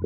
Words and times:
E 0.00 0.04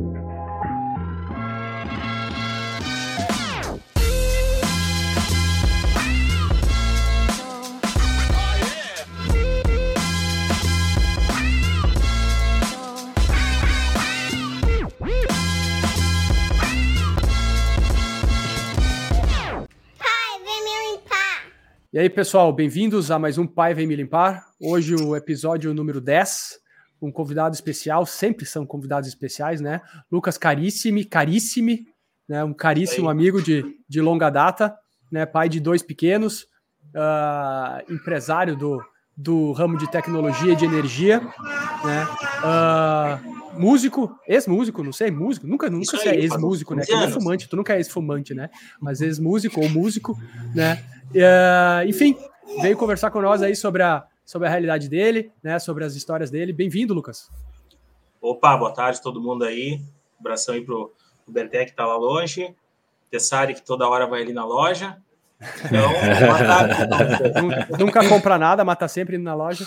aí, 21.99 22.09
pessoal, 22.09 22.51
bem-vindos 22.51 23.11
a 23.11 23.19
mais 23.19 23.37
um 23.37 23.47
Pai 23.47 23.75
Vem 23.75 23.87
Me 23.87 23.95
Limpar. 23.95 24.47
Hoje 24.59 24.95
o 24.95 25.15
episódio 25.15 25.75
número 25.75 26.01
10, 26.01 26.62
um 27.03 27.11
convidado 27.11 27.55
especial, 27.55 28.07
sempre 28.07 28.47
são 28.47 28.65
convidados 28.65 29.09
especiais, 29.09 29.61
né? 29.61 29.81
Lucas 30.11 30.39
Caríssimo, 30.39 31.05
caríssimo, 31.09 31.79
né? 32.29 32.45
um 32.45 32.55
caríssimo 32.55 33.11
amigo 33.11 33.43
de, 33.43 33.65
de 33.89 34.01
longa 34.01 34.31
data, 34.31 34.75
né? 35.11 35.27
pai 35.27 35.49
de 35.49 35.59
dois 35.59 35.83
pequenos, 35.83 36.47
uh, 36.95 37.93
empresário 37.93 38.57
do, 38.57 38.81
do 39.17 39.53
ramo 39.53 39.77
de 39.77 39.91
tecnologia 39.91 40.53
e 40.53 40.57
de 40.57 40.65
energia, 40.65 41.21
né? 41.85 42.07
Uh, 42.45 43.61
músico, 43.61 44.17
ex-músico, 44.27 44.83
não 44.83 44.93
sei, 44.93 45.11
músico, 45.11 45.47
nunca, 45.47 45.69
nunca 45.69 45.99
sei, 45.99 46.21
ex-músico, 46.21 46.75
né? 46.75 46.85
Que 46.85 46.93
é 46.93 47.09
fumante, 47.09 47.49
tu 47.49 47.57
nunca 47.57 47.75
é 47.75 47.79
ex-fumante, 47.79 48.33
né? 48.33 48.49
Mas 48.81 49.01
ex-músico 49.01 49.61
ou 49.61 49.69
músico, 49.69 50.17
né? 50.55 50.83
Uh, 51.11 51.89
enfim, 51.89 52.17
veio 52.61 52.77
conversar 52.77 53.11
com 53.11 53.21
nós 53.21 53.43
aí 53.43 53.55
sobre 53.55 53.83
a, 53.83 54.05
sobre 54.25 54.49
a 54.49 54.51
realidade 54.51 54.89
dele, 54.89 55.31
né? 55.43 55.59
Sobre 55.59 55.85
as 55.85 55.95
histórias 55.95 56.31
dele. 56.31 56.53
Bem-vindo, 56.53 56.95
Lucas. 56.95 57.31
Opa, 58.21 58.57
boa 58.57 58.73
tarde 58.73 59.03
todo 59.03 59.21
mundo 59.21 59.45
aí. 59.45 59.81
Um 60.17 60.21
abração 60.21 60.55
aí 60.55 60.65
pro, 60.65 60.93
Bertec 61.27 61.71
que 61.71 61.77
tá 61.77 61.87
lá 61.87 61.97
longe. 61.97 62.55
Tessari 63.11 63.55
que 63.55 63.63
toda 63.63 63.89
hora 63.89 64.07
vai 64.07 64.23
ali 64.23 64.33
na 64.33 64.45
loja. 64.45 64.97
Então, 65.65 65.91
tarde, 66.47 67.79
Nunca 67.79 68.09
compra 68.09 68.39
nada, 68.39 68.65
mas 68.65 68.79
tá 68.79 68.89
sempre 68.89 69.17
indo 69.17 69.25
na 69.25 69.35
loja. 69.35 69.67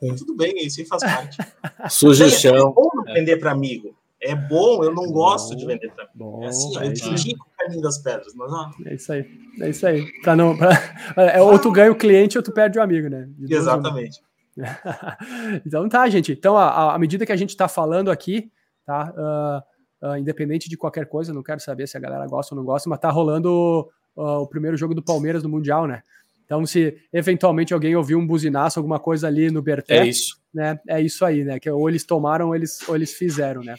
Mas, 0.00 0.20
tudo 0.20 0.36
bem, 0.36 0.66
isso 0.66 0.80
aí 0.80 0.86
faz 0.86 1.02
parte. 1.02 1.38
Sugestão. 1.90 2.54
É 2.56 2.60
bom 2.60 2.90
vender 3.12 3.36
para 3.36 3.50
amigo. 3.50 3.94
É 4.22 4.34
bom, 4.34 4.84
eu 4.84 4.94
não 4.94 5.10
gosto 5.10 5.56
de 5.56 5.64
vender 5.64 5.90
para 5.92 6.04
amigo. 6.04 6.44
é 6.44 6.48
assim, 6.48 6.78
é 6.78 6.86
eu 6.86 6.92
te 6.92 7.08
indico 7.08 7.46
o 7.46 7.58
caminho 7.58 7.80
das 7.80 7.98
pedras, 7.98 8.34
mas 8.34 8.52
ó. 8.52 8.70
É 8.84 8.94
isso 8.94 9.12
aí. 9.12 9.24
É 9.60 9.68
isso 9.70 9.86
aí. 9.86 10.12
Pra 10.20 10.36
não, 10.36 10.56
pra, 10.56 10.70
é, 11.16 11.40
ou 11.40 11.58
tu 11.58 11.72
ganha 11.72 11.90
o 11.90 11.96
cliente 11.96 12.36
ou 12.36 12.44
tu 12.44 12.52
perde 12.52 12.78
o 12.78 12.82
amigo, 12.82 13.08
né? 13.08 13.28
Exatamente. 13.48 14.20
então 15.64 15.88
tá, 15.88 16.08
gente. 16.08 16.32
Então, 16.32 16.56
à 16.56 16.98
medida 16.98 17.24
que 17.24 17.32
a 17.32 17.36
gente 17.36 17.56
tá 17.56 17.66
falando 17.66 18.10
aqui, 18.10 18.50
tá? 18.84 19.64
Uh, 20.02 20.08
uh, 20.08 20.16
independente 20.16 20.68
de 20.68 20.76
qualquer 20.76 21.06
coisa, 21.06 21.32
não 21.32 21.42
quero 21.42 21.60
saber 21.60 21.86
se 21.86 21.96
a 21.96 22.00
galera 22.00 22.26
gosta 22.26 22.54
ou 22.54 22.58
não 22.58 22.64
gosta, 22.64 22.88
mas 22.90 22.98
tá 22.98 23.10
rolando 23.10 23.88
uh, 24.16 24.40
o 24.40 24.46
primeiro 24.46 24.76
jogo 24.76 24.94
do 24.94 25.02
Palmeiras 25.02 25.42
no 25.42 25.48
Mundial, 25.48 25.86
né? 25.86 26.02
Então, 26.44 26.66
se 26.66 26.98
eventualmente 27.12 27.72
alguém 27.72 27.94
ouvir 27.94 28.16
um 28.16 28.26
buzinaço, 28.26 28.78
alguma 28.78 28.98
coisa 28.98 29.28
ali 29.28 29.52
no 29.52 29.62
Berté, 29.62 29.98
é 29.98 30.06
isso. 30.06 30.40
Né, 30.52 30.80
é 30.88 31.00
isso 31.00 31.24
aí, 31.24 31.44
né? 31.44 31.60
Que 31.60 31.70
ou 31.70 31.88
eles 31.88 32.04
tomaram 32.04 32.48
ou 32.48 32.56
eles, 32.56 32.86
ou 32.88 32.96
eles 32.96 33.14
fizeram, 33.14 33.62
né? 33.62 33.76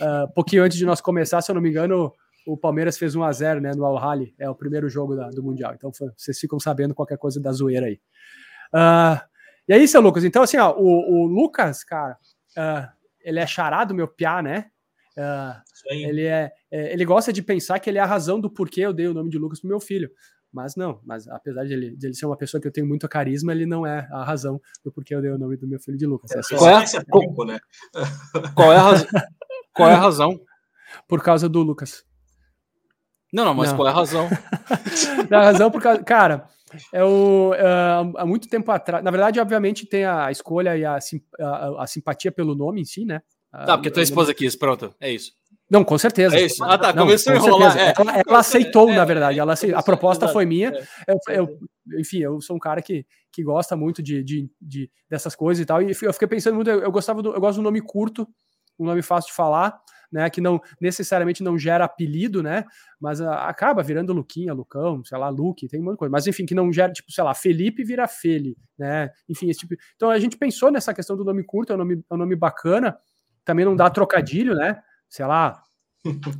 Uh, 0.00 0.32
pouquinho 0.34 0.64
antes 0.64 0.78
de 0.78 0.84
nós 0.84 1.00
começar, 1.00 1.40
se 1.40 1.50
eu 1.50 1.54
não 1.54 1.62
me 1.62 1.68
engano, 1.68 2.12
o 2.46 2.56
Palmeiras 2.56 2.98
fez 2.98 3.14
1 3.14 3.22
a 3.22 3.32
0 3.32 3.60
né, 3.60 3.72
no 3.74 3.84
Al 3.84 3.98
Hali, 3.98 4.34
é 4.38 4.48
o 4.48 4.54
primeiro 4.54 4.88
jogo 4.88 5.14
da, 5.14 5.28
do 5.28 5.42
Mundial. 5.42 5.74
Então, 5.74 5.92
foi, 5.92 6.08
vocês 6.16 6.38
ficam 6.38 6.58
sabendo 6.58 6.94
qualquer 6.94 7.18
coisa 7.18 7.40
da 7.40 7.52
zoeira 7.52 7.86
aí. 7.86 8.00
Uh, 8.74 9.20
e 9.68 9.72
aí, 9.74 9.86
seu 9.86 10.00
Lucas, 10.00 10.24
então, 10.24 10.42
assim, 10.42 10.56
ó, 10.56 10.74
o, 10.76 11.22
o 11.22 11.26
Lucas, 11.26 11.84
cara, 11.84 12.16
uh, 12.56 12.88
ele 13.20 13.38
é 13.38 13.46
charado, 13.46 13.94
meu 13.94 14.08
piá, 14.08 14.42
né? 14.42 14.66
ele, 15.90 16.24
é, 16.24 16.50
é, 16.70 16.92
ele 16.92 17.04
gosta 17.04 17.32
de 17.32 17.42
pensar 17.42 17.78
que 17.78 17.90
ele 17.90 17.98
é 17.98 18.00
a 18.00 18.06
razão 18.06 18.40
do 18.40 18.50
porquê 18.50 18.80
eu 18.80 18.94
dei 18.94 19.06
o 19.06 19.14
nome 19.14 19.28
de 19.28 19.38
Lucas 19.38 19.60
pro 19.60 19.68
meu 19.68 19.78
filho. 19.78 20.10
Mas 20.52 20.76
não, 20.76 21.00
mas 21.04 21.26
apesar 21.28 21.64
de 21.64 21.72
ele, 21.72 21.96
de 21.96 22.06
ele 22.06 22.14
ser 22.14 22.26
uma 22.26 22.36
pessoa 22.36 22.60
que 22.60 22.68
eu 22.68 22.72
tenho 22.72 22.86
muito 22.86 23.08
carisma, 23.08 23.52
ele 23.52 23.64
não 23.64 23.86
é 23.86 24.06
a 24.12 24.22
razão 24.22 24.60
do 24.84 24.92
porquê 24.92 25.14
eu 25.14 25.22
dei 25.22 25.30
o 25.30 25.38
nome 25.38 25.56
do 25.56 25.66
meu 25.66 25.80
filho 25.80 25.96
de 25.96 26.04
Lucas. 26.04 26.30
É 26.30 26.42
só... 26.42 26.56
qual, 26.58 26.70
é, 26.70 26.84
qual, 27.08 27.46
né? 27.46 27.58
qual, 28.54 28.72
é 28.72 28.76
a 28.76 28.82
razão? 28.82 29.06
qual 29.74 29.88
é 29.88 29.94
a 29.94 29.98
razão? 29.98 30.40
Por 31.08 31.22
causa 31.22 31.48
do 31.48 31.62
Lucas. 31.62 32.04
Não, 33.32 33.44
não, 33.46 33.54
mas 33.54 33.70
não. 33.70 33.76
qual 33.76 33.88
é 33.88 33.90
a 33.90 33.94
razão? 33.94 34.28
a 35.30 35.42
razão 35.42 35.70
por 35.70 35.80
causa. 35.80 36.02
Cara, 36.04 36.46
é 36.92 37.02
o, 37.02 37.52
uh, 37.52 38.18
há 38.18 38.26
muito 38.26 38.46
tempo 38.46 38.70
atrás. 38.70 39.02
Na 39.02 39.10
verdade, 39.10 39.40
obviamente, 39.40 39.86
tem 39.86 40.04
a 40.04 40.30
escolha 40.30 40.76
e 40.76 40.84
a, 40.84 40.98
a, 41.40 41.82
a 41.82 41.86
simpatia 41.86 42.30
pelo 42.30 42.54
nome 42.54 42.82
em 42.82 42.84
si, 42.84 43.06
né? 43.06 43.22
Tá, 43.50 43.78
porque 43.78 43.90
tua 43.90 44.02
esposa 44.02 44.34
quis, 44.34 44.54
pronto, 44.54 44.94
é 45.00 45.10
isso. 45.10 45.32
Não, 45.72 45.82
com 45.84 45.96
certeza. 45.96 46.36
É 46.36 46.42
isso. 46.44 46.62
Ah, 46.62 46.76
tá. 46.76 46.92
Não, 46.92 47.04
começou 47.04 47.32
a 47.32 47.36
enrolar. 47.36 47.78
É. 47.78 47.94
Ela, 47.98 48.22
ela, 48.26 48.38
aceitou, 48.38 48.90
é, 48.90 48.94
na 48.94 49.06
verdade. 49.06 49.38
Ela 49.38 49.54
aceitou. 49.54 49.78
A 49.78 49.82
proposta 49.82 50.28
foi 50.28 50.44
minha. 50.44 50.70
Eu, 51.08 51.18
eu, 51.28 51.58
enfim, 51.98 52.18
eu 52.18 52.42
sou 52.42 52.56
um 52.56 52.58
cara 52.58 52.82
que, 52.82 53.06
que 53.32 53.42
gosta 53.42 53.74
muito 53.74 54.02
de, 54.02 54.22
de, 54.22 54.50
de, 54.60 54.90
dessas 55.08 55.34
coisas 55.34 55.62
e 55.62 55.66
tal. 55.66 55.80
E 55.80 55.96
eu 56.02 56.12
fiquei 56.12 56.28
pensando 56.28 56.56
muito. 56.56 56.68
Eu, 56.68 56.92
gostava 56.92 57.22
do, 57.22 57.32
eu 57.32 57.40
gosto 57.40 57.56
do 57.56 57.62
nome 57.62 57.80
curto, 57.80 58.28
um 58.78 58.86
nome 58.86 59.02
fácil 59.02 59.30
de 59.30 59.36
falar, 59.36 59.78
né? 60.10 60.28
Que 60.30 60.40
não 60.40 60.60
necessariamente 60.80 61.42
não 61.42 61.58
gera 61.58 61.84
apelido, 61.84 62.42
né? 62.42 62.64
Mas 63.00 63.20
a, 63.20 63.48
acaba 63.48 63.82
virando 63.82 64.12
Luquinha, 64.12 64.52
Lucão, 64.52 65.04
sei 65.04 65.18
lá, 65.18 65.28
Luke, 65.28 65.68
tem 65.68 65.80
muita 65.80 65.98
coisa. 65.98 66.12
Mas 66.12 66.26
enfim, 66.26 66.46
que 66.46 66.54
não 66.54 66.72
gera, 66.72 66.92
tipo, 66.92 67.10
sei 67.10 67.24
lá, 67.24 67.34
Felipe 67.34 67.84
vira 67.84 68.08
Feli, 68.08 68.56
né? 68.78 69.10
Enfim, 69.28 69.48
esse 69.50 69.60
tipo. 69.60 69.74
Então 69.96 70.10
a 70.10 70.18
gente 70.18 70.36
pensou 70.36 70.70
nessa 70.70 70.94
questão 70.94 71.16
do 71.16 71.24
nome 71.24 71.44
curto, 71.44 71.72
é 71.72 71.74
um 71.74 71.78
nome, 71.78 72.04
é 72.10 72.14
um 72.14 72.18
nome 72.18 72.36
bacana. 72.36 72.96
Também 73.44 73.64
não 73.64 73.74
dá 73.74 73.90
trocadilho, 73.90 74.54
né? 74.54 74.80
sei 75.12 75.26
lá, 75.26 75.62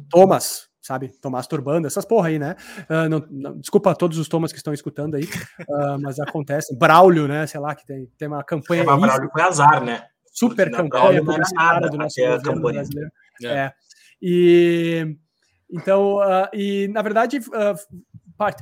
Thomas, 0.08 0.66
sabe? 0.80 1.08
Tomás 1.20 1.46
Turbando, 1.46 1.86
essas 1.86 2.06
porra 2.06 2.28
aí, 2.28 2.38
né? 2.38 2.56
Uh, 2.88 3.06
não, 3.06 3.26
não, 3.30 3.58
desculpa 3.58 3.90
a 3.90 3.94
todos 3.94 4.16
os 4.16 4.28
Thomas 4.28 4.50
que 4.50 4.56
estão 4.56 4.72
escutando 4.72 5.14
aí, 5.14 5.24
uh, 5.24 6.00
mas 6.00 6.18
acontece. 6.18 6.74
Braulio, 6.74 7.28
né? 7.28 7.46
Sei 7.46 7.60
lá, 7.60 7.74
que 7.74 7.84
tem, 7.84 8.06
tem 8.16 8.28
uma 8.28 8.42
campanha. 8.42 8.82
É, 8.82 8.84
Braulio 8.86 9.30
foi 9.30 9.42
azar, 9.42 9.84
né? 9.84 10.06
Super 10.32 10.70
campanha 10.70 11.24
publicitária 11.24 11.88
do 11.88 11.96
nosso 11.96 12.20
governo 12.20 12.60
brasileiro. 12.60 13.10
É. 13.42 13.46
é. 13.46 13.72
E 14.20 15.16
então, 15.70 16.16
uh, 16.16 16.48
e 16.52 16.88
na 16.88 17.02
verdade, 17.02 17.38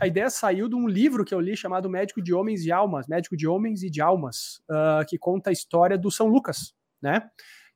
a 0.00 0.06
ideia 0.06 0.28
saiu 0.28 0.68
de 0.68 0.74
um 0.74 0.86
livro 0.86 1.24
que 1.24 1.34
eu 1.34 1.40
li 1.40 1.56
chamado 1.56 1.88
Médico 1.88 2.20
de 2.20 2.34
Homens 2.34 2.64
e 2.64 2.72
Almas, 2.72 3.06
Médico 3.08 3.36
de 3.36 3.46
Homens 3.46 3.82
e 3.82 3.90
de 3.90 4.00
Almas, 4.00 4.62
que 5.08 5.16
conta 5.16 5.50
a 5.50 5.52
história 5.52 5.96
do 5.96 6.10
São 6.10 6.28
Lucas, 6.28 6.74
né? 7.00 7.28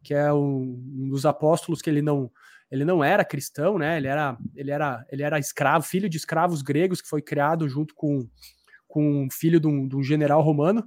que 0.04 0.14
é 0.14 0.32
um, 0.32 0.78
um, 0.96 1.08
dos 1.08 1.24
apóstolos 1.26 1.82
que 1.82 1.90
ele 1.90 2.02
não 2.02 2.30
ele 2.70 2.84
não 2.84 3.02
era 3.02 3.24
cristão, 3.24 3.78
né? 3.78 3.96
Ele 3.96 4.06
era 4.06 4.36
ele 4.54 4.70
era 4.70 5.04
ele 5.10 5.22
era 5.22 5.38
escravo, 5.38 5.84
filho 5.84 6.08
de 6.08 6.16
escravos 6.16 6.62
gregos 6.62 7.00
que 7.00 7.08
foi 7.08 7.22
criado 7.22 7.68
junto 7.68 7.94
com 7.94 8.28
com 8.86 9.24
um 9.24 9.30
filho 9.30 9.58
de 9.58 9.66
um, 9.66 9.88
de 9.88 9.96
um 9.96 10.02
general 10.02 10.40
romano, 10.42 10.84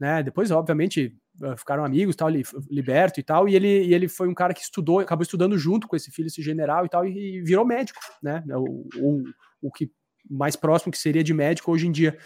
né? 0.00 0.22
Depois, 0.22 0.50
obviamente, 0.50 1.14
ficaram 1.56 1.84
amigos, 1.84 2.16
tal, 2.16 2.28
liberto 2.70 3.18
e 3.18 3.22
tal, 3.22 3.48
e 3.48 3.54
ele, 3.54 3.84
e 3.84 3.94
ele 3.94 4.08
foi 4.08 4.28
um 4.28 4.34
cara 4.34 4.54
que 4.54 4.60
estudou, 4.60 5.00
acabou 5.00 5.22
estudando 5.22 5.58
junto 5.58 5.88
com 5.88 5.96
esse 5.96 6.10
filho, 6.10 6.26
esse 6.26 6.42
general 6.42 6.86
e 6.86 6.88
tal, 6.88 7.06
e, 7.06 7.38
e 7.38 7.42
virou 7.42 7.64
médico, 7.64 8.00
né? 8.22 8.42
O, 8.48 8.88
o, 8.96 9.22
o 9.62 9.70
que 9.70 9.90
mais 10.28 10.56
próximo 10.56 10.92
que 10.92 10.98
seria 10.98 11.24
de 11.24 11.34
médico 11.34 11.70
hoje 11.72 11.86
em 11.86 11.92
dia. 11.92 12.16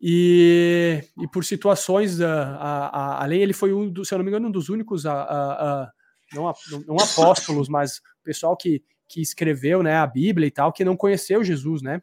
E, 0.00 1.02
e 1.18 1.28
por 1.28 1.44
situações, 1.44 2.20
a, 2.20 2.32
a, 2.32 2.86
a, 2.86 3.24
além 3.24 3.40
ele 3.40 3.52
foi 3.52 3.72
um, 3.72 3.90
do, 3.90 4.04
se 4.04 4.12
eu 4.12 4.18
não 4.18 4.24
me 4.24 4.30
engano, 4.30 4.48
um 4.48 4.52
dos 4.52 4.68
únicos, 4.68 5.06
a, 5.06 5.90
não, 6.34 6.52
não 6.86 6.96
apóstolos, 6.96 7.68
mas 7.68 8.00
pessoal 8.22 8.56
que, 8.56 8.82
que 9.08 9.20
escreveu 9.20 9.82
né, 9.82 9.96
a 9.96 10.06
Bíblia 10.06 10.46
e 10.46 10.50
tal, 10.50 10.72
que 10.72 10.84
não 10.84 10.96
conheceu 10.96 11.44
Jesus, 11.44 11.82
né? 11.82 12.02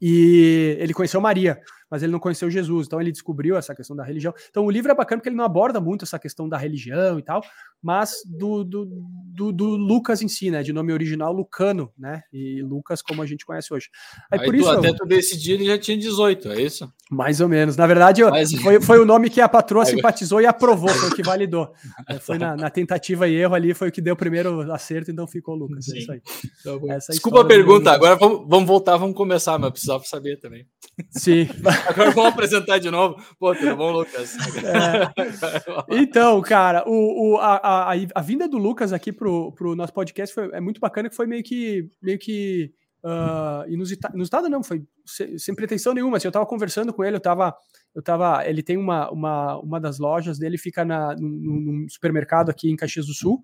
E 0.00 0.76
ele 0.80 0.94
conheceu 0.94 1.20
Maria, 1.20 1.60
mas 1.90 2.02
ele 2.02 2.12
não 2.12 2.20
conheceu 2.20 2.50
Jesus, 2.50 2.86
então 2.86 3.00
ele 3.00 3.10
descobriu 3.10 3.56
essa 3.56 3.74
questão 3.74 3.96
da 3.96 4.04
religião. 4.04 4.32
Então 4.48 4.64
o 4.64 4.70
livro 4.70 4.92
é 4.92 4.94
bacana 4.94 5.18
porque 5.18 5.28
ele 5.28 5.36
não 5.36 5.44
aborda 5.44 5.80
muito 5.80 6.04
essa 6.04 6.18
questão 6.18 6.48
da 6.48 6.56
religião 6.56 7.18
e 7.18 7.22
tal, 7.22 7.42
mas 7.82 8.12
do, 8.26 8.62
do, 8.62 8.86
do, 8.86 9.52
do 9.52 9.66
Lucas 9.76 10.22
em 10.22 10.28
si, 10.28 10.50
né? 10.50 10.62
De 10.62 10.72
nome 10.72 10.92
original 10.92 11.32
Lucano, 11.32 11.90
né? 11.98 12.22
E 12.32 12.62
Lucas 12.62 13.02
como 13.02 13.22
a 13.22 13.26
gente 13.26 13.44
conhece 13.44 13.72
hoje. 13.72 13.88
Aí, 14.30 14.40
Aí 14.40 14.46
por 14.46 14.54
tu, 14.54 14.60
isso, 14.60 14.70
até 14.70 14.92
tu 14.92 15.06
decidir 15.06 15.52
ele 15.52 15.66
já 15.66 15.78
tinha 15.78 15.96
18, 15.96 16.52
é 16.52 16.62
isso? 16.62 16.92
Mais 17.10 17.40
ou 17.40 17.48
menos. 17.48 17.76
Na 17.76 17.86
verdade, 17.86 18.22
Mas... 18.22 18.52
foi, 18.52 18.80
foi 18.80 19.00
o 19.00 19.04
nome 19.04 19.28
que 19.28 19.40
a 19.40 19.48
patroa 19.48 19.84
simpatizou 19.84 20.40
e 20.40 20.46
aprovou, 20.46 20.90
foi 20.90 21.08
o 21.08 21.14
que 21.14 21.22
validou. 21.22 21.72
Foi 22.20 22.38
na, 22.38 22.56
na, 22.56 22.70
tentativa 22.70 23.28
e 23.28 23.34
erro 23.34 23.54
ali, 23.54 23.74
foi 23.74 23.88
o 23.88 23.92
que 23.92 24.00
deu 24.00 24.14
o 24.14 24.16
primeiro 24.16 24.70
acerto, 24.72 25.10
então 25.10 25.26
ficou 25.26 25.56
Lucas. 25.56 25.88
É 25.88 25.98
isso 25.98 26.12
aí. 26.12 26.20
Tá 26.62 26.98
Desculpa 27.10 27.40
a 27.40 27.44
pergunta, 27.44 27.90
agora 27.90 28.14
vamos, 28.14 28.46
vamos 28.48 28.68
voltar, 28.68 28.96
vamos 28.96 29.16
começar, 29.16 29.58
mas 29.58 29.72
precisava 29.72 30.04
saber 30.04 30.38
também. 30.38 30.66
Sim. 31.10 31.48
Agora 31.86 32.10
vamos 32.10 32.32
apresentar 32.32 32.78
de 32.78 32.90
novo. 32.90 33.20
Pô, 33.38 33.54
tudo 33.54 33.76
bom, 33.76 33.92
Lucas? 33.92 34.36
É. 34.64 36.00
Então, 36.00 36.40
cara, 36.42 36.84
o, 36.86 37.34
o, 37.34 37.36
a, 37.38 37.56
a, 37.56 37.94
a, 38.14 38.20
vinda 38.22 38.48
do 38.48 38.58
Lucas 38.58 38.92
aqui 38.92 39.12
pro, 39.12 39.52
pro 39.52 39.74
nosso 39.74 39.92
podcast 39.92 40.34
foi, 40.34 40.50
é 40.52 40.60
muito 40.60 40.80
bacana, 40.80 41.08
que 41.08 41.16
foi 41.16 41.26
meio 41.26 41.42
que, 41.42 41.88
meio 42.02 42.18
que 42.18 42.72
uh, 43.04 43.68
inusitado, 43.68 44.14
inusitado 44.14 44.48
não, 44.48 44.62
foi 44.62 44.84
sem, 45.04 45.38
sem, 45.38 45.54
pretensão 45.54 45.92
nenhuma, 45.92 46.16
assim, 46.16 46.28
eu 46.28 46.32
tava 46.32 46.46
conversando 46.46 46.92
com 46.92 47.04
ele, 47.04 47.16
eu 47.16 47.20
tava, 47.20 47.54
eu 47.94 48.02
tava, 48.02 48.46
ele 48.46 48.62
tem 48.62 48.76
uma, 48.76 49.10
uma, 49.10 49.58
uma 49.58 49.80
das 49.80 49.98
lojas 49.98 50.38
dele, 50.38 50.58
fica 50.58 50.84
na, 50.84 51.14
num, 51.16 51.60
num 51.60 51.86
supermercado 51.88 52.50
aqui 52.50 52.70
em 52.70 52.76
Caxias 52.76 53.06
do 53.06 53.14
Sul, 53.14 53.42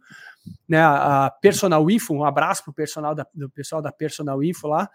né, 0.68 0.78
a, 0.78 1.26
a 1.26 1.30
Personal 1.30 1.90
Info, 1.90 2.14
um 2.14 2.24
abraço 2.24 2.64
pro 2.64 2.72
personal 2.72 3.14
da, 3.14 3.26
do 3.34 3.50
pessoal 3.50 3.82
da 3.82 3.92
Personal 3.92 4.42
Info 4.42 4.68
lá, 4.68 4.88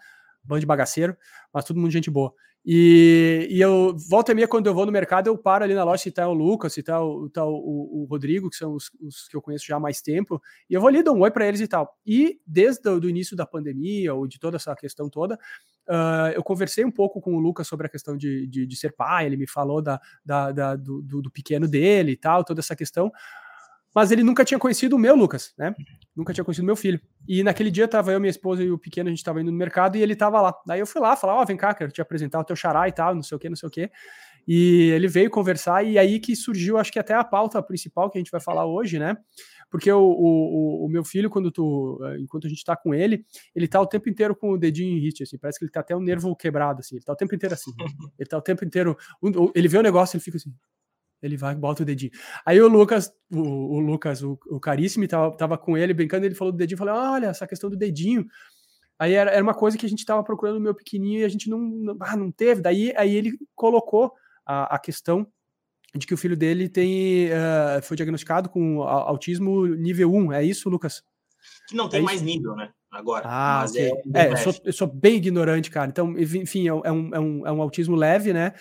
bando 0.44 0.60
de 0.60 0.66
bagaceiro, 0.66 1.16
mas 1.52 1.64
todo 1.64 1.78
mundo 1.78 1.90
gente 1.90 2.10
boa. 2.10 2.34
E, 2.64 3.48
e 3.50 3.60
eu 3.60 3.96
volta 4.08 4.30
e 4.30 4.34
meia, 4.36 4.46
quando 4.46 4.68
eu 4.68 4.74
vou 4.74 4.86
no 4.86 4.92
mercado, 4.92 5.26
eu 5.26 5.36
paro 5.36 5.64
ali 5.64 5.74
na 5.74 5.82
loja, 5.82 6.00
se 6.00 6.12
tá 6.12 6.28
o 6.28 6.32
Lucas, 6.32 6.72
se 6.72 6.82
tá 6.82 7.02
o, 7.02 7.28
tá 7.28 7.44
o, 7.44 8.02
o, 8.02 8.06
Rodrigo, 8.08 8.48
que 8.48 8.56
são 8.56 8.74
os, 8.74 8.88
os, 9.00 9.26
que 9.26 9.36
eu 9.36 9.42
conheço 9.42 9.66
já 9.66 9.76
há 9.76 9.80
mais 9.80 10.00
tempo, 10.00 10.40
e 10.70 10.74
eu 10.74 10.80
vou 10.80 10.88
ali, 10.88 11.02
dou 11.02 11.16
um 11.16 11.22
oi 11.22 11.30
para 11.32 11.46
eles 11.46 11.60
e 11.60 11.66
tal. 11.66 11.98
E 12.06 12.40
desde 12.46 12.88
o 12.88 13.08
início 13.08 13.36
da 13.36 13.44
pandemia, 13.44 14.14
ou 14.14 14.28
de 14.28 14.38
toda 14.38 14.58
essa 14.58 14.76
questão 14.76 15.10
toda, 15.10 15.34
uh, 15.88 16.30
eu 16.34 16.42
conversei 16.44 16.84
um 16.84 16.90
pouco 16.90 17.20
com 17.20 17.34
o 17.34 17.40
Lucas 17.40 17.66
sobre 17.66 17.88
a 17.88 17.90
questão 17.90 18.16
de, 18.16 18.46
de, 18.46 18.64
de 18.64 18.76
ser 18.76 18.94
pai, 18.94 19.26
ele 19.26 19.36
me 19.36 19.48
falou 19.48 19.82
da, 19.82 20.00
da, 20.24 20.52
da 20.52 20.76
do, 20.76 21.02
do, 21.02 21.30
pequeno 21.32 21.66
dele 21.66 22.12
e 22.12 22.16
tal, 22.16 22.44
toda 22.44 22.60
essa 22.60 22.76
questão 22.76 23.10
mas 23.94 24.10
ele 24.10 24.22
nunca 24.22 24.44
tinha 24.44 24.58
conhecido 24.58 24.96
o 24.96 24.98
meu 24.98 25.14
Lucas, 25.14 25.52
né? 25.58 25.74
Nunca 26.14 26.32
tinha 26.32 26.44
conhecido 26.44 26.64
o 26.64 26.66
meu 26.66 26.76
filho. 26.76 27.00
E 27.26 27.42
naquele 27.42 27.70
dia 27.70 27.86
tava 27.86 28.12
eu, 28.12 28.20
minha 28.20 28.30
esposa 28.30 28.62
e 28.62 28.70
o 28.70 28.78
pequeno, 28.78 29.08
a 29.08 29.10
gente 29.10 29.24
tava 29.24 29.40
indo 29.40 29.50
no 29.50 29.56
mercado 29.56 29.96
e 29.96 30.02
ele 30.02 30.16
tava 30.16 30.40
lá. 30.40 30.54
Daí 30.66 30.80
eu 30.80 30.86
fui 30.86 31.00
lá, 31.00 31.16
falar, 31.16 31.36
ó, 31.36 31.42
oh, 31.42 31.46
vem 31.46 31.56
cá, 31.56 31.74
quero 31.74 31.92
te 31.92 32.00
apresentar 32.00 32.40
o 32.40 32.44
teu 32.44 32.56
xará 32.56 32.88
e 32.88 32.92
tal, 32.92 33.14
não 33.14 33.22
sei 33.22 33.36
o 33.36 33.38
que, 33.38 33.48
não 33.48 33.56
sei 33.56 33.68
o 33.68 33.70
que. 33.70 33.90
E 34.46 34.90
ele 34.90 35.06
veio 35.06 35.30
conversar 35.30 35.84
e 35.84 35.98
aí 35.98 36.18
que 36.18 36.34
surgiu, 36.34 36.76
acho 36.76 36.90
que 36.90 36.98
até 36.98 37.14
a 37.14 37.22
pauta 37.22 37.62
principal 37.62 38.10
que 38.10 38.18
a 38.18 38.20
gente 38.20 38.30
vai 38.30 38.40
falar 38.40 38.66
hoje, 38.66 38.98
né? 38.98 39.16
Porque 39.70 39.90
o, 39.90 40.02
o, 40.02 40.84
o 40.84 40.88
meu 40.88 41.04
filho, 41.04 41.30
quando 41.30 41.50
tu, 41.50 41.98
eh, 42.04 42.18
enquanto 42.18 42.46
a 42.46 42.50
gente 42.50 42.62
tá 42.62 42.76
com 42.76 42.92
ele, 42.92 43.24
ele 43.54 43.66
tá 43.66 43.80
o 43.80 43.86
tempo 43.86 44.08
inteiro 44.08 44.36
com 44.36 44.50
o 44.50 44.58
dedinho 44.58 44.98
em 44.98 45.00
hit, 45.00 45.22
assim, 45.22 45.38
parece 45.38 45.58
que 45.58 45.64
ele 45.64 45.72
tá 45.72 45.80
até 45.80 45.94
o 45.94 45.98
um 45.98 46.02
nervo 46.02 46.34
quebrado, 46.36 46.80
assim, 46.80 46.96
ele 46.96 47.04
tá 47.04 47.12
o 47.12 47.16
tempo 47.16 47.34
inteiro 47.34 47.54
assim. 47.54 47.70
Ele 48.18 48.28
tá 48.28 48.36
o 48.36 48.42
tempo 48.42 48.64
inteiro, 48.64 48.96
ele 49.54 49.68
vê 49.68 49.78
o 49.78 49.82
negócio, 49.82 50.16
ele 50.16 50.22
fica 50.22 50.36
assim, 50.36 50.52
ele 51.22 51.36
vai, 51.36 51.54
bota 51.54 51.82
o 51.82 51.86
dedinho. 51.86 52.10
Aí 52.44 52.60
o 52.60 52.68
Lucas, 52.68 53.12
o, 53.32 53.76
o 53.76 53.78
Lucas, 53.78 54.22
o, 54.22 54.38
o 54.50 54.58
Caríssimo, 54.58 55.06
tava, 55.06 55.36
tava 55.36 55.56
com 55.56 55.76
ele 55.76 55.94
brincando, 55.94 56.26
ele 56.26 56.34
falou 56.34 56.52
do 56.52 56.58
dedinho, 56.58 56.78
falou: 56.78 56.94
olha, 56.94 57.26
essa 57.26 57.46
questão 57.46 57.70
do 57.70 57.76
dedinho. 57.76 58.26
Aí 58.98 59.14
era, 59.14 59.30
era 59.30 59.42
uma 59.42 59.54
coisa 59.54 59.78
que 59.78 59.86
a 59.86 59.88
gente 59.88 60.04
tava 60.04 60.22
procurando 60.22 60.56
no 60.56 60.60
meu 60.60 60.74
pequenininho 60.74 61.20
e 61.20 61.24
a 61.24 61.28
gente 61.28 61.48
não, 61.48 61.58
não, 61.58 61.96
ah, 62.00 62.16
não 62.16 62.30
teve. 62.30 62.60
Daí 62.60 62.92
aí 62.96 63.14
ele 63.14 63.38
colocou 63.54 64.12
a, 64.44 64.76
a 64.76 64.78
questão 64.78 65.26
de 65.94 66.06
que 66.06 66.14
o 66.14 66.16
filho 66.16 66.36
dele 66.36 66.68
tem 66.68 67.28
uh, 67.28 67.82
foi 67.82 67.96
diagnosticado 67.96 68.48
com 68.48 68.82
autismo 68.82 69.66
nível 69.66 70.12
1. 70.12 70.32
É 70.32 70.44
isso, 70.44 70.70
Lucas? 70.70 71.02
Que 71.68 71.76
não 71.76 71.88
tem 71.88 72.00
é 72.00 72.02
mais 72.02 72.22
nível, 72.22 72.54
né? 72.54 72.70
Agora. 72.90 73.24
Ah, 73.26 73.64
okay. 73.68 73.90
é, 74.14 74.26
é 74.26 74.32
eu, 74.32 74.36
sou, 74.36 74.54
eu, 74.64 74.72
sou, 74.72 74.86
bem 74.86 75.16
ignorante, 75.16 75.70
cara. 75.70 75.88
Então, 75.88 76.14
enfim, 76.18 76.68
é 76.68 76.74
um, 76.74 76.82
é 76.84 77.20
um, 77.20 77.46
é 77.46 77.52
um 77.52 77.62
autismo 77.62 77.96
leve, 77.96 78.32
né? 78.32 78.52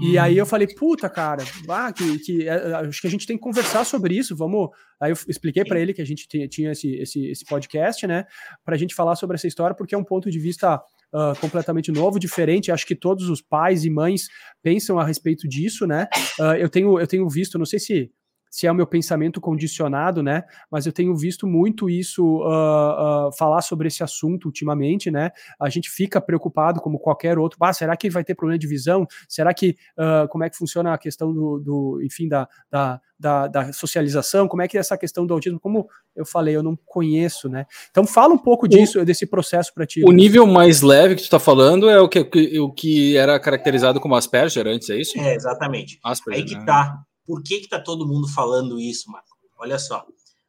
E 0.00 0.16
aí 0.16 0.38
eu 0.38 0.44
uhum. 0.44 0.48
falei, 0.48 0.66
puta, 0.66 1.08
cara, 1.08 1.42
ah, 1.68 1.92
que, 1.92 2.18
que, 2.20 2.48
é, 2.48 2.74
acho 2.74 3.00
que 3.00 3.06
a 3.06 3.10
gente 3.10 3.26
tem 3.26 3.36
que 3.36 3.42
conversar 3.42 3.84
sobre 3.84 4.14
isso, 4.16 4.36
vamos... 4.36 4.70
Aí 5.00 5.10
eu 5.10 5.16
expliquei 5.28 5.64
para 5.64 5.80
ele 5.80 5.92
que 5.92 6.02
a 6.02 6.04
gente 6.04 6.26
tinha 6.48 6.72
esse, 6.72 6.94
esse, 6.96 7.26
esse 7.26 7.44
podcast, 7.44 8.06
né, 8.06 8.24
para 8.64 8.74
a 8.74 8.78
gente 8.78 8.94
falar 8.94 9.16
sobre 9.16 9.36
essa 9.36 9.46
história, 9.46 9.74
porque 9.74 9.94
é 9.94 9.98
um 9.98 10.04
ponto 10.04 10.30
de 10.30 10.38
vista 10.38 10.76
uh, 10.76 11.38
completamente 11.40 11.90
novo, 11.90 12.18
diferente, 12.18 12.70
acho 12.70 12.86
que 12.86 12.94
todos 12.94 13.28
os 13.28 13.42
pais 13.42 13.84
e 13.84 13.90
mães 13.90 14.28
pensam 14.62 14.98
a 14.98 15.04
respeito 15.04 15.48
disso, 15.48 15.86
né, 15.86 16.06
uh, 16.38 16.54
eu, 16.54 16.68
tenho, 16.68 16.98
eu 17.00 17.06
tenho 17.06 17.28
visto, 17.28 17.58
não 17.58 17.66
sei 17.66 17.78
se 17.78 18.10
se 18.50 18.66
é 18.66 18.72
o 18.72 18.74
meu 18.74 18.86
pensamento 18.86 19.40
condicionado, 19.40 20.22
né? 20.22 20.44
Mas 20.70 20.86
eu 20.86 20.92
tenho 20.92 21.14
visto 21.16 21.46
muito 21.46 21.88
isso 21.88 22.24
uh, 22.38 23.28
uh, 23.28 23.36
falar 23.36 23.62
sobre 23.62 23.88
esse 23.88 24.02
assunto 24.02 24.46
ultimamente, 24.46 25.10
né? 25.10 25.30
A 25.60 25.68
gente 25.68 25.90
fica 25.90 26.20
preocupado, 26.20 26.80
como 26.80 26.98
qualquer 26.98 27.38
outro. 27.38 27.58
Ah, 27.62 27.72
será 27.72 27.96
que 27.96 28.10
vai 28.10 28.24
ter 28.24 28.34
problema 28.34 28.58
de 28.58 28.66
visão? 28.66 29.06
Será 29.28 29.52
que 29.52 29.76
uh, 29.98 30.28
como 30.28 30.44
é 30.44 30.50
que 30.50 30.56
funciona 30.56 30.92
a 30.92 30.98
questão 30.98 31.32
do, 31.32 31.58
do 31.58 32.00
enfim, 32.02 32.28
da, 32.28 32.48
da, 32.70 33.00
da, 33.18 33.46
da, 33.48 33.72
socialização? 33.72 34.48
Como 34.48 34.62
é 34.62 34.68
que 34.68 34.76
é 34.76 34.80
essa 34.80 34.96
questão 34.96 35.26
do 35.26 35.34
autismo? 35.34 35.60
Como 35.60 35.86
eu 36.14 36.24
falei, 36.24 36.56
eu 36.56 36.62
não 36.62 36.76
conheço, 36.86 37.48
né? 37.48 37.66
Então 37.90 38.06
fala 38.06 38.34
um 38.34 38.38
pouco 38.38 38.68
disso, 38.68 39.00
o, 39.00 39.04
desse 39.04 39.26
processo 39.26 39.72
para 39.74 39.86
ti. 39.86 40.02
O 40.04 40.12
nível 40.12 40.46
mais 40.46 40.80
leve 40.80 41.14
que 41.14 41.22
tu 41.22 41.24
está 41.24 41.38
falando 41.38 41.88
é 41.88 42.00
o 42.00 42.08
que, 42.08 42.20
o 42.58 42.72
que 42.72 43.16
era 43.16 43.38
caracterizado 43.38 44.00
como 44.00 44.14
Asperger 44.14 44.66
antes, 44.66 44.88
é 44.90 44.96
isso? 44.96 45.18
É, 45.18 45.34
exatamente. 45.34 45.98
Asperger, 46.04 46.42
Aí 46.42 46.48
que 46.48 46.56
né? 46.56 46.64
tá 46.64 47.07
por 47.28 47.42
que 47.42 47.60
que 47.60 47.68
tá 47.68 47.78
todo 47.78 48.08
mundo 48.08 48.26
falando 48.26 48.80
isso, 48.80 49.10
Marco? 49.10 49.36
Olha 49.58 49.78
só. 49.78 50.06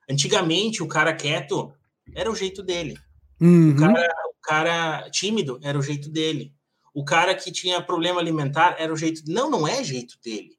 Antigamente, 0.09 0.81
o 0.81 0.87
cara 0.87 1.13
quieto 1.13 1.73
era 2.15 2.31
o 2.31 2.35
jeito 2.35 2.63
dele. 2.63 2.97
Uhum. 3.41 3.73
O, 3.73 3.75
cara, 3.75 4.15
o 4.29 4.41
cara 4.41 5.09
tímido 5.09 5.59
era 5.61 5.77
o 5.77 5.81
jeito 5.81 6.09
dele. 6.09 6.53
O 6.93 7.03
cara 7.03 7.35
que 7.35 7.51
tinha 7.51 7.81
problema 7.81 8.21
alimentar 8.21 8.77
era 8.79 8.93
o 8.93 8.95
jeito. 8.95 9.23
Não, 9.27 9.49
não 9.49 9.67
é 9.67 9.83
jeito 9.83 10.17
dele. 10.23 10.57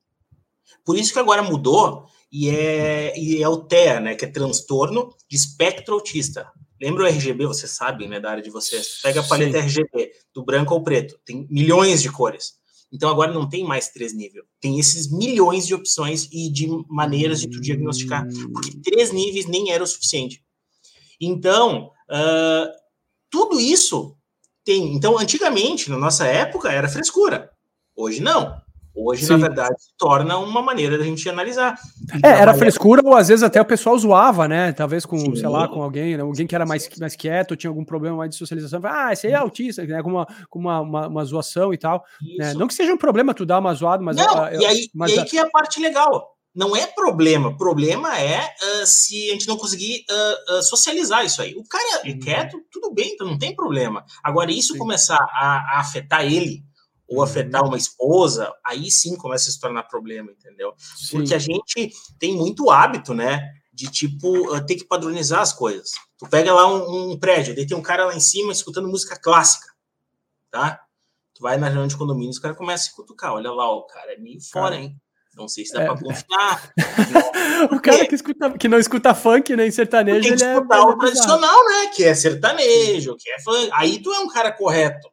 Por 0.85 0.99
isso 0.99 1.11
que 1.11 1.19
agora 1.19 1.43
mudou 1.43 2.07
e 2.31 2.51
é, 2.51 3.19
e 3.19 3.43
é 3.43 3.49
o 3.49 3.57
TEA, 3.57 3.99
né? 3.99 4.15
Que 4.15 4.27
é 4.27 4.29
transtorno 4.29 5.17
de 5.27 5.37
espectro 5.37 5.95
autista. 5.95 6.53
Lembra 6.79 7.05
o 7.05 7.07
RGB? 7.07 7.47
Você 7.47 7.67
sabe, 7.67 8.07
né? 8.07 8.21
Da 8.21 8.31
área 8.31 8.43
de 8.43 8.51
vocês. 8.51 9.01
Pega 9.03 9.21
a 9.21 9.25
paleta 9.25 9.59
Sim. 9.59 9.65
RGB, 9.65 10.13
do 10.35 10.45
branco 10.45 10.75
ao 10.75 10.83
preto. 10.83 11.19
Tem 11.25 11.47
milhões 11.51 12.03
de 12.03 12.13
cores. 12.13 12.60
Então 12.93 13.09
agora 13.09 13.33
não 13.33 13.49
tem 13.49 13.65
mais 13.65 13.89
três 13.89 14.13
níveis, 14.13 14.45
tem 14.61 14.79
esses 14.81 15.11
milhões 15.11 15.67
de 15.67 15.75
opções 15.75 16.29
e 16.33 16.51
de 16.51 16.67
maneiras 16.89 17.41
de 17.41 17.49
tu 17.49 17.61
diagnosticar, 17.61 18.27
porque 18.53 18.81
três 18.83 19.13
níveis 19.13 19.47
nem 19.47 19.71
era 19.71 19.85
o 19.85 19.87
suficiente. 19.87 20.43
Então, 21.21 21.93
uh, 22.11 22.69
tudo 23.31 23.61
isso 23.61 24.17
tem. 24.65 24.95
Então, 24.95 25.19
antigamente, 25.19 25.91
na 25.91 25.99
nossa 25.99 26.27
época, 26.27 26.73
era 26.73 26.89
frescura. 26.89 27.51
Hoje 27.95 28.21
não. 28.21 28.61
Hoje, 28.95 29.25
Sim. 29.25 29.33
na 29.33 29.39
verdade, 29.39 29.81
se 29.81 29.91
torna 29.97 30.37
uma 30.39 30.61
maneira 30.61 30.99
da 30.99 31.05
gente 31.05 31.29
analisar. 31.29 31.79
É, 32.25 32.29
era 32.29 32.53
frescura, 32.55 33.01
ou 33.05 33.15
às 33.15 33.29
vezes 33.29 33.43
até 33.43 33.61
o 33.61 33.65
pessoal 33.65 33.97
zoava, 33.97 34.49
né? 34.49 34.73
Talvez 34.73 35.07
com, 35.07 35.17
Sim. 35.17 35.37
sei 35.37 35.49
lá, 35.49 35.69
com 35.69 35.83
alguém, 35.83 36.17
né? 36.17 36.23
alguém 36.23 36.47
que 36.47 36.55
era 36.55 36.67
mais, 36.67 36.89
mais 36.99 37.15
quieto, 37.15 37.57
tinha 37.57 37.71
algum 37.71 37.85
problema 37.85 38.17
mais 38.17 38.31
de 38.31 38.37
socialização. 38.37 38.81
Ah, 38.85 39.13
esse 39.13 39.29
aí 39.29 39.33
é 39.33 39.37
autista, 39.37 39.85
né? 39.85 40.03
Com 40.03 40.11
uma, 40.11 40.27
com 40.49 40.59
uma, 40.59 40.81
uma, 40.81 41.07
uma 41.07 41.25
zoação 41.25 41.73
e 41.73 41.79
tal. 41.79 42.05
Né? 42.37 42.53
Não 42.55 42.67
que 42.67 42.75
seja 42.75 42.93
um 42.93 42.99
problema 42.99 43.33
tu 43.33 43.47
dar 43.47 43.61
uma 43.61 43.73
zoada, 43.75 44.03
mas. 44.03 44.17
Não, 44.17 44.49
eu, 44.49 44.61
e 44.61 44.67
aí, 44.67 44.91
mas, 44.93 45.13
e 45.13 45.19
aí 45.21 45.25
que 45.25 45.39
é 45.39 45.43
a 45.43 45.51
parte 45.51 45.81
legal. 45.81 46.37
Não 46.53 46.75
é 46.75 46.85
problema. 46.85 47.57
Problema 47.57 48.19
é 48.19 48.41
uh, 48.41 48.87
se 48.87 49.31
a 49.31 49.33
gente 49.35 49.47
não 49.47 49.57
conseguir 49.57 50.05
uh, 50.11 50.59
uh, 50.59 50.63
socializar 50.65 51.25
isso 51.25 51.41
aí. 51.41 51.55
O 51.55 51.63
cara 51.63 52.03
é 52.05 52.13
quieto, 52.13 52.61
tudo 52.73 52.93
bem, 52.93 53.13
então 53.13 53.27
não 53.27 53.39
tem 53.39 53.55
problema. 53.55 54.05
Agora, 54.23 54.51
isso 54.51 54.73
Sim. 54.73 54.79
começar 54.81 55.25
a, 55.33 55.77
a 55.77 55.81
afetar 55.81 56.25
ele 56.25 56.65
ou 57.11 57.23
afetar 57.23 57.65
uma 57.67 57.77
esposa, 57.77 58.55
aí 58.65 58.89
sim 58.89 59.17
começa 59.17 59.51
a 59.51 59.53
se 59.53 59.59
tornar 59.59 59.83
problema, 59.83 60.31
entendeu? 60.31 60.73
Sim. 60.79 61.19
Porque 61.19 61.35
a 61.35 61.41
gente 61.41 61.91
tem 62.21 62.37
muito 62.37 62.71
hábito, 62.71 63.13
né? 63.13 63.53
De 63.73 63.91
tipo, 63.91 64.61
ter 64.65 64.77
que 64.77 64.85
padronizar 64.85 65.41
as 65.41 65.53
coisas. 65.53 65.91
Tu 66.17 66.29
pega 66.29 66.55
lá 66.55 66.73
um, 66.73 67.11
um 67.11 67.19
prédio, 67.19 67.55
daí 67.55 67.67
tem 67.67 67.77
um 67.77 67.83
cara 67.83 68.07
lá 68.07 68.15
em 68.15 68.21
cima 68.21 68.53
escutando 68.53 68.89
música 68.89 69.19
clássica, 69.21 69.67
tá? 70.53 70.81
Tu 71.35 71.43
vai 71.43 71.57
na 71.57 71.67
reunião 71.67 71.89
de 71.89 71.97
condomínio, 71.97 72.31
os 72.31 72.39
caras 72.39 72.57
começam 72.57 72.87
a 72.87 72.91
se 72.91 72.95
cutucar. 72.95 73.33
Olha 73.33 73.51
lá, 73.51 73.69
o 73.75 73.87
cara 73.87 74.13
é 74.13 74.17
meio 74.17 74.41
fora, 74.41 74.77
hein? 74.77 74.95
Não 75.35 75.49
sei 75.49 75.65
se 75.65 75.73
dá 75.73 75.83
é. 75.83 75.87
pra 75.87 75.99
confiar. 75.99 76.73
o 77.73 77.81
cara 77.81 78.07
que, 78.07 78.15
escuta, 78.15 78.57
que 78.57 78.69
não 78.69 78.79
escuta 78.79 79.15
funk 79.15 79.57
nem 79.57 79.71
sertanejo. 79.71 80.29
Tem 80.29 80.37
que 80.37 80.45
é 80.45 80.55
escutar 80.55 80.79
é 80.79 80.81
o 80.81 80.97
tradicional, 80.97 81.65
né? 81.67 81.87
Que 81.89 82.05
é 82.05 82.15
sertanejo, 82.15 83.17
que 83.17 83.31
é 83.31 83.41
funk. 83.41 83.69
Aí 83.73 84.01
tu 84.01 84.13
é 84.13 84.21
um 84.21 84.29
cara 84.29 84.53
correto. 84.53 85.09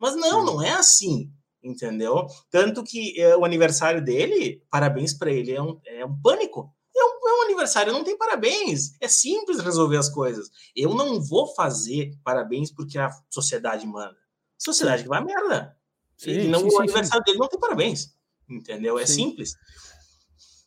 Mas 0.00 0.16
não, 0.16 0.44
não 0.44 0.62
é 0.62 0.72
assim 0.72 1.30
entendeu? 1.62 2.26
Tanto 2.50 2.82
que 2.82 3.20
é, 3.20 3.36
o 3.36 3.44
aniversário 3.44 4.02
dele, 4.02 4.62
parabéns 4.70 5.14
para 5.14 5.30
ele, 5.30 5.52
é 5.52 5.62
um, 5.62 5.80
é 5.84 6.04
um 6.04 6.20
pânico. 6.20 6.74
É 6.94 7.04
um, 7.04 7.28
é 7.28 7.40
um, 7.40 7.42
aniversário, 7.44 7.92
não 7.92 8.04
tem 8.04 8.16
parabéns. 8.18 8.92
É 9.00 9.08
simples 9.08 9.60
resolver 9.60 9.96
as 9.96 10.08
coisas. 10.08 10.50
Eu 10.76 10.94
não 10.94 11.22
vou 11.22 11.46
fazer 11.54 12.12
parabéns 12.22 12.70
porque 12.70 12.98
a 12.98 13.10
sociedade 13.30 13.86
manda. 13.86 14.16
Sociedade 14.58 15.02
que 15.02 15.08
vai 15.08 15.24
merda. 15.24 15.76
Sim, 16.16 16.30
e 16.30 16.48
não, 16.48 16.60
sim, 16.60 16.66
o 16.66 16.70
sim, 16.70 16.78
aniversário 16.78 17.24
dele 17.24 17.38
não 17.38 17.48
tem 17.48 17.58
parabéns. 17.58 18.14
Entendeu? 18.48 18.98
É 18.98 19.06
simples. 19.06 19.54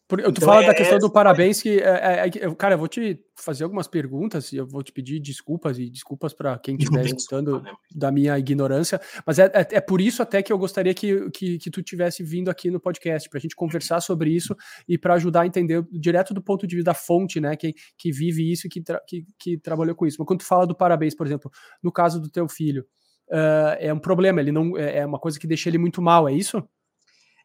Por, 0.07 0.21
tu 0.21 0.29
então, 0.29 0.47
fala 0.47 0.63
é, 0.63 0.67
da 0.67 0.75
questão 0.75 0.97
é, 0.97 0.99
do 0.99 1.11
parabéns, 1.11 1.63
que, 1.63 1.79
é, 1.79 2.27
é, 2.27 2.27
é 2.27 2.55
cara, 2.55 2.75
eu 2.75 2.77
vou 2.77 2.87
te 2.87 3.19
fazer 3.35 3.63
algumas 3.63 3.87
perguntas 3.87 4.53
e 4.53 4.57
eu 4.57 4.67
vou 4.67 4.83
te 4.83 4.91
pedir 4.91 5.19
desculpas 5.19 5.79
e 5.79 5.89
desculpas 5.89 6.31
para 6.31 6.59
quem 6.59 6.75
estiver 6.75 7.05
escutando 7.05 7.59
né? 7.59 7.71
da 7.91 8.11
minha 8.11 8.37
ignorância, 8.37 9.01
mas 9.25 9.39
é, 9.39 9.45
é, 9.45 9.67
é, 9.71 9.81
por 9.81 9.99
isso 9.99 10.21
até 10.21 10.43
que 10.43 10.53
eu 10.53 10.59
gostaria 10.59 10.93
que, 10.93 11.31
que, 11.31 11.57
que 11.57 11.71
tu 11.71 11.81
tivesse 11.81 12.21
vindo 12.23 12.49
aqui 12.49 12.69
no 12.69 12.79
podcast, 12.79 13.27
para 13.27 13.39
a 13.39 13.41
gente 13.41 13.55
conversar 13.55 13.99
sobre 13.99 14.29
isso 14.29 14.55
e 14.87 14.95
para 14.95 15.15
ajudar 15.15 15.41
a 15.41 15.47
entender 15.47 15.83
direto 15.91 16.35
do 16.35 16.41
ponto 16.41 16.67
de 16.67 16.75
vista 16.75 16.91
da 16.91 16.95
fonte, 16.95 17.39
né, 17.39 17.55
que, 17.55 17.73
que 17.97 18.11
vive 18.11 18.51
isso 18.51 18.67
e 18.67 18.69
que, 18.69 18.81
tra, 18.81 19.01
que, 19.07 19.25
que 19.39 19.57
trabalhou 19.57 19.95
com 19.95 20.05
isso. 20.05 20.17
Mas 20.19 20.27
quando 20.27 20.41
tu 20.41 20.45
fala 20.45 20.67
do 20.67 20.75
parabéns, 20.75 21.15
por 21.15 21.25
exemplo, 21.25 21.49
no 21.81 21.91
caso 21.91 22.21
do 22.21 22.29
teu 22.29 22.47
filho, 22.47 22.85
uh, 23.31 23.73
é 23.79 23.91
um 23.91 23.99
problema, 23.99 24.39
ele 24.39 24.51
não 24.51 24.77
é 24.77 25.03
uma 25.03 25.17
coisa 25.17 25.39
que 25.39 25.47
deixa 25.47 25.67
ele 25.67 25.79
muito 25.79 25.99
mal, 25.99 26.29
é 26.29 26.33
isso? 26.33 26.63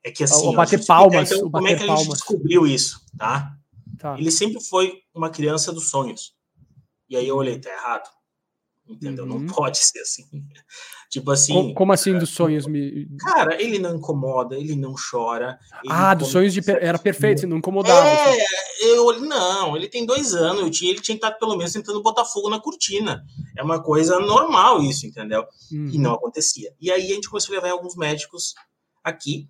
É 0.05 0.11
que 0.11 0.25
assim. 0.25 0.49
O 0.49 0.53
bater 0.53 0.85
palmas. 0.85 1.31
Então, 1.31 1.51
como 1.51 1.69
é 1.69 1.75
que 1.75 1.83
a 1.83 1.97
gente 1.97 2.09
descobriu 2.09 2.67
isso, 2.67 3.01
tá? 3.19 3.55
tá? 3.99 4.19
Ele 4.19 4.31
sempre 4.31 4.63
foi 4.63 4.95
uma 5.15 5.31
criança 5.31 5.73
dos 5.73 5.91
sonhos. 5.91 6.35
E 7.09 7.17
aí 7.17 7.27
eu 7.27 7.37
olhei, 7.37 7.59
tá 7.59 7.71
errado. 7.71 8.09
Entendeu? 8.89 9.25
Uhum. 9.25 9.41
Não 9.41 9.55
pode 9.55 9.79
ser 9.79 10.01
assim. 10.01 10.25
tipo 11.09 11.31
assim. 11.31 11.53
Como, 11.53 11.75
como, 11.75 11.93
assim 11.93 12.19
dos 12.19 12.31
sonhos 12.31 12.67
me. 12.67 13.07
Cara, 13.19 13.61
ele 13.63 13.79
não 13.79 13.97
incomoda, 13.97 14.57
ele 14.57 14.75
não 14.75 14.95
chora. 14.95 15.59
Ele 15.85 15.93
ah, 15.93 16.15
dos 16.15 16.29
sonhos 16.29 16.53
de 16.53 16.61
per... 16.61 16.79
era 16.81 16.99
perfeito, 16.99 17.47
não 17.47 17.59
incomodava. 17.59 18.09
É, 18.09 18.37
eu 18.83 19.21
não, 19.21 19.77
ele 19.77 19.89
tem 19.89 20.05
dois 20.05 20.35
anos, 20.35 20.63
eu 20.63 20.71
tinha, 20.71 20.91
ele 20.91 21.01
tinha 21.01 21.17
que 21.17 21.25
estar 21.25 21.39
pelo 21.39 21.57
menos 21.57 21.73
tentando 21.73 22.03
botar 22.03 22.25
fogo 22.25 22.51
na 22.51 22.59
cortina. 22.59 23.25
É 23.57 23.63
uma 23.63 23.81
coisa 23.81 24.19
normal 24.19 24.83
isso, 24.83 25.07
entendeu? 25.07 25.45
Uhum. 25.71 25.91
E 25.93 25.99
não 25.99 26.15
acontecia. 26.15 26.75
E 26.81 26.91
aí 26.91 27.13
a 27.13 27.15
gente 27.15 27.29
começou 27.29 27.55
a 27.55 27.61
levar 27.61 27.71
alguns 27.71 27.95
médicos 27.95 28.55
aqui 29.05 29.49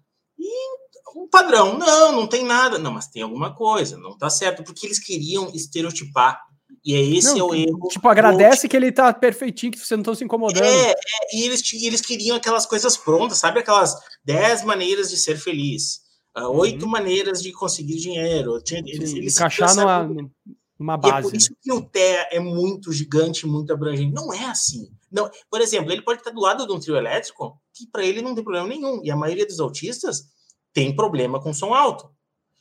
o 1.15 1.29
padrão, 1.29 1.79
não, 1.79 2.13
não 2.13 2.27
tem 2.27 2.45
nada. 2.45 2.79
Não, 2.79 2.93
mas 2.93 3.09
tem 3.09 3.23
alguma 3.23 3.55
coisa, 3.55 3.97
não 3.97 4.17
tá 4.17 4.31
certo, 4.31 4.63
porque 4.63 4.87
eles 4.87 4.99
queriam 4.99 5.51
estereotipar 5.55 6.41
e 6.85 6.95
é 6.95 7.01
esse 7.01 7.29
não, 7.29 7.39
é 7.39 7.43
o 7.43 7.55
erro. 7.55 7.89
Tipo, 7.89 8.09
agradece 8.09 8.69
que 8.69 8.77
ele 8.77 8.91
tá 8.91 9.13
perfeitinho, 9.13 9.73
que 9.73 9.79
você 9.79 9.97
não 9.97 10.03
tá 10.03 10.15
se 10.15 10.25
incomodando. 10.25 10.65
É, 10.65 10.91
é 10.93 10.95
e 11.35 11.43
eles, 11.43 11.63
eles 11.75 12.01
queriam 12.01 12.37
aquelas 12.37 12.65
coisas 12.65 12.97
prontas, 12.97 13.39
sabe? 13.39 13.61
Aquelas 13.61 13.95
10 14.25 14.65
maneiras 14.65 15.11
de 15.11 15.17
ser 15.17 15.37
feliz, 15.37 16.01
ah, 16.35 16.49
oito 16.49 16.85
uhum. 16.85 16.91
maneiras 16.91 17.43
de 17.43 17.53
conseguir 17.53 17.97
dinheiro. 17.97 18.59
Eles, 18.71 19.13
eles 19.13 19.35
encaixar 19.35 19.75
numa, 19.75 20.31
numa 20.79 20.97
base. 20.97 21.17
E 21.17 21.19
é 21.19 21.23
por 21.23 21.37
isso 21.37 21.51
né? 21.51 21.57
que 21.61 21.73
o 21.73 21.83
TEA 21.83 22.29
é 22.31 22.41
muito 22.41 22.93
gigante, 22.93 23.47
muito 23.47 23.73
abrangente. 23.73 24.15
Não 24.15 24.33
é 24.33 24.45
assim. 24.47 24.91
Não, 25.13 25.31
por 25.51 25.61
exemplo, 25.61 25.93
ele 25.93 26.03
pode 26.03 26.21
estar 26.21 26.31
do 26.31 26.41
lado 26.41 26.67
de 26.67 26.73
um 26.73 26.81
trio 26.81 26.97
elétrico, 26.97 27.61
que 27.75 27.87
para 27.91 28.05
ele 28.05 28.23
não 28.23 28.35
tem 28.35 28.45
problema 28.45 28.69
nenhum. 28.69 29.01
E 29.05 29.11
a 29.11 29.17
maioria 29.17 29.47
dos 29.47 29.61
autistas 29.61 30.25
tem 30.73 30.95
problema 30.95 31.41
com 31.41 31.53
som 31.53 31.75
alto. 31.75 32.11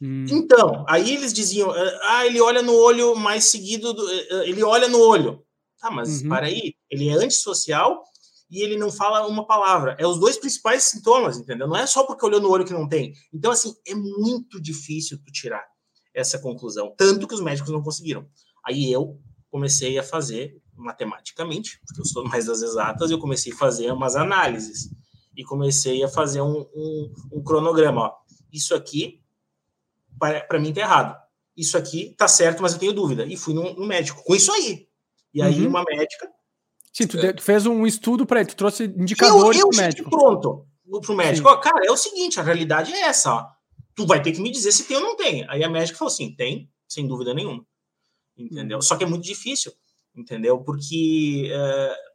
Hum. 0.02 0.26
Então, 0.30 0.86
aí 0.88 1.14
eles 1.14 1.34
diziam, 1.34 1.72
ah, 1.72 2.00
ah, 2.04 2.26
ele 2.26 2.40
olha 2.40 2.62
no 2.62 2.74
olho 2.74 3.16
mais 3.16 3.46
seguido, 3.46 3.94
do, 3.94 4.10
eh, 4.10 4.28
eh, 4.32 4.50
ele 4.50 4.64
olha 4.64 4.88
no 4.88 5.00
olho. 5.00 5.44
Tá, 5.80 5.90
mas 5.92 6.22
uhum. 6.22 6.30
para 6.30 6.48
aí, 6.48 6.74
ele 6.90 7.10
é 7.10 7.14
antissocial 7.14 8.04
e 8.50 8.62
ele 8.62 8.78
não 8.78 8.92
fala 8.92 9.28
uma 9.28 9.46
palavra. 9.46 9.96
É 10.00 10.06
os 10.06 10.20
dois 10.20 10.38
principais 10.38 10.84
sintomas, 10.84 11.38
entendeu? 11.38 11.68
Não 11.68 11.76
é 11.76 11.86
só 11.86 12.06
porque 12.06 12.26
olhou 12.26 12.42
no 12.42 12.50
olho 12.50 12.66
que 12.66 12.74
não 12.74 12.88
tem. 12.88 13.14
Então, 13.34 13.52
assim, 13.52 13.74
é 13.88 13.96
muito 13.96 14.62
difícil 14.62 15.18
tu 15.24 15.32
tirar 15.32 15.66
essa 16.14 16.40
conclusão. 16.40 16.94
Tanto 16.98 17.28
que 17.28 17.34
os 17.34 17.42
médicos 17.42 17.72
não 17.72 17.82
conseguiram. 17.82 18.28
Aí 18.66 18.92
eu 18.92 19.20
comecei 19.50 19.98
a 19.98 20.04
fazer 20.04 20.58
matematicamente, 20.76 21.80
porque 21.86 22.02
eu 22.02 22.06
sou 22.06 22.24
mais 22.26 22.46
das 22.46 22.62
exatas, 22.62 23.12
eu 23.12 23.20
comecei 23.20 23.52
a 23.52 23.58
fazer 23.58 23.92
umas 23.92 24.16
análises. 24.16 24.90
E 25.40 25.44
comecei 25.46 26.04
a 26.04 26.10
fazer 26.10 26.42
um, 26.42 26.68
um, 26.76 27.14
um 27.32 27.42
cronograma. 27.42 28.02
Ó. 28.02 28.14
Isso 28.52 28.76
aqui 28.76 29.24
para 30.20 30.60
mim 30.60 30.74
tá 30.74 30.82
errado. 30.82 31.18
Isso 31.56 31.78
aqui 31.78 32.14
tá 32.18 32.28
certo, 32.28 32.62
mas 32.62 32.74
eu 32.74 32.80
tenho 32.80 32.92
dúvida. 32.92 33.26
E 33.26 33.38
fui 33.38 33.54
no, 33.54 33.74
no 33.74 33.88
médico 33.88 34.22
com 34.22 34.36
isso 34.36 34.52
aí. 34.52 34.90
E 35.34 35.42
aí 35.42 35.62
uhum. 35.62 35.70
uma 35.70 35.86
médica. 35.86 36.30
Sim, 36.92 37.08
tu, 37.08 37.18
é, 37.20 37.34
fez 37.40 37.66
um 37.66 37.88
estudo 37.88 38.26
para 38.26 38.42
ele, 38.42 38.50
tu 38.50 38.58
trouxe 38.58 38.84
indicadores 38.84 39.62
para 39.62 39.70
o 39.70 39.78
médico. 39.78 40.10
Pronto, 40.10 40.68
pro 41.02 41.16
médico. 41.16 41.48
Ó, 41.48 41.56
cara, 41.56 41.86
é 41.86 41.92
o 41.92 41.96
seguinte, 41.96 42.38
a 42.38 42.44
realidade 42.44 42.92
é 42.92 43.04
essa, 43.04 43.34
ó. 43.34 43.48
Tu 43.96 44.06
vai 44.06 44.22
ter 44.22 44.34
que 44.34 44.42
me 44.42 44.52
dizer 44.52 44.74
se 44.74 44.84
tem 44.84 44.98
ou 44.98 45.04
não 45.04 45.16
tem. 45.16 45.46
Aí 45.48 45.64
a 45.64 45.70
médica 45.70 45.98
falou 45.98 46.12
assim: 46.12 46.36
tem, 46.36 46.70
sem 46.86 47.08
dúvida 47.08 47.34
nenhuma. 47.34 47.66
Entendeu? 48.38 48.78
Uhum. 48.78 48.82
Só 48.82 48.98
que 48.98 49.06
é 49.06 49.08
muito 49.08 49.24
difícil, 49.24 49.72
entendeu? 50.14 50.60
Porque 50.60 51.50
uh, 51.50 52.09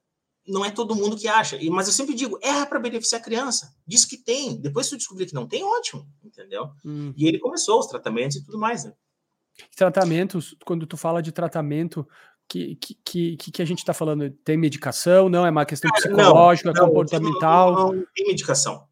não 0.47 0.65
é 0.65 0.71
todo 0.71 0.95
mundo 0.95 1.17
que 1.17 1.29
acha. 1.29 1.59
Mas 1.71 1.87
eu 1.87 1.93
sempre 1.93 2.15
digo, 2.15 2.39
erra 2.43 2.67
para 2.67 2.79
beneficiar 2.79 3.21
a 3.21 3.25
criança. 3.25 3.75
Diz 3.87 4.05
que 4.05 4.17
tem. 4.17 4.61
Depois 4.61 4.87
se 4.87 4.91
tu 4.91 4.99
descobrir 4.99 5.27
que 5.27 5.35
não 5.35 5.47
tem, 5.47 5.65
ótimo, 5.65 6.07
entendeu? 6.23 6.71
Hum. 6.85 7.13
E 7.17 7.27
ele 7.27 7.39
começou 7.39 7.81
os 7.81 7.87
tratamentos 7.87 8.37
e 8.37 8.45
tudo 8.45 8.59
mais, 8.59 8.85
né? 8.85 8.93
Tratamentos, 9.77 10.57
quando 10.65 10.87
tu 10.87 10.97
fala 10.97 11.23
de 11.23 11.33
tratamento, 11.33 12.07
que, 12.49 12.77
que, 12.77 13.37
que, 13.37 13.53
que 13.53 13.63
a 13.63 13.65
gente 13.65 13.79
está 13.79 13.95
falando? 13.95 14.31
Tem 14.45 14.57
medicação? 14.57 15.29
Não? 15.29 15.47
É 15.47 15.51
uma 15.51 15.65
questão 15.65 15.91
psicológica, 15.93 16.73
não, 16.73 16.83
não, 16.83 16.89
comportamental? 16.89 17.73
Não, 17.73 17.93
não, 17.93 18.07
tem 18.15 18.27
medicação. 18.27 18.87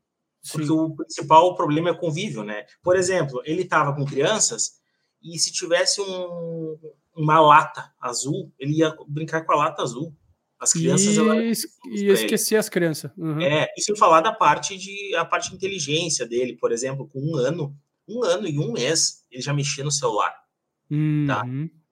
Porque 0.51 0.67
Sim. 0.67 0.73
o 0.73 0.97
principal 0.97 1.55
problema 1.55 1.91
é 1.91 1.93
o 1.93 1.99
convívio, 1.99 2.43
né? 2.43 2.65
Por 2.83 2.97
exemplo, 2.97 3.41
ele 3.45 3.63
estava 3.63 3.95
com 3.95 4.05
crianças 4.05 4.73
e 5.23 5.39
se 5.39 5.53
tivesse 5.53 6.01
um, 6.01 6.79
uma 7.15 7.41
lata 7.41 7.93
azul, 8.01 8.53
ele 8.59 8.79
ia 8.79 8.95
brincar 9.07 9.45
com 9.45 9.53
a 9.53 9.57
lata 9.57 9.83
azul. 9.83 10.13
As 10.62 10.73
crianças. 10.73 11.16
E, 11.87 12.04
e 12.04 12.09
esquecer 12.09 12.54
as 12.54 12.69
crianças. 12.69 13.11
Uhum. 13.19 13.40
É, 13.40 13.66
e 13.76 13.83
sem 13.83 13.97
falar 13.97 14.21
da 14.21 14.33
parte 14.33 14.78
de 14.78 15.12
a 15.16 15.25
parte 15.25 15.50
de 15.50 15.57
inteligência 15.57 16.25
dele, 16.25 16.57
por 16.57 16.71
exemplo, 16.71 17.09
com 17.09 17.21
um 17.21 17.37
ano, 17.37 17.76
um 18.09 18.23
ano 18.23 18.47
e 18.47 18.57
um 18.61 18.71
mês, 18.71 19.25
ele 19.28 19.42
já 19.42 19.52
mexia 19.52 19.83
no 19.83 19.90
celular. 19.90 20.31
Tá? 20.31 20.95
Uhum. 20.95 21.26
Tá? 21.26 21.45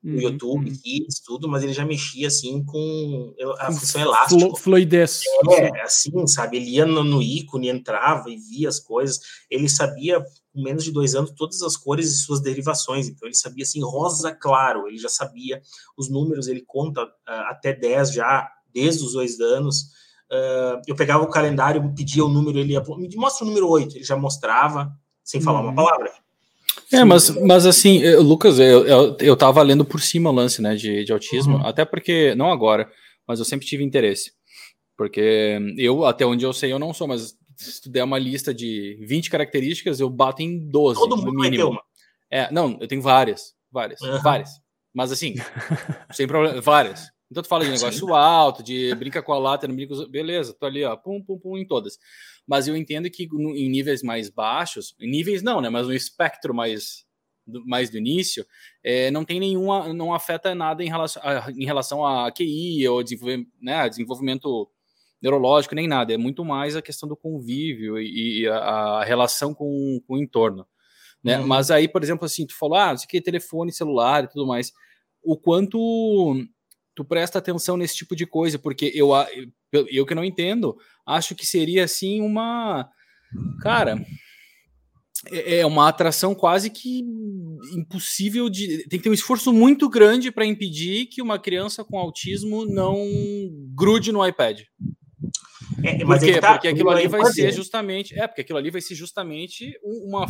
No 0.03 0.15
uhum, 0.15 0.21
YouTube, 0.21 0.71
uhum. 0.71 1.07
tudo, 1.27 1.47
mas 1.47 1.63
ele 1.63 1.75
já 1.75 1.85
mexia 1.85 2.29
assim 2.29 2.65
com 2.65 3.35
a 3.59 3.67
função 3.67 4.01
elástica. 4.01 4.57
Fluidez. 4.57 5.21
É, 5.51 5.83
assim, 5.83 6.27
sabe? 6.27 6.57
Ele 6.57 6.71
ia 6.71 6.87
no, 6.87 7.05
no, 7.05 7.21
ícone, 7.21 7.69
entrava 7.69 8.31
e 8.31 8.37
via 8.37 8.71
as 8.71 8.81
coisas. 8.81 9.21
Ele 9.51 9.69
sabia, 9.69 10.25
com 10.55 10.63
menos 10.63 10.85
de 10.85 10.91
dois 10.91 11.15
anos, 11.15 11.33
todas 11.37 11.61
as 11.61 11.77
cores 11.77 12.07
e 12.07 12.17
suas 12.17 12.41
derivações. 12.41 13.09
Então, 13.09 13.29
ele 13.29 13.35
sabia 13.35 13.63
assim, 13.63 13.83
rosa 13.83 14.33
claro, 14.33 14.89
ele 14.89 14.97
já 14.97 15.11
sabia 15.11 15.61
os 15.99 16.09
números, 16.09 16.49
ele 16.49 16.63
conta 16.67 17.05
uh, 17.05 17.11
até 17.51 17.75
10 17.75 18.15
já, 18.15 18.51
desde 18.75 19.05
os 19.05 19.13
dois 19.13 19.41
anos. 19.41 19.83
Uh, 20.31 20.81
eu 20.87 20.95
pegava 20.95 21.25
o 21.25 21.31
calendário, 21.31 21.93
pedia 21.95 22.25
o 22.25 22.29
número, 22.29 22.59
ele 22.59 22.73
ia, 22.73 22.83
me 22.97 23.17
mostra 23.17 23.45
o 23.45 23.49
número 23.49 23.69
8, 23.69 23.97
ele 23.97 24.05
já 24.05 24.17
mostrava, 24.17 24.93
sem 25.25 25.41
falar 25.41 25.61
uma 25.61 25.71
uhum. 25.71 25.75
palavra. 25.75 26.13
É, 26.93 27.05
mas, 27.05 27.31
mas 27.31 27.67
assim, 27.67 28.05
Lucas, 28.17 28.59
eu, 28.59 28.87
eu, 28.87 29.17
eu 29.21 29.37
tava 29.37 29.63
lendo 29.63 29.85
por 29.85 30.01
cima 30.01 30.31
o 30.31 30.33
lance, 30.33 30.63
né, 30.63 30.75
de, 30.77 31.05
de 31.05 31.13
autismo, 31.13 31.57
uhum. 31.57 31.67
até 31.67 31.85
porque, 31.85 32.35
não 32.37 32.53
agora, 32.53 32.89
mas 33.27 33.39
eu 33.39 33.45
sempre 33.45 33.67
tive 33.67 33.83
interesse. 33.83 34.33
Porque 34.97 35.59
eu, 35.79 36.05
até 36.05 36.27
onde 36.27 36.45
eu 36.45 36.53
sei, 36.53 36.73
eu 36.73 36.79
não 36.79 36.93
sou, 36.93 37.09
mas 37.09 37.35
se 37.57 37.81
tu 37.83 37.91
der 37.91 38.05
uma 38.05 38.19
lista 38.19 38.53
de 38.53 38.99
20 39.03 39.31
características, 39.31 40.01
eu 40.01 40.09
bato 40.11 40.43
em 40.43 40.59
12, 40.71 41.01
Todo 41.01 41.17
mundo 41.17 41.33
no 41.33 41.41
mínimo. 41.41 41.49
Vai 41.49 41.57
ter 41.57 41.65
uma. 41.65 41.83
É, 42.31 42.53
não, 42.53 42.77
eu 42.81 42.87
tenho 42.87 43.03
várias, 43.03 43.55
várias, 43.71 44.01
uhum. 44.01 44.21
várias. 44.21 44.51
Mas 44.93 45.13
assim, 45.13 45.35
sem 46.13 46.27
problema, 46.27 46.61
várias. 46.61 47.09
Então 47.31 47.43
tu 47.43 47.49
fala 47.49 47.65
de 47.65 47.71
negócio 47.73 48.07
Sim. 48.07 48.13
alto, 48.13 48.63
de 48.63 48.95
brinca 48.95 49.23
com 49.23 49.33
a 49.33 49.39
lata, 49.39 49.69
não 49.69 49.75
brinca 49.75 49.95
com... 49.95 50.07
Beleza, 50.07 50.55
tô 50.55 50.67
ali, 50.67 50.85
ó, 50.85 50.97
pum, 50.97 51.23
pum, 51.23 51.39
pum, 51.39 51.57
em 51.57 51.67
todas. 51.67 51.99
Mas 52.47 52.67
eu 52.67 52.77
entendo 52.77 53.09
que 53.11 53.29
no, 53.29 53.57
em 53.57 53.69
níveis 53.69 54.03
mais 54.03 54.29
baixos, 54.29 54.95
em 55.01 55.11
níveis 55.11 55.43
não, 55.43 55.61
né? 55.61 55.69
Mas 55.69 55.87
no 55.87 55.95
espectro 55.95 56.53
mais 56.55 57.05
do, 57.47 57.67
mais 57.67 57.91
do 57.91 57.99
início, 57.99 58.47
é, 58.83 59.11
não 59.11 59.25
tem 59.25 59.41
nenhuma, 59.41 59.93
não 59.93 60.15
afeta 60.15 60.55
nada 60.55 60.83
em 60.83 60.89
relação 60.89 61.23
a, 61.23 61.51
em 61.51 61.65
relação 61.65 62.07
a 62.07 62.31
QI 62.31 62.87
ou 62.89 63.03
desenvolvimento, 63.03 63.51
né, 63.61 63.89
desenvolvimento 63.89 64.71
neurológico, 65.21 65.75
nem 65.75 65.87
nada. 65.87 66.15
É 66.15 66.17
muito 66.17 66.45
mais 66.45 66.77
a 66.77 66.83
questão 66.83 67.09
do 67.09 67.17
convívio 67.17 67.99
e, 67.99 68.43
e 68.43 68.49
a, 68.49 68.57
a, 68.57 69.05
relação 69.05 69.53
com, 69.53 70.01
com 70.07 70.15
o 70.15 70.19
entorno. 70.19 70.67
Né? 71.23 71.39
Uhum. 71.39 71.47
Mas 71.47 71.71
aí, 71.71 71.87
por 71.87 72.03
exemplo, 72.03 72.25
assim, 72.25 72.47
tu 72.47 72.57
falou, 72.57 72.79
ah, 72.79 72.95
isso 72.95 73.05
aqui 73.05 73.19
é 73.19 73.23
telefone 73.23 73.73
celular 73.73 74.25
e 74.25 74.29
tudo 74.29 74.47
mais. 74.47 74.73
O 75.23 75.37
quanto 75.37 75.79
tu 77.01 77.05
presta 77.05 77.39
atenção 77.39 77.79
nesse 77.79 77.97
tipo 77.97 78.15
de 78.15 78.27
coisa, 78.27 78.59
porque 78.59 78.93
eu, 78.95 79.11
eu, 79.73 79.87
eu 79.91 80.07
que 80.07 80.15
não 80.15 80.23
entendo, 80.23 80.77
acho 81.07 81.35
que 81.35 81.47
seria 81.47 81.85
assim 81.85 82.21
uma. 82.21 82.87
Cara, 83.63 84.05
é, 85.31 85.61
é 85.61 85.67
uma 85.67 85.89
atração 85.89 86.35
quase 86.35 86.69
que 86.69 87.03
impossível 87.75 88.51
de. 88.51 88.87
Tem 88.89 88.99
que 88.99 89.05
ter 89.05 89.09
um 89.09 89.15
esforço 89.15 89.51
muito 89.51 89.89
grande 89.89 90.31
para 90.31 90.45
impedir 90.45 91.07
que 91.07 91.23
uma 91.23 91.39
criança 91.39 91.83
com 91.83 91.99
autismo 91.99 92.67
não 92.67 92.99
grude 93.75 94.13
no 94.13 94.27
iPad. 94.27 94.61
É, 95.83 96.05
Por 96.05 96.19
quê? 96.19 96.39
Tá, 96.39 96.53
porque 96.53 96.69
aquilo 96.69 96.91
ali 96.91 97.09
vai 97.09 97.25
ser 97.33 97.51
justamente. 97.51 98.19
É, 98.19 98.29
porque 98.29 98.43
aquilo 98.43 98.59
ali 98.59 98.71
vai 98.71 98.83
ser 98.83 98.95
justamente 98.95 99.73
uma 99.83 100.27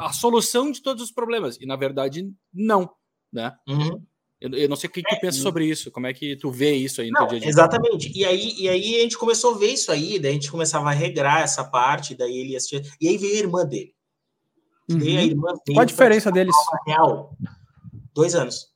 a 0.00 0.12
solução 0.12 0.70
de 0.70 0.82
todos 0.82 1.02
os 1.02 1.10
problemas. 1.10 1.56
E 1.58 1.64
na 1.64 1.76
verdade, 1.76 2.30
não. 2.52 2.90
Né? 3.32 3.54
Uhum. 3.66 4.02
Eu, 4.40 4.50
eu 4.50 4.68
não 4.68 4.76
sei 4.76 4.88
o 4.88 4.92
que, 4.92 5.02
que 5.02 5.16
tu 5.16 5.20
pensa 5.20 5.40
sobre 5.40 5.66
isso, 5.66 5.90
como 5.90 6.06
é 6.06 6.14
que 6.14 6.36
tu 6.36 6.50
vê 6.50 6.72
isso 6.72 7.00
aí 7.00 7.10
no 7.10 7.20
não, 7.20 7.26
dia 7.26 7.38
a 7.38 7.40
dia. 7.40 7.48
Exatamente. 7.48 8.12
E 8.16 8.24
aí, 8.24 8.54
e 8.56 8.68
aí 8.68 8.96
a 8.96 9.02
gente 9.02 9.18
começou 9.18 9.54
a 9.54 9.58
ver 9.58 9.72
isso 9.72 9.90
aí, 9.90 10.18
daí 10.18 10.30
a 10.30 10.34
gente 10.34 10.50
começava 10.50 10.88
a 10.88 10.92
regrar 10.92 11.42
essa 11.42 11.64
parte, 11.64 12.14
daí 12.14 12.38
ele 12.38 12.54
assistia. 12.54 12.82
E 13.00 13.08
aí 13.08 13.18
veio 13.18 13.34
a 13.34 13.38
irmã 13.38 13.66
dele. 13.66 13.94
Uhum. 14.88 14.98
a 14.98 15.22
irmã 15.22 15.48
dele 15.48 15.74
Qual 15.74 15.80
a 15.80 15.84
diferença 15.84 16.30
deles? 16.30 16.54
Real. 16.86 17.36
Dois 18.14 18.34
anos. 18.34 18.68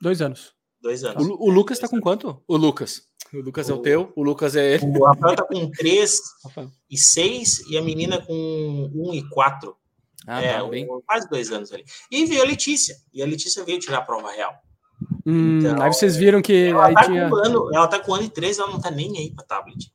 Dois 0.00 0.20
anos. 0.20 0.52
Dois 0.82 1.02
anos. 1.02 1.26
O, 1.26 1.46
o 1.46 1.50
Lucas 1.50 1.78
tá 1.78 1.88
com 1.88 2.00
quanto? 2.00 2.42
O 2.46 2.56
Lucas. 2.56 3.02
O 3.32 3.40
Lucas 3.40 3.68
o, 3.68 3.72
é 3.72 3.74
o 3.74 3.78
teu, 3.78 4.12
o 4.14 4.22
Lucas 4.22 4.54
é 4.54 4.74
ele. 4.74 4.98
O 4.98 5.04
Rafael 5.04 5.36
tá 5.36 5.44
com 5.44 5.70
três 5.70 6.20
e 6.90 6.98
seis 6.98 7.60
e 7.70 7.78
a 7.78 7.82
menina 7.82 8.20
com 8.20 8.90
um 8.94 9.14
e 9.14 9.26
quatro. 9.30 9.76
Ah, 10.26 10.42
é, 10.42 10.58
tá 10.58 10.64
bem. 10.64 10.86
quase 11.06 11.28
dois 11.28 11.50
anos 11.50 11.72
ali. 11.72 11.84
E 12.10 12.26
veio 12.26 12.42
a 12.42 12.44
Letícia. 12.44 12.96
E 13.12 13.22
a 13.22 13.26
Letícia 13.26 13.64
veio 13.64 13.78
tirar 13.78 13.98
a 13.98 14.02
prova 14.02 14.30
real. 14.30 14.52
Hum, 15.26 15.58
então, 15.58 15.82
aí 15.82 15.92
vocês 15.92 16.16
viram 16.16 16.40
que 16.40 16.68
ela 16.68 16.92
tá 16.92 17.04
tinha... 17.04 17.28
com 17.28 17.36
ano, 17.36 17.70
ela 17.74 17.86
tá 17.88 17.98
com 17.98 18.12
um 18.12 18.14
ano 18.14 18.24
e 18.24 18.30
três, 18.30 18.58
ela 18.58 18.70
não 18.70 18.80
tá 18.80 18.90
nem 18.90 19.18
aí 19.18 19.30
para 19.30 19.44
tablet. 19.44 19.92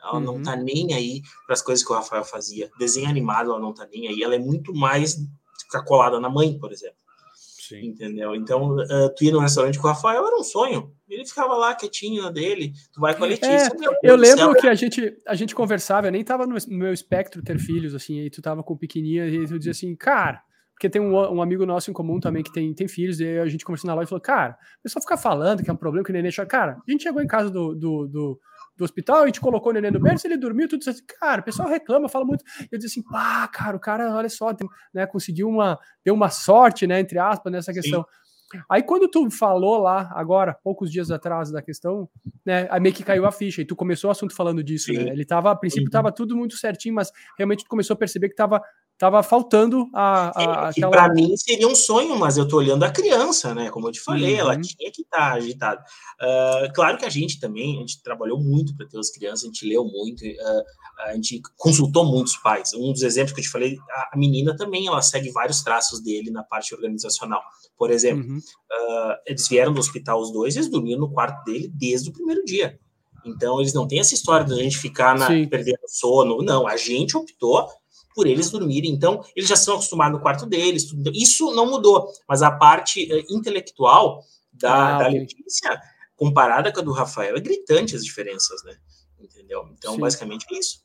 Ela 0.00 0.14
uhum. 0.14 0.20
não 0.20 0.42
tá 0.42 0.56
nem 0.56 0.92
aí 0.94 1.22
para 1.46 1.54
as 1.54 1.62
coisas 1.62 1.84
que 1.84 1.92
o 1.92 1.94
Rafael 1.94 2.24
fazia. 2.24 2.70
Desenho 2.78 3.08
animado, 3.08 3.50
ela 3.50 3.60
não 3.60 3.72
tá 3.72 3.86
nem 3.90 4.08
aí. 4.08 4.22
Ela 4.22 4.34
é 4.34 4.38
muito 4.38 4.74
mais 4.74 5.16
ficar 5.60 5.84
colada 5.84 6.18
na 6.18 6.28
mãe, 6.28 6.58
por 6.58 6.72
exemplo. 6.72 6.96
Sim. 7.36 7.86
Entendeu? 7.86 8.34
Então, 8.34 8.76
uh, 8.76 9.14
tu 9.16 9.24
ia 9.24 9.32
no 9.32 9.38
restaurante 9.38 9.78
com 9.78 9.86
o 9.86 9.90
Rafael 9.90 10.26
era 10.26 10.36
um 10.36 10.42
sonho. 10.42 10.92
Ele 11.08 11.24
ficava 11.24 11.54
lá 11.54 11.74
quietinho 11.74 12.28
dele. 12.30 12.72
Tu 12.92 13.00
vai 13.00 13.16
com 13.16 13.24
a 13.24 13.28
Letícia. 13.28 13.68
É, 14.02 14.10
eu 14.10 14.16
lembro 14.16 14.54
que 14.54 14.66
a 14.66 14.74
gente, 14.74 15.16
a 15.26 15.34
gente 15.34 15.54
conversava, 15.54 16.08
eu 16.08 16.12
nem 16.12 16.24
tava 16.24 16.46
no, 16.46 16.54
no 16.54 16.78
meu 16.78 16.92
espectro 16.92 17.42
ter 17.42 17.58
filhos, 17.58 17.94
assim, 17.94 18.20
aí 18.20 18.28
tu 18.28 18.42
tava 18.42 18.62
com 18.62 18.76
pequenininha 18.76 19.26
e 19.26 19.46
tu 19.46 19.58
dizia 19.58 19.72
assim, 19.72 19.94
cara, 19.94 20.42
porque 20.82 20.90
tem 20.90 21.00
um, 21.00 21.14
um, 21.14 21.40
amigo 21.40 21.64
nosso 21.64 21.92
em 21.92 21.94
comum 21.94 22.18
também 22.18 22.42
que 22.42 22.52
tem, 22.52 22.74
tem 22.74 22.88
filhos, 22.88 23.20
e 23.20 23.38
a 23.38 23.46
gente 23.46 23.64
conversou 23.64 23.86
na 23.86 23.94
loja 23.94 24.06
e 24.06 24.08
falou, 24.08 24.20
cara, 24.20 24.58
o 24.80 24.82
pessoal 24.82 25.00
fica 25.00 25.16
falando 25.16 25.62
que 25.62 25.70
é 25.70 25.72
um 25.72 25.76
problema 25.76 26.04
que 26.04 26.10
o 26.10 26.12
neném 26.12 26.32
chora. 26.34 26.48
Cara, 26.48 26.72
a 26.72 26.90
gente 26.90 27.04
chegou 27.04 27.22
em 27.22 27.26
casa 27.26 27.48
do, 27.48 27.72
do, 27.72 28.08
do 28.08 28.40
do 28.74 28.84
hospital, 28.84 29.22
a 29.22 29.26
gente 29.26 29.38
colocou 29.38 29.70
o 29.70 29.74
neném 29.74 29.90
no 29.90 30.00
berço, 30.00 30.26
ele 30.26 30.36
dormiu, 30.36 30.66
tudo 30.66 30.82
assim, 30.88 31.02
cara, 31.20 31.42
o 31.42 31.44
pessoal 31.44 31.68
reclama, 31.68 32.08
fala 32.08 32.24
muito. 32.24 32.42
Eu 32.70 32.78
disse 32.78 32.98
assim, 32.98 33.08
pá, 33.08 33.46
cara, 33.46 33.76
o 33.76 33.78
cara, 33.78 34.16
olha 34.16 34.30
só, 34.30 34.52
tem, 34.54 34.66
né, 34.94 35.06
conseguiu 35.06 35.46
uma, 35.46 35.78
deu 36.02 36.14
uma 36.14 36.30
sorte, 36.30 36.86
né, 36.86 36.98
entre 36.98 37.18
aspas, 37.18 37.52
nessa 37.52 37.70
questão. 37.70 38.00
Sim. 38.00 38.58
Aí 38.70 38.82
quando 38.82 39.08
tu 39.08 39.30
falou 39.30 39.78
lá, 39.78 40.10
agora, 40.14 40.56
poucos 40.64 40.90
dias 40.90 41.10
atrás 41.10 41.50
da 41.50 41.60
questão, 41.62 42.08
né, 42.44 42.66
aí 42.70 42.80
meio 42.80 42.94
que 42.94 43.04
caiu 43.04 43.26
a 43.26 43.30
ficha, 43.30 43.60
e 43.60 43.64
tu 43.64 43.76
começou 43.76 44.08
o 44.08 44.10
assunto 44.10 44.34
falando 44.34 44.64
disso, 44.64 44.90
né? 44.90 45.02
Ele 45.10 45.24
tava, 45.24 45.50
a 45.50 45.56
princípio, 45.56 45.84
uhum. 45.84 45.90
tava 45.90 46.10
tudo 46.10 46.34
muito 46.34 46.56
certinho, 46.56 46.94
mas 46.94 47.12
realmente 47.36 47.64
tu 47.64 47.68
começou 47.68 47.94
a 47.94 47.96
perceber 47.96 48.30
que 48.30 48.34
tava 48.34 48.62
Tava 48.98 49.20
faltando 49.22 49.88
a. 49.92 50.38
a 50.38 50.42
é, 50.42 50.68
aquela... 50.70 50.90
Para 50.92 51.12
mim 51.12 51.36
seria 51.36 51.66
um 51.66 51.74
sonho, 51.74 52.16
mas 52.16 52.36
eu 52.36 52.46
tô 52.46 52.58
olhando 52.58 52.84
a 52.84 52.90
criança, 52.90 53.52
né? 53.52 53.68
Como 53.68 53.88
eu 53.88 53.92
te 53.92 54.00
falei, 54.00 54.34
uhum. 54.34 54.40
ela 54.40 54.60
tinha 54.60 54.92
que 54.92 55.02
estar 55.02 55.18
tá 55.18 55.32
agitada. 55.32 55.82
Uh, 56.20 56.72
claro 56.72 56.96
que 56.96 57.04
a 57.04 57.08
gente 57.08 57.40
também, 57.40 57.78
a 57.78 57.80
gente 57.80 58.00
trabalhou 58.00 58.40
muito 58.40 58.76
para 58.76 58.86
ter 58.86 58.98
as 58.98 59.10
crianças, 59.10 59.42
a 59.42 59.46
gente 59.46 59.66
leu 59.66 59.84
muito, 59.84 60.24
uh, 60.24 60.64
a 61.00 61.14
gente 61.14 61.42
consultou 61.56 62.04
muitos 62.04 62.36
pais. 62.36 62.72
Um 62.74 62.92
dos 62.92 63.02
exemplos 63.02 63.32
que 63.32 63.40
eu 63.40 63.44
te 63.44 63.50
falei, 63.50 63.76
a, 64.12 64.16
menina 64.16 64.54
também, 64.56 64.86
ela 64.86 65.02
segue 65.02 65.32
vários 65.32 65.62
traços 65.62 66.00
dele 66.00 66.30
na 66.30 66.44
parte 66.44 66.72
organizacional. 66.72 67.42
Por 67.76 67.90
exemplo, 67.90 68.24
uhum. 68.24 68.38
uh, 68.38 69.14
eles 69.26 69.48
vieram 69.48 69.72
do 69.72 69.80
hospital 69.80 70.20
os 70.20 70.32
dois, 70.32 70.54
eles 70.54 70.70
dormiam 70.70 71.00
no 71.00 71.10
quarto 71.10 71.44
dele 71.44 71.68
desde 71.74 72.10
o 72.10 72.12
primeiro 72.12 72.44
dia. 72.44 72.78
Então, 73.24 73.60
eles 73.60 73.72
não 73.72 73.86
têm 73.86 74.00
essa 74.00 74.14
história 74.14 74.44
de 74.46 74.52
a 74.52 74.62
gente 74.62 74.78
ficar 74.78 75.16
na, 75.16 75.26
perdendo 75.26 75.78
sono. 75.86 76.42
Não, 76.42 76.66
a 76.66 76.76
gente 76.76 77.16
optou 77.16 77.68
por 78.14 78.26
eles 78.26 78.50
dormirem. 78.50 78.90
Então, 78.90 79.24
eles 79.34 79.48
já 79.48 79.56
são 79.56 79.74
acostumados 79.74 80.16
no 80.16 80.22
quarto 80.22 80.46
deles. 80.46 80.84
Tudo. 80.84 81.10
Isso 81.14 81.52
não 81.54 81.66
mudou, 81.66 82.12
mas 82.28 82.42
a 82.42 82.50
parte 82.50 83.12
uh, 83.12 83.34
intelectual 83.34 84.24
da, 84.52 84.96
ah, 84.96 84.98
da 84.98 85.08
Letícia, 85.08 85.80
comparada 86.16 86.72
com 86.72 86.80
a 86.80 86.82
do 86.82 86.92
Rafael, 86.92 87.36
é 87.36 87.40
gritante 87.40 87.96
as 87.96 88.04
diferenças, 88.04 88.62
né? 88.64 88.76
Entendeu? 89.18 89.68
Então, 89.72 89.94
Sim. 89.94 90.00
basicamente 90.00 90.46
é 90.52 90.58
isso. 90.58 90.81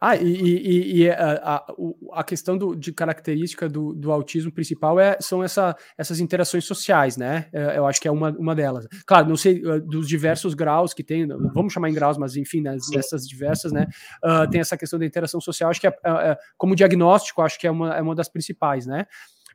Ah, 0.00 0.16
e, 0.16 0.24
e, 0.24 1.02
e 1.02 1.10
a, 1.10 1.32
a, 1.34 1.66
a, 2.14 2.24
questão 2.24 2.56
do, 2.56 2.74
de 2.74 2.90
característica 2.90 3.68
do, 3.68 3.92
do 3.92 4.10
autismo 4.10 4.50
principal 4.50 4.98
é, 4.98 5.18
são 5.20 5.44
essa, 5.44 5.76
essas 5.98 6.20
interações 6.20 6.64
sociais, 6.64 7.18
né? 7.18 7.48
É, 7.52 7.76
eu 7.76 7.86
acho 7.86 8.00
que 8.00 8.08
é 8.08 8.10
uma, 8.10 8.30
uma 8.30 8.54
delas. 8.54 8.86
Claro, 9.06 9.28
não 9.28 9.36
sei 9.36 9.62
uh, 9.62 9.78
dos 9.78 10.08
diversos 10.08 10.54
graus 10.54 10.94
que 10.94 11.04
tem, 11.04 11.28
vamos 11.52 11.74
chamar 11.74 11.90
em 11.90 11.92
graus, 11.92 12.16
mas 12.16 12.34
enfim, 12.34 12.62
né, 12.62 12.78
dessas 12.90 13.28
diversas, 13.28 13.72
né? 13.72 13.86
Uh, 14.24 14.48
tem 14.50 14.62
essa 14.62 14.74
questão 14.74 14.98
da 14.98 15.04
interação 15.04 15.38
social, 15.38 15.68
acho 15.68 15.80
que 15.80 15.86
é, 15.86 15.92
é, 16.04 16.38
como 16.56 16.74
diagnóstico, 16.74 17.42
acho 17.42 17.58
que 17.58 17.66
é 17.66 17.70
uma, 17.70 17.94
é 17.94 18.00
uma 18.00 18.14
das 18.14 18.28
principais, 18.30 18.86
né? 18.86 19.04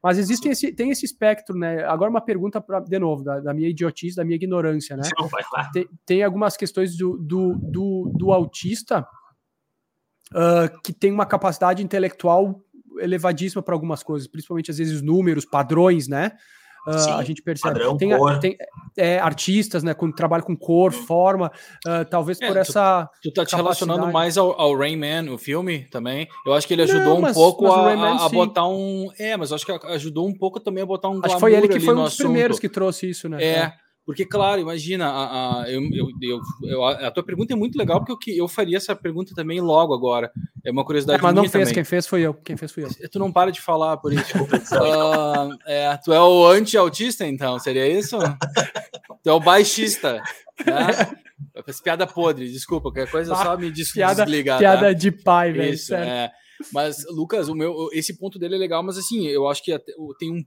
Mas 0.04 0.20
existe 0.20 0.48
esse, 0.48 0.72
tem 0.72 0.92
esse 0.92 1.04
espectro, 1.04 1.58
né? 1.58 1.84
Agora 1.86 2.12
uma 2.12 2.22
pergunta 2.22 2.62
pra, 2.62 2.80
de 2.80 3.00
novo, 3.00 3.24
da, 3.24 3.40
da 3.40 3.52
minha 3.52 3.68
idiotice, 3.68 4.16
da 4.16 4.24
minha 4.24 4.36
ignorância, 4.36 4.96
né? 4.96 5.02
Tem, 5.74 5.90
tem 6.06 6.24
algumas 6.24 6.56
questões 6.56 6.96
do, 6.96 7.18
do, 7.18 7.56
do, 7.56 8.14
do 8.16 8.32
autista 8.32 9.08
uh, 10.34 10.82
que 10.84 10.94
tem 10.94 11.12
uma 11.12 11.26
capacidade 11.26 11.84
intelectual 11.84 12.62
elevadíssima 13.00 13.62
para 13.62 13.76
algumas 13.76 14.04
coisas, 14.04 14.28
principalmente 14.28 14.72
às 14.72 14.78
vezes 14.78 15.02
números, 15.02 15.46
padrões, 15.46 16.08
né? 16.08 16.32
Uh, 16.88 17.00
Sim, 17.00 17.12
a 17.12 17.24
gente 17.24 17.42
percebe. 17.42 17.74
Padrão, 17.74 17.98
tem, 17.98 18.10
tem 18.40 18.58
é, 18.96 19.18
artistas, 19.18 19.82
né, 19.82 19.96
com 19.96 20.12
trabalho 20.12 20.44
com 20.44 20.56
cor, 20.56 20.94
hum. 20.94 21.06
forma, 21.06 21.52
uh, 21.86 22.06
talvez 22.08 22.40
é, 22.40 22.48
por 22.48 22.58
essa. 22.58 23.10
Tu, 23.24 23.32
tu 23.32 23.34
tá 23.34 23.44
te 23.46 23.56
relacionando 23.56 24.12
mais 24.12 24.38
ao, 24.38 24.60
ao 24.60 24.78
Rain 24.78 24.96
Man, 24.96 25.34
o 25.34 25.38
filme 25.38 25.86
também. 25.90 26.28
Eu 26.46 26.54
acho 26.54 26.68
que 26.68 26.74
ele 26.76 26.84
ajudou 26.84 27.20
Não, 27.20 27.30
um 27.30 27.34
pouco 27.34 27.66
a, 27.72 27.96
Man, 27.96 28.18
a, 28.24 28.30
botar 28.30 28.68
um. 28.68 29.10
É, 29.18 29.36
mas 29.36 29.52
acho 29.52 29.66
que 29.66 29.72
ajudou 29.72 30.28
um 30.28 30.34
pouco 30.34 30.60
também 30.60 30.84
a 30.84 30.86
botar 30.86 31.10
um. 31.10 31.20
Acho 31.24 31.34
que 31.34 31.40
foi 31.40 31.56
ele 31.56 31.68
que 31.68 31.80
foi 31.80 31.96
um 31.96 32.04
dos 32.04 32.14
assunto. 32.14 32.28
primeiros 32.28 32.60
que 32.60 32.70
trouxe 32.70 33.10
isso, 33.10 33.28
né? 33.28 33.44
É. 33.44 33.48
é. 33.48 33.74
Porque, 34.06 34.24
claro, 34.24 34.62
imagina, 34.62 35.08
a, 35.08 35.64
a, 35.64 35.72
eu, 35.72 35.82
eu, 36.22 36.40
eu, 36.64 36.86
a 36.86 37.10
tua 37.10 37.24
pergunta 37.24 37.54
é 37.54 37.56
muito 37.56 37.76
legal, 37.76 38.04
porque 38.06 38.32
eu, 38.32 38.44
eu 38.44 38.48
faria 38.48 38.78
essa 38.78 38.96
pergunta 38.96 39.34
também 39.34 39.60
logo 39.60 39.96
agora. 39.96 40.32
É 40.64 40.70
uma 40.70 40.86
curiosidade. 40.86 41.20
É, 41.20 41.24
mas 41.24 41.34
não 41.34 41.44
fez, 41.44 41.52
também. 41.52 41.74
quem 41.74 41.84
fez 41.84 42.06
foi 42.06 42.22
eu. 42.22 42.34
Quem 42.36 42.56
fez 42.56 42.72
foi 42.72 42.84
eu. 42.84 43.10
Tu 43.10 43.18
não 43.18 43.32
para 43.32 43.52
de 43.52 43.60
falar 43.60 43.98
por 43.98 44.14
isso. 44.14 44.38
uh, 44.38 45.58
é, 45.66 45.98
tu 45.98 46.14
é 46.14 46.22
o 46.22 46.46
anti-autista, 46.48 47.26
então, 47.26 47.58
seria 47.58 47.88
isso? 47.88 48.20
tu 49.24 49.30
é 49.30 49.34
o 49.34 49.40
baixista. 49.40 50.22
Né? 50.64 51.16
Piada 51.84 52.06
podre, 52.06 52.52
desculpa, 52.52 52.92
qualquer 52.92 53.10
coisa 53.10 53.34
ah, 53.34 53.44
só 53.44 53.58
me 53.58 53.72
des 53.72 53.92
piada, 53.92 54.24
desligar. 54.24 54.60
Piada 54.60 54.88
tá? 54.88 54.94
de 54.94 55.12
pai, 55.12 55.52
velho. 55.52 55.74
Isso, 55.74 55.96
é. 55.96 56.32
Mas, 56.72 57.04
Lucas, 57.10 57.50
o 57.50 57.56
meu, 57.56 57.90
esse 57.92 58.18
ponto 58.18 58.40
dele 58.40 58.56
é 58.56 58.58
legal, 58.58 58.84
mas 58.84 58.98
assim, 58.98 59.28
eu 59.28 59.48
acho 59.48 59.64
que 59.64 59.78
tem 60.20 60.32
um 60.32 60.44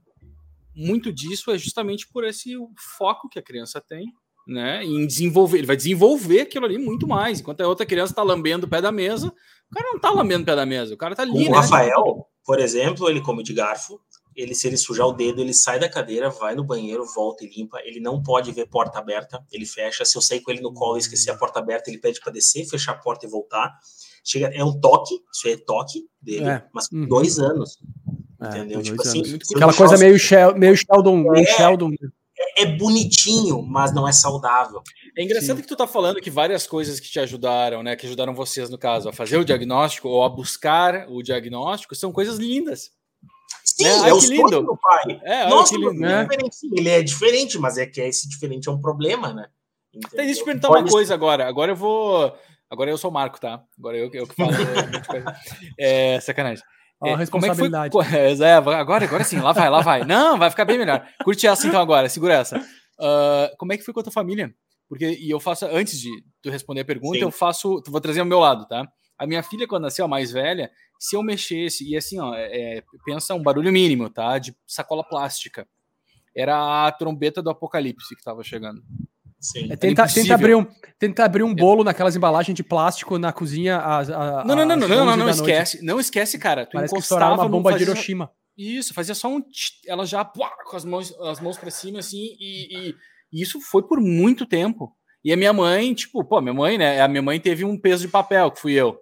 muito 0.75 1.11
disso 1.11 1.51
é 1.51 1.57
justamente 1.57 2.07
por 2.07 2.23
esse 2.23 2.53
foco 2.97 3.29
que 3.29 3.39
a 3.39 3.43
criança 3.43 3.81
tem, 3.81 4.05
né? 4.47 4.83
Em 4.83 5.05
desenvolver, 5.05 5.59
ele 5.59 5.67
vai 5.67 5.77
desenvolver 5.77 6.41
aquilo 6.41 6.65
ali 6.65 6.77
muito 6.77 7.07
mais. 7.07 7.39
Enquanto 7.39 7.61
a 7.61 7.67
outra 7.67 7.85
criança 7.85 8.11
está 8.11 8.23
lambendo 8.23 8.65
o 8.65 8.69
pé 8.69 8.81
da 8.81 8.91
mesa, 8.91 9.27
o 9.27 9.75
cara 9.75 9.87
não 9.87 9.97
está 9.97 10.09
lambendo 10.09 10.43
o 10.43 10.45
pé 10.45 10.55
da 10.55 10.65
mesa, 10.65 10.93
o 10.93 10.97
cara 10.97 11.13
está 11.13 11.23
ali. 11.23 11.47
O 11.47 11.51
né? 11.51 11.57
Rafael, 11.57 12.25
por 12.43 12.59
exemplo, 12.59 13.09
ele 13.09 13.21
come 13.21 13.43
de 13.43 13.53
garfo. 13.53 13.99
Ele, 14.35 14.55
se 14.55 14.67
ele 14.67 14.77
sujar 14.77 15.05
o 15.05 15.11
dedo, 15.11 15.41
ele 15.41 15.53
sai 15.53 15.79
da 15.79 15.89
cadeira, 15.89 16.29
vai 16.29 16.55
no 16.55 16.63
banheiro, 16.63 17.03
volta 17.13 17.43
e 17.43 17.49
limpa. 17.49 17.77
Ele 17.83 17.99
não 17.99 18.23
pode 18.23 18.51
ver 18.53 18.67
porta 18.67 18.97
aberta, 18.97 19.43
ele 19.51 19.65
fecha. 19.65 20.05
Se 20.05 20.17
eu 20.17 20.21
sair 20.21 20.39
com 20.39 20.49
ele 20.49 20.61
no 20.61 20.73
colo 20.73 20.95
e 20.95 20.99
esquecer 20.99 21.31
a 21.31 21.37
porta 21.37 21.59
aberta, 21.59 21.89
ele 21.89 21.99
pede 21.99 22.21
para 22.21 22.31
descer, 22.31 22.65
fechar 22.65 22.93
a 22.93 22.97
porta 22.97 23.25
e 23.25 23.29
voltar. 23.29 23.77
Chega, 24.23 24.47
é 24.47 24.63
um 24.63 24.79
toque, 24.79 25.15
isso 25.33 25.47
é 25.47 25.57
toque 25.57 26.07
dele, 26.21 26.45
é. 26.45 26.65
mas 26.73 26.89
uhum. 26.89 27.05
dois 27.07 27.37
anos. 27.37 27.77
É, 28.41 28.47
entendeu? 28.47 28.81
Tipo 28.81 29.01
assim, 29.01 29.39
aquela 29.55 29.73
coisa 29.73 29.97
meio, 29.97 30.17
Shel 30.17 30.55
meio 30.55 30.75
Sheldon. 30.75 31.19
É, 31.19 31.31
meio 31.31 31.47
Sheldon. 31.47 31.91
É, 32.39 32.63
é, 32.63 32.65
bonitinho, 32.77 33.61
mas 33.61 33.93
não 33.93 34.07
é 34.07 34.11
saudável. 34.13 34.81
É 35.17 35.23
engraçado 35.23 35.57
Sim. 35.57 35.61
que 35.61 35.67
tu 35.67 35.75
tá 35.75 35.85
falando 35.85 36.21
que 36.21 36.31
várias 36.31 36.65
coisas 36.65 36.99
que 36.99 37.09
te 37.09 37.19
ajudaram, 37.19 37.83
né? 37.83 37.95
Que 37.97 38.05
ajudaram 38.05 38.33
vocês, 38.33 38.69
no 38.69 38.77
caso, 38.77 39.09
a 39.09 39.13
fazer 39.13 39.37
o 39.37 39.43
diagnóstico 39.43 40.07
ou 40.07 40.23
a 40.23 40.29
buscar 40.29 41.05
o 41.09 41.21
diagnóstico, 41.21 41.95
são 41.95 42.13
coisas 42.13 42.37
lindas. 42.37 42.91
Sim, 43.63 43.83
né? 43.83 44.09
é 44.09 44.13
o 44.13 44.19
lindo. 44.19 44.61
do 44.61 44.77
pai. 44.77 45.21
É, 45.23 45.49
Nossa, 45.49 45.75
lindo, 45.75 45.93
né? 45.93 46.27
ele 46.73 46.89
é 46.89 47.01
diferente, 47.01 47.57
mas 47.57 47.77
é 47.77 47.85
que 47.85 47.99
esse 48.01 48.27
diferente 48.27 48.69
é 48.69 48.71
um 48.71 48.79
problema, 48.79 49.33
né? 49.33 49.47
Entendeu? 49.93 50.25
Deixa 50.25 50.31
eu 50.31 50.43
te 50.43 50.45
perguntar 50.45 50.67
Pode 50.69 50.83
uma 50.83 50.91
coisa 50.91 51.07
ser. 51.07 51.13
agora. 51.13 51.47
Agora 51.47 51.71
eu 51.71 51.75
vou. 51.75 52.33
Agora 52.69 52.89
eu 52.89 52.97
sou 52.97 53.09
o 53.09 53.13
Marco, 53.13 53.39
tá? 53.39 53.63
Agora 53.77 53.97
eu, 53.97 54.09
eu 54.13 54.27
que 54.27 54.35
falo. 54.35 54.51
é, 55.77 56.19
sacanagem. 56.19 56.63
A 57.01 57.15
responsabilidade. 57.15 57.91
Como 57.91 58.03
é, 58.03 58.35
foi... 58.35 58.45
é, 58.45 58.53
agora, 58.53 59.05
agora 59.05 59.23
sim, 59.23 59.39
lá 59.39 59.51
vai, 59.53 59.69
lá 59.69 59.81
vai. 59.81 60.03
Não, 60.03 60.37
vai 60.37 60.49
ficar 60.49 60.65
bem 60.65 60.77
melhor. 60.77 61.07
Curte 61.23 61.47
essa 61.47 61.67
então 61.67 61.79
agora, 61.79 62.09
segura 62.09 62.33
essa. 62.33 62.57
Uh, 62.57 63.55
como 63.57 63.71
é 63.71 63.77
que 63.77 63.83
foi 63.83 63.93
com 63.93 64.01
a 64.01 64.03
tua 64.03 64.11
família? 64.11 64.53
Porque, 64.87 65.05
e 65.05 65.29
eu 65.29 65.39
faço, 65.39 65.65
antes 65.67 65.99
de 65.99 66.09
tu 66.41 66.49
responder 66.49 66.81
a 66.81 66.85
pergunta, 66.85 67.17
sim. 67.17 67.23
eu 67.23 67.31
faço, 67.31 67.81
vou 67.87 68.01
trazer 68.01 68.19
ao 68.19 68.25
meu 68.25 68.39
lado, 68.39 68.67
tá? 68.67 68.85
A 69.17 69.27
minha 69.27 69.43
filha, 69.43 69.67
quando 69.67 69.83
nasceu, 69.83 70.05
a 70.05 70.07
mais 70.07 70.31
velha, 70.31 70.71
se 70.99 71.15
eu 71.15 71.21
mexesse, 71.21 71.87
e 71.87 71.95
assim, 71.95 72.19
ó, 72.19 72.33
é, 72.35 72.77
é 72.77 72.83
pensa 73.05 73.33
um 73.33 73.43
barulho 73.43 73.71
mínimo, 73.71 74.09
tá? 74.09 74.37
De 74.37 74.55
sacola 74.65 75.03
plástica. 75.03 75.67
Era 76.35 76.87
a 76.87 76.91
trombeta 76.91 77.41
do 77.41 77.49
apocalipse 77.49 78.15
que 78.15 78.23
tava 78.23 78.43
chegando. 78.43 78.81
Sim. 79.39 79.71
É, 79.71 79.75
tenta, 79.75 80.03
é 80.03 80.07
tenta, 80.07 80.33
abrir 80.33 80.55
um, 80.55 80.65
tenta 80.97 81.23
abrir 81.23 81.43
um 81.43 81.55
bolo 81.55 81.83
naquelas 81.83 82.15
embalagens 82.15 82.55
de 82.55 82.63
plástico 82.63 83.17
na 83.17 83.31
cozinha. 83.31 83.77
A, 83.77 83.99
a, 83.99 84.45
não, 84.45 84.55
não, 84.55 84.65
não, 84.65 84.75
não, 84.75 84.87
não, 84.87 85.05
não, 85.05 85.17
não 85.17 85.29
esquece. 85.29 85.83
Não 85.83 85.99
esquece, 85.99 86.37
cara. 86.37 86.65
Tu 86.65 86.73
Parece 86.73 86.93
encostava 86.93 87.35
uma 87.35 87.47
bomba 87.47 87.73
de 87.77 87.83
Hiroshima. 87.83 88.31
Isso, 88.57 88.93
fazia 88.93 89.15
só 89.15 89.29
um. 89.29 89.41
Ela 89.87 90.05
já 90.05 90.25
pua, 90.25 90.51
com 90.65 90.75
as 90.75 90.83
mãos, 90.83 91.17
as 91.21 91.39
mãos 91.39 91.57
pra 91.57 91.71
cima, 91.71 91.99
assim, 91.99 92.35
e, 92.37 92.67
e, 92.69 92.95
e, 93.31 93.41
isso 93.41 93.61
foi 93.61 93.83
por 93.83 94.01
muito 94.01 94.45
tempo. 94.45 94.93
E 95.23 95.31
a 95.31 95.37
minha 95.37 95.53
mãe, 95.53 95.93
tipo, 95.93 96.23
pô, 96.25 96.41
minha 96.41 96.53
mãe, 96.53 96.77
né? 96.77 96.99
A 96.99 97.07
minha 97.07 97.21
mãe 97.21 97.39
teve 97.39 97.63
um 97.63 97.77
peso 97.77 98.05
de 98.05 98.11
papel, 98.11 98.51
que 98.51 98.59
fui 98.59 98.73
eu. 98.73 98.99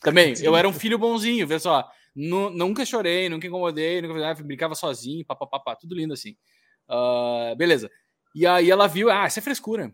Também, 0.00 0.34
Sim. 0.34 0.46
eu 0.46 0.56
era 0.56 0.66
um 0.66 0.72
filho 0.72 0.98
bonzinho, 0.98 1.46
vê 1.46 1.58
só. 1.58 1.86
nunca 2.14 2.86
chorei, 2.86 3.28
nunca 3.28 3.46
incomodei, 3.46 4.00
nunca 4.00 4.34
brincava 4.42 4.74
sozinho, 4.74 5.26
papapá, 5.26 5.76
tudo 5.76 5.94
lindo 5.94 6.14
assim. 6.14 6.34
Uh, 6.88 7.54
beleza. 7.56 7.90
E 8.36 8.46
aí 8.46 8.70
ela 8.70 8.86
viu, 8.86 9.10
ah, 9.10 9.26
isso 9.26 9.38
é 9.38 9.42
frescura. 9.42 9.90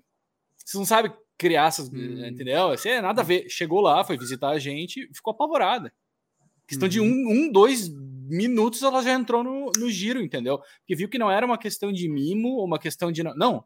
Você 0.56 0.76
não 0.76 0.84
sabe 0.84 1.12
criar 1.38 1.68
essas, 1.68 1.88
hum. 1.88 2.26
entendeu? 2.26 2.74
Isso 2.74 2.88
é 2.88 3.00
nada 3.00 3.22
a 3.22 3.24
ver. 3.24 3.48
Chegou 3.48 3.80
lá, 3.80 4.02
foi 4.02 4.18
visitar 4.18 4.48
a 4.48 4.58
gente, 4.58 5.08
ficou 5.14 5.32
apavorada. 5.32 5.92
Questão 6.66 6.88
de 6.88 6.98
uhum. 6.98 7.06
um, 7.06 7.30
um, 7.30 7.52
dois 7.52 7.88
minutos 7.88 8.82
ela 8.82 9.00
já 9.00 9.12
entrou 9.12 9.44
no, 9.44 9.70
no 9.78 9.88
giro, 9.88 10.20
entendeu? 10.20 10.58
Porque 10.80 10.96
viu 10.96 11.08
que 11.08 11.18
não 11.18 11.30
era 11.30 11.46
uma 11.46 11.56
questão 11.56 11.92
de 11.92 12.08
mimo 12.08 12.56
ou 12.56 12.64
uma 12.64 12.80
questão 12.80 13.12
de. 13.12 13.22
Não, 13.22 13.64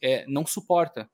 é, 0.00 0.24
não 0.28 0.46
suporta. 0.46 1.10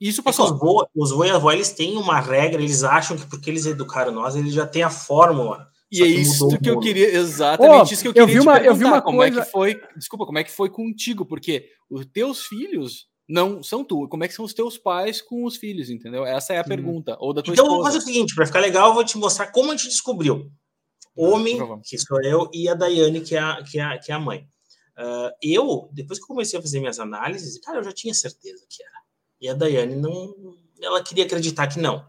Isso 0.00 0.20
é 0.20 0.24
passou. 0.24 0.48
É 0.48 0.50
os 0.50 0.58
vô, 0.58 0.88
os 0.96 1.52
eles 1.52 1.70
têm 1.70 1.96
uma 1.96 2.18
regra, 2.18 2.60
eles 2.60 2.82
acham 2.82 3.16
que 3.16 3.26
porque 3.26 3.50
eles 3.50 3.66
educaram 3.66 4.10
nós, 4.10 4.34
eles 4.34 4.52
já 4.52 4.66
têm 4.66 4.82
a 4.82 4.90
fórmula 4.90 5.70
E 5.92 6.02
é 6.02 6.06
isso 6.06 6.48
que 6.58 6.70
eu 6.70 6.80
queria, 6.80 7.14
exatamente 7.14 7.90
oh, 7.90 7.92
isso 7.92 8.02
que 8.02 8.08
eu 8.08 8.14
queria 8.14 8.24
eu 8.24 8.28
vi 8.28 8.40
uma, 8.40 8.58
eu 8.58 8.74
vi 8.74 8.84
uma 8.84 9.02
como 9.02 9.18
coisa... 9.18 9.40
é 9.40 9.44
que 9.44 9.50
foi, 9.50 9.80
desculpa, 9.94 10.24
como 10.24 10.38
é 10.38 10.44
que 10.44 10.50
foi 10.50 10.70
contigo? 10.70 11.26
Porque 11.26 11.68
os 11.90 12.06
teus 12.06 12.46
filhos 12.46 13.08
não 13.28 13.62
são 13.62 13.84
tu. 13.84 14.08
Como 14.08 14.24
é 14.24 14.28
que 14.28 14.34
são 14.34 14.44
os 14.44 14.54
teus 14.54 14.78
pais 14.78 15.20
com 15.20 15.44
os 15.44 15.56
filhos, 15.56 15.90
entendeu? 15.90 16.24
Essa 16.24 16.54
é 16.54 16.58
a 16.58 16.64
pergunta. 16.64 17.16
Ou 17.20 17.34
da 17.34 17.42
tua 17.42 17.52
então, 17.52 17.66
esposa. 17.66 17.82
vamos 17.82 17.94
fazer 17.94 17.98
o 17.98 18.06
seguinte, 18.06 18.34
para 18.34 18.46
ficar 18.46 18.60
legal, 18.60 18.88
eu 18.88 18.94
vou 18.94 19.04
te 19.04 19.18
mostrar 19.18 19.52
como 19.52 19.70
a 19.70 19.76
gente 19.76 19.88
descobriu. 19.88 20.50
Homem, 21.14 21.58
que 21.84 21.98
sou 21.98 22.22
eu, 22.22 22.48
e 22.54 22.68
a 22.68 22.74
Daiane, 22.74 23.20
que 23.20 23.36
é 23.36 23.38
a, 23.38 23.62
que 23.62 23.78
é 23.78 23.82
a, 23.82 23.98
que 23.98 24.10
é 24.10 24.14
a 24.14 24.18
mãe. 24.18 24.46
Uh, 24.98 25.30
eu, 25.42 25.90
depois 25.92 26.18
que 26.18 26.26
comecei 26.26 26.58
a 26.58 26.62
fazer 26.62 26.80
minhas 26.80 26.98
análises, 26.98 27.58
cara, 27.60 27.78
eu 27.78 27.84
já 27.84 27.92
tinha 27.92 28.14
certeza 28.14 28.64
que 28.68 28.82
era. 28.82 28.96
E 29.40 29.48
a 29.48 29.54
Daiane 29.54 29.96
não, 29.96 30.34
ela 30.80 31.02
queria 31.02 31.24
acreditar 31.24 31.66
que 31.66 31.78
não. 31.78 32.02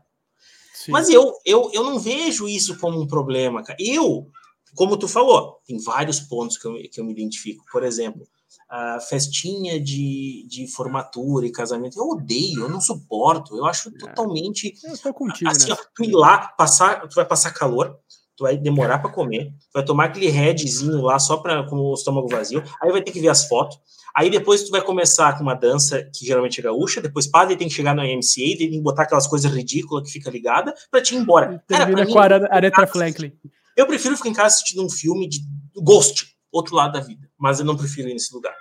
Sim. 0.84 0.92
Mas 0.92 1.10
eu, 1.10 1.34
eu, 1.46 1.72
eu 1.74 1.84
não 1.84 1.98
vejo 1.98 2.46
isso 2.46 2.78
como 2.78 3.00
um 3.00 3.08
problema, 3.08 3.64
cara. 3.64 3.78
Eu, 3.80 4.28
como 4.76 4.98
tu 4.98 5.08
falou, 5.08 5.62
tem 5.66 5.78
vários 5.82 6.20
pontos 6.20 6.58
que 6.58 6.68
eu, 6.68 6.76
que 6.92 7.00
eu 7.00 7.06
me 7.06 7.14
identifico. 7.14 7.64
Por 7.72 7.84
exemplo, 7.84 8.28
a 8.70 9.00
festinha 9.00 9.80
de, 9.80 10.46
de 10.46 10.68
formatura 10.68 11.46
e 11.46 11.52
casamento, 11.54 11.98
eu 11.98 12.06
odeio, 12.06 12.64
eu 12.64 12.70
não 12.70 12.82
suporto, 12.82 13.56
eu 13.56 13.66
acho 13.66 13.88
é. 13.88 13.98
totalmente. 13.98 14.74
Eu 14.84 14.98
tô 14.98 15.14
contigo, 15.14 15.50
assim, 15.50 15.70
né? 15.70 15.78
ó, 15.80 15.86
tu 15.96 16.04
ir 16.04 16.12
lá, 16.12 16.50
passar, 16.50 17.08
tu 17.08 17.16
vai 17.16 17.26
passar 17.26 17.52
calor, 17.52 17.98
tu 18.36 18.44
vai 18.44 18.58
demorar 18.58 19.00
para 19.00 19.12
comer, 19.12 19.46
tu 19.46 19.74
vai 19.74 19.86
tomar 19.86 20.06
aquele 20.06 20.30
redzinho 20.30 21.02
lá 21.02 21.20
só 21.20 21.38
para 21.38 21.64
com 21.68 21.76
o 21.76 21.94
estômago 21.94 22.28
vazio, 22.28 22.64
aí 22.82 22.92
vai 22.92 23.02
ter 23.02 23.12
que 23.12 23.20
ver 23.20 23.30
as 23.30 23.48
fotos, 23.48 23.78
aí 24.16 24.30
depois 24.30 24.64
tu 24.64 24.72
vai 24.72 24.82
começar 24.82 25.38
com 25.38 25.44
uma 25.44 25.54
dança 25.54 26.04
que 26.14 26.26
geralmente 26.26 26.60
é 26.60 26.64
gaúcha, 26.64 27.02
depois 27.02 27.28
padre 27.28 27.56
tem 27.56 27.68
que 27.68 27.74
chegar 27.74 27.96
no 27.96 28.04
IMCA, 28.04 28.58
tem 28.58 28.72
que 28.72 28.82
botar 28.82 29.04
aquelas 29.04 29.28
coisas 29.28 29.52
ridículas 29.52 30.04
que 30.06 30.12
fica 30.12 30.30
ligada 30.30 30.74
para 30.90 31.02
te 31.02 31.16
ir 31.16 31.18
embora. 31.18 31.64
Cara, 31.68 31.86
Termina 31.86 32.06
com 32.06 32.20
a 32.20 32.24
Aretha 32.24 32.88
Franklin. 32.88 33.34
Eu 33.76 33.88
prefiro 33.88 34.16
ficar 34.18 34.30
em 34.30 34.34
casa 34.34 34.56
assistindo 34.56 34.86
um 34.86 34.90
filme 34.90 35.28
de 35.28 35.40
Ghost, 35.76 36.28
outro 36.52 36.76
lado 36.76 36.94
da 36.94 37.00
vida, 37.00 37.30
mas 37.38 37.60
eu 37.60 37.66
não 37.66 37.76
prefiro 37.76 38.10
ir 38.10 38.14
nesse 38.14 38.34
lugar. 38.34 38.54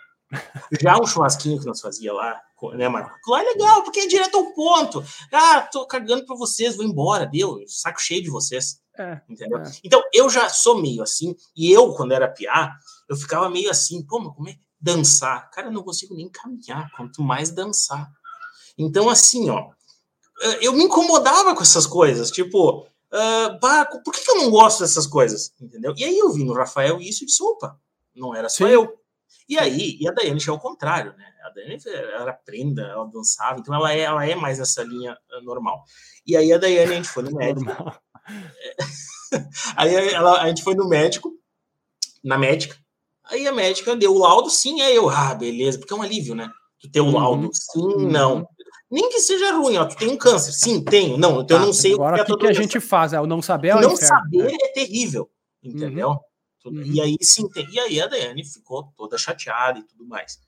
Já 0.80 0.96
um 0.98 1.06
churrasquinho 1.06 1.60
que 1.60 1.66
nós 1.66 1.80
fazia 1.80 2.12
lá, 2.12 2.40
né, 2.74 2.88
Marco? 2.88 3.14
Lá 3.30 3.42
é 3.42 3.44
legal, 3.44 3.82
porque 3.82 4.00
é 4.00 4.06
direto 4.06 4.36
ao 4.36 4.52
ponto. 4.54 5.04
Ah, 5.32 5.60
tô 5.60 5.86
cagando 5.86 6.24
para 6.24 6.36
vocês, 6.36 6.76
vou 6.76 6.84
embora, 6.84 7.26
deu, 7.26 7.58
saco 7.66 8.00
cheio 8.00 8.22
de 8.22 8.30
vocês. 8.30 8.81
É, 8.98 9.20
entendeu? 9.28 9.58
É. 9.58 9.70
Então, 9.82 10.02
eu 10.12 10.28
já 10.28 10.48
sou 10.48 10.80
meio 10.80 11.02
assim, 11.02 11.34
e 11.56 11.72
eu, 11.72 11.92
quando 11.94 12.12
era 12.12 12.28
piá, 12.28 12.74
eu 13.08 13.16
ficava 13.16 13.48
meio 13.48 13.70
assim, 13.70 14.02
pô, 14.04 14.18
mas 14.20 14.34
como 14.34 14.48
é 14.48 14.56
dançar? 14.80 15.50
Cara, 15.50 15.68
eu 15.68 15.72
não 15.72 15.82
consigo 15.82 16.14
nem 16.14 16.28
caminhar, 16.28 16.90
quanto 16.96 17.22
mais 17.22 17.50
dançar. 17.50 18.10
Então, 18.76 19.08
assim, 19.08 19.48
ó, 19.48 19.70
eu 20.60 20.72
me 20.72 20.84
incomodava 20.84 21.54
com 21.54 21.62
essas 21.62 21.86
coisas, 21.86 22.30
tipo, 22.30 22.80
uh, 22.80 23.58
bah, 23.60 23.86
por 23.86 24.12
que, 24.12 24.24
que, 24.24 24.30
eu 24.30 24.36
não 24.36 24.50
gosto 24.50 24.80
dessas 24.80 25.06
coisas? 25.06 25.54
Entendeu? 25.60 25.94
E 25.96 26.04
aí 26.04 26.18
eu 26.18 26.32
vi 26.32 26.44
no 26.44 26.52
Rafael 26.52 27.00
isso 27.00 27.22
e 27.22 27.26
disse, 27.26 27.42
opa, 27.42 27.78
não 28.14 28.34
era 28.34 28.48
só 28.48 28.66
Sim. 28.66 28.72
eu. 28.72 28.98
E 29.48 29.58
aí, 29.58 29.98
e 30.00 30.08
a 30.08 30.12
Daiane 30.12 30.40
já 30.40 30.52
é 30.52 30.54
o 30.54 30.58
contrário, 30.58 31.14
né? 31.16 31.26
A 31.44 31.50
Daiane 31.50 31.78
era 31.86 32.32
prenda, 32.32 32.82
ela 32.82 33.04
dançava, 33.06 33.58
então 33.58 33.74
ela 33.74 33.92
é, 33.92 34.00
ela 34.00 34.26
é 34.26 34.34
mais 34.34 34.58
essa 34.58 34.82
linha 34.82 35.16
normal. 35.42 35.84
E 36.26 36.36
aí 36.36 36.52
a 36.52 36.58
Daiane, 36.58 36.92
a 36.92 36.96
gente 36.96 37.08
foi 37.08 37.22
no 37.22 37.32
médico. 37.32 37.70
aí 39.76 39.94
ela, 39.94 40.42
a 40.42 40.48
gente 40.48 40.62
foi 40.62 40.74
no 40.74 40.88
médico, 40.88 41.32
na 42.22 42.38
médica. 42.38 42.76
Aí 43.24 43.46
a 43.46 43.52
médica 43.52 43.96
deu 43.96 44.14
o 44.14 44.18
laudo, 44.18 44.50
sim, 44.50 44.80
é 44.80 44.96
eu. 44.96 45.08
Ah, 45.08 45.34
beleza, 45.34 45.78
porque 45.78 45.92
é 45.92 45.96
um 45.96 46.02
alívio, 46.02 46.34
né? 46.34 46.50
Tu 46.80 46.90
ter 46.90 47.00
o 47.00 47.06
uhum. 47.06 47.12
laudo, 47.12 47.50
sim, 47.52 47.80
uhum. 47.80 48.10
não. 48.10 48.48
Nem 48.90 49.08
que 49.08 49.20
seja 49.20 49.52
ruim, 49.52 49.78
ó, 49.78 49.86
tu 49.86 49.96
tem 49.96 50.08
um 50.08 50.16
câncer. 50.16 50.52
Sim, 50.52 50.84
tenho. 50.84 51.16
Não, 51.16 51.40
então 51.40 51.60
eu 51.60 51.66
não 51.66 51.72
sei 51.72 51.94
agora, 51.94 52.22
o 52.22 52.26
que, 52.26 52.32
o 52.32 52.36
que, 52.36 52.44
que 52.44 52.50
a 52.50 52.52
gente 52.52 52.78
faz? 52.78 53.12
É 53.12 53.20
o 53.20 53.26
não 53.26 53.40
saber 53.40 53.68
é 53.68 53.76
o 53.76 53.80
Não 53.80 53.96
saber 53.96 54.44
né? 54.44 54.56
é 54.60 54.68
terrível, 54.72 55.30
entendeu? 55.62 56.10
Uhum. 56.10 56.18
Uhum. 56.64 56.82
E 56.84 57.00
aí 57.00 57.16
sim, 57.20 57.48
e 57.72 57.80
aí 57.80 58.00
a 58.00 58.06
Daiane 58.06 58.44
ficou 58.44 58.92
toda 58.96 59.18
chateada 59.18 59.78
e 59.78 59.82
tudo 59.82 60.06
mais. 60.06 60.38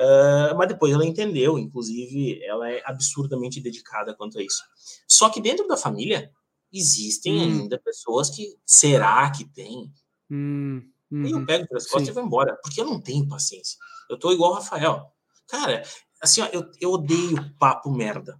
Uh, 0.00 0.56
mas 0.56 0.68
depois 0.68 0.92
ela 0.92 1.04
entendeu, 1.04 1.58
inclusive 1.58 2.42
ela 2.44 2.70
é 2.70 2.80
absurdamente 2.86 3.60
dedicada 3.60 4.14
quanto 4.14 4.38
a 4.38 4.42
isso. 4.42 4.62
Só 5.06 5.28
que 5.28 5.40
dentro 5.40 5.66
da 5.66 5.76
família 5.76 6.30
existem 6.72 7.38
hum. 7.38 7.42
ainda 7.42 7.78
pessoas 7.78 8.30
que 8.30 8.56
será 8.64 9.30
que 9.30 9.44
tem? 9.44 9.92
Hum. 10.30 10.82
Uhum. 11.10 11.26
E 11.26 11.30
eu 11.30 11.46
pego 11.46 11.66
pelas 11.66 11.84
costas 11.84 12.06
Sim. 12.06 12.10
e 12.10 12.14
vou 12.14 12.24
embora, 12.24 12.58
porque 12.62 12.80
eu 12.80 12.84
não 12.84 13.00
tenho 13.00 13.26
paciência. 13.26 13.78
Eu 14.10 14.18
tô 14.18 14.32
igual 14.32 14.52
o 14.52 14.54
Rafael. 14.54 15.10
Cara, 15.48 15.82
assim, 16.20 16.42
ó, 16.42 16.48
eu, 16.52 16.70
eu 16.80 16.92
odeio 16.92 17.54
papo 17.58 17.90
merda. 17.90 18.38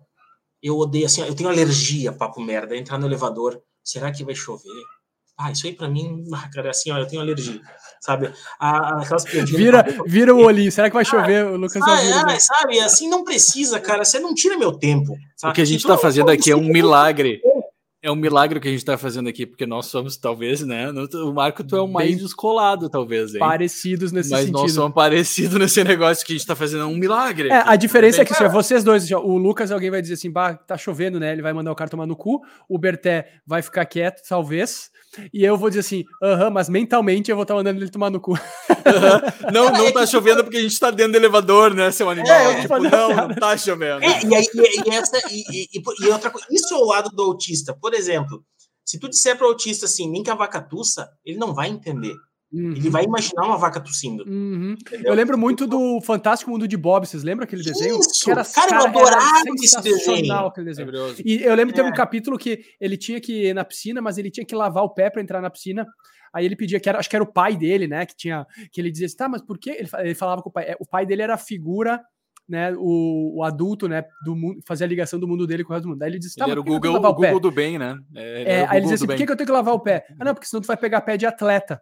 Eu 0.62 0.76
odeio, 0.76 1.06
assim, 1.06 1.22
ó, 1.22 1.24
eu 1.24 1.34
tenho 1.34 1.48
alergia 1.48 2.10
a 2.10 2.12
papo 2.12 2.40
merda. 2.40 2.76
Entrar 2.76 2.98
no 2.98 3.06
elevador, 3.06 3.62
será 3.82 4.12
que 4.12 4.24
vai 4.24 4.34
chover? 4.34 4.82
Ah, 5.40 5.52
isso 5.52 5.68
aí 5.68 5.72
para 5.72 5.88
mim, 5.88 6.24
ah, 6.34 6.50
cara, 6.52 6.70
assim, 6.70 6.90
ó, 6.90 6.98
eu 6.98 7.06
tenho 7.06 7.22
alergia, 7.22 7.60
sabe? 8.00 8.32
Aquelas 8.58 9.22
vira, 9.24 9.86
vira 10.04 10.34
o 10.34 10.44
olhinho, 10.44 10.72
será 10.72 10.90
que 10.90 10.96
vai 10.96 11.04
chover? 11.04 11.46
o 11.46 11.56
Lucas 11.56 11.80
ah, 11.80 12.32
é, 12.32 12.40
sabe? 12.40 12.80
Assim 12.80 13.08
não 13.08 13.22
precisa, 13.22 13.78
cara, 13.78 14.04
você 14.04 14.18
não 14.18 14.34
tira 14.34 14.58
meu 14.58 14.72
tempo. 14.72 15.16
Sabe? 15.36 15.52
O 15.52 15.54
que 15.54 15.60
a 15.60 15.64
gente 15.64 15.78
está 15.78 15.96
fazendo 15.96 16.28
aqui 16.28 16.50
é 16.50 16.56
um 16.56 16.64
milagre. 16.64 17.40
É 18.00 18.10
um 18.10 18.14
milagre 18.14 18.60
que 18.60 18.68
a 18.68 18.70
gente 18.70 18.80
está 18.80 18.96
fazendo 18.96 19.28
aqui, 19.28 19.44
porque 19.44 19.66
nós 19.66 19.86
somos, 19.86 20.16
talvez, 20.16 20.60
né? 20.62 20.88
O 20.90 21.32
Marco, 21.32 21.64
tu 21.64 21.76
é 21.76 21.80
o 21.80 21.88
mais 21.88 22.10
Bem 22.10 22.16
descolado, 22.16 22.88
talvez. 22.88 23.34
Hein? 23.34 23.40
Parecidos 23.40 24.12
nesse 24.12 24.30
Mas 24.30 24.40
sentido. 24.40 24.54
Mas 24.54 24.62
nós 24.62 24.72
somos 24.72 24.94
parecidos 24.94 25.58
nesse 25.58 25.82
negócio 25.82 26.24
que 26.24 26.32
a 26.32 26.34
gente 26.34 26.42
está 26.42 26.54
fazendo, 26.54 26.82
é 26.82 26.86
um 26.86 26.96
milagre. 26.96 27.48
É, 27.48 27.62
a 27.66 27.74
diferença 27.74 28.22
é, 28.22 28.24
que, 28.24 28.32
se 28.32 28.44
é 28.44 28.48
vocês 28.48 28.84
dois, 28.84 29.10
o 29.10 29.36
Lucas, 29.36 29.72
alguém 29.72 29.90
vai 29.90 30.00
dizer 30.00 30.14
assim, 30.14 30.30
bah, 30.30 30.54
tá 30.54 30.78
chovendo, 30.78 31.18
né? 31.18 31.32
Ele 31.32 31.42
vai 31.42 31.52
mandar 31.52 31.72
o 31.72 31.74
cara 31.74 31.90
tomar 31.90 32.06
no 32.06 32.14
cu. 32.14 32.40
O 32.68 32.78
Berté 32.78 33.32
vai 33.44 33.62
ficar 33.62 33.84
quieto, 33.84 34.22
talvez. 34.28 34.90
E 35.32 35.44
eu 35.44 35.56
vou 35.56 35.68
dizer 35.68 35.80
assim, 35.80 36.04
aham, 36.22 36.50
mas 36.50 36.68
mentalmente 36.68 37.30
eu 37.30 37.36
vou 37.36 37.42
estar 37.42 37.54
tá 37.54 37.58
mandando 37.58 37.80
ele 37.80 37.90
tomar 37.90 38.10
no 38.10 38.20
cu. 38.20 38.32
Uhum. 38.32 38.38
Não, 39.52 39.70
não 39.70 39.92
tá 39.92 40.06
chovendo 40.06 40.44
porque 40.44 40.58
a 40.58 40.62
gente 40.62 40.78
tá 40.78 40.90
dentro 40.90 41.12
do 41.12 41.18
elevador, 41.18 41.74
né, 41.74 41.90
seu 41.90 42.08
animal? 42.08 42.30
É, 42.30 42.60
tipo, 42.60 42.78
não, 42.78 43.08
não 43.08 43.34
tá 43.34 43.56
chovendo. 43.56 44.04
É, 44.04 44.22
e, 44.22 44.26
e, 44.26 44.90
e, 44.90 44.94
essa, 44.94 45.18
e, 45.30 45.68
e, 45.72 46.08
outra 46.08 46.30
coisa, 46.30 46.46
isso 46.50 46.74
é 46.74 46.76
o 46.76 46.84
lado 46.84 47.10
do 47.10 47.22
autista. 47.22 47.74
Por 47.80 47.94
exemplo, 47.94 48.44
se 48.84 48.98
tu 48.98 49.08
disser 49.08 49.36
para 49.36 49.46
o 49.46 49.50
autista 49.50 49.86
assim, 49.86 50.10
nem 50.10 50.22
que 50.22 50.30
a 50.30 50.34
vaca 50.34 50.60
tussa, 50.60 51.08
ele 51.24 51.38
não 51.38 51.54
vai 51.54 51.68
entender. 51.68 52.14
Uhum. 52.50 52.72
Ele 52.72 52.88
vai 52.88 53.04
imaginar 53.04 53.44
uma 53.44 53.58
vaca 53.58 53.78
tossindo. 53.78 54.24
Uhum. 54.26 54.74
Eu 55.04 55.14
lembro 55.14 55.36
muito 55.36 55.66
do 55.66 56.00
Fantástico 56.00 56.50
Mundo 56.50 56.66
de 56.66 56.76
Bob. 56.76 57.06
Vocês 57.06 57.22
lembram 57.22 57.44
aquele 57.44 57.62
desenho? 57.62 58.00
Isso, 58.00 58.24
que 58.24 58.30
era, 58.30 58.44
cara, 58.44 58.68
cara, 58.70 58.82
eu 58.82 58.86
adorava 58.88 59.42
esse 59.62 59.80
desenho. 59.82 60.32
Aquele 60.34 60.66
desenho. 60.66 60.90
E 61.24 61.42
eu 61.42 61.54
lembro 61.54 61.74
que 61.74 61.80
é. 61.80 61.82
teve 61.82 61.94
um 61.94 61.96
capítulo 61.96 62.38
que 62.38 62.60
ele 62.80 62.96
tinha 62.96 63.20
que 63.20 63.48
ir 63.48 63.54
na 63.54 63.64
piscina, 63.64 64.00
mas 64.00 64.16
ele 64.16 64.30
tinha 64.30 64.46
que 64.46 64.54
lavar 64.54 64.82
o 64.82 64.94
pé 64.94 65.10
para 65.10 65.20
entrar 65.20 65.42
na 65.42 65.50
piscina. 65.50 65.86
Aí 66.32 66.44
ele 66.44 66.56
pedia 66.56 66.80
que 66.80 66.88
era, 66.88 66.98
acho 66.98 67.08
que 67.08 67.16
era 67.16 67.22
o 67.22 67.32
pai 67.32 67.56
dele, 67.56 67.86
né? 67.86 68.06
Que 68.06 68.16
tinha, 68.16 68.46
que 68.72 68.80
ele 68.80 68.90
dizia 68.90 69.06
assim, 69.06 69.16
tá, 69.16 69.28
mas 69.28 69.42
por 69.42 69.58
que? 69.58 69.70
Ele, 69.70 69.88
ele 69.98 70.14
falava 70.14 70.42
com 70.42 70.48
o 70.48 70.52
pai. 70.52 70.64
É, 70.64 70.76
o 70.80 70.86
pai 70.86 71.04
dele 71.04 71.22
era 71.22 71.34
a 71.34 71.38
figura 71.38 72.00
né, 72.48 72.72
o, 72.78 73.36
o, 73.36 73.44
adulto, 73.44 73.86
né, 73.86 74.02
do 74.24 74.34
mundo, 74.34 74.60
fazer 74.66 74.84
a 74.84 74.86
ligação 74.86 75.20
do 75.20 75.28
mundo 75.28 75.46
dele 75.46 75.62
com 75.62 75.72
o 75.72 75.74
resto 75.74 75.84
do 75.84 75.90
mundo. 75.90 76.02
Aí 76.02 76.08
ele 76.08 76.18
disse, 76.18 76.36
tá, 76.36 76.46
ele 76.46 76.52
era 76.52 76.60
o 76.60 76.64
Google, 76.64 76.96
o 76.96 77.12
Google 77.12 77.40
do 77.40 77.50
bem, 77.50 77.78
né? 77.78 77.94
É, 78.14 78.60
é 78.60 78.66
aí 78.66 78.78
ele 78.78 78.84
disse 78.84 78.94
assim, 78.94 79.06
por 79.06 79.16
que, 79.16 79.26
que 79.26 79.32
eu 79.32 79.36
tenho 79.36 79.46
que 79.46 79.52
lavar 79.52 79.74
o 79.74 79.80
pé? 79.80 80.06
Ah, 80.18 80.24
não, 80.24 80.32
porque 80.32 80.46
senão 80.46 80.62
tu 80.62 80.66
vai 80.66 80.76
pegar 80.76 81.02
pé 81.02 81.18
de 81.18 81.26
atleta. 81.26 81.80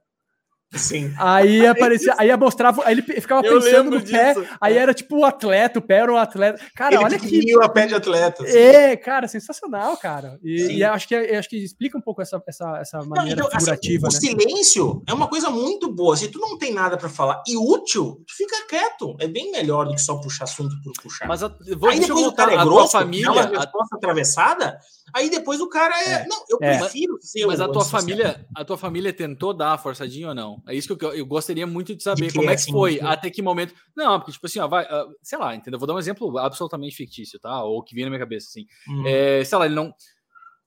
Sim. 0.75 1.15
Aí 1.19 1.67
aparecia, 1.67 2.15
aí 2.19 2.37
mostrava, 2.37 2.83
aí 2.85 2.95
ele 2.95 3.03
ficava 3.03 3.47
eu 3.47 3.61
pensando 3.61 3.91
no 3.91 4.03
pé, 4.03 4.35
disso. 4.35 4.47
aí 4.61 4.77
era 4.77 4.93
tipo 4.93 5.17
o 5.19 5.25
atleta, 5.25 5.79
o 5.79 5.83
pé 5.83 5.99
era 5.99 6.13
o 6.13 6.17
atleta. 6.17 6.63
Cara, 6.75 6.95
ele 6.95 7.05
olha 7.05 7.19
que. 7.19 7.55
a 7.63 7.69
pé 7.69 7.87
de 7.87 7.95
atleta. 7.95 8.43
Assim. 8.43 8.59
É, 8.59 8.97
cara, 8.97 9.29
sensacional, 9.29 9.97
cara. 9.97 10.39
E, 10.43 10.79
e 10.79 10.85
acho, 10.85 11.09
que, 11.09 11.15
acho 11.15 11.49
que 11.49 11.57
explica 11.57 11.97
um 11.97 12.01
pouco 12.01 12.21
essa, 12.21 12.43
essa, 12.47 12.79
essa 12.79 12.99
maneira 12.99 13.41
não, 13.41 13.49
então, 13.49 13.61
figurativa. 13.61 14.09
Assim, 14.09 14.29
né? 14.29 14.35
O 14.35 14.41
silêncio 14.41 15.03
é 15.07 15.15
uma 15.15 15.29
coisa 15.29 15.51
muito 15.51 15.93
boa. 15.93 16.17
Se 16.17 16.29
tu 16.29 16.39
não 16.39 16.59
tem 16.59 16.73
nada 16.73 16.97
para 16.97 17.09
falar 17.09 17.43
e 17.47 17.57
útil, 17.57 18.23
tu 18.27 18.35
fica 18.37 18.67
quieto. 18.69 19.17
É 19.21 19.29
bem 19.29 19.51
melhor 19.53 19.87
do 19.87 19.95
que 19.95 20.01
só 20.01 20.17
puxar 20.17 20.45
assunto 20.45 20.75
por 20.83 20.93
puxar. 21.03 21.29
Mas 21.29 21.43
a, 21.43 21.49
vou, 21.77 21.91
aí 21.91 22.01
depois 22.01 22.27
o 22.27 22.33
cara 22.33 22.55
é 22.55 22.65
grosso, 22.65 22.93
família, 22.93 23.27
dá 23.27 23.33
uma 23.33 23.61
resposta 23.61 23.95
a... 23.95 23.97
atravessada, 23.97 24.79
aí 25.15 25.31
depois 25.31 25.61
o 25.61 25.69
cara 25.69 25.95
é. 26.01 26.13
é. 26.13 26.27
Não, 26.27 26.45
eu 26.49 26.59
é. 26.61 26.79
prefiro 26.79 27.19
ser 27.21 27.47
Mas 27.47 27.61
a 27.61 27.69
tua 27.69 27.85
família, 27.85 28.47
a 28.55 28.65
tua 28.65 28.77
família 28.77 29.13
tentou 29.13 29.55
dar 29.55 29.73
a 29.73 29.79
forçadinha 29.79 30.29
ou 30.29 30.35
não? 30.35 30.63
É 30.67 30.75
isso 30.75 30.97
que 30.97 31.05
eu, 31.05 31.15
eu 31.15 31.27
gostaria 31.27 31.67
muito 31.67 31.95
de 31.95 32.03
saber 32.03 32.29
de 32.29 32.35
como 32.35 32.51
é 32.51 32.57
que 32.57 32.71
foi, 32.71 33.01
até 33.01 33.31
que 33.31 33.43
momento. 33.43 33.75
Não, 33.97 34.19
porque, 34.19 34.33
tipo 34.33 34.47
assim, 34.47 34.59
ó, 34.59 34.69
vai, 34.69 34.85
uh, 34.85 35.15
sei 35.23 35.39
lá, 35.39 35.55
entendeu? 35.55 35.79
Vou 35.79 35.87
dar 35.87 35.95
um 35.95 35.99
exemplo 35.99 36.39
absolutamente 36.39 36.97
fictício, 36.97 37.39
tá? 37.39 37.63
Ou 37.63 37.83
que 37.83 37.95
vem 37.95 38.05
na 38.05 38.11
minha 38.11 38.21
cabeça, 38.21 38.49
assim. 38.49 38.67
Hum. 38.89 39.05
É, 39.07 39.45
sei 39.45 39.59
lá, 39.59 39.67
ele 39.67 39.75
não. 39.75 39.93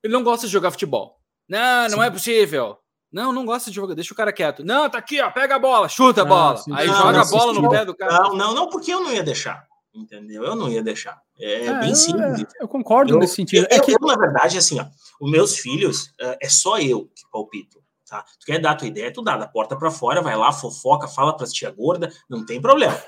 Ele 0.04 0.14
não 0.14 0.24
gosta 0.24 0.48
de 0.48 0.54
jogar 0.54 0.72
futebol. 0.72 1.18
Não, 1.48 1.84
não 1.90 1.98
sim. 1.98 2.04
é 2.04 2.10
possível. 2.10 2.78
Não, 3.12 3.34
não 3.34 3.44
gosta 3.44 3.72
de 3.72 3.76
jogar, 3.76 3.96
deixa 3.96 4.14
o 4.14 4.18
cara 4.18 4.32
quieto. 4.32 4.64
Não, 4.64 4.88
tá 4.90 5.00
aqui, 5.00 5.20
ó, 5.20 5.32
pega 5.32 5.56
a 5.56 5.60
bola, 5.60 5.90
chuta 5.90 6.22
a 6.22 6.26
bola. 6.26 6.58
Sim, 6.58 6.72
Aí 6.74 6.88
não, 6.88 6.96
joga 6.96 7.22
a 7.22 7.26
bola 7.26 7.54
no 7.54 7.70
pé 7.70 7.84
do 7.84 7.96
cara. 7.96 8.14
Não, 8.14 8.36
não, 8.36 8.54
não, 8.54 8.70
porque 8.70 8.94
eu 8.94 9.02
não 9.02 9.12
ia 9.12 9.24
deixar. 9.24 9.68
Entendeu? 9.94 10.44
Eu 10.44 10.56
não 10.56 10.70
ia 10.70 10.84
deixar. 10.84 11.20
É, 11.40 11.66
é 11.68 11.80
bem 11.80 11.96
simples. 11.96 12.40
Eu, 12.40 12.48
eu 12.62 12.68
concordo 12.68 13.14
eu, 13.14 13.20
nesse 13.20 13.36
sentido. 13.36 13.68
Eu, 13.70 13.78
é 13.78 13.80
que... 13.80 13.92
eu, 13.92 14.00
na 14.02 14.18
verdade, 14.18 14.58
assim, 14.58 14.80
ó, 14.80 14.86
os 15.22 15.32
meus 15.32 15.58
filhos, 15.58 16.08
uh, 16.22 16.36
é 16.42 16.50
só 16.50 16.80
eu 16.80 17.06
que 17.06 17.24
palpito. 17.32 17.80
Tá? 18.08 18.24
Tu 18.40 18.46
quer 18.48 18.60
dar 18.60 18.72
a 18.72 18.76
tua 18.76 18.88
ideia, 18.88 19.14
tu 19.14 19.22
dá 19.22 19.38
da 19.38 19.48
porta 19.48 19.78
para 19.78 19.92
fora, 19.92 20.22
vai 20.22 20.36
lá, 20.36 20.52
fofoca, 20.52 21.08
fala 21.08 21.36
para 21.36 21.46
as 21.46 21.54
tia 21.54 21.70
gorda, 21.70 22.12
não 22.28 22.44
tem 22.44 22.60
problema. 22.60 23.00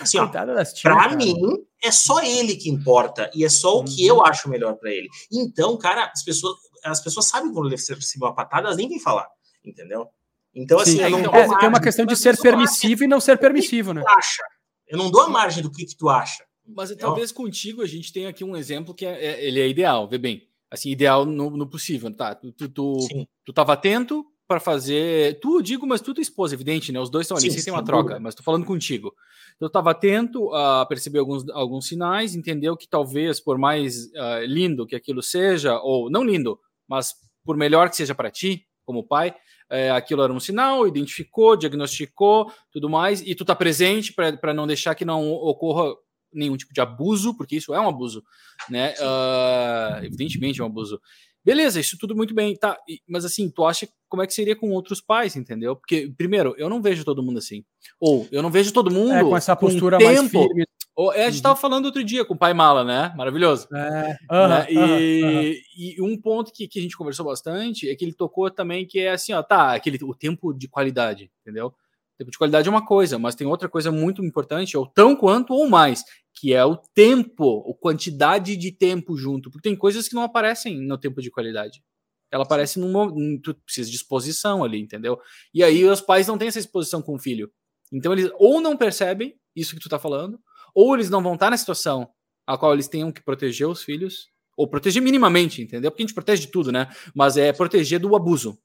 Assim, 0.00 0.18
ó, 0.18 0.26
pra 0.26 1.14
mim, 1.14 1.34
é 1.82 1.92
só 1.92 2.20
ele 2.22 2.56
que 2.56 2.70
importa 2.70 3.30
e 3.34 3.44
é 3.44 3.48
só 3.48 3.78
o 3.78 3.84
que 3.84 4.04
eu 4.06 4.16
uhum. 4.16 4.26
acho 4.26 4.48
melhor 4.48 4.74
para 4.74 4.90
ele. 4.90 5.08
Então, 5.30 5.76
cara, 5.76 6.10
as 6.12 6.24
pessoas, 6.24 6.56
as 6.84 7.00
pessoas 7.00 7.26
sabem 7.26 7.52
quando 7.52 7.66
ele 7.66 7.76
recebe 7.76 8.00
uma 8.16 8.34
patada, 8.34 8.66
elas 8.66 8.76
nem 8.76 8.88
vêm 8.88 8.98
falar. 8.98 9.28
entendeu? 9.64 10.08
Então, 10.54 10.78
assim, 10.78 10.96
Sim, 10.96 11.18
então, 11.18 11.34
é, 11.34 11.58
tem 11.58 11.68
uma 11.68 11.80
questão 11.80 12.06
de 12.06 12.16
ser 12.16 12.40
permissivo 12.40 13.04
e 13.04 13.06
não 13.06 13.20
ser 13.20 13.36
permissivo, 13.36 13.92
né? 13.92 14.02
Acha. 14.06 14.42
Eu 14.88 14.96
não 14.96 15.10
dou 15.10 15.20
a 15.20 15.28
margem 15.28 15.62
do 15.62 15.70
que, 15.70 15.84
que 15.84 15.96
tu 15.96 16.08
acha. 16.08 16.45
Mas 16.68 16.94
talvez 16.96 17.32
contigo 17.32 17.82
a 17.82 17.86
gente 17.86 18.12
tenha 18.12 18.28
aqui 18.28 18.44
um 18.44 18.56
exemplo 18.56 18.94
que 18.94 19.06
é, 19.06 19.24
é, 19.24 19.46
ele 19.46 19.60
é 19.60 19.68
ideal, 19.68 20.08
vê 20.08 20.18
bem. 20.18 20.48
Assim, 20.70 20.90
ideal 20.90 21.24
no, 21.24 21.50
no 21.50 21.66
possível, 21.66 22.12
tá? 22.12 22.34
Tu, 22.34 22.52
tu, 22.52 22.68
tu, 22.68 22.96
tu 23.44 23.52
tava 23.52 23.74
atento 23.74 24.24
para 24.48 24.60
fazer. 24.60 25.38
Tu, 25.40 25.62
digo, 25.62 25.86
mas 25.86 26.00
tu 26.00 26.12
tua 26.12 26.22
esposa, 26.22 26.54
evidente, 26.54 26.92
né? 26.92 27.00
Os 27.00 27.10
dois 27.10 27.24
estão 27.24 27.36
ali, 27.36 27.50
sim, 27.50 27.64
tem 27.64 27.72
uma 27.72 27.84
troca, 27.84 28.02
dúvida. 28.02 28.20
mas 28.20 28.34
tô 28.34 28.42
falando 28.42 28.64
contigo. 28.64 29.14
Eu 29.60 29.68
estava 29.68 29.90
atento 29.90 30.52
a 30.52 30.84
perceber 30.86 31.18
alguns, 31.18 31.48
alguns 31.50 31.88
sinais, 31.88 32.34
entendeu 32.34 32.76
que 32.76 32.88
talvez, 32.88 33.40
por 33.40 33.58
mais 33.58 34.06
uh, 34.06 34.44
lindo 34.46 34.86
que 34.86 34.96
aquilo 34.96 35.22
seja, 35.22 35.78
ou 35.80 36.10
não 36.10 36.22
lindo, 36.22 36.58
mas 36.88 37.14
por 37.44 37.56
melhor 37.56 37.88
que 37.88 37.96
seja 37.96 38.14
para 38.14 38.30
ti, 38.30 38.66
como 38.84 39.06
pai, 39.06 39.34
é, 39.68 39.90
aquilo 39.90 40.22
era 40.22 40.32
um 40.32 40.38
sinal, 40.38 40.86
identificou, 40.86 41.56
diagnosticou, 41.56 42.52
tudo 42.70 42.88
mais, 42.88 43.20
e 43.22 43.34
tu 43.34 43.44
tá 43.44 43.54
presente 43.54 44.12
para 44.12 44.54
não 44.54 44.66
deixar 44.66 44.94
que 44.94 45.04
não 45.04 45.32
ocorra 45.32 45.92
nenhum 46.32 46.56
tipo 46.56 46.72
de 46.72 46.80
abuso, 46.80 47.36
porque 47.36 47.56
isso 47.56 47.74
é 47.74 47.80
um 47.80 47.88
abuso, 47.88 48.22
né? 48.68 48.94
Uh, 48.98 50.04
evidentemente 50.04 50.60
é 50.60 50.64
um 50.64 50.68
abuso. 50.68 51.00
Beleza, 51.44 51.78
isso 51.78 51.96
tudo 51.96 52.16
muito 52.16 52.34
bem, 52.34 52.56
tá? 52.56 52.76
Mas 53.08 53.24
assim, 53.24 53.48
tu 53.48 53.64
acha 53.64 53.88
como 54.08 54.20
é 54.20 54.26
que 54.26 54.34
seria 54.34 54.56
com 54.56 54.70
outros 54.70 55.00
pais, 55.00 55.36
entendeu? 55.36 55.76
Porque, 55.76 56.12
primeiro, 56.16 56.54
eu 56.58 56.68
não 56.68 56.82
vejo 56.82 57.04
todo 57.04 57.22
mundo 57.22 57.38
assim. 57.38 57.64
Ou 58.00 58.26
eu 58.32 58.42
não 58.42 58.50
vejo 58.50 58.72
todo 58.72 58.90
mundo 58.90 59.12
é, 59.12 59.22
com 59.22 59.36
essa 59.36 59.54
postura 59.54 59.96
com 59.96 60.04
tempo, 60.04 60.20
mais 60.20 60.30
firme. 60.30 60.66
Ou, 60.96 61.12
é, 61.12 61.26
a 61.26 61.30
gente 61.30 61.36
uhum. 61.36 61.42
tava 61.42 61.56
falando 61.56 61.84
outro 61.84 62.02
dia 62.02 62.24
com 62.24 62.34
o 62.34 62.38
pai 62.38 62.52
Mala, 62.52 62.82
né? 62.82 63.12
Maravilhoso. 63.16 63.68
É. 63.72 64.16
Uhum, 64.28 64.48
né? 64.48 64.66
e, 64.68 65.22
uhum. 65.22 65.52
e, 65.76 66.02
um 66.02 66.20
ponto 66.20 66.50
que, 66.52 66.66
que 66.66 66.78
a 66.78 66.82
gente 66.82 66.96
conversou 66.96 67.26
bastante 67.26 67.88
é 67.88 67.94
que 67.94 68.04
ele 68.04 68.14
tocou 68.14 68.50
também 68.50 68.84
que 68.84 68.98
é 68.98 69.10
assim, 69.10 69.32
ó, 69.32 69.40
tá, 69.40 69.74
aquele, 69.74 69.98
o 70.02 70.14
tempo 70.14 70.52
de 70.52 70.66
qualidade, 70.66 71.30
entendeu? 71.42 71.72
Tempo 72.18 72.30
de 72.30 72.38
qualidade 72.38 72.66
é 72.66 72.70
uma 72.70 72.84
coisa, 72.84 73.18
mas 73.18 73.34
tem 73.34 73.46
outra 73.46 73.68
coisa 73.68 73.92
muito 73.92 74.24
importante, 74.24 74.76
ou 74.76 74.86
tão 74.86 75.14
quanto 75.14 75.52
ou 75.52 75.68
mais, 75.68 76.02
que 76.34 76.54
é 76.54 76.64
o 76.64 76.76
tempo, 76.76 77.70
a 77.70 77.74
quantidade 77.80 78.56
de 78.56 78.72
tempo 78.72 79.16
junto, 79.16 79.50
porque 79.50 79.68
tem 79.68 79.76
coisas 79.76 80.08
que 80.08 80.14
não 80.14 80.22
aparecem 80.22 80.80
no 80.80 80.96
tempo 80.96 81.20
de 81.20 81.30
qualidade. 81.30 81.82
Ela 82.30 82.44
aparece 82.44 82.78
num 82.80 83.40
tu 83.40 83.54
precisa 83.54 83.90
de 83.90 83.96
exposição 83.96 84.64
ali, 84.64 84.80
entendeu? 84.80 85.18
E 85.52 85.62
aí 85.62 85.84
os 85.84 86.00
pais 86.00 86.26
não 86.26 86.38
têm 86.38 86.48
essa 86.48 86.58
exposição 86.58 87.02
com 87.02 87.14
o 87.14 87.18
filho. 87.18 87.50
Então 87.92 88.12
eles 88.12 88.30
ou 88.38 88.60
não 88.60 88.76
percebem 88.76 89.34
isso 89.54 89.74
que 89.74 89.80
tu 89.80 89.88
tá 89.88 89.98
falando, 89.98 90.38
ou 90.74 90.94
eles 90.94 91.08
não 91.08 91.22
vão 91.22 91.34
estar 91.34 91.50
na 91.50 91.56
situação 91.56 92.08
a 92.46 92.56
qual 92.56 92.72
eles 92.72 92.88
tenham 92.88 93.12
que 93.12 93.22
proteger 93.22 93.66
os 93.66 93.82
filhos, 93.82 94.28
ou 94.56 94.68
proteger 94.68 95.02
minimamente, 95.02 95.60
entendeu? 95.60 95.90
Porque 95.90 96.02
a 96.02 96.06
gente 96.06 96.14
protege 96.14 96.46
de 96.46 96.52
tudo, 96.52 96.72
né? 96.72 96.88
Mas 97.14 97.36
é 97.36 97.52
proteger 97.52 98.00
do 98.00 98.14
abuso. 98.16 98.58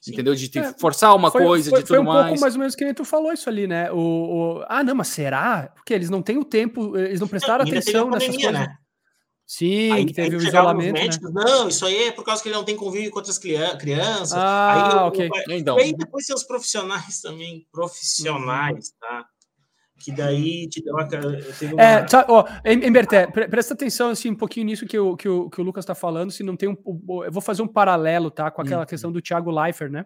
Sim. 0.00 0.12
Entendeu? 0.12 0.34
De 0.34 0.58
é, 0.58 0.72
forçar 0.78 1.14
uma 1.16 1.30
foi, 1.30 1.44
coisa, 1.44 1.70
foi, 1.70 1.80
de 1.80 1.86
tudo 1.86 2.04
mais. 2.04 2.04
Foi 2.04 2.12
um 2.12 2.14
mais. 2.14 2.26
pouco 2.28 2.40
mais 2.40 2.54
ou 2.54 2.60
menos 2.60 2.74
que 2.74 2.84
nem 2.84 2.94
tu 2.94 3.04
falou 3.04 3.32
isso 3.32 3.48
ali, 3.48 3.66
né? 3.66 3.90
O, 3.90 3.98
o, 3.98 4.64
ah, 4.68 4.84
não, 4.84 4.94
mas 4.94 5.08
será? 5.08 5.72
Porque 5.74 5.92
eles 5.92 6.10
não 6.10 6.22
têm 6.22 6.38
o 6.38 6.44
tempo, 6.44 6.96
eles 6.96 7.20
não 7.20 7.28
prestaram 7.28 7.64
não, 7.64 7.70
atenção 7.70 8.10
nessas 8.10 8.36
coisas. 8.36 8.52
Né? 8.52 8.76
Sim, 9.46 9.92
aí, 9.92 10.04
que 10.04 10.12
teve 10.12 10.36
o 10.36 10.42
isolamento. 10.42 10.94
Né? 10.94 11.02
Médicos, 11.02 11.32
né? 11.32 11.44
Não, 11.44 11.68
isso 11.68 11.86
aí 11.86 12.08
é 12.08 12.12
por 12.12 12.24
causa 12.24 12.42
que 12.42 12.48
ele 12.48 12.56
não 12.56 12.64
tem 12.64 12.74
convívio 12.74 13.10
com 13.12 13.18
outras 13.18 13.38
crianças. 13.38 14.32
Ah, 14.32 14.72
aí, 14.72 15.06
ok. 15.06 15.30
então. 15.50 15.78
E 15.78 15.82
aí 15.82 15.92
depois 15.92 16.26
tem 16.26 16.34
os 16.34 16.42
profissionais 16.42 17.20
também, 17.20 17.64
profissionais, 17.70 18.88
uhum. 18.88 19.08
tá? 19.08 19.26
Que 19.98 20.12
daí 20.12 20.68
te 20.68 20.84
dá 20.84 20.92
uma. 20.92 21.04
uma... 21.04 21.82
É, 21.82 22.06
sabe, 22.06 22.30
ó, 22.30 22.44
Emberté, 22.64 23.26
presta 23.26 23.74
atenção 23.74 24.10
assim, 24.10 24.30
um 24.30 24.36
pouquinho 24.36 24.66
nisso 24.66 24.86
que 24.86 24.98
o, 24.98 25.16
que 25.16 25.28
o, 25.28 25.48
que 25.48 25.60
o 25.60 25.64
Lucas 25.64 25.84
está 25.84 25.94
falando, 25.94 26.30
se 26.30 26.42
não 26.42 26.56
tem 26.56 26.68
um. 26.68 26.76
Eu 27.24 27.32
vou 27.32 27.42
fazer 27.42 27.62
um 27.62 27.68
paralelo, 27.68 28.30
tá? 28.30 28.50
Com 28.50 28.62
aquela 28.62 28.82
hum. 28.82 28.86
questão 28.86 29.10
do 29.10 29.22
Thiago 29.22 29.50
Leifert, 29.50 29.90
né? 29.90 30.04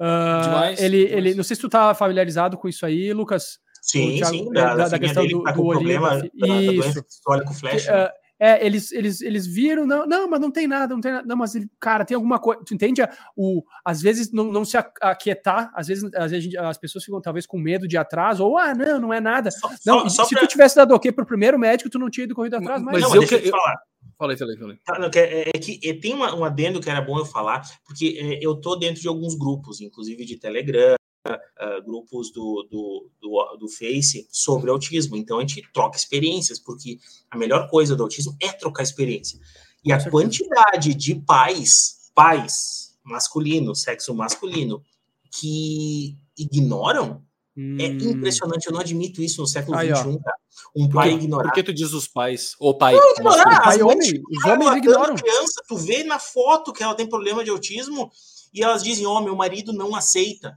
Uh, 0.00 0.42
demais, 0.42 0.80
ele, 0.80 1.06
demais. 1.06 1.26
ele, 1.26 1.34
não 1.34 1.44
sei 1.44 1.56
se 1.56 1.62
tu 1.62 1.68
tá 1.68 1.92
familiarizado 1.94 2.56
com 2.56 2.68
isso 2.68 2.86
aí, 2.86 3.12
Lucas. 3.12 3.58
Sim, 3.82 4.16
Thiago, 4.16 4.36
sim, 4.36 4.50
da, 4.50 4.74
da, 4.74 4.88
da 4.88 4.98
questão 4.98 5.26
do, 5.26 5.42
tá 5.42 5.52
do 5.52 5.64
olhinho. 5.64 6.00
Problema, 6.00 6.30
isso. 6.34 7.04
Da, 7.26 7.36
da 7.36 7.52
flash. 7.52 7.86
Uh, 7.86 8.27
é, 8.38 8.64
eles, 8.64 8.92
eles, 8.92 9.20
eles 9.20 9.46
viram, 9.46 9.86
não, 9.86 10.06
não, 10.06 10.28
mas 10.28 10.40
não 10.40 10.50
tem 10.50 10.66
nada, 10.66 10.94
não 10.94 11.00
tem 11.00 11.12
nada, 11.12 11.26
não, 11.26 11.36
mas 11.36 11.54
ele, 11.54 11.68
cara, 11.80 12.04
tem 12.04 12.14
alguma 12.14 12.38
coisa, 12.38 12.62
tu 12.64 12.74
entende? 12.74 13.02
O, 13.36 13.62
às 13.84 14.00
vezes 14.00 14.32
não, 14.32 14.52
não 14.52 14.64
se 14.64 14.76
aquietar, 14.76 15.70
às 15.74 15.88
vezes, 15.88 16.08
às 16.14 16.30
vezes 16.30 16.54
as 16.56 16.78
pessoas 16.78 17.04
ficam 17.04 17.20
talvez 17.20 17.46
com 17.46 17.58
medo 17.58 17.88
de 17.88 17.96
atrás, 17.96 18.38
ou, 18.38 18.56
ah, 18.56 18.74
não, 18.74 19.00
não 19.00 19.12
é 19.12 19.20
nada. 19.20 19.50
Só, 19.50 19.68
não, 19.84 20.08
só, 20.08 20.24
se 20.24 20.34
pra... 20.34 20.40
tu 20.40 20.48
tivesse 20.48 20.76
dado 20.76 20.94
ok 20.94 21.10
pro 21.10 21.26
primeiro 21.26 21.58
médico, 21.58 21.90
tu 21.90 21.98
não 21.98 22.10
tinha 22.10 22.24
ido 22.24 22.34
corrido 22.34 22.54
atrás, 22.54 22.82
mas, 22.82 22.92
mas 22.92 23.02
não, 23.02 23.14
eu, 23.14 23.20
deixa 23.20 23.36
eu 23.36 23.42
te 23.42 23.50
falar. 23.50 23.76
Falei, 24.16 24.36
falei, 24.36 24.56
falei. 24.56 24.76
Tá, 24.84 24.98
não, 24.98 25.10
é, 25.14 25.48
é, 25.48 25.52
que 25.52 25.80
é, 25.84 25.94
tem 25.94 26.14
uma, 26.14 26.34
um 26.34 26.44
adendo 26.44 26.80
que 26.80 26.90
era 26.90 27.00
bom 27.00 27.18
eu 27.18 27.24
falar, 27.24 27.62
porque 27.84 28.18
é, 28.20 28.44
eu 28.44 28.56
tô 28.60 28.76
dentro 28.76 29.00
de 29.00 29.08
alguns 29.08 29.36
grupos, 29.36 29.80
inclusive 29.80 30.24
de 30.24 30.36
Telegram, 30.36 30.96
uh, 31.26 31.84
grupos 31.84 32.30
do, 32.32 32.66
do, 32.70 33.10
do, 33.20 33.56
do, 33.56 33.68
Face 33.68 34.26
sobre 34.30 34.70
autismo. 34.70 35.16
Então 35.16 35.38
a 35.38 35.40
gente 35.40 35.62
troca 35.72 35.96
experiências, 35.96 36.58
porque 36.58 36.98
a 37.30 37.36
melhor 37.36 37.68
coisa 37.68 37.96
do 37.96 38.02
autismo 38.02 38.36
é 38.40 38.52
trocar 38.52 38.82
experiência. 38.82 39.38
E 39.84 39.92
a 39.92 40.10
quantidade 40.10 40.94
de 40.94 41.14
pais, 41.14 42.10
pais 42.14 42.96
masculino, 43.04 43.74
sexo 43.74 44.14
masculino, 44.14 44.82
que 45.30 46.16
ignoram 46.36 47.22
é 47.56 47.60
hum. 47.60 47.76
é 47.80 47.86
impressionante. 47.86 48.66
Eu 48.66 48.72
não 48.72 48.80
admito 48.80 49.20
isso 49.20 49.40
no 49.40 49.46
século 49.46 49.76
XXI, 49.78 50.18
cara. 50.22 50.36
Um 50.76 50.88
pai 50.88 51.12
ignorar. 51.12 51.44
Por 51.44 51.52
que 51.52 51.62
tu 51.62 51.72
diz 51.72 51.92
os 51.92 52.06
pais? 52.06 52.54
Ou 52.60 52.76
pai? 52.76 52.94
Não, 52.94 53.12
ignorar. 53.12 53.62
Pai, 53.62 53.82
homem. 53.82 54.22
Os 54.30 54.44
homens 54.44 54.76
ignoram. 54.76 55.16
Criança, 55.16 55.62
tu 55.68 55.76
vê 55.76 56.04
na 56.04 56.18
foto 56.18 56.72
que 56.72 56.82
ela 56.82 56.94
tem 56.94 57.08
problema 57.08 57.42
de 57.42 57.50
autismo 57.50 58.10
e 58.52 58.62
elas 58.62 58.82
dizem: 58.82 59.06
Ó, 59.06 59.18
oh, 59.18 59.20
meu 59.20 59.34
marido 59.34 59.72
não 59.72 59.94
aceita. 59.94 60.56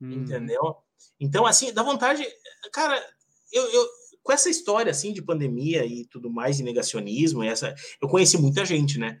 Hum. 0.00 0.12
Entendeu? 0.12 0.76
Então, 1.18 1.46
assim, 1.46 1.72
dá 1.72 1.82
vontade. 1.82 2.26
Cara, 2.72 3.02
eu, 3.52 3.70
eu, 3.70 3.88
com 4.22 4.32
essa 4.32 4.48
história 4.48 4.90
assim 4.90 5.12
de 5.12 5.22
pandemia 5.22 5.84
e 5.84 6.06
tudo 6.06 6.30
mais, 6.30 6.60
e 6.60 6.62
negacionismo, 6.62 7.42
essa, 7.42 7.74
eu 8.00 8.08
conheci 8.08 8.38
muita 8.38 8.64
gente, 8.64 8.98
né? 8.98 9.20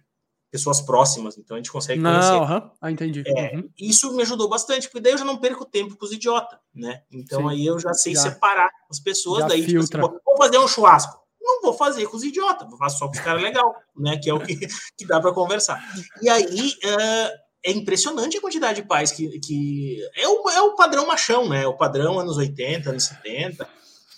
Pessoas 0.50 0.80
próximas, 0.80 1.38
então 1.38 1.56
a 1.56 1.60
gente 1.60 1.70
consegue 1.70 2.00
não, 2.00 2.10
conhecer. 2.10 2.34
Uh 2.34 2.46
-huh. 2.46 2.70
Ah, 2.80 2.90
entendi. 2.90 3.22
É, 3.24 3.56
uhum. 3.56 3.70
Isso 3.78 4.12
me 4.16 4.22
ajudou 4.22 4.48
bastante, 4.48 4.88
porque 4.88 5.00
daí 5.00 5.12
eu 5.12 5.18
já 5.18 5.24
não 5.24 5.38
perco 5.38 5.64
tempo 5.64 5.96
com 5.96 6.04
os 6.04 6.12
idiotas, 6.12 6.58
né? 6.74 7.02
Então 7.10 7.42
Sim. 7.42 7.50
aí 7.50 7.66
eu 7.66 7.78
já 7.78 7.94
sei 7.94 8.14
já, 8.14 8.22
separar 8.22 8.68
as 8.90 8.98
pessoas, 8.98 9.46
daí 9.46 9.64
tipo, 9.64 9.78
assim, 9.78 9.98
vou 9.98 10.36
fazer 10.36 10.58
um 10.58 10.66
churrasco. 10.66 11.20
Não 11.40 11.62
vou 11.62 11.72
fazer 11.72 12.06
com 12.06 12.16
os 12.16 12.24
idiotas, 12.24 12.68
vou 12.68 12.78
fazer 12.78 12.98
só 12.98 13.06
com 13.06 13.14
os 13.14 13.20
caras 13.20 13.42
legais, 13.42 13.72
né? 13.96 14.18
Que 14.18 14.28
é 14.28 14.34
o 14.34 14.40
que, 14.40 14.56
que 14.98 15.06
dá 15.06 15.20
para 15.20 15.32
conversar. 15.32 15.80
E 16.20 16.28
aí. 16.28 16.74
Uh, 16.84 17.49
é 17.64 17.70
impressionante 17.72 18.38
a 18.38 18.40
quantidade 18.40 18.80
de 18.80 18.88
pais 18.88 19.12
que. 19.12 19.38
que 19.40 19.98
é, 20.16 20.26
o, 20.26 20.48
é 20.50 20.60
o 20.62 20.74
padrão 20.74 21.06
machão, 21.06 21.48
né? 21.48 21.66
O 21.66 21.76
padrão 21.76 22.18
anos 22.18 22.36
80, 22.36 22.90
anos 22.90 23.04
70. 23.04 23.68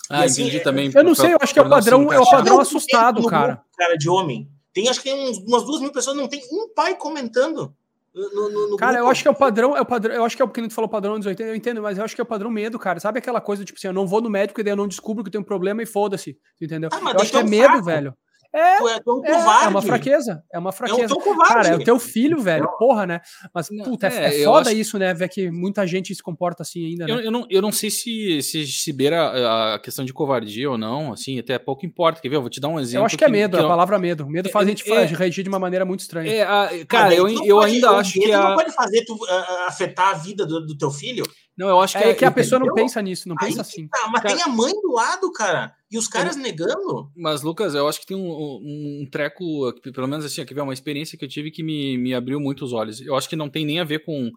Ah, 0.09 0.25
assim, 0.25 0.43
entendi 0.43 0.59
é, 0.59 0.61
também. 0.61 0.91
Eu 0.95 1.05
não 1.05 1.15
sei, 1.15 1.33
eu 1.33 1.39
acho 1.41 1.53
que 1.53 1.59
é 1.59 1.63
o 1.63 1.69
padrão, 1.69 2.13
é 2.13 2.21
o 2.21 2.31
padrão 2.31 2.61
assustado, 2.61 3.25
cara. 3.27 3.55
Grupo, 3.55 3.69
cara, 3.77 3.97
de 3.97 4.09
homem. 4.09 4.49
Tem, 4.73 4.89
acho 4.89 5.01
que 5.03 5.11
tem 5.11 5.29
uns, 5.29 5.39
umas 5.39 5.65
duas 5.65 5.81
mil 5.81 5.93
pessoas, 5.93 6.17
não 6.17 6.29
tem 6.29 6.41
um 6.53 6.73
pai 6.75 6.97
comentando. 6.97 7.75
No, 8.15 8.51
no, 8.51 8.71
no 8.71 8.77
cara, 8.77 8.93
grupo. 8.93 9.07
eu 9.07 9.11
acho 9.11 9.23
que 9.23 9.29
é 9.29 9.31
o 9.31 9.35
padrão, 9.35 9.75
é 9.75 9.81
o 9.81 9.87
padrão, 9.87 10.15
eu 10.15 10.25
acho 10.25 10.37
que 10.37 10.43
é 10.43 10.45
o 10.45 10.49
que 10.49 10.69
tu 10.69 10.75
falou 10.75 10.89
padrão 10.89 11.15
anos 11.15 11.25
80, 11.25 11.49
eu 11.49 11.57
entendo, 11.57 11.81
mas 11.81 11.97
eu 11.97 12.05
acho 12.05 12.15
que 12.15 12.21
é 12.21 12.25
o 12.25 12.27
padrão 12.27 12.51
medo, 12.51 12.79
cara. 12.79 13.01
Sabe 13.01 13.19
aquela 13.19 13.41
coisa, 13.41 13.65
tipo 13.65 13.79
assim, 13.79 13.87
eu 13.87 13.93
não 13.93 14.07
vou 14.07 14.21
no 14.21 14.29
médico 14.29 14.61
e 14.61 14.65
daí 14.65 14.73
eu 14.73 14.77
não 14.77 14.87
descubro 14.87 15.25
que 15.25 15.29
eu 15.29 15.33
tenho 15.33 15.43
um 15.43 15.47
problema 15.47 15.83
e 15.83 15.87
foda-se, 15.87 16.39
entendeu? 16.61 16.91
Ah, 16.93 17.13
eu 17.15 17.21
acho 17.21 17.31
que 17.31 17.39
é 17.39 17.43
medo, 17.43 17.65
fraco. 17.65 17.85
velho. 17.85 18.15
É, 18.55 18.77
tu 18.79 18.89
é, 18.89 19.01
tão 19.01 19.25
é, 19.25 19.31
é 19.31 19.69
uma 19.69 19.81
fraqueza. 19.81 20.45
É 20.53 20.59
uma 20.59 20.73
fraqueza. 20.73 21.15
É 21.15 21.31
um 21.31 21.39
Cara, 21.39 21.69
é 21.69 21.75
o 21.75 21.83
teu 21.83 21.99
filho, 21.99 22.39
velho. 22.41 22.69
Porra, 22.79 23.07
né? 23.07 23.21
Mas, 23.55 23.69
puta, 23.69 24.09
é, 24.09 24.11
é, 24.11 24.43
é 24.43 24.45
foda 24.45 24.69
acho... 24.69 24.79
isso, 24.79 24.99
né? 24.99 25.15
Ver 25.15 25.29
que 25.29 25.51
muita 25.51 25.87
gente 25.87 26.15
se 26.15 26.23
comporta 26.23 26.63
assim 26.63 26.87
ainda. 26.87 27.07
Né? 27.07 27.13
Eu, 27.13 27.21
eu, 27.21 27.31
não, 27.31 27.47
eu 27.49 27.63
não 27.63 27.73
sei 27.73 27.91
se, 27.91 28.43
se, 28.43 28.67
se 28.67 28.93
beira 28.93 29.75
a 29.75 29.79
questão 29.79 30.05
de 30.05 30.13
covardia 30.13 30.71
ou 30.71 30.77
não, 30.77 31.13
assim, 31.13 31.39
até 31.39 31.59
pouco 31.59 31.87
importa. 31.87 32.21
Quer 32.21 32.29
ver? 32.29 32.37
Eu 32.37 32.43
vou 32.43 32.51
te 32.51 32.61
dar 32.61 32.69
um 32.69 32.79
exemplo. 32.79 33.03
Eu 33.03 33.07
acho 33.07 33.17
que, 33.17 33.25
é 33.25 33.29
medo, 33.29 33.57
que, 33.57 33.65
a 33.65 33.67
palavra 33.67 33.99
medo. 33.99 34.29
Medo 34.29 34.51
faz 34.51 34.67
a 34.67 34.71
gente 34.71 34.85
reagir 35.15 35.43
de 35.43 35.49
uma 35.49 35.59
maneira 35.59 35.87
muito 35.87 36.01
estranha. 36.01 36.31
É, 36.31 36.43
a, 36.43 36.71
cara, 36.87 37.15
eu, 37.15 37.29
eu 37.29 37.57
pode, 37.57 37.75
ainda 37.75 37.91
acho 37.93 38.13
que. 38.13 38.33
A... 38.33 38.51
não 38.51 38.57
pode 38.57 38.73
fazer 38.73 39.03
tu, 39.07 39.15
uh, 39.15 39.67
afetar 39.67 40.11
a 40.11 40.15
vida 40.15 40.45
do, 40.45 40.67
do 40.67 40.77
teu 40.77 40.91
filho 40.91 41.25
não, 41.57 41.69
eu 41.69 41.81
acho 41.81 41.99
que 41.99 42.05
é, 42.05 42.11
é 42.11 42.15
que 42.15 42.25
a 42.25 42.31
pessoa 42.31 42.59
não 42.59 42.73
pensa 42.73 43.03
nisso, 43.03 43.29
não 43.29 43.37
pensa 43.37 43.61
assim. 43.61 43.87
Tá, 43.89 44.09
mas 44.11 44.23
cara, 44.23 44.35
tem 44.35 44.43
a 44.43 44.49
mãe 44.49 44.73
do 44.73 44.93
lado, 44.93 45.31
cara. 45.33 45.75
E 45.91 45.99
os 45.99 46.09
caras 46.09 46.37
eu, 46.37 46.43
negando. 46.43 47.11
Mas, 47.15 47.43
Lucas, 47.43 47.75
eu 47.75 47.87
acho 47.87 48.01
que 48.01 48.07
tem 48.07 48.17
um, 48.17 48.31
um, 48.31 49.03
um 49.03 49.11
treco, 49.11 49.73
pelo 49.93 50.09
menos 50.09 50.25
assim, 50.25 50.41
aqui, 50.41 50.59
uma 50.59 50.73
experiência 50.73 51.19
que 51.19 51.25
eu 51.25 51.29
tive 51.29 51.51
que 51.51 51.63
me, 51.63 51.99
me 51.99 52.15
abriu 52.15 52.41
muito 52.41 52.65
os 52.65 52.73
olhos. 52.73 53.03
Eu 53.03 53.15
acho 53.15 53.29
que 53.29 53.37
não 53.37 53.51
tem 53.51 53.67
nem 53.67 53.81
a 53.81 53.85
ver 53.85 54.03
com, 54.03 54.31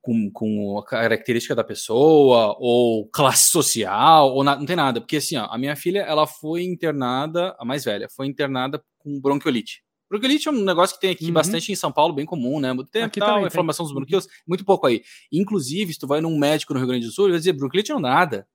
com, 0.00 0.30
com 0.32 0.78
a 0.78 0.84
característica 0.84 1.56
da 1.56 1.64
pessoa, 1.64 2.56
ou 2.60 3.08
classe 3.10 3.50
social, 3.50 4.32
ou 4.32 4.44
na, 4.44 4.54
não 4.54 4.64
tem 4.64 4.76
nada. 4.76 5.00
Porque 5.00 5.16
assim, 5.16 5.36
ó, 5.36 5.46
a 5.46 5.58
minha 5.58 5.74
filha, 5.74 6.00
ela 6.00 6.26
foi 6.26 6.62
internada, 6.62 7.56
a 7.58 7.64
mais 7.64 7.84
velha, 7.84 8.08
foi 8.08 8.28
internada 8.28 8.80
com 8.98 9.20
bronquiolite. 9.20 9.82
Bronquiolite 10.12 10.46
é 10.46 10.50
um 10.50 10.62
negócio 10.62 10.94
que 10.94 11.00
tem 11.00 11.10
aqui 11.10 11.26
uhum. 11.26 11.32
bastante 11.32 11.72
em 11.72 11.74
São 11.74 11.90
Paulo, 11.90 12.12
bem 12.12 12.26
comum, 12.26 12.60
né? 12.60 12.70
Muito 12.74 12.90
tempo 12.90 13.06
aqui 13.06 13.18
tal, 13.18 13.30
também, 13.30 13.46
inflamação 13.46 13.86
tem. 13.86 13.94
dos 13.94 13.94
bronquíolos, 13.94 14.28
muito 14.46 14.62
pouco 14.62 14.86
aí. 14.86 15.02
Inclusive, 15.32 15.94
se 15.94 15.98
tu 15.98 16.06
vai 16.06 16.20
num 16.20 16.38
médico 16.38 16.74
no 16.74 16.78
Rio 16.78 16.88
Grande 16.88 17.06
do 17.06 17.12
Sul, 17.12 17.24
ele 17.24 17.32
vai 17.32 17.38
dizer, 17.38 17.54
bronquiolite 17.54 17.90
não 17.90 17.98
é 17.98 18.02
nada. 18.02 18.46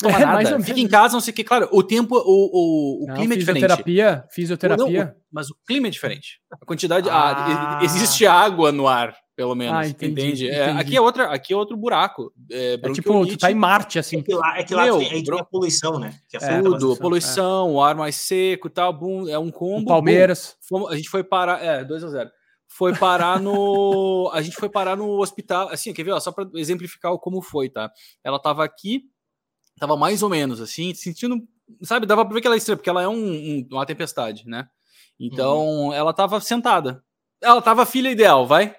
Não 0.00 0.10
é, 0.10 0.24
nada. 0.24 0.60
Fica 0.60 0.78
em 0.78 0.86
casa, 0.86 1.14
não 1.14 1.20
sei 1.20 1.32
o 1.32 1.34
que. 1.34 1.42
Claro, 1.42 1.68
o 1.72 1.82
tempo, 1.82 2.14
o, 2.16 2.20
o, 2.20 3.04
o 3.04 3.06
não, 3.08 3.16
clima 3.16 3.34
é 3.34 3.36
diferente. 3.36 3.62
Fisioterapia, 3.62 4.24
fisioterapia. 4.30 5.04
Não, 5.04 5.14
mas 5.30 5.50
o 5.50 5.56
clima 5.66 5.88
é 5.88 5.90
diferente. 5.90 6.40
A 6.52 6.64
quantidade. 6.64 7.10
Ah. 7.10 7.80
A, 7.80 7.84
existe 7.84 8.24
água 8.24 8.70
no 8.70 8.86
ar, 8.86 9.16
pelo 9.42 9.56
menos. 9.56 9.76
Ah, 9.76 9.88
entendi, 9.88 10.12
entende? 10.12 10.48
É, 10.48 10.52
entendi. 10.52 10.78
É, 10.78 10.80
aqui, 10.80 10.96
é 10.96 11.00
outra, 11.00 11.24
aqui 11.24 11.52
é 11.52 11.56
outro 11.56 11.76
buraco. 11.76 12.32
É, 12.48 12.74
é 12.74 12.92
tipo, 12.92 13.26
tu 13.26 13.36
tá 13.36 13.50
em 13.50 13.56
Marte, 13.56 13.98
assim. 13.98 14.20
É 14.20 14.22
que 14.22 14.34
lá, 14.34 14.58
é 14.58 14.62
que 14.62 14.72
lá 14.72 14.84
Meu, 14.84 14.98
tem, 14.98 15.10
aí 15.10 15.24
tem 15.24 15.40
a 15.40 15.44
poluição, 15.44 15.98
né? 15.98 16.14
Que 16.28 16.36
é, 16.36 16.62
tudo, 16.62 16.96
poluição, 16.96 17.68
é. 17.68 17.72
o 17.72 17.82
ar 17.82 17.96
mais 17.96 18.14
seco 18.14 18.68
e 18.68 18.70
tal, 18.70 18.92
boom, 18.92 19.28
é 19.28 19.36
um 19.36 19.50
combo. 19.50 19.82
O 19.82 19.86
Palmeiras. 19.86 20.56
Boom, 20.70 20.86
a 20.86 20.94
gente 20.94 21.08
foi 21.08 21.24
parar, 21.24 21.60
é, 21.60 21.82
2 21.82 22.04
a 22.04 22.08
0 22.08 22.30
foi 22.68 22.96
parar 22.96 23.40
no. 23.40 24.30
a 24.32 24.40
gente 24.40 24.56
foi 24.56 24.68
parar 24.68 24.96
no 24.96 25.20
hospital. 25.20 25.68
Assim, 25.70 25.92
quer 25.92 26.04
ver? 26.04 26.12
Ó, 26.12 26.20
só 26.20 26.30
para 26.30 26.48
exemplificar 26.54 27.12
como 27.18 27.42
foi, 27.42 27.68
tá? 27.68 27.90
Ela 28.22 28.38
tava 28.38 28.64
aqui, 28.64 29.02
tava 29.76 29.96
mais 29.96 30.22
ou 30.22 30.30
menos 30.30 30.60
assim, 30.60 30.94
sentindo. 30.94 31.36
Sabe, 31.82 32.06
dava 32.06 32.24
pra 32.24 32.32
ver 32.32 32.40
que 32.40 32.46
ela 32.46 32.54
é 32.54 32.58
estranha, 32.58 32.76
porque 32.76 32.88
ela 32.88 33.02
é 33.02 33.08
um, 33.08 33.14
um, 33.14 33.68
uma 33.72 33.84
tempestade, 33.84 34.44
né? 34.46 34.68
Então, 35.18 35.66
uhum. 35.66 35.92
ela 35.92 36.12
tava 36.12 36.40
sentada. 36.40 37.02
Ela 37.42 37.60
tava 37.60 37.84
filha 37.84 38.08
ideal, 38.08 38.46
vai? 38.46 38.76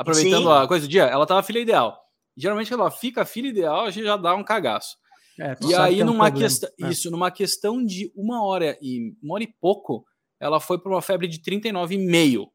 Aproveitando 0.00 0.44
Sim. 0.44 0.48
a 0.48 0.66
coisa 0.66 0.86
do 0.86 0.90
dia, 0.90 1.04
ela 1.04 1.26
tava 1.26 1.42
filha 1.42 1.58
ideal. 1.58 2.00
Geralmente, 2.34 2.70
quando 2.70 2.80
ela 2.80 2.90
fica 2.90 3.26
filha 3.26 3.48
ideal, 3.48 3.84
a 3.84 3.90
gente 3.90 4.04
já 4.04 4.16
dá 4.16 4.34
um 4.34 4.42
cagaço. 4.42 4.96
É, 5.38 5.54
e 5.62 5.74
aí, 5.74 6.02
numa, 6.02 6.28
um 6.28 6.32
questão, 6.32 6.70
é. 6.80 6.88
isso, 6.88 7.10
numa 7.10 7.30
questão 7.30 7.84
de 7.84 8.10
uma 8.16 8.42
hora 8.42 8.78
e 8.80 9.14
uma 9.22 9.34
hora 9.34 9.44
e 9.44 9.54
pouco, 9.60 10.06
ela 10.40 10.58
foi 10.58 10.78
para 10.78 10.90
uma 10.90 11.02
febre 11.02 11.28
de 11.28 11.38
39,5. 11.40 12.46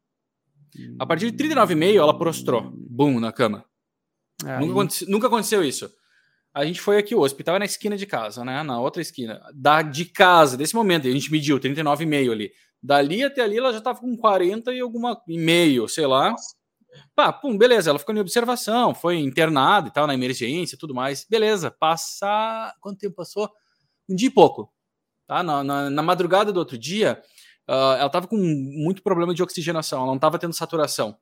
A 0.98 1.06
partir 1.06 1.30
de 1.30 1.44
39,5, 1.44 1.96
ela 1.96 2.18
prostrou. 2.18 2.72
Bum, 2.74 3.20
na 3.20 3.30
cama. 3.30 3.64
Nunca, 4.42 4.72
aconte, 4.72 5.08
nunca 5.08 5.26
aconteceu 5.28 5.62
isso. 5.62 5.88
A 6.52 6.64
gente 6.64 6.80
foi 6.80 6.98
aqui, 6.98 7.14
o 7.14 7.20
hospital 7.20 7.54
é 7.54 7.58
na 7.60 7.64
esquina 7.64 7.96
de 7.96 8.06
casa, 8.06 8.44
né? 8.44 8.64
Na 8.64 8.80
outra 8.80 9.00
esquina. 9.00 9.40
Da, 9.54 9.82
de 9.82 10.04
casa, 10.06 10.56
desse 10.56 10.74
momento, 10.74 11.06
a 11.06 11.12
gente 11.12 11.30
mediu 11.30 11.60
39,5 11.60 12.32
ali. 12.32 12.50
Dali 12.82 13.22
até 13.22 13.42
ali, 13.42 13.56
ela 13.56 13.72
já 13.72 13.80
tava 13.80 14.00
com 14.00 14.16
40 14.16 14.74
e 14.74 14.80
alguma 14.80 15.16
e 15.28 15.38
meio, 15.38 15.86
sei 15.86 16.06
lá. 16.06 16.34
Pá, 17.14 17.32
pum, 17.32 17.56
beleza. 17.56 17.90
Ela 17.90 17.98
ficou 17.98 18.14
em 18.14 18.18
observação, 18.18 18.94
foi 18.94 19.18
internada 19.18 19.88
e 19.88 19.90
tal, 19.92 20.06
na 20.06 20.14
emergência 20.14 20.78
tudo 20.78 20.94
mais. 20.94 21.26
Beleza, 21.28 21.70
passa. 21.70 22.74
Quanto 22.80 22.98
tempo 22.98 23.16
passou? 23.16 23.50
Um 24.08 24.14
dia 24.14 24.28
e 24.28 24.30
pouco. 24.30 24.72
Tá? 25.26 25.42
Na, 25.42 25.64
na, 25.64 25.90
na 25.90 26.02
madrugada 26.02 26.52
do 26.52 26.58
outro 26.58 26.78
dia, 26.78 27.20
uh, 27.68 27.96
ela 27.98 28.06
estava 28.06 28.26
com 28.26 28.36
muito 28.36 29.02
problema 29.02 29.34
de 29.34 29.42
oxigenação, 29.42 29.98
ela 29.98 30.08
não 30.08 30.16
estava 30.16 30.38
tendo 30.38 30.54
saturação. 30.54 31.16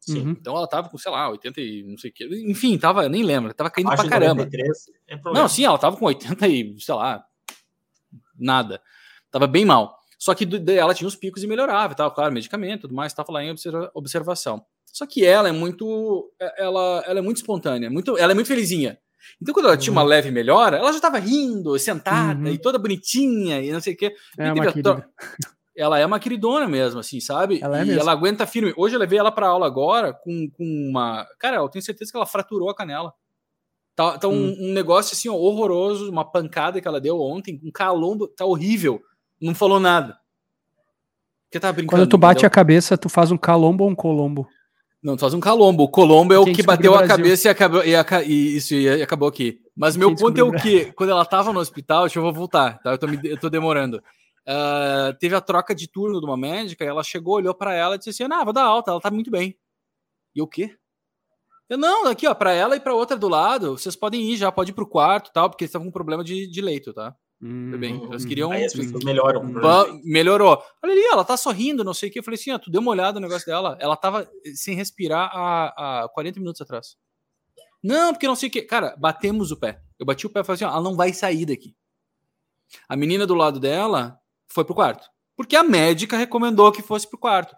Sim. 0.00 0.20
Uhum. 0.20 0.30
Então 0.30 0.56
ela 0.56 0.64
estava 0.64 0.88
com, 0.88 0.98
sei 0.98 1.12
lá, 1.12 1.28
80 1.30 1.60
e 1.60 1.84
não 1.84 1.96
sei 1.96 2.10
o 2.10 2.12
que. 2.12 2.24
Enfim, 2.50 2.76
tava, 2.76 3.08
nem 3.08 3.22
lembro, 3.22 3.54
tava 3.54 3.70
caindo 3.70 3.86
Abaixo 3.86 4.02
pra 4.02 4.10
caramba. 4.10 4.44
93, 4.44 4.86
é 5.06 5.16
não, 5.32 5.48
sim, 5.48 5.64
ela 5.64 5.78
tava 5.78 5.96
com 5.96 6.06
80 6.06 6.48
e, 6.48 6.74
sei 6.80 6.94
lá, 6.94 7.24
nada. 8.36 8.82
Tava 9.30 9.46
bem 9.46 9.64
mal. 9.64 10.01
Só 10.22 10.36
que 10.36 10.48
ela 10.68 10.94
tinha 10.94 11.08
os 11.08 11.16
picos 11.16 11.42
e 11.42 11.48
melhorava, 11.48 11.96
tal, 11.96 12.08
claro, 12.12 12.32
medicamento, 12.32 12.82
tudo 12.82 12.94
mais, 12.94 13.10
estava 13.10 13.32
lá 13.32 13.42
em 13.42 13.52
observação. 13.92 14.64
Só 14.86 15.04
que 15.04 15.24
ela 15.24 15.48
é 15.48 15.52
muito, 15.52 16.32
é, 16.40 16.62
ela, 16.62 17.02
ela 17.04 17.18
é 17.18 17.22
muito 17.22 17.38
espontânea, 17.38 17.90
muito, 17.90 18.16
ela 18.16 18.30
é 18.30 18.34
muito 18.34 18.46
felizinha. 18.46 18.96
Então, 19.40 19.52
quando 19.52 19.66
ela 19.66 19.76
tinha 19.76 19.90
uma 19.90 20.02
uhum. 20.02 20.06
leve 20.06 20.30
melhora, 20.30 20.76
ela 20.76 20.92
já 20.92 20.98
estava 20.98 21.18
rindo, 21.18 21.76
sentada 21.76 22.38
uhum. 22.38 22.54
e 22.54 22.56
toda 22.56 22.78
bonitinha 22.78 23.60
e 23.60 23.72
não 23.72 23.80
sei 23.80 23.94
o 23.94 23.96
quê. 23.96 24.14
É 24.38 24.52
uma 24.52 24.62
ela 25.76 25.98
é 25.98 26.06
uma 26.06 26.20
queridona 26.20 26.68
mesmo, 26.68 27.00
assim, 27.00 27.18
sabe? 27.18 27.58
Ela 27.60 27.80
é 27.80 27.82
e 27.82 27.86
mesmo. 27.86 28.00
ela 28.00 28.12
aguenta 28.12 28.46
firme. 28.46 28.72
Hoje 28.76 28.94
eu 28.94 29.00
levei 29.00 29.18
ela 29.18 29.32
para 29.32 29.48
aula 29.48 29.66
agora 29.66 30.12
com, 30.12 30.48
com 30.52 30.64
uma. 30.64 31.26
Cara, 31.36 31.56
eu 31.56 31.68
tenho 31.68 31.84
certeza 31.84 32.12
que 32.12 32.16
ela 32.16 32.26
fraturou 32.26 32.70
a 32.70 32.76
canela. 32.76 33.12
Tá, 33.96 34.18
tá 34.18 34.28
hum. 34.28 34.54
um, 34.56 34.68
um, 34.68 34.72
negócio 34.72 35.14
assim, 35.14 35.28
ó, 35.28 35.34
horroroso, 35.34 36.08
uma 36.08 36.24
pancada 36.24 36.80
que 36.80 36.86
ela 36.86 37.00
deu 37.00 37.20
ontem, 37.20 37.60
um 37.64 37.72
calombo, 37.72 38.28
tá 38.28 38.44
horrível. 38.44 39.02
Não 39.42 39.54
falou 39.54 39.80
nada. 39.80 40.16
Porque 41.46 41.58
tá 41.58 41.72
brincando. 41.72 42.00
Quando 42.00 42.08
tu 42.08 42.16
bate 42.16 42.38
entendeu? 42.38 42.46
a 42.46 42.50
cabeça, 42.50 42.96
tu 42.96 43.08
faz 43.08 43.30
um 43.32 43.36
calombo 43.36 43.84
ou 43.84 43.90
um 43.90 43.94
colombo? 43.94 44.48
Não, 45.02 45.16
tu 45.16 45.20
faz 45.20 45.34
um 45.34 45.40
calombo. 45.40 45.82
O 45.82 45.88
colombo 45.88 46.32
é 46.32 46.38
o 46.38 46.44
que 46.44 46.62
bateu 46.62 46.94
a 46.94 47.06
cabeça 47.06 47.48
e 47.48 47.50
acabou, 47.50 47.84
e, 47.84 47.92
e, 48.24 48.56
isso, 48.56 48.74
e 48.74 49.02
acabou 49.02 49.28
aqui. 49.28 49.60
Mas 49.76 49.96
meu 49.96 50.14
ponto 50.14 50.38
é 50.38 50.44
o 50.44 50.52
que, 50.52 50.92
quando 50.92 51.10
ela 51.10 51.24
tava 51.24 51.52
no 51.52 51.58
hospital, 51.58 52.02
deixa 52.02 52.20
eu 52.20 52.22
vou 52.22 52.32
voltar, 52.32 52.78
tá? 52.78 52.92
Eu 52.92 52.98
tô, 52.98 53.08
me, 53.08 53.18
eu 53.24 53.36
tô 53.36 53.50
demorando. 53.50 54.02
Uh, 54.46 55.12
teve 55.18 55.34
a 55.34 55.40
troca 55.40 55.74
de 55.74 55.88
turno 55.88 56.20
de 56.20 56.26
uma 56.26 56.36
médica, 56.36 56.84
e 56.84 56.88
ela 56.88 57.02
chegou, 57.02 57.34
olhou 57.34 57.54
para 57.54 57.74
ela 57.74 57.96
e 57.96 57.98
disse 57.98 58.10
assim: 58.10 58.32
Ah, 58.32 58.44
vou 58.44 58.52
dar 58.52 58.64
alta, 58.64 58.92
ela 58.92 59.00
tá 59.00 59.10
muito 59.10 59.30
bem. 59.30 59.56
E 60.34 60.40
o 60.40 60.46
quê? 60.46 60.76
Eu, 61.68 61.78
não, 61.78 62.06
aqui, 62.06 62.26
ó, 62.26 62.34
para 62.34 62.52
ela 62.52 62.76
e 62.76 62.80
para 62.80 62.94
outra 62.94 63.16
do 63.16 63.28
lado, 63.28 63.76
vocês 63.76 63.96
podem 63.96 64.22
ir 64.30 64.36
já, 64.36 64.52
pode 64.52 64.70
ir 64.70 64.74
pro 64.74 64.86
quarto 64.86 65.32
tal, 65.32 65.50
porque 65.50 65.64
eles 65.64 65.70
estavam 65.70 65.86
com 65.86 65.92
problema 65.92 66.22
de, 66.22 66.46
de 66.46 66.60
leito, 66.60 66.92
tá? 66.92 67.14
Hum, 67.42 67.76
bem. 67.76 68.00
Eles 68.04 68.24
queriam. 68.24 68.52
Aí 68.52 68.64
as 68.64 68.72
pessoas 68.72 69.02
melhoram. 69.02 69.42
Melhorou. 70.04 70.62
Olha 70.82 70.92
ali, 70.92 71.02
ela 71.02 71.24
tá 71.24 71.36
sorrindo, 71.36 71.82
não 71.82 71.92
sei 71.92 72.08
o 72.08 72.12
que. 72.12 72.20
Eu 72.20 72.22
falei 72.22 72.38
assim: 72.38 72.52
ó, 72.52 72.58
tu 72.58 72.70
deu 72.70 72.80
uma 72.80 72.92
olhada 72.92 73.18
no 73.18 73.26
negócio 73.26 73.46
dela. 73.46 73.76
Ela 73.80 73.96
tava 73.96 74.30
sem 74.54 74.76
respirar 74.76 75.28
há, 75.34 76.04
há 76.04 76.08
40 76.10 76.38
minutos 76.38 76.60
atrás. 76.60 76.96
Não, 77.82 78.12
porque 78.12 78.28
não 78.28 78.36
sei 78.36 78.48
o 78.48 78.52
que. 78.52 78.62
Cara, 78.62 78.94
batemos 78.96 79.50
o 79.50 79.56
pé. 79.56 79.82
Eu 79.98 80.06
bati 80.06 80.24
o 80.24 80.30
pé 80.30 80.40
e 80.40 80.44
falei 80.44 80.54
assim: 80.54 80.64
ó, 80.64 80.68
ela 80.68 80.82
não 80.82 80.94
vai 80.94 81.12
sair 81.12 81.44
daqui. 81.44 81.74
A 82.88 82.96
menina 82.96 83.26
do 83.26 83.34
lado 83.34 83.58
dela 83.58 84.16
foi 84.46 84.64
pro 84.64 84.74
quarto. 84.74 85.08
Porque 85.36 85.56
a 85.56 85.64
médica 85.64 86.16
recomendou 86.16 86.70
que 86.70 86.80
fosse 86.80 87.08
pro 87.08 87.18
quarto. 87.18 87.56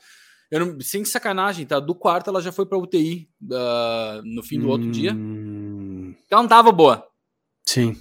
Eu 0.51 0.65
não, 0.65 0.81
sem 0.81 1.05
sacanagem, 1.05 1.67
tá? 1.67 1.79
Do 1.79 1.95
quarto 1.95 2.31
ela 2.31 2.41
já 2.41 2.53
foi 2.53 2.65
pra 2.65 2.79
UTI 2.79 3.29
uh, 3.43 4.23
no 4.25 4.43
fim 4.43 4.59
do 4.59 4.67
hum... 4.67 4.71
outro 4.71 4.91
dia. 4.91 5.13
Hum. 5.13 6.15
Ela 6.31 6.43
não 6.43 6.49
tava 6.49 6.73
boa. 6.73 7.07
Sim. 7.67 7.97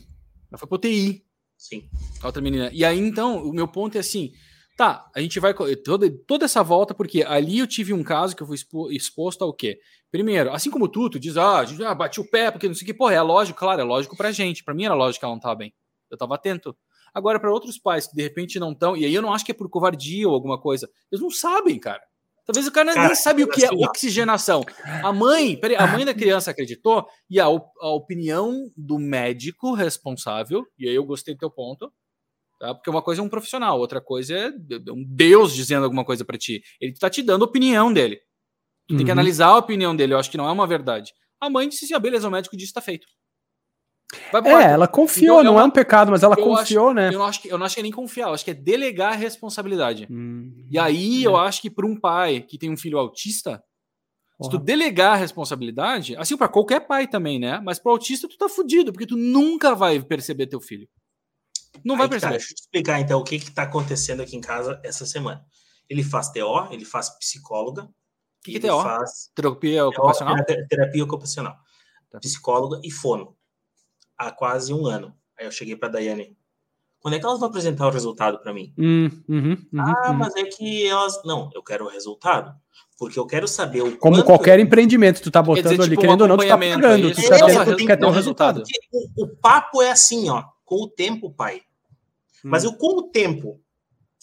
Ela 0.49 0.57
foi 0.57 0.67
pra 0.67 0.75
UTI. 0.75 1.25
Sim. 1.63 1.89
A 2.21 2.25
outra 2.25 2.41
menina. 2.41 2.69
E 2.73 2.83
aí, 2.83 2.99
então, 2.99 3.41
o 3.41 3.53
meu 3.53 3.69
ponto 3.69 3.95
é 3.95 4.01
assim: 4.01 4.33
tá, 4.75 5.09
a 5.15 5.21
gente 5.21 5.39
vai. 5.39 5.53
Toda, 5.81 6.11
toda 6.27 6.43
essa 6.43 6.61
volta, 6.61 6.93
porque 6.93 7.23
ali 7.23 7.59
eu 7.59 7.67
tive 7.67 7.93
um 7.93 8.03
caso 8.03 8.35
que 8.35 8.43
eu 8.43 8.47
fui 8.47 8.57
exposto 8.91 9.45
ao 9.45 9.53
quê? 9.53 9.79
Primeiro, 10.11 10.51
assim 10.51 10.69
como 10.69 10.89
tu, 10.89 11.09
tu 11.09 11.17
diz, 11.17 11.37
ah, 11.37 11.59
a 11.59 11.65
gente 11.65 11.81
ah, 11.81 11.95
bati 11.95 12.19
o 12.19 12.29
pé, 12.29 12.51
porque 12.51 12.67
não 12.67 12.75
sei 12.75 12.83
o 12.83 12.85
que, 12.87 12.93
porra, 12.93 13.13
é 13.13 13.21
lógico, 13.21 13.57
claro, 13.57 13.79
é 13.79 13.83
lógico 13.83 14.17
pra 14.17 14.33
gente. 14.33 14.61
Pra 14.61 14.73
mim 14.73 14.83
era 14.83 14.93
lógico 14.93 15.21
que 15.21 15.25
ela 15.25 15.33
não 15.33 15.39
tava 15.39 15.55
bem. 15.55 15.73
Eu 16.11 16.17
tava 16.17 16.35
atento. 16.35 16.75
Agora, 17.13 17.39
para 17.39 17.51
outros 17.51 17.77
pais 17.77 18.07
que 18.07 18.15
de 18.15 18.21
repente 18.21 18.59
não 18.59 18.73
estão, 18.73 18.97
e 18.97 19.05
aí 19.05 19.13
eu 19.13 19.21
não 19.21 19.33
acho 19.33 19.45
que 19.45 19.51
é 19.51 19.55
por 19.55 19.69
covardia 19.69 20.27
ou 20.27 20.33
alguma 20.33 20.59
coisa, 20.59 20.89
eles 21.09 21.21
não 21.21 21.31
sabem, 21.31 21.79
cara. 21.79 22.01
Talvez 22.45 22.67
o 22.67 22.71
cara, 22.71 22.93
cara 22.93 23.07
nem 23.07 23.15
sabe 23.15 23.43
o 23.43 23.47
que 23.47 23.63
é 23.63 23.67
assim, 23.67 23.85
oxigenação. 23.85 24.63
A 25.01 25.13
mãe, 25.13 25.57
peraí, 25.57 25.77
a 25.77 25.87
mãe 25.87 26.05
da 26.05 26.13
criança 26.13 26.51
acreditou 26.51 27.07
e 27.29 27.39
a, 27.39 27.45
a 27.45 27.89
opinião 27.93 28.69
do 28.75 28.99
médico 28.99 29.73
responsável, 29.73 30.65
e 30.77 30.87
aí 30.87 30.95
eu 30.95 31.05
gostei 31.05 31.33
do 31.33 31.39
teu 31.39 31.49
ponto, 31.49 31.91
tá? 32.59 32.75
Porque 32.75 32.89
uma 32.89 33.01
coisa 33.01 33.21
é 33.21 33.23
um 33.23 33.29
profissional, 33.29 33.79
outra 33.79 34.01
coisa 34.01 34.35
é 34.35 34.51
um 34.91 35.05
Deus 35.07 35.53
dizendo 35.53 35.85
alguma 35.85 36.03
coisa 36.03 36.25
para 36.25 36.37
ti. 36.37 36.61
Ele 36.81 36.91
está 36.91 37.09
te 37.09 37.21
dando 37.21 37.45
a 37.45 37.47
opinião 37.47 37.93
dele. 37.93 38.17
Tu 38.87 38.91
uhum. 38.91 38.97
tem 38.97 39.05
que 39.05 39.11
uhum. 39.11 39.19
analisar 39.19 39.47
a 39.47 39.57
opinião 39.57 39.95
dele, 39.95 40.13
eu 40.13 40.17
acho 40.19 40.29
que 40.29 40.37
não 40.37 40.47
é 40.47 40.51
uma 40.51 40.67
verdade. 40.67 41.13
A 41.39 41.49
mãe 41.49 41.69
disse 41.69 41.85
assim: 41.85 41.93
ah, 41.93 41.99
beleza, 41.99 42.27
o 42.27 42.31
médico 42.31 42.57
disse 42.57 42.71
está 42.71 42.81
feito. 42.81 43.07
É, 44.45 44.71
ela 44.71 44.87
confiou, 44.87 45.41
então, 45.41 45.53
não 45.53 45.59
é 45.59 45.63
um 45.63 45.69
pecado, 45.69 46.11
mas 46.11 46.23
ela 46.23 46.35
confiou, 46.35 46.87
acho, 46.87 46.95
né? 46.95 47.07
Eu 47.07 47.19
não, 47.19 47.25
acho 47.25 47.41
que, 47.41 47.47
eu 47.49 47.57
não 47.57 47.65
acho 47.65 47.75
que 47.75 47.81
é 47.81 47.83
nem 47.83 47.91
confiar, 47.91 48.27
eu 48.27 48.33
acho 48.33 48.45
que 48.45 48.51
é 48.51 48.53
delegar 48.53 49.13
a 49.13 49.15
responsabilidade. 49.15 50.07
Hum, 50.09 50.65
e 50.69 50.77
aí 50.77 51.23
é. 51.23 51.27
eu 51.27 51.37
acho 51.37 51.61
que 51.61 51.69
para 51.69 51.85
um 51.85 51.99
pai 51.99 52.41
que 52.41 52.57
tem 52.57 52.71
um 52.71 52.77
filho 52.77 52.97
autista, 52.97 53.63
se 54.41 54.49
tu 54.49 54.57
delegar 54.57 55.13
a 55.13 55.17
responsabilidade, 55.17 56.15
assim 56.17 56.35
para 56.35 56.49
qualquer 56.49 56.81
pai 56.81 57.07
também, 57.07 57.39
né? 57.39 57.61
Mas 57.63 57.79
para 57.79 57.91
autista 57.91 58.27
tu 58.27 58.37
tá 58.37 58.49
fudido, 58.49 58.91
porque 58.91 59.05
tu 59.05 59.15
nunca 59.15 59.73
vai 59.73 60.01
perceber 60.01 60.47
teu 60.47 60.59
filho. 60.59 60.87
Não 61.83 61.95
vai 61.95 62.07
tá, 62.07 62.11
perceber. 62.11 62.33
Tá, 62.33 62.37
deixa 62.37 62.51
eu 62.51 62.55
te 62.55 62.61
explicar 62.61 62.99
então 62.99 63.19
o 63.19 63.23
que 63.23 63.39
que 63.39 63.51
tá 63.51 63.63
acontecendo 63.63 64.21
aqui 64.21 64.35
em 64.35 64.41
casa 64.41 64.79
essa 64.83 65.05
semana. 65.05 65.45
Ele 65.89 66.03
faz 66.03 66.29
TO, 66.29 66.67
ele 66.71 66.85
faz 66.85 67.09
psicóloga. 67.17 67.83
O 67.83 67.89
que, 68.43 68.59
que 68.59 68.67
é 68.67 68.69
TO? 68.69 68.81
Faz 68.81 69.31
terapia 69.33 69.85
ocupacional? 69.85 70.35
Terapia 70.69 71.03
ocupacional. 71.03 71.55
Tá. 72.09 72.19
Psicóloga 72.19 72.81
e 72.83 72.91
fono 72.91 73.35
há 74.17 74.31
quase 74.31 74.73
um 74.73 74.85
ano. 74.85 75.13
Aí 75.39 75.45
eu 75.45 75.51
cheguei 75.51 75.75
para 75.75 75.89
a 75.89 75.91
Daiane. 75.93 76.35
Quando 76.99 77.15
é 77.15 77.19
que 77.19 77.25
elas 77.25 77.39
vão 77.39 77.49
apresentar 77.49 77.85
o 77.85 77.91
resultado 77.91 78.39
para 78.39 78.53
mim? 78.53 78.73
Hum, 78.77 79.09
uhum, 79.27 79.57
uhum, 79.73 79.81
ah, 79.81 80.09
uhum. 80.11 80.13
mas 80.13 80.35
é 80.35 80.43
que 80.43 80.87
elas. 80.87 81.21
Não, 81.25 81.49
eu 81.53 81.61
quero 81.61 81.85
o 81.85 81.89
resultado. 81.89 82.55
Porque 82.97 83.19
eu 83.19 83.25
quero 83.25 83.47
saber 83.47 83.81
o 83.81 83.97
Como 83.97 84.23
qualquer 84.23 84.59
empreendimento, 84.59 85.21
tu 85.21 85.29
tá 85.29 85.41
botando 85.41 85.63
dizer, 85.63 85.81
ali, 85.81 85.89
tipo, 85.89 86.01
querendo 86.01 86.21
um 86.21 86.23
ou 86.23 86.27
não, 86.29 86.37
tu 86.37 86.47
tá 86.47 86.57
pagando. 86.57 87.11
Tu 87.13 87.21
quer, 87.21 87.45
ter, 87.45 87.75
tu 87.75 87.85
quer 87.85 87.97
ter 87.97 88.05
um 88.05 88.11
resultado. 88.11 88.63
O, 88.93 89.23
o, 89.23 89.27
papo 89.27 89.81
é 89.81 89.91
assim, 89.91 90.29
ó. 90.29 90.45
Com 90.63 90.83
o 90.83 90.87
tempo, 90.87 91.29
pai. 91.29 91.57
Hum. 91.57 92.49
Mas 92.49 92.63
eu, 92.63 92.73
com 92.73 92.99
o 92.99 93.03
tempo, 93.03 93.59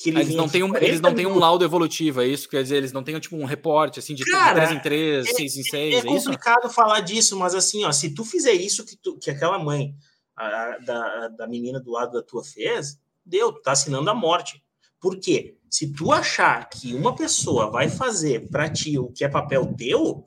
eles 0.07 0.35
não, 0.35 0.49
têm 0.49 0.63
um, 0.63 0.75
eles 0.77 1.01
não 1.01 1.15
têm 1.15 1.27
um 1.27 1.39
laudo 1.39 1.65
evolutivo, 1.65 2.23
é 2.23 2.27
isso? 2.27 2.49
Quer 2.49 2.63
dizer, 2.63 2.77
eles 2.77 2.93
não 2.93 3.03
têm 3.03 3.19
tipo 3.21 3.37
um 3.37 3.45
reporte 3.45 3.99
assim 3.99 4.15
de 4.15 4.25
Cara, 4.25 4.67
3 4.67 4.71
em 4.73 4.81
3, 4.81 5.27
é, 5.27 5.33
6 5.35 5.57
em 5.57 5.63
6. 5.63 5.95
É, 5.95 5.99
é 5.99 6.03
complicado 6.03 6.65
isso? 6.65 6.75
falar 6.75 7.01
disso, 7.01 7.39
mas 7.39 7.55
assim, 7.55 7.85
ó, 7.85 7.93
se 7.93 8.15
tu 8.15 8.25
fizer 8.25 8.53
isso 8.53 8.85
que, 8.85 8.97
tu, 8.97 9.19
que 9.19 9.31
aquela 9.31 9.59
mãe 9.59 9.95
a, 10.35 10.79
da, 10.79 11.29
da 11.29 11.47
menina 11.47 11.79
do 11.79 11.91
lado 11.91 12.13
da 12.13 12.23
tua 12.23 12.43
fez, 12.43 12.99
deu, 13.27 13.53
tu 13.53 13.61
tá 13.61 13.73
assinando 13.73 14.09
a 14.09 14.15
morte. 14.15 14.63
Por 14.99 15.19
quê? 15.19 15.57
Se 15.69 15.93
tu 15.93 16.13
achar 16.13 16.69
que 16.71 16.95
uma 16.95 17.15
pessoa 17.15 17.71
vai 17.71 17.91
fazer 17.91 18.49
para 18.49 18.71
ti 18.71 18.99
o 18.99 19.13
que 19.13 19.23
é 19.23 19.29
papel 19.29 19.75
teu, 19.77 20.25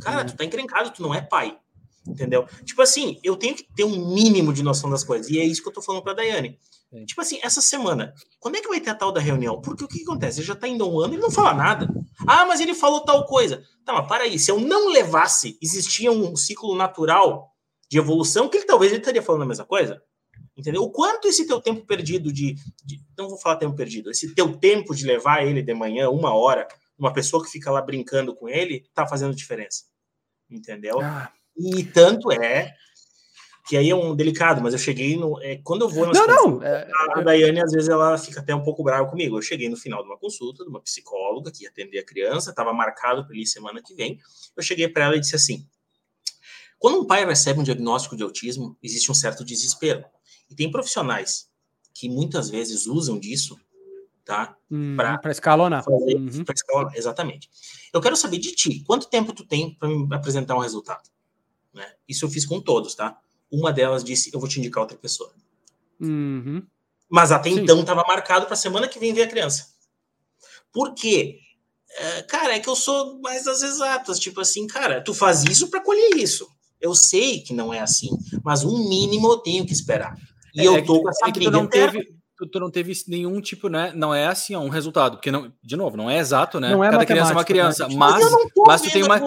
cara, 0.00 0.22
hum. 0.22 0.26
tu 0.26 0.36
tá 0.36 0.44
encrencado, 0.44 0.92
tu 0.92 1.02
não 1.02 1.12
é 1.12 1.20
pai. 1.20 1.58
Entendeu? 2.06 2.46
Tipo 2.64 2.82
assim, 2.82 3.18
eu 3.24 3.34
tenho 3.34 3.56
que 3.56 3.66
ter 3.74 3.82
um 3.82 4.14
mínimo 4.14 4.52
de 4.52 4.62
noção 4.62 4.88
das 4.88 5.02
coisas. 5.02 5.28
E 5.28 5.40
é 5.40 5.44
isso 5.44 5.60
que 5.60 5.68
eu 5.68 5.72
tô 5.72 5.82
falando 5.82 6.04
pra 6.04 6.14
Daiane 6.14 6.56
É. 6.92 7.04
Tipo 7.04 7.20
assim, 7.20 7.38
essa 7.42 7.60
semana, 7.60 8.14
quando 8.38 8.56
é 8.56 8.60
que 8.60 8.68
vai 8.68 8.80
ter 8.80 8.90
a 8.90 8.94
tal 8.94 9.12
da 9.12 9.20
reunião? 9.20 9.60
Porque 9.60 9.84
o 9.84 9.88
que, 9.88 9.98
que 9.98 10.04
acontece? 10.04 10.40
Ele 10.40 10.46
já 10.46 10.54
tá 10.54 10.68
indo 10.68 10.84
há 10.84 10.88
um 10.88 11.00
ano 11.00 11.14
e 11.14 11.18
não 11.18 11.30
fala 11.30 11.52
nada. 11.52 11.88
Ah, 12.26 12.46
mas 12.46 12.60
ele 12.60 12.74
falou 12.74 13.00
tal 13.00 13.26
coisa. 13.26 13.62
Tá, 13.84 13.92
mas 13.92 14.08
para 14.08 14.24
aí, 14.24 14.38
se 14.38 14.50
eu 14.50 14.60
não 14.60 14.90
levasse, 14.90 15.58
existia 15.60 16.10
um 16.12 16.36
ciclo 16.36 16.76
natural 16.76 17.52
de 17.88 17.98
evolução 17.98 18.48
que 18.48 18.58
ele 18.58 18.66
talvez 18.66 18.92
ele 18.92 19.00
estaria 19.00 19.22
falando 19.22 19.42
a 19.42 19.46
mesma 19.46 19.64
coisa. 19.64 20.00
Entendeu? 20.56 20.82
O 20.82 20.90
quanto 20.90 21.28
esse 21.28 21.46
teu 21.46 21.60
tempo 21.60 21.84
perdido 21.84 22.32
de, 22.32 22.54
de, 22.82 23.00
Não 23.16 23.28
vou 23.28 23.38
falar 23.38 23.56
tempo 23.56 23.76
perdido, 23.76 24.10
esse 24.10 24.34
teu 24.34 24.56
tempo 24.56 24.94
de 24.94 25.04
levar 25.04 25.44
ele 25.46 25.62
de 25.62 25.74
manhã, 25.74 26.08
uma 26.08 26.34
hora, 26.34 26.66
uma 26.98 27.12
pessoa 27.12 27.44
que 27.44 27.50
fica 27.50 27.70
lá 27.70 27.82
brincando 27.82 28.34
com 28.34 28.48
ele, 28.48 28.88
tá 28.94 29.06
fazendo 29.06 29.34
diferença. 29.34 29.84
Entendeu? 30.50 31.00
Ah. 31.00 31.30
E 31.56 31.84
tanto 31.84 32.32
é 32.32 32.74
que 33.66 33.76
aí 33.76 33.90
é 33.90 33.96
um 33.96 34.14
delicado, 34.14 34.62
mas 34.62 34.72
eu 34.72 34.78
cheguei 34.78 35.16
no. 35.16 35.40
É, 35.42 35.56
quando 35.56 35.82
eu 35.82 35.88
vou. 35.88 36.06
Não, 36.12 36.26
não. 36.26 36.62
É, 36.62 36.88
a 37.14 37.20
Daiane, 37.20 37.60
às 37.60 37.72
vezes, 37.72 37.88
ela 37.88 38.16
fica 38.16 38.40
até 38.40 38.54
um 38.54 38.62
pouco 38.62 38.84
brava 38.84 39.08
comigo. 39.10 39.36
Eu 39.36 39.42
cheguei 39.42 39.68
no 39.68 39.76
final 39.76 40.02
de 40.02 40.08
uma 40.08 40.16
consulta 40.16 40.62
de 40.62 40.70
uma 40.70 40.80
psicóloga 40.80 41.50
que 41.50 41.64
ia 41.64 41.68
atender 41.68 41.98
a 41.98 42.04
criança, 42.04 42.50
estava 42.50 42.72
marcado 42.72 43.26
para 43.26 43.36
ir 43.36 43.44
semana 43.44 43.82
que 43.82 43.92
vem. 43.92 44.20
Eu 44.56 44.62
cheguei 44.62 44.88
para 44.88 45.06
ela 45.06 45.16
e 45.16 45.20
disse 45.20 45.34
assim: 45.34 45.66
quando 46.78 47.00
um 47.00 47.06
pai 47.06 47.24
recebe 47.26 47.58
um 47.58 47.64
diagnóstico 47.64 48.16
de 48.16 48.22
autismo, 48.22 48.78
existe 48.80 49.10
um 49.10 49.14
certo 49.14 49.44
desespero. 49.44 50.04
E 50.48 50.54
tem 50.54 50.70
profissionais 50.70 51.48
que 51.92 52.08
muitas 52.08 52.48
vezes 52.48 52.86
usam 52.86 53.18
disso, 53.18 53.58
tá? 54.24 54.56
Hum, 54.70 54.96
para 54.96 55.32
escalonar. 55.32 55.84
Uhum. 55.88 56.44
Para 56.44 56.54
escalonar, 56.54 56.94
exatamente. 56.94 57.50
Eu 57.92 58.00
quero 58.00 58.16
saber 58.16 58.38
de 58.38 58.54
ti, 58.54 58.84
quanto 58.86 59.08
tempo 59.08 59.32
tu 59.32 59.44
tem 59.44 59.74
para 59.74 59.88
me 59.88 60.14
apresentar 60.14 60.54
um 60.54 60.60
resultado? 60.60 61.08
Né? 61.74 61.94
Isso 62.08 62.24
eu 62.24 62.30
fiz 62.30 62.46
com 62.46 62.60
todos, 62.60 62.94
tá? 62.94 63.18
Uma 63.50 63.72
delas 63.72 64.02
disse: 64.02 64.30
Eu 64.32 64.40
vou 64.40 64.48
te 64.48 64.58
indicar 64.58 64.82
outra 64.82 64.96
pessoa. 64.96 65.30
Uhum. 66.00 66.62
Mas 67.08 67.30
até 67.30 67.50
Sim. 67.50 67.60
então 67.60 67.80
estava 67.80 68.04
marcado 68.06 68.46
para 68.46 68.56
semana 68.56 68.88
que 68.88 68.98
vem 68.98 69.12
ver 69.12 69.22
a 69.22 69.28
criança. 69.28 69.68
Por 70.72 70.94
quê? 70.94 71.38
É, 71.98 72.22
cara, 72.22 72.54
é 72.54 72.60
que 72.60 72.68
eu 72.68 72.76
sou 72.76 73.20
mais 73.20 73.44
das 73.44 73.62
exatas. 73.62 74.18
Tipo 74.18 74.40
assim, 74.40 74.66
cara, 74.66 75.00
tu 75.00 75.14
faz 75.14 75.44
isso 75.44 75.70
para 75.70 75.82
colher 75.82 76.16
isso. 76.16 76.48
Eu 76.80 76.94
sei 76.94 77.40
que 77.40 77.54
não 77.54 77.72
é 77.72 77.80
assim, 77.80 78.10
mas 78.44 78.62
um 78.62 78.88
mínimo 78.88 79.32
eu 79.32 79.38
tenho 79.38 79.64
que 79.64 79.72
esperar. 79.72 80.14
E 80.54 80.60
é, 80.60 80.66
eu 80.66 80.84
tô 80.84 81.00
com 81.00 81.08
essa 81.08 81.28
é 81.28 81.32
briga. 81.32 81.50
Tu 81.50 81.56
não, 81.56 81.66
teve, 81.66 82.14
tu, 82.36 82.46
tu, 82.46 82.60
não 82.60 82.70
teve 82.70 82.92
nenhum 83.08 83.40
tipo, 83.40 83.68
né? 83.68 83.92
Não 83.94 84.14
é 84.14 84.26
assim, 84.26 84.54
ó, 84.54 84.60
um 84.60 84.68
resultado, 84.68 85.16
porque 85.16 85.30
não, 85.30 85.52
de 85.62 85.76
novo, 85.76 85.96
não 85.96 86.10
é 86.10 86.18
exato, 86.18 86.60
né? 86.60 86.70
Não 86.70 86.84
é 86.84 86.90
Cada 86.90 87.06
criança 87.06 87.30
é 87.30 87.34
uma 87.34 87.44
criança, 87.44 87.88
né? 87.88 87.94
mas, 87.96 88.24
mas 88.66 88.82
tu 88.82 88.90
tem 88.90 89.02
uma 89.02 89.18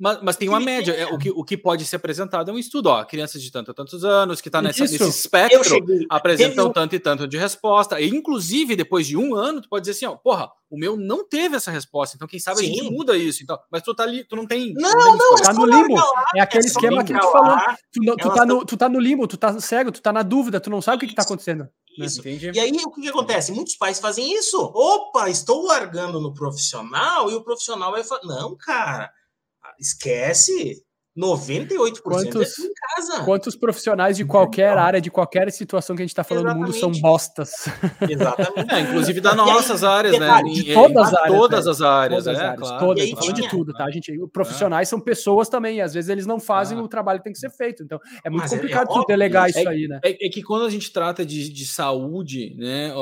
mas, 0.00 0.18
mas 0.22 0.36
tem 0.36 0.48
uma 0.48 0.58
média. 0.58 0.92
É, 0.92 1.04
o, 1.06 1.18
que, 1.18 1.30
o 1.30 1.44
que 1.44 1.58
pode 1.58 1.84
ser 1.84 1.96
apresentado 1.96 2.50
é 2.50 2.54
um 2.54 2.58
estudo. 2.58 2.86
Ó, 2.86 3.04
crianças 3.04 3.42
de 3.42 3.52
tanto 3.52 3.74
tantos 3.74 4.02
anos, 4.02 4.40
que 4.40 4.48
está 4.48 4.62
nesse 4.62 4.82
espectro, 4.82 5.76
apresentam 6.08 6.72
tanto 6.72 6.96
e 6.96 6.98
tanto 6.98 7.28
de 7.28 7.36
resposta. 7.36 8.00
E, 8.00 8.08
inclusive, 8.08 8.74
depois 8.74 9.06
de 9.06 9.14
um 9.18 9.34
ano, 9.34 9.60
tu 9.60 9.68
pode 9.68 9.82
dizer 9.82 9.92
assim, 9.92 10.06
ó, 10.06 10.16
porra, 10.16 10.50
o 10.70 10.78
meu 10.78 10.96
não 10.96 11.28
teve 11.28 11.56
essa 11.56 11.70
resposta. 11.70 12.16
Então, 12.16 12.26
quem 12.26 12.40
sabe 12.40 12.60
Sim. 12.60 12.64
a 12.64 12.68
gente 12.68 12.90
muda 12.90 13.14
isso. 13.14 13.42
Então, 13.42 13.58
mas 13.70 13.82
tu 13.82 13.94
tá 13.94 14.04
ali, 14.04 14.24
tu 14.24 14.36
não 14.36 14.46
tem. 14.46 14.72
Não, 14.72 14.90
não, 14.90 15.16
não 15.18 15.36
tá 15.36 15.52
no 15.52 15.66
limbo. 15.66 16.02
É 16.34 16.40
aquele 16.40 16.64
é 16.64 16.68
esquema 16.68 17.04
que 17.04 17.12
tu 17.12 17.30
falou. 17.30 17.58
Tu, 17.92 18.00
tu, 18.16 18.34
tá 18.34 18.46
no, 18.46 18.64
tu 18.64 18.76
tá 18.78 18.88
no 18.88 18.98
limbo, 18.98 19.26
tu 19.26 19.36
tá 19.36 19.60
cego, 19.60 19.92
tu 19.92 20.00
tá 20.00 20.14
na 20.14 20.22
dúvida, 20.22 20.58
tu 20.60 20.70
não 20.70 20.80
sabe 20.80 20.96
o 20.96 21.00
que, 21.00 21.08
que 21.08 21.14
tá 21.14 21.22
acontecendo. 21.22 21.68
Né? 21.98 22.06
Isso. 22.06 22.20
Entendi. 22.20 22.52
E 22.54 22.58
aí, 22.58 22.70
o 22.70 22.90
que, 22.90 23.02
que 23.02 23.08
acontece? 23.08 23.52
Muitos 23.52 23.76
pais 23.76 24.00
fazem 24.00 24.32
isso. 24.32 24.58
Opa, 24.58 25.28
estou 25.28 25.66
largando 25.66 26.18
no 26.20 26.32
profissional 26.32 27.30
e 27.30 27.34
o 27.34 27.44
profissional 27.44 27.92
vai 27.92 28.02
falar: 28.02 28.22
não, 28.24 28.56
cara 28.56 29.10
esquece. 29.80 30.84
98% 31.18 32.02
quantos, 32.02 32.58
é 32.58 32.62
em 32.62 32.70
casa. 32.72 33.24
Quantos 33.24 33.56
profissionais 33.56 34.16
de 34.16 34.24
qualquer 34.24 34.72
então, 34.72 34.84
área, 34.84 35.00
de 35.00 35.10
qualquer 35.10 35.50
situação 35.50 35.96
que 35.96 36.02
a 36.02 36.04
gente 36.04 36.12
está 36.12 36.22
falando 36.22 36.46
Exatamente. 36.46 36.80
no 36.80 36.88
mundo 36.88 36.94
são 36.94 37.02
bostas. 37.02 37.50
Exatamente. 38.08 38.72
É, 38.72 38.80
inclusive 38.80 39.20
das 39.20 39.34
nossas 39.34 39.82
aí, 39.82 39.90
áreas, 39.90 40.18
né? 40.18 40.42
De 40.44 40.72
todas 40.72 41.08
as 41.08 41.14
áreas. 41.14 41.36
Todas 41.36 41.66
as 41.66 41.82
áreas, 41.82 42.24
todas, 42.24 42.40
é, 42.40 42.44
áreas, 42.44 42.60
claro. 42.60 42.86
todas. 42.86 43.04
Aí, 43.04 43.10
falando 43.10 43.34
de 43.34 43.48
tudo, 43.48 43.72
tá, 43.72 43.90
gente? 43.90 44.12
Profissionais 44.32 44.88
é. 44.88 44.90
são 44.90 45.00
pessoas 45.00 45.48
também, 45.48 45.80
às 45.80 45.92
vezes 45.92 46.08
eles 46.08 46.26
não 46.26 46.38
fazem 46.38 46.78
ah. 46.78 46.82
o 46.82 46.88
trabalho 46.88 47.18
que 47.18 47.24
tem 47.24 47.32
que 47.32 47.40
ser 47.40 47.50
feito. 47.50 47.82
Então, 47.82 47.98
é 48.24 48.30
muito 48.30 48.42
Mas 48.42 48.52
é, 48.52 48.56
complicado 48.56 48.88
é, 48.88 49.06
delegar 49.06 49.46
é, 49.46 49.50
isso 49.50 49.68
aí, 49.68 49.88
né? 49.88 50.00
É, 50.04 50.12
que 50.12 50.42
quando 50.42 50.64
a 50.64 50.70
gente 50.70 50.92
trata 50.92 51.26
de, 51.26 51.52
de 51.52 51.66
saúde, 51.66 52.54
né? 52.56 52.92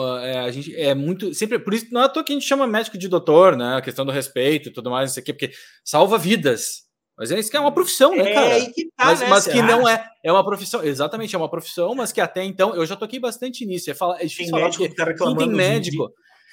a 0.46 0.50
gente 0.50 0.74
é 0.74 0.94
muito. 0.94 1.34
Sempre, 1.34 1.58
por 1.58 1.74
isso, 1.74 1.86
não 1.92 2.00
é 2.00 2.04
à 2.04 2.08
toa 2.08 2.24
que 2.24 2.32
a 2.32 2.34
gente 2.34 2.46
chama 2.46 2.66
médico 2.66 2.96
de 2.96 3.06
doutor, 3.06 3.54
né? 3.54 3.76
A 3.76 3.82
questão 3.82 4.06
do 4.06 4.12
respeito 4.12 4.70
e 4.70 4.72
tudo 4.72 4.90
mais, 4.90 5.10
isso 5.10 5.20
aqui, 5.20 5.32
porque 5.32 5.50
salva 5.84 6.16
vidas. 6.16 6.87
Mas 7.18 7.32
é 7.32 7.38
isso 7.38 7.50
que 7.50 7.56
é 7.56 7.60
uma 7.60 7.72
profissão, 7.72 8.14
né, 8.14 8.30
é 8.30 8.34
cara? 8.34 8.46
É 8.46 8.52
aí 8.52 8.72
que 8.72 8.84
tá, 8.96 9.06
mas, 9.06 9.20
né, 9.20 9.26
mas 9.28 9.46
que 9.48 9.60
não 9.60 9.88
é. 9.88 10.08
É 10.22 10.30
uma 10.30 10.44
profissão, 10.44 10.84
exatamente, 10.84 11.34
é 11.34 11.38
uma 11.38 11.50
profissão, 11.50 11.94
mas 11.94 12.12
que 12.12 12.20
até 12.20 12.44
então 12.44 12.76
eu 12.76 12.86
já 12.86 12.94
toquei 12.94 13.18
bastante 13.18 13.66
nisso. 13.66 13.90
É, 13.90 13.94
falar, 13.94 14.22
é 14.22 14.24
difícil 14.24 14.52
tem 14.52 14.60
falar 14.60 14.70
porque 14.70 14.94
tá 14.94 15.12
quem 15.12 15.36
tem 15.36 15.48
médico. 15.48 16.12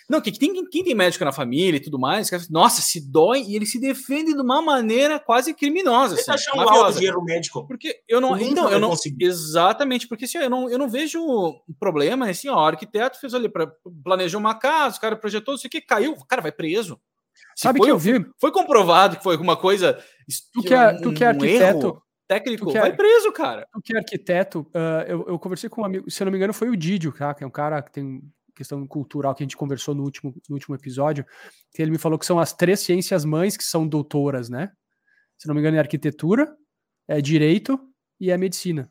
Não, 0.09 0.21
que, 0.21 0.31
tem, 0.31 0.53
quem 0.69 0.83
tem 0.83 0.93
médico 0.93 1.25
na 1.25 1.31
família 1.31 1.77
e 1.77 1.81
tudo 1.81 1.97
mais, 1.97 2.29
que, 2.29 2.37
nossa, 2.51 2.79
se 2.81 3.11
dói 3.11 3.41
e 3.41 3.55
ele 3.55 3.65
se 3.65 3.79
defende 3.79 4.33
de 4.33 4.41
uma 4.41 4.61
maneira 4.61 5.19
quase 5.19 5.51
criminosa. 5.53 6.15
Você 6.15 6.29
assim, 6.29 6.49
achar 6.49 6.57
um 6.57 6.63
laudo 6.63 6.99
de 6.99 7.23
médico? 7.23 7.67
Porque 7.67 8.01
eu 8.07 8.21
não. 8.21 8.39
Então, 8.39 8.69
eu 8.71 8.79
não. 8.79 8.93
Exatamente, 9.19 10.07
porque 10.07 10.25
assim, 10.25 10.37
eu 10.37 10.49
não, 10.49 10.69
eu 10.69 10.77
não 10.77 10.89
vejo 10.89 11.19
um 11.19 11.73
problema, 11.79 12.29
assim, 12.29 12.49
ó, 12.49 12.55
o 12.55 12.65
arquiteto 12.65 13.19
fez 13.19 13.33
ali, 13.33 13.49
pra, 13.49 13.71
planejou 14.03 14.39
uma 14.39 14.53
casa, 14.55 14.97
o 14.97 15.01
cara 15.01 15.15
projetou, 15.15 15.55
isso 15.55 15.67
aqui, 15.67 15.81
caiu, 15.81 16.13
o 16.13 16.25
cara 16.25 16.41
vai 16.41 16.51
preso. 16.51 16.99
Sabe 17.55 17.79
foi, 17.79 17.87
que 17.87 17.91
eu 17.91 17.97
vi? 17.97 18.25
Foi 18.39 18.51
comprovado 18.51 19.17
que 19.17 19.23
foi 19.23 19.33
alguma 19.33 19.55
coisa. 19.55 19.97
Tu 20.53 20.61
que 20.61 20.73
é, 20.73 20.93
tu 20.93 21.13
que 21.13 21.23
é 21.23 21.27
arquiteto. 21.27 22.01
técnico, 22.27 22.71
que 22.71 22.77
é, 22.77 22.81
vai 22.81 22.95
preso, 22.95 23.31
cara. 23.31 23.67
Tu 23.71 23.81
que 23.81 23.95
é 23.95 23.99
arquiteto, 23.99 24.61
uh, 24.73 25.03
eu, 25.07 25.25
eu 25.27 25.39
conversei 25.39 25.69
com 25.69 25.81
um 25.81 25.85
amigo, 25.85 26.09
se 26.09 26.21
eu 26.21 26.25
não 26.25 26.31
me 26.31 26.37
engano, 26.37 26.53
foi 26.53 26.69
o 26.69 26.75
Didio, 26.75 27.11
tá? 27.11 27.33
que 27.33 27.43
é 27.43 27.47
um 27.47 27.51
cara 27.51 27.81
que 27.81 27.91
tem 27.91 28.21
questão 28.55 28.87
cultural 28.87 29.35
que 29.35 29.43
a 29.43 29.45
gente 29.45 29.57
conversou 29.57 29.93
no 29.93 30.03
último, 30.03 30.33
no 30.49 30.55
último 30.55 30.75
episódio, 30.75 31.25
que 31.73 31.81
ele 31.81 31.91
me 31.91 31.97
falou 31.97 32.17
que 32.17 32.25
são 32.25 32.39
as 32.39 32.53
três 32.53 32.79
ciências 32.79 33.25
mães 33.25 33.57
que 33.57 33.63
são 33.63 33.87
doutoras, 33.87 34.49
né? 34.49 34.71
Se 35.37 35.47
não 35.47 35.53
me 35.53 35.59
engano, 35.59 35.75
é 35.75 35.79
arquitetura, 35.79 36.55
é 37.07 37.19
direito 37.19 37.79
e 38.19 38.31
é 38.31 38.37
medicina. 38.37 38.89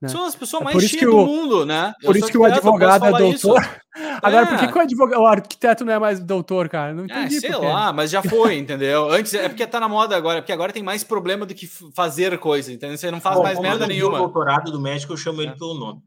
Né? 0.00 0.08
São 0.08 0.24
as 0.24 0.34
pessoas 0.34 0.62
é 0.62 0.64
mais 0.64 0.82
cheias 0.82 1.04
do 1.04 1.16
mundo, 1.26 1.66
né? 1.66 1.92
Por 2.02 2.16
isso 2.16 2.28
que 2.28 2.38
o 2.38 2.44
advogado 2.44 3.04
é 3.04 3.10
doutor. 3.10 3.80
Agora, 4.22 4.44
é. 4.44 4.46
por 4.46 4.58
que, 4.58 4.68
que 4.68 4.78
o, 4.78 4.80
advogado, 4.80 5.20
o, 5.20 5.26
arquiteto 5.26 5.84
não 5.84 5.92
é 5.92 5.98
mais 5.98 6.20
doutor, 6.20 6.68
cara? 6.68 6.94
Não 6.94 7.04
entendi. 7.04 7.36
É, 7.36 7.40
sei 7.40 7.56
lá, 7.56 7.92
mas 7.92 8.10
já 8.10 8.22
foi, 8.22 8.56
entendeu? 8.56 9.10
Antes 9.10 9.34
é 9.34 9.48
porque 9.48 9.66
tá 9.66 9.78
na 9.78 9.88
moda 9.88 10.16
agora, 10.16 10.40
porque 10.40 10.52
agora 10.52 10.72
tem 10.72 10.82
mais 10.82 11.04
problema 11.04 11.44
do 11.44 11.54
que 11.54 11.66
fazer 11.66 12.38
coisa, 12.38 12.72
entendeu? 12.72 12.96
Você 12.96 13.10
não 13.10 13.20
faz 13.20 13.36
Bom, 13.36 13.42
mais 13.42 13.58
merda 13.58 13.86
nenhuma. 13.86 14.16
O 14.16 14.22
doutorado 14.22 14.72
do 14.72 14.80
médico, 14.80 15.12
eu 15.12 15.16
chamo 15.18 15.42
ele 15.42 15.50
é. 15.50 15.54
pelo 15.54 15.74
nome. 15.74 16.00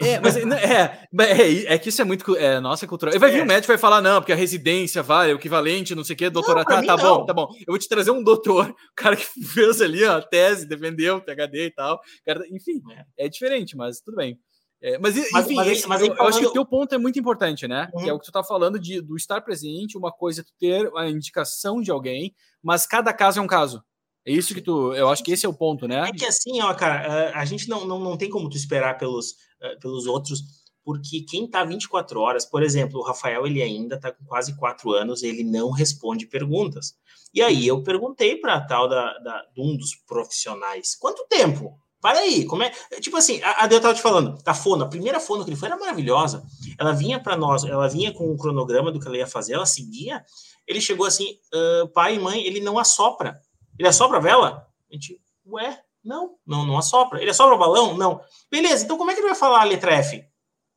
É, 0.00 0.06
é, 0.06 0.20
mas 0.20 0.36
é, 0.36 0.42
é, 0.42 1.74
é, 1.74 1.78
que 1.78 1.88
isso 1.88 2.02
é 2.02 2.04
muito 2.04 2.36
é, 2.36 2.60
nossa 2.60 2.86
cultura. 2.86 3.18
Vai 3.18 3.30
vir 3.30 3.42
um 3.42 3.46
médico 3.46 3.72
e 3.72 3.74
vai 3.74 3.78
falar, 3.78 4.02
não, 4.02 4.20
porque 4.20 4.32
a 4.32 4.36
residência 4.36 5.02
vale, 5.02 5.32
o 5.32 5.36
equivalente, 5.36 5.94
não 5.94 6.04
sei 6.04 6.14
o 6.14 6.16
que, 6.16 6.28
doutorado. 6.28 6.66
Tá, 6.66 6.82
tá 6.82 6.96
bom, 6.96 7.24
tá 7.24 7.32
bom. 7.32 7.48
Eu 7.60 7.68
vou 7.68 7.78
te 7.78 7.88
trazer 7.88 8.10
um 8.10 8.22
doutor, 8.22 8.68
o 8.68 8.94
cara 8.94 9.16
que 9.16 9.24
fez 9.54 9.80
ali 9.80 10.04
ó, 10.04 10.18
a 10.18 10.22
tese, 10.22 10.68
defendeu, 10.68 11.22
PHD 11.22 11.66
e 11.66 11.70
tal. 11.70 12.00
Cara, 12.26 12.44
enfim, 12.50 12.82
é. 13.18 13.26
é 13.26 13.28
diferente, 13.28 13.76
mas 13.76 14.00
tudo 14.00 14.16
bem. 14.16 14.38
É, 14.82 14.98
mas, 14.98 15.16
enfim, 15.16 15.30
mas, 15.32 15.50
mas, 15.50 15.68
esse, 15.68 15.88
mas 15.88 16.00
eu, 16.02 16.08
falando... 16.08 16.20
eu, 16.20 16.28
acho 16.28 16.38
que 16.40 16.46
o 16.46 16.52
teu 16.52 16.66
ponto 16.66 16.94
é 16.94 16.98
muito 16.98 17.18
importante, 17.18 17.66
né? 17.66 17.88
Uhum. 17.94 18.02
Que 18.02 18.10
é 18.10 18.12
o 18.12 18.18
que 18.18 18.26
tu 18.26 18.32
tá 18.32 18.44
falando 18.44 18.78
de, 18.78 19.00
do 19.00 19.16
estar 19.16 19.40
presente, 19.40 19.96
uma 19.96 20.12
coisa 20.12 20.42
é 20.42 20.44
tu 20.44 20.52
ter 20.60 20.90
a 20.94 21.08
indicação 21.08 21.80
de 21.80 21.90
alguém, 21.90 22.34
mas 22.62 22.86
cada 22.86 23.10
caso 23.14 23.40
é 23.40 23.42
um 23.42 23.46
caso. 23.46 23.82
É 24.26 24.32
isso 24.32 24.54
que 24.54 24.60
tu. 24.60 24.94
Eu 24.94 25.08
acho 25.08 25.22
que 25.22 25.32
esse 25.32 25.44
é 25.44 25.48
o 25.48 25.54
ponto, 25.54 25.86
né? 25.86 26.08
É 26.08 26.12
que 26.12 26.24
assim, 26.24 26.60
ó, 26.62 26.72
cara, 26.74 27.32
a 27.34 27.44
gente 27.44 27.68
não, 27.68 27.84
não, 27.86 27.98
não 27.98 28.16
tem 28.16 28.30
como 28.30 28.48
tu 28.48 28.56
esperar 28.56 28.96
pelos, 28.96 29.34
eh, 29.60 29.76
pelos 29.76 30.06
outros, 30.06 30.40
porque 30.82 31.20
quem 31.22 31.48
tá 31.48 31.64
24 31.64 32.20
horas, 32.20 32.44
por 32.44 32.62
exemplo, 32.62 33.00
o 33.00 33.02
Rafael, 33.02 33.46
ele 33.46 33.62
ainda 33.62 33.98
tá 33.98 34.10
com 34.12 34.24
quase 34.24 34.56
4 34.56 34.92
anos, 34.92 35.22
ele 35.22 35.44
não 35.44 35.70
responde 35.70 36.26
perguntas. 36.26 36.94
E 37.34 37.42
aí 37.42 37.66
eu 37.66 37.82
perguntei 37.82 38.36
para 38.36 38.60
tal 38.60 38.88
da, 38.88 39.18
da, 39.18 39.42
de 39.54 39.60
um 39.60 39.76
dos 39.76 39.94
profissionais: 40.06 40.94
quanto 40.94 41.26
tempo? 41.28 41.78
Para 42.00 42.18
aí, 42.18 42.44
como 42.44 42.62
é. 42.62 42.70
Tipo 43.00 43.16
assim, 43.16 43.42
a 43.42 43.64
Adel 43.64 43.80
tava 43.80 43.94
te 43.94 44.02
falando, 44.02 44.38
a 44.44 44.52
fono, 44.52 44.84
a 44.84 44.88
primeira 44.88 45.18
fono 45.18 45.42
que 45.42 45.48
ele 45.48 45.56
foi 45.56 45.68
era 45.68 45.78
maravilhosa. 45.78 46.44
Ela 46.78 46.92
vinha 46.92 47.18
para 47.18 47.34
nós, 47.34 47.64
ela 47.64 47.88
vinha 47.88 48.12
com 48.12 48.30
o 48.30 48.36
cronograma 48.36 48.92
do 48.92 49.00
que 49.00 49.06
ela 49.06 49.16
ia 49.16 49.26
fazer, 49.26 49.54
ela 49.54 49.64
seguia. 49.64 50.22
Ele 50.66 50.82
chegou 50.82 51.06
assim, 51.06 51.38
uh, 51.54 51.88
pai 51.88 52.16
e 52.16 52.18
mãe, 52.18 52.44
ele 52.44 52.60
não 52.60 52.78
assopra. 52.78 53.40
Ele 53.78 53.88
assopra 53.88 54.18
a 54.18 54.20
vela? 54.20 54.68
A 54.90 54.94
gente, 54.94 55.20
ué, 55.46 55.80
não, 56.04 56.36
não, 56.46 56.66
não 56.66 56.78
assopra. 56.78 57.20
Ele 57.20 57.30
assopra 57.30 57.54
o 57.54 57.58
balão? 57.58 57.96
Não. 57.96 58.20
Beleza, 58.50 58.84
então 58.84 58.98
como 58.98 59.10
é 59.10 59.14
que 59.14 59.20
ele 59.20 59.28
vai 59.28 59.36
falar 59.36 59.62
a 59.62 59.64
letra 59.64 59.94
F? 59.94 60.24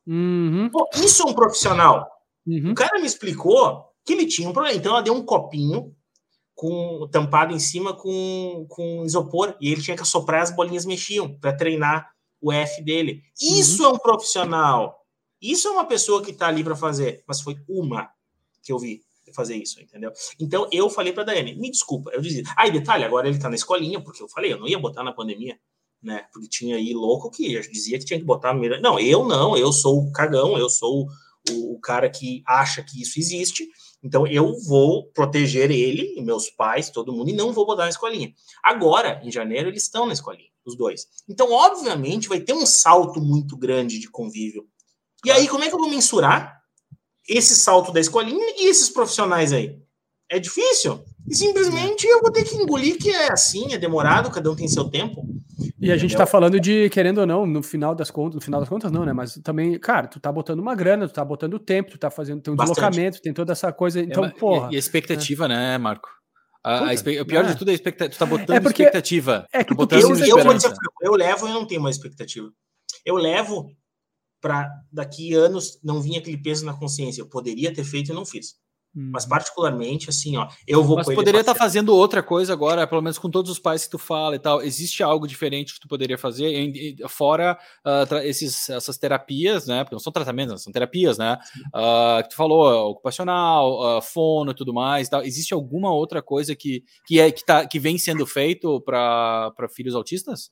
Uhum. 0.05 0.69
Pô, 0.71 0.89
isso 0.95 1.23
é 1.23 1.25
um 1.25 1.33
profissional. 1.33 2.09
Uhum. 2.45 2.71
O 2.71 2.75
cara 2.75 2.99
me 2.99 3.05
explicou 3.05 3.85
que 4.05 4.13
ele 4.13 4.25
tinha 4.25 4.47
um 4.47 4.53
problema. 4.53 4.77
Então 4.77 4.93
ela 4.93 5.03
deu 5.03 5.13
um 5.13 5.25
copinho 5.25 5.93
com 6.55 7.07
tampado 7.11 7.53
em 7.53 7.59
cima 7.59 7.93
com, 7.93 8.65
com 8.69 9.05
isopor 9.05 9.55
e 9.61 9.71
ele 9.71 9.81
tinha 9.81 9.95
que 9.95 10.01
assoprar 10.01 10.41
as 10.41 10.49
bolinhas 10.49 10.85
mexiam 10.85 11.37
para 11.37 11.55
treinar 11.55 12.09
o 12.41 12.51
F 12.51 12.81
dele. 12.81 13.21
Isso 13.39 13.83
uhum. 13.83 13.89
é 13.89 13.93
um 13.93 13.99
profissional. 13.99 15.05
Isso 15.41 15.67
é 15.67 15.71
uma 15.71 15.85
pessoa 15.85 16.23
que 16.23 16.31
está 16.31 16.47
ali 16.47 16.63
para 16.63 16.75
fazer, 16.75 17.23
mas 17.27 17.41
foi 17.41 17.57
uma 17.67 18.09
que 18.63 18.71
eu 18.71 18.79
vi 18.79 19.01
fazer 19.33 19.55
isso, 19.55 19.81
entendeu? 19.81 20.11
Então 20.39 20.67
eu 20.71 20.89
falei 20.89 21.13
para 21.13 21.23
Daiane, 21.23 21.55
me 21.55 21.69
desculpa, 21.71 22.11
eu 22.13 22.21
dizia, 22.21 22.43
ah, 22.55 22.67
e 22.67 22.71
detalhe, 22.71 23.03
agora 23.03 23.27
ele 23.27 23.39
tá 23.39 23.49
na 23.49 23.55
escolinha, 23.55 24.01
porque 24.01 24.21
eu 24.21 24.29
falei, 24.29 24.53
eu 24.53 24.59
não 24.59 24.67
ia 24.67 24.79
botar 24.79 25.03
na 25.03 25.11
pandemia. 25.13 25.57
né? 26.01 26.25
Porque 26.31 26.47
tinha 26.47 26.75
aí 26.77 26.93
louco 26.93 27.29
que 27.31 27.59
dizia 27.69 27.97
que 27.99 28.05
tinha 28.05 28.19
que 28.19 28.25
botar. 28.25 28.53
Não, 28.53 28.99
eu 28.99 29.25
não, 29.25 29.57
eu 29.57 29.71
sou 29.71 29.99
o 29.99 30.11
cagão, 30.11 30.57
eu 30.57 30.69
sou 30.69 31.07
o, 31.49 31.73
o 31.75 31.79
cara 31.79 32.09
que 32.09 32.43
acha 32.45 32.83
que 32.83 33.01
isso 33.01 33.19
existe. 33.19 33.67
Então 34.03 34.27
eu 34.27 34.53
vou 34.67 35.07
proteger 35.11 35.71
ele, 35.71 36.21
meus 36.21 36.49
pais, 36.51 36.89
todo 36.89 37.11
mundo, 37.11 37.29
e 37.29 37.33
não 37.33 37.51
vou 37.51 37.65
botar 37.65 37.83
na 37.83 37.89
escolinha. 37.89 38.31
Agora, 38.63 39.19
em 39.23 39.31
janeiro, 39.31 39.69
eles 39.69 39.83
estão 39.83 40.05
na 40.05 40.13
escolinha, 40.13 40.49
os 40.65 40.77
dois. 40.77 41.07
Então, 41.27 41.51
obviamente, 41.51 42.29
vai 42.29 42.39
ter 42.39 42.53
um 42.53 42.65
salto 42.65 43.19
muito 43.19 43.57
grande 43.57 43.99
de 43.99 44.09
convívio. 44.09 44.67
E 45.25 45.31
aí, 45.31 45.47
como 45.47 45.63
é 45.63 45.67
que 45.67 45.73
eu 45.73 45.79
vou 45.79 45.89
mensurar 45.89 46.56
esse 47.27 47.55
salto 47.55 47.91
da 47.91 47.99
escolinha 47.99 48.45
e 48.57 48.69
esses 48.69 48.89
profissionais 48.89 49.51
aí? 49.51 49.77
É 50.29 50.39
difícil. 50.39 50.99
E 51.27 51.35
simplesmente 51.35 52.05
eu 52.05 52.21
vou 52.21 52.31
ter 52.31 52.43
que 52.43 52.55
engolir 52.55 52.97
que 52.97 53.09
é 53.09 53.31
assim, 53.31 53.73
é 53.73 53.77
demorado, 53.77 54.31
cada 54.31 54.49
um 54.51 54.55
tem 54.55 54.67
seu 54.67 54.89
tempo. 54.89 55.25
E 55.79 55.91
a 55.91 55.97
gente 55.97 56.15
tá 56.15 56.25
falando 56.25 56.59
de, 56.59 56.89
querendo 56.89 57.19
ou 57.19 57.25
não, 57.25 57.45
no 57.45 57.61
final 57.61 57.93
das 57.93 58.09
contas, 58.09 58.35
no 58.35 58.41
final 58.41 58.59
das 58.59 58.69
contas 58.69 58.91
não, 58.91 59.05
né? 59.05 59.13
Mas 59.13 59.35
também, 59.43 59.77
cara, 59.79 60.07
tu 60.07 60.19
tá 60.19 60.31
botando 60.31 60.59
uma 60.59 60.73
grana, 60.73 61.07
tu 61.07 61.13
tá 61.13 61.23
botando 61.23 61.59
tempo, 61.59 61.91
tu 61.91 61.97
tá 61.97 62.09
fazendo 62.09 62.41
teu 62.41 62.55
deslocamento, 62.55 63.21
tem 63.21 63.33
toda 63.33 63.51
essa 63.51 63.71
coisa. 63.71 63.99
Então, 63.99 64.25
é, 64.25 64.29
porra. 64.29 64.69
E, 64.71 64.75
a 64.75 64.79
expectativa, 64.79 65.45
é. 65.45 65.47
né, 65.49 65.77
Marco? 65.77 66.09
A, 66.63 66.89
a 66.89 66.93
o 66.93 67.25
pior 67.25 67.45
é. 67.45 67.47
de 67.47 67.57
tudo 67.57 67.69
é 67.69 67.71
a 67.71 67.75
expectativa. 67.75 68.15
Tu 68.15 68.19
tá 68.19 68.25
botando 68.25 68.57
é 68.57 68.59
porque, 68.59 68.83
expectativa. 68.83 69.45
É 69.53 69.63
que 69.63 69.69
tu 69.69 69.75
botando 69.75 70.01
eu, 70.01 70.09
eu, 70.09 70.37
eu, 70.37 70.59
eu 71.01 71.11
levo 71.13 71.47
e 71.47 71.51
não 71.51 71.65
tenho 71.65 71.79
uma 71.79 71.89
expectativa. 71.89 72.49
Eu 73.05 73.15
levo 73.15 73.69
para 74.41 74.69
daqui 74.91 75.33
anos 75.33 75.79
não 75.83 76.01
vir 76.01 76.17
aquele 76.17 76.37
peso 76.37 76.65
na 76.65 76.73
consciência. 76.73 77.21
Eu 77.21 77.27
poderia 77.27 77.73
ter 77.73 77.83
feito 77.83 78.11
e 78.11 78.15
não 78.15 78.25
fiz. 78.25 78.55
Mas 78.99 79.25
uhum. 79.25 79.29
particularmente, 79.29 80.09
assim, 80.09 80.37
ó, 80.37 80.47
eu 80.67 80.83
vou. 80.83 80.95
Mas 80.97 81.05
poderia 81.13 81.41
estar 81.41 81.53
tá 81.53 81.59
fazendo 81.59 81.95
outra 81.95 82.23
coisa 82.23 82.51
agora, 82.51 82.87
pelo 82.87 83.01
menos 83.01 83.19
com 83.19 83.29
todos 83.29 83.51
os 83.51 83.59
pais 83.59 83.83
que 83.85 83.91
tu 83.91 83.99
fala 83.99 84.35
e 84.35 84.39
tal. 84.39 84.63
Existe 84.63 85.03
algo 85.03 85.27
diferente 85.27 85.75
que 85.75 85.79
tu 85.79 85.87
poderia 85.87 86.17
fazer, 86.17 86.95
fora 87.07 87.59
uh, 87.85 88.15
esses, 88.23 88.69
essas 88.69 88.97
terapias, 88.97 89.67
né? 89.67 89.83
Porque 89.83 89.93
não 89.93 89.99
são 89.99 90.11
tratamentos, 90.11 90.63
são 90.63 90.73
terapias, 90.73 91.17
né? 91.19 91.37
Uh, 91.67 92.23
que 92.23 92.29
tu 92.29 92.35
falou, 92.35 92.89
ocupacional, 92.89 93.99
uh, 93.99 94.01
fono 94.01 94.49
e 94.49 94.55
tudo 94.55 94.73
mais. 94.73 95.07
E 95.07 95.11
tal. 95.11 95.21
Existe 95.21 95.53
alguma 95.53 95.93
outra 95.93 96.19
coisa 96.21 96.55
que, 96.55 96.83
que, 97.05 97.19
é, 97.19 97.31
que, 97.31 97.45
tá, 97.45 97.67
que 97.67 97.79
vem 97.79 97.99
sendo 97.99 98.25
feito 98.25 98.81
para 98.81 99.53
filhos 99.75 99.93
autistas? 99.93 100.49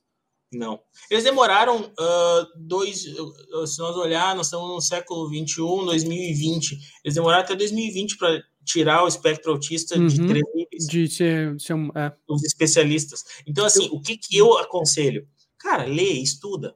Não. 0.52 0.80
Eles 1.10 1.24
demoraram 1.24 1.82
uh, 1.82 2.46
dois. 2.56 3.02
Se 3.02 3.78
nós 3.78 3.96
olhar, 3.96 4.34
nós 4.34 4.46
estamos 4.46 4.68
no 4.68 4.80
século 4.80 5.28
21, 5.28 5.84
2020. 5.86 6.78
Eles 7.04 7.14
demoraram 7.14 7.42
até 7.42 7.54
2020 7.56 8.16
para 8.16 8.42
tirar 8.64 9.04
o 9.04 9.08
espectro 9.08 9.52
autista 9.52 9.98
uhum, 9.98 10.06
de 10.06 10.26
três 10.26 10.44
níveis. 10.54 10.86
De 10.88 11.08
ser, 11.08 11.60
ser 11.60 11.74
um, 11.74 11.88
é. 11.94 12.12
Os 12.28 12.44
especialistas. 12.44 13.24
Então, 13.46 13.64
assim, 13.64 13.86
eu... 13.86 13.94
o 13.94 14.00
que, 14.00 14.16
que 14.16 14.36
eu 14.36 14.56
aconselho? 14.58 15.26
Cara, 15.58 15.84
lê, 15.84 16.12
estuda. 16.12 16.74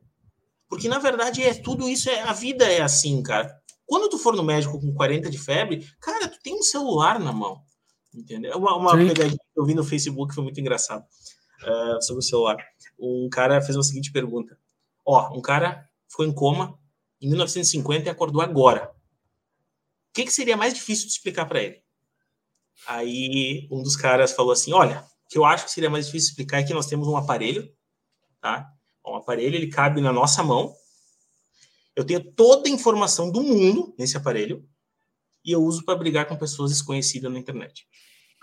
Porque, 0.68 0.88
na 0.88 0.98
verdade, 0.98 1.42
é 1.42 1.54
tudo 1.54 1.88
isso. 1.88 2.08
É, 2.10 2.22
a 2.22 2.32
vida 2.32 2.64
é 2.64 2.80
assim, 2.80 3.22
cara. 3.22 3.52
Quando 3.86 4.08
tu 4.08 4.18
for 4.18 4.34
no 4.34 4.44
médico 4.44 4.80
com 4.80 4.94
40 4.94 5.30
de 5.30 5.38
febre, 5.38 5.84
cara, 6.00 6.28
tu 6.28 6.38
tem 6.42 6.54
um 6.54 6.62
celular 6.62 7.18
na 7.18 7.32
mão. 7.32 7.60
Entendeu? 8.14 8.56
Uma, 8.56 8.76
uma 8.76 8.96
pegadinha 8.96 9.36
que 9.36 9.60
eu 9.60 9.64
vi 9.64 9.74
no 9.74 9.84
Facebook 9.84 10.34
foi 10.34 10.42
muito 10.42 10.60
engraçado 10.60 11.04
uh, 11.04 12.02
sobre 12.02 12.20
o 12.20 12.22
celular 12.22 12.56
um 13.00 13.28
cara 13.30 13.60
fez 13.62 13.76
a 13.76 13.82
seguinte 13.82 14.12
pergunta: 14.12 14.58
Ó, 15.04 15.36
um 15.36 15.40
cara 15.40 15.88
ficou 16.08 16.26
em 16.26 16.32
coma 16.32 16.78
em 17.20 17.28
1950 17.28 18.06
e 18.06 18.10
acordou 18.10 18.42
agora. 18.42 18.90
O 20.10 20.12
que, 20.12 20.24
que 20.24 20.32
seria 20.32 20.56
mais 20.56 20.74
difícil 20.74 21.06
de 21.06 21.12
explicar 21.12 21.46
para 21.46 21.62
ele? 21.62 21.82
Aí 22.86 23.68
um 23.70 23.82
dos 23.82 23.96
caras 23.96 24.32
falou 24.32 24.52
assim: 24.52 24.72
Olha, 24.72 25.00
o 25.00 25.28
que 25.28 25.38
eu 25.38 25.44
acho 25.44 25.64
que 25.64 25.70
seria 25.70 25.90
mais 25.90 26.06
difícil 26.06 26.30
explicar 26.30 26.60
é 26.60 26.64
que 26.64 26.74
nós 26.74 26.86
temos 26.86 27.06
um 27.08 27.16
aparelho, 27.16 27.72
tá? 28.40 28.70
Um 29.06 29.16
aparelho, 29.16 29.54
ele 29.54 29.68
cabe 29.68 30.00
na 30.00 30.12
nossa 30.12 30.42
mão. 30.42 30.74
Eu 31.94 32.04
tenho 32.04 32.22
toda 32.32 32.68
a 32.68 32.72
informação 32.72 33.30
do 33.30 33.42
mundo 33.42 33.94
nesse 33.98 34.16
aparelho 34.16 34.66
e 35.44 35.52
eu 35.52 35.62
uso 35.62 35.84
para 35.84 35.96
brigar 35.96 36.26
com 36.26 36.36
pessoas 36.36 36.70
desconhecidas 36.70 37.30
na 37.30 37.38
internet. 37.38 37.86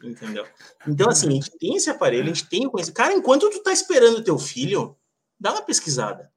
Entendeu? 0.03 0.45
Então, 0.87 1.09
assim, 1.09 1.27
a 1.27 1.31
gente 1.31 1.57
tem 1.57 1.75
esse 1.75 1.89
aparelho, 1.89 2.23
a 2.23 2.27
gente 2.27 2.47
tem 2.47 2.65
o 2.67 2.71
conhecimento. 2.71 2.97
Cara, 2.97 3.13
enquanto 3.13 3.49
tu 3.49 3.63
tá 3.63 3.71
esperando 3.71 4.23
teu 4.23 4.37
filho, 4.37 4.95
dá 5.39 5.51
uma 5.51 5.61
pesquisada. 5.61 6.31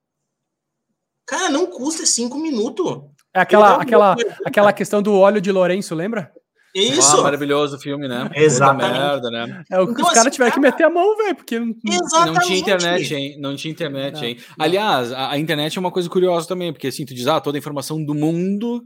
Cara, 1.27 1.51
não 1.51 1.67
custa 1.67 2.07
cinco 2.07 2.39
minutos. 2.39 3.03
É 3.35 3.41
aquela, 3.41 3.81
aquela, 3.81 4.17
aquela 4.45 4.73
questão 4.73 5.03
do 5.03 5.15
óleo 5.15 5.41
de 5.41 5.53
Lourenço, 5.53 5.95
lembra? 5.95 6.33
Isso. 6.75 7.19
Ah, 7.19 7.23
maravilhoso 7.23 7.79
filme, 7.79 8.09
né? 8.09 8.31
Exatamente. 8.35 8.99
Merda, 8.99 9.31
né? 9.31 9.65
É, 9.71 9.83
então, 9.83 9.93
os 9.93 9.95
caras 9.95 10.19
assim, 10.19 10.31
tiveram 10.31 10.51
cara... 10.53 10.53
que 10.53 10.61
meter 10.61 10.85
a 10.85 10.91
mão, 10.91 11.17
velho, 11.17 11.37
porque 11.37 11.59
não... 11.59 11.75
não 12.27 12.41
tinha 12.41 12.59
internet, 12.59 13.15
hein? 13.15 13.37
Não 13.41 13.57
tinha 13.57 13.73
internet, 13.73 14.15
não, 14.15 14.25
hein? 14.25 14.37
Não. 14.57 14.65
Aliás, 14.65 15.13
a, 15.13 15.31
a, 15.33 15.39
internet 15.39 15.77
é 15.77 15.81
uma 15.81 15.91
coisa 15.91 16.09
curiosa 16.09 16.47
também, 16.47 16.73
porque 16.73 16.87
assim, 16.87 17.05
tu 17.05 17.13
diz, 17.13 17.27
ah, 17.27 17.41
toda 17.41 17.59
a 17.59 17.61
informação 17.61 18.03
do 18.05 18.15
mundo 18.15 18.83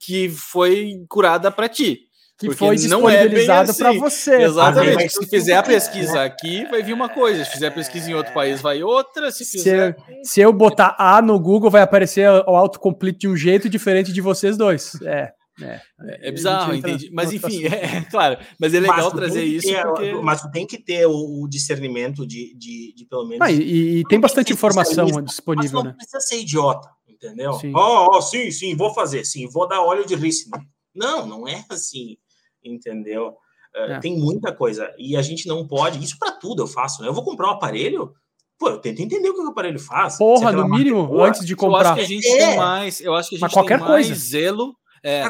que 0.00 0.28
foi 0.30 1.04
curada 1.08 1.50
para 1.50 1.68
ti 1.68 2.09
que 2.40 2.46
Porque 2.46 2.58
foi 2.58 2.68
é 2.68 2.78
disponibilizado 2.78 3.70
é 3.70 3.74
para 3.74 3.90
assim. 3.90 3.98
você. 3.98 4.42
Exatamente. 4.44 5.12
Se 5.12 5.26
fizer 5.26 5.56
a 5.56 5.62
pesquisa 5.62 6.24
aqui, 6.24 6.64
vai 6.70 6.82
vir 6.82 6.94
uma 6.94 7.10
coisa. 7.10 7.44
Se 7.44 7.50
fizer 7.50 7.66
a 7.66 7.70
pesquisa 7.70 8.10
em 8.10 8.14
outro 8.14 8.32
país, 8.32 8.62
vai 8.62 8.82
outra. 8.82 9.30
Se, 9.30 9.44
fizer... 9.44 9.94
se, 10.22 10.32
se 10.32 10.40
eu 10.40 10.50
botar 10.50 10.96
A 10.98 11.20
no 11.20 11.38
Google, 11.38 11.70
vai 11.70 11.82
aparecer 11.82 12.30
o 12.30 12.56
autocomplete 12.56 13.18
de 13.18 13.28
um 13.28 13.36
jeito 13.36 13.68
diferente 13.68 14.10
de 14.10 14.22
vocês 14.22 14.56
dois. 14.56 14.94
É. 15.02 15.32
É, 15.60 15.82
é, 16.00 16.28
é 16.28 16.32
bizarro, 16.32 16.74
entendi. 16.74 17.10
Mas 17.12 17.30
enfim, 17.30 17.66
é, 17.66 17.68
é, 17.98 18.00
claro. 18.10 18.38
Mas 18.58 18.72
é 18.72 18.80
legal 18.80 19.10
trazer 19.10 19.44
isso. 19.44 19.68
Ter, 19.68 19.82
porque... 19.82 20.14
Mas 20.14 20.40
tu 20.40 20.50
tem 20.50 20.66
que 20.66 20.82
ter 20.82 21.04
o, 21.06 21.42
o 21.42 21.46
discernimento 21.46 22.26
de, 22.26 22.56
de, 22.56 22.94
de, 22.96 23.04
pelo 23.04 23.28
menos. 23.28 23.46
Ah, 23.46 23.52
e, 23.52 23.98
e 23.98 24.04
tem 24.04 24.18
bastante 24.18 24.50
informação 24.50 25.04
disponível. 25.22 25.82
Mas 25.82 25.84
não 25.84 25.90
né? 25.90 25.94
precisa 25.94 26.20
ser 26.20 26.40
idiota, 26.40 26.88
entendeu? 27.06 27.50
Ó, 27.74 28.06
oh, 28.06 28.16
oh, 28.16 28.22
sim, 28.22 28.50
sim, 28.50 28.74
vou 28.74 28.94
fazer, 28.94 29.26
sim, 29.26 29.46
vou 29.46 29.68
dar 29.68 29.82
óleo 29.82 30.06
de 30.06 30.14
rícino. 30.14 30.56
Não, 30.94 31.26
não 31.26 31.46
é 31.46 31.66
assim 31.68 32.16
entendeu? 32.64 33.36
Uh, 33.74 33.92
é. 33.92 34.00
Tem 34.00 34.18
muita 34.18 34.52
coisa. 34.52 34.92
E 34.98 35.16
a 35.16 35.22
gente 35.22 35.46
não 35.46 35.66
pode. 35.66 36.02
Isso 36.02 36.18
para 36.18 36.32
tudo 36.32 36.62
eu 36.62 36.66
faço, 36.66 37.02
né? 37.02 37.08
Eu 37.08 37.14
vou 37.14 37.24
comprar 37.24 37.48
um 37.48 37.52
aparelho. 37.52 38.12
Pô, 38.58 38.68
eu 38.68 38.78
tento 38.78 39.00
entender 39.00 39.30
o 39.30 39.34
que 39.34 39.40
o 39.40 39.48
aparelho 39.48 39.78
faz. 39.78 40.18
Porra, 40.18 40.52
no 40.52 40.68
mínimo, 40.68 41.06
boa. 41.06 41.28
antes 41.28 41.46
de 41.46 41.56
comprar. 41.56 41.80
Eu 41.80 41.86
acho 41.86 41.94
que 41.94 42.00
a 42.00 42.04
gente 42.04 42.28
é. 42.28 42.46
tem 42.46 42.56
mais. 42.56 43.00
Eu 43.00 43.14
acho 43.14 43.30
que 43.30 43.36
a 43.36 43.38
gente 43.38 43.52
qualquer 43.52 43.78
tem 43.78 43.88
mais 43.88 44.06
coisa. 44.06 44.20
zelo 44.20 44.74
é, 45.02 45.24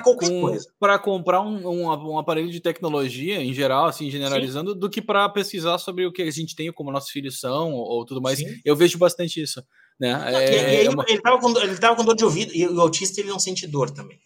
para 0.81 0.99
comprar 0.99 1.41
um, 1.43 1.64
um, 1.64 1.87
um, 1.87 2.18
aparelho 2.18 2.51
de 2.51 2.59
tecnologia 2.59 3.41
em 3.41 3.55
geral, 3.55 3.87
assim, 3.87 4.11
generalizando, 4.11 4.72
Sim. 4.72 4.78
do 4.78 4.91
que 4.91 5.01
para 5.01 5.28
pesquisar 5.28 5.78
sobre 5.78 6.05
o 6.05 6.12
que 6.12 6.22
a 6.22 6.31
gente 6.31 6.57
tem, 6.57 6.72
como 6.72 6.91
nossos 6.91 7.11
filhos 7.11 7.39
são, 7.39 7.72
ou, 7.72 7.99
ou 7.99 8.05
tudo 8.05 8.20
mais. 8.20 8.39
Sim. 8.41 8.47
Eu 8.64 8.74
vejo 8.74 8.99
bastante 8.99 9.41
isso. 9.41 9.62
Né? 9.99 10.11
É, 10.11 10.31
e, 10.33 10.57
e 10.57 10.76
aí, 10.81 10.87
é 10.87 10.91
uma... 10.91 11.05
ele, 11.07 11.20
tava 11.20 11.39
com, 11.39 11.57
ele 11.59 11.78
tava 11.78 11.97
com 11.97 12.05
dor 12.05 12.16
de 12.16 12.24
ouvido, 12.24 12.53
e 12.53 12.66
o 12.66 12.81
autista 12.81 13.20
ele 13.20 13.28
não 13.28 13.39
sente 13.39 13.66
dor 13.66 13.91
também. 13.91 14.18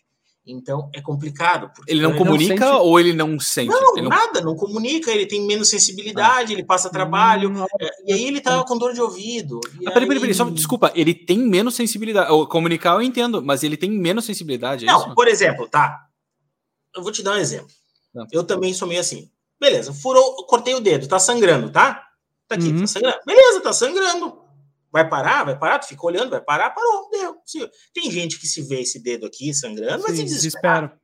Então 0.47 0.91
é 0.93 1.01
complicado. 1.01 1.71
Ele 1.87 2.03
não 2.03 2.11
ele 2.11 2.19
comunica 2.19 2.67
não 2.67 2.73
sente... 2.73 2.87
ou 2.87 3.01
ele 3.01 3.13
não 3.15 3.41
sente? 3.41 3.71
Não, 3.71 3.95
não, 3.95 4.09
nada, 4.11 4.43
não 4.43 4.55
comunica, 4.55 5.11
ele 5.11 5.25
tem 5.25 5.47
menos 5.47 5.71
sensibilidade, 5.71 6.53
ah. 6.53 6.55
ele 6.55 6.65
passa 6.65 6.91
trabalho, 6.91 7.51
hum, 7.51 7.65
é, 7.81 7.91
e 8.07 8.13
aí 8.13 8.25
ele 8.27 8.43
tava 8.43 8.63
com 8.65 8.77
dor 8.77 8.93
de 8.93 9.01
ouvido. 9.01 9.59
Ah, 9.87 9.93
peraí, 9.93 10.07
peraí, 10.07 10.21
peraí, 10.21 10.35
só 10.35 10.45
desculpa, 10.51 10.93
ele 10.95 11.15
tem 11.15 11.39
menos 11.39 11.75
sensibilidade. 11.75 12.29
Comunicar 12.49 12.95
eu 12.95 13.03
entendo, 13.03 13.43
mas 13.43 13.63
ele 13.63 13.77
tem 13.77 13.91
menos 13.91 14.27
sensibilidade. 14.27 14.85
É 14.85 14.89
não, 14.89 14.99
isso? 14.99 15.15
por 15.15 15.29
exemplo, 15.29 15.67
tá? 15.67 16.09
Eu 16.95 17.03
vou 17.03 17.11
te 17.11 17.23
dar 17.23 17.33
um 17.33 17.39
exemplo. 17.39 17.69
Não. 18.15 18.27
Eu 18.31 18.45
também 18.45 18.75
sou 18.75 18.87
meio 18.87 19.01
assim. 19.01 19.31
Beleza, 19.59 19.95
furou, 19.95 20.45
cortei 20.47 20.75
o 20.75 20.81
dedo, 20.81 21.09
tá 21.09 21.19
sangrando, 21.19 21.71
tá? 21.71 22.05
Tá 22.47 22.57
aqui, 22.57 22.69
tá 22.69 22.75
uhum. 22.75 22.81
tá 22.81 22.87
sangrando. 22.87 23.19
Beleza, 23.27 23.61
tá 23.63 23.73
sangrando. 23.73 24.45
Vai 24.93 25.09
parar? 25.09 25.45
Vai 25.45 25.59
parar? 25.59 25.79
Tu 25.79 25.89
fica 25.89 26.07
olhando, 26.07 26.31
vai 26.31 26.41
parar? 26.41 26.71
Parou, 26.71 27.09
deu. 27.11 27.34
Tem 27.93 28.11
gente 28.11 28.39
que 28.39 28.47
se 28.47 28.63
vê 28.63 28.81
esse 28.81 29.03
dedo 29.03 29.27
aqui 29.27 29.53
sangrando, 29.53 30.03
vai 30.03 30.15
se 30.15 30.25
desesperar. 30.25 30.99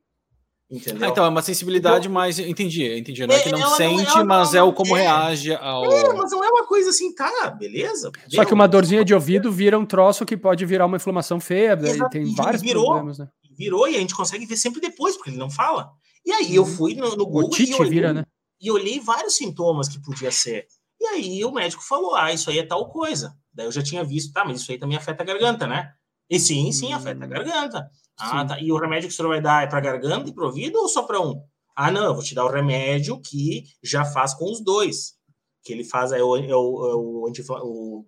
Entendeu? 0.71 1.05
Ah, 1.05 1.11
então, 1.11 1.25
é 1.25 1.27
uma 1.27 1.41
sensibilidade 1.41 2.07
então, 2.07 2.13
mais. 2.13 2.39
Entendi, 2.39 2.97
entendi. 2.97 3.27
Não 3.27 3.35
é, 3.35 3.39
é 3.39 3.43
que 3.43 3.51
não 3.51 3.75
sente, 3.75 4.15
não, 4.15 4.25
mas 4.25 4.53
é 4.53 4.63
o 4.63 4.71
como 4.71 4.95
é. 4.95 5.01
reage 5.01 5.53
ao. 5.53 5.83
É, 5.91 6.13
mas 6.13 6.31
não 6.31 6.41
é 6.41 6.47
uma 6.47 6.65
coisa 6.65 6.91
assim, 6.91 7.13
tá, 7.13 7.49
beleza. 7.49 8.09
Deu. 8.09 8.37
Só 8.37 8.45
que 8.45 8.53
uma 8.53 8.69
dorzinha 8.69 9.03
de 9.03 9.13
ouvido 9.13 9.51
vira 9.51 9.77
um 9.77 9.85
troço 9.85 10.25
que 10.25 10.37
pode 10.37 10.65
virar 10.65 10.85
uma 10.85 10.95
inflamação 10.95 11.41
feia. 11.41 11.73
E 11.73 12.09
tem 12.09 12.33
vários 12.33 12.61
virou, 12.61 12.85
problemas, 12.85 13.19
né? 13.19 13.27
Virou 13.57 13.85
e 13.85 13.97
a 13.97 13.99
gente 13.99 14.15
consegue 14.15 14.45
ver 14.45 14.55
sempre 14.55 14.79
depois, 14.79 15.17
porque 15.17 15.31
ele 15.31 15.37
não 15.37 15.49
fala. 15.49 15.91
E 16.25 16.31
aí 16.31 16.55
eu 16.55 16.63
uhum. 16.63 16.69
fui 16.69 16.95
no, 16.95 17.17
no 17.17 17.25
Google 17.25 17.51
e 17.59 17.73
olhei, 17.73 17.89
vira, 17.89 18.13
né? 18.13 18.23
e 18.61 18.71
olhei 18.71 18.97
vários 18.97 19.35
sintomas 19.35 19.89
que 19.89 20.01
podia 20.01 20.31
ser. 20.31 20.67
E 21.01 21.05
aí 21.05 21.43
o 21.43 21.51
médico 21.51 21.83
falou: 21.83 22.15
ah, 22.15 22.31
isso 22.31 22.49
aí 22.49 22.59
é 22.59 22.65
tal 22.65 22.87
coisa. 22.87 23.35
Daí 23.53 23.65
eu 23.65 23.71
já 23.73 23.83
tinha 23.83 24.05
visto, 24.05 24.31
tá, 24.31 24.45
mas 24.45 24.61
isso 24.61 24.71
aí 24.71 24.77
também 24.77 24.97
afeta 24.97 25.21
a 25.21 25.25
garganta, 25.25 25.67
né? 25.67 25.91
E 26.31 26.39
sim, 26.39 26.71
sim, 26.71 26.93
afeta 26.93 27.25
a 27.25 27.27
hum. 27.27 27.29
garganta. 27.29 27.91
Ah, 28.17 28.45
tá. 28.45 28.59
E 28.61 28.71
o 28.71 28.77
remédio 28.77 29.09
que 29.09 29.13
o 29.13 29.17
senhor 29.17 29.27
vai 29.27 29.41
dar 29.41 29.63
é 29.63 29.67
para 29.67 29.81
garganta 29.81 30.29
e 30.29 30.33
para 30.33 30.45
ouvido 30.45 30.79
ou 30.79 30.87
só 30.87 31.03
para 31.03 31.19
um? 31.19 31.43
Ah, 31.75 31.91
não, 31.91 32.05
eu 32.05 32.13
vou 32.13 32.23
te 32.23 32.33
dar 32.33 32.45
o 32.45 32.49
remédio 32.49 33.19
que 33.19 33.65
já 33.83 34.05
faz 34.05 34.33
com 34.33 34.49
os 34.49 34.63
dois. 34.63 35.15
Que 35.61 35.73
ele 35.73 35.83
faz 35.83 36.13
é 36.13 36.23
o, 36.23 36.37
é 36.37 36.55
o, 36.55 36.87
é 36.87 36.95
o, 36.95 38.05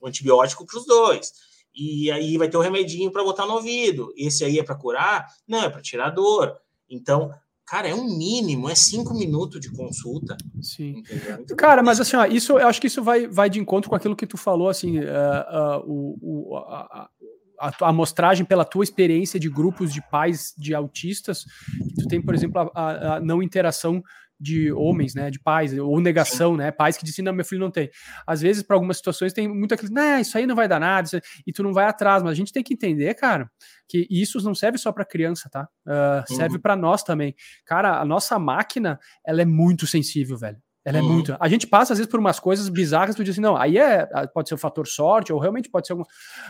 o, 0.00 0.06
antibiótico 0.06 0.66
para 0.66 0.78
os 0.78 0.84
dois. 0.84 1.32
E 1.74 2.10
aí 2.10 2.36
vai 2.36 2.50
ter 2.50 2.58
o 2.58 2.60
remedinho 2.60 3.10
para 3.10 3.24
botar 3.24 3.46
no 3.46 3.54
ouvido. 3.54 4.12
Esse 4.14 4.44
aí 4.44 4.58
é 4.58 4.62
para 4.62 4.76
curar? 4.76 5.26
Não, 5.48 5.62
é 5.62 5.70
para 5.70 5.80
tirar 5.80 6.10
dor. 6.10 6.54
Então, 6.88 7.30
Cara, 7.66 7.88
é 7.88 7.94
um 7.94 8.04
mínimo, 8.04 8.68
é 8.68 8.74
cinco 8.74 9.14
minutos 9.14 9.58
de 9.58 9.72
consulta. 9.72 10.36
Sim. 10.60 11.02
Então, 11.40 11.56
Cara, 11.56 11.82
mas 11.82 11.98
assim, 11.98 12.14
ó, 12.14 12.26
isso, 12.26 12.58
eu 12.58 12.68
acho 12.68 12.78
que 12.78 12.88
isso 12.88 13.02
vai, 13.02 13.26
vai 13.26 13.48
de 13.48 13.58
encontro 13.58 13.88
com 13.88 13.96
aquilo 13.96 14.14
que 14.14 14.26
tu 14.26 14.36
falou, 14.36 14.68
assim, 14.68 14.98
uh, 14.98 15.02
uh, 15.02 15.82
o, 15.86 16.18
o, 16.50 16.56
a, 16.58 16.60
a, 16.60 17.10
a 17.68 17.88
amostragem 17.88 18.44
pela 18.44 18.64
tua 18.64 18.84
experiência 18.84 19.38
de 19.38 19.48
grupos 19.48 19.92
de 19.92 20.02
pais 20.10 20.54
de 20.56 20.74
autistas, 20.74 21.44
que 21.88 22.02
tu 22.02 22.08
tem, 22.08 22.20
por 22.20 22.34
exemplo, 22.34 22.70
a, 22.74 23.16
a 23.16 23.20
não 23.20 23.42
interação 23.42 24.02
de 24.38 24.72
homens, 24.72 25.14
né, 25.14 25.30
de 25.30 25.38
pais, 25.38 25.76
ou 25.78 26.00
negação, 26.00 26.56
né, 26.56 26.70
pais 26.70 26.96
que 26.96 27.04
dizem, 27.04 27.24
não, 27.24 27.32
meu 27.32 27.44
filho 27.44 27.60
não 27.60 27.70
tem. 27.70 27.90
Às 28.26 28.40
vezes, 28.40 28.62
para 28.62 28.76
algumas 28.76 28.96
situações, 28.96 29.32
tem 29.32 29.48
muito 29.48 29.74
aquele, 29.74 29.92
não, 29.92 30.18
isso 30.18 30.36
aí 30.36 30.46
não 30.46 30.56
vai 30.56 30.68
dar 30.68 30.80
nada, 30.80 31.08
e 31.46 31.52
tu 31.52 31.62
não 31.62 31.72
vai 31.72 31.86
atrás, 31.86 32.22
mas 32.22 32.32
a 32.32 32.34
gente 32.34 32.52
tem 32.52 32.62
que 32.62 32.74
entender, 32.74 33.14
cara, 33.14 33.50
que 33.88 34.06
isso 34.10 34.42
não 34.42 34.54
serve 34.54 34.76
só 34.78 34.92
para 34.92 35.04
criança, 35.04 35.48
tá? 35.50 35.68
Uh, 35.86 36.30
uhum. 36.30 36.36
Serve 36.36 36.58
para 36.58 36.76
nós 36.76 37.02
também. 37.02 37.34
Cara, 37.64 38.00
a 38.00 38.04
nossa 38.04 38.38
máquina, 38.38 38.98
ela 39.24 39.42
é 39.42 39.44
muito 39.44 39.86
sensível, 39.86 40.36
velho. 40.36 40.58
Ela 40.84 40.98
é 40.98 41.00
uhum. 41.00 41.12
muito. 41.14 41.36
A 41.40 41.48
gente 41.48 41.66
passa, 41.66 41.94
às 41.94 41.98
vezes, 41.98 42.10
por 42.10 42.20
umas 42.20 42.38
coisas 42.38 42.68
bizarras, 42.68 43.14
tu 43.16 43.24
diz 43.24 43.34
assim, 43.34 43.40
não, 43.40 43.56
aí 43.56 43.78
é, 43.78 44.06
pode 44.34 44.48
ser 44.48 44.54
o 44.54 44.56
um 44.56 44.58
fator 44.58 44.86
sorte, 44.86 45.32
ou 45.32 45.38
realmente 45.38 45.70
pode 45.70 45.86
ser. 45.86 45.96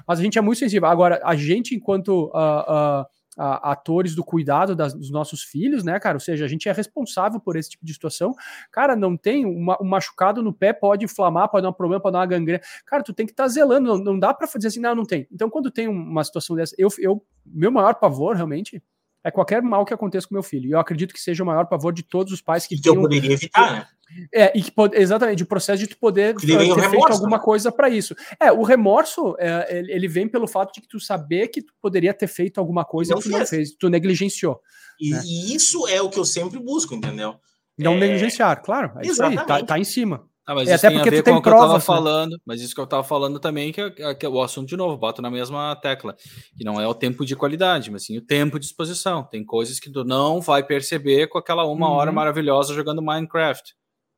Mas 0.07 0.19
a 0.19 0.23
gente 0.23 0.39
é 0.39 0.41
muito 0.41 0.59
sensível. 0.59 0.89
Agora, 0.89 1.21
a 1.25 1.37
gente, 1.37 1.75
enquanto. 1.75 2.31
Uh, 2.35 3.05
uh, 3.37 3.59
atores 3.63 4.15
do 4.15 4.25
cuidado 4.25 4.75
das, 4.75 4.95
dos 4.95 5.11
nossos 5.11 5.43
filhos, 5.43 5.85
né, 5.85 5.99
cara? 5.99 6.17
Ou 6.17 6.21
seja, 6.21 6.45
a 6.45 6.49
gente 6.49 6.69
é 6.69 6.73
responsável 6.73 7.41
por 7.41 7.57
esse 7.57 7.71
tipo 7.71 7.85
de 7.85 7.93
situação. 7.93 8.33
Cara, 8.71 8.95
não 8.97 9.17
tem 9.17 9.45
uma, 9.45 9.77
um 9.81 9.85
machucado 9.85 10.43
no 10.43 10.53
pé, 10.53 10.73
pode 10.73 11.05
inflamar, 11.05 11.49
pode 11.49 11.63
dar 11.63 11.71
um 11.71 11.75
problema, 11.75 12.01
pode 12.01 12.13
dar 12.13 12.21
uma 12.21 12.27
gangrena. 12.27 12.61
Cara, 12.87 13.03
tu 13.03 13.13
tem 13.13 13.27
que 13.27 13.33
estar 13.33 13.45
tá 13.45 13.49
zelando, 13.49 13.97
não, 13.97 14.05
não 14.05 14.19
dá 14.19 14.33
para 14.33 14.47
dizer 14.47 14.69
assim, 14.69 14.81
não, 14.81 14.95
não 14.95 15.05
tem. 15.05 15.27
Então, 15.33 15.51
quando 15.51 15.71
tem 15.71 15.89
uma 15.89 16.25
situação 16.25 16.57
dessa, 16.57 16.75
eu, 16.79 16.89
eu 16.99 17.25
meu 17.45 17.71
maior 17.71 17.95
pavor, 17.95 18.37
realmente, 18.37 18.83
é 19.25 19.31
qualquer 19.31 19.63
mal 19.63 19.85
que 19.85 19.95
aconteça 19.95 20.29
com 20.29 20.35
meu 20.35 20.43
filho. 20.43 20.69
E 20.69 20.73
eu 20.73 20.79
acredito 20.79 21.15
que 21.15 21.21
seja 21.21 21.43
o 21.43 21.47
maior 21.47 21.67
pavor 21.67 21.93
de 21.93 22.03
todos 22.03 22.33
os 22.33 22.43
pais 22.43 22.67
que, 22.67 22.77
que 22.77 22.83
tenham, 22.83 22.97
eu 22.97 23.03
poderia 23.03 23.33
evitar, 23.33 23.73
né? 23.73 23.87
É, 24.33 24.57
e 24.57 24.63
que 24.63 24.73
exatamente, 24.93 25.43
o 25.43 25.47
processo 25.47 25.79
de 25.79 25.89
tu 25.89 25.97
poder 25.97 26.37
ter 26.37 26.47
remorso, 26.47 26.91
feito 26.91 27.13
alguma 27.13 27.39
né? 27.39 27.43
coisa 27.43 27.73
para 27.73 27.89
isso. 27.89 28.15
É, 28.39 28.53
o 28.53 28.63
remorso, 28.63 29.35
é, 29.39 29.83
ele 29.89 30.07
vem 30.07 30.29
pelo 30.29 30.47
fato 30.47 30.75
de 30.75 30.83
que 30.83 30.89
tu 30.89 31.01
saber 31.01 31.49
que 31.49 31.63
tu 31.63 31.73
poderia 31.81 32.13
ter 32.13 32.27
feito 32.27 32.59
alguma 32.59 32.85
coisa 32.85 33.15
e 33.15 33.21
tu 33.21 33.29
não 33.31 33.47
fez, 33.47 33.75
tu 33.75 33.89
negligenciou. 33.89 34.61
E, 35.01 35.11
né? 35.11 35.23
e, 35.25 35.55
isso 35.55 35.89
é 35.89 36.01
o 36.01 36.11
que 36.11 36.19
eu 36.19 36.25
sempre 36.25 36.61
busco, 36.61 36.95
entendeu? 36.95 37.37
Não 37.77 37.95
é... 37.95 38.01
negligenciar, 38.01 38.63
claro. 38.63 38.93
É 38.99 39.07
exatamente. 39.07 39.43
isso 39.43 39.53
aí, 39.53 39.61
tá, 39.61 39.67
tá 39.67 39.79
em 39.79 39.85
cima. 39.85 40.29
Ah, 40.47 40.55
mas 40.55 40.69
é, 40.69 40.75
até 40.75 40.91
porque 40.91 41.11
tu 41.11 41.23
tem 41.23 41.41
provas, 41.41 41.43
que 41.43 41.49
eu 41.49 41.59
tava 41.59 41.75
né? 41.75 41.81
falando, 41.81 42.41
mas 42.45 42.61
isso 42.61 42.75
que 42.75 42.81
eu 42.81 42.87
tava 42.87 43.03
falando 43.03 43.41
também 43.41 43.73
que 43.73 43.81
é, 43.81 44.15
que 44.15 44.27
é 44.27 44.29
o 44.29 44.43
assunto 44.43 44.69
de 44.69 44.77
novo, 44.77 44.97
boto 44.97 45.23
na 45.23 45.31
mesma 45.31 45.75
tecla, 45.77 46.15
que 46.57 46.65
não 46.65 46.79
é 46.79 46.87
o 46.87 46.95
tempo 46.95 47.25
de 47.25 47.35
qualidade, 47.35 47.91
mas 47.91 48.05
sim 48.05 48.19
o 48.19 48.25
tempo 48.25 48.59
de 48.59 48.67
exposição. 48.67 49.25
Tem 49.25 49.43
coisas 49.45 49.81
que 49.81 49.91
tu 49.91 50.05
não 50.05 50.43
vai 50.43 50.63
perceber 50.63 51.29
com 51.29 51.39
aquela 51.39 51.65
uma 51.65 51.89
uhum. 51.89 51.95
hora 51.95 52.13
maravilhosa 52.13 52.75
jogando 52.75 53.03
Minecraft. 53.03 53.73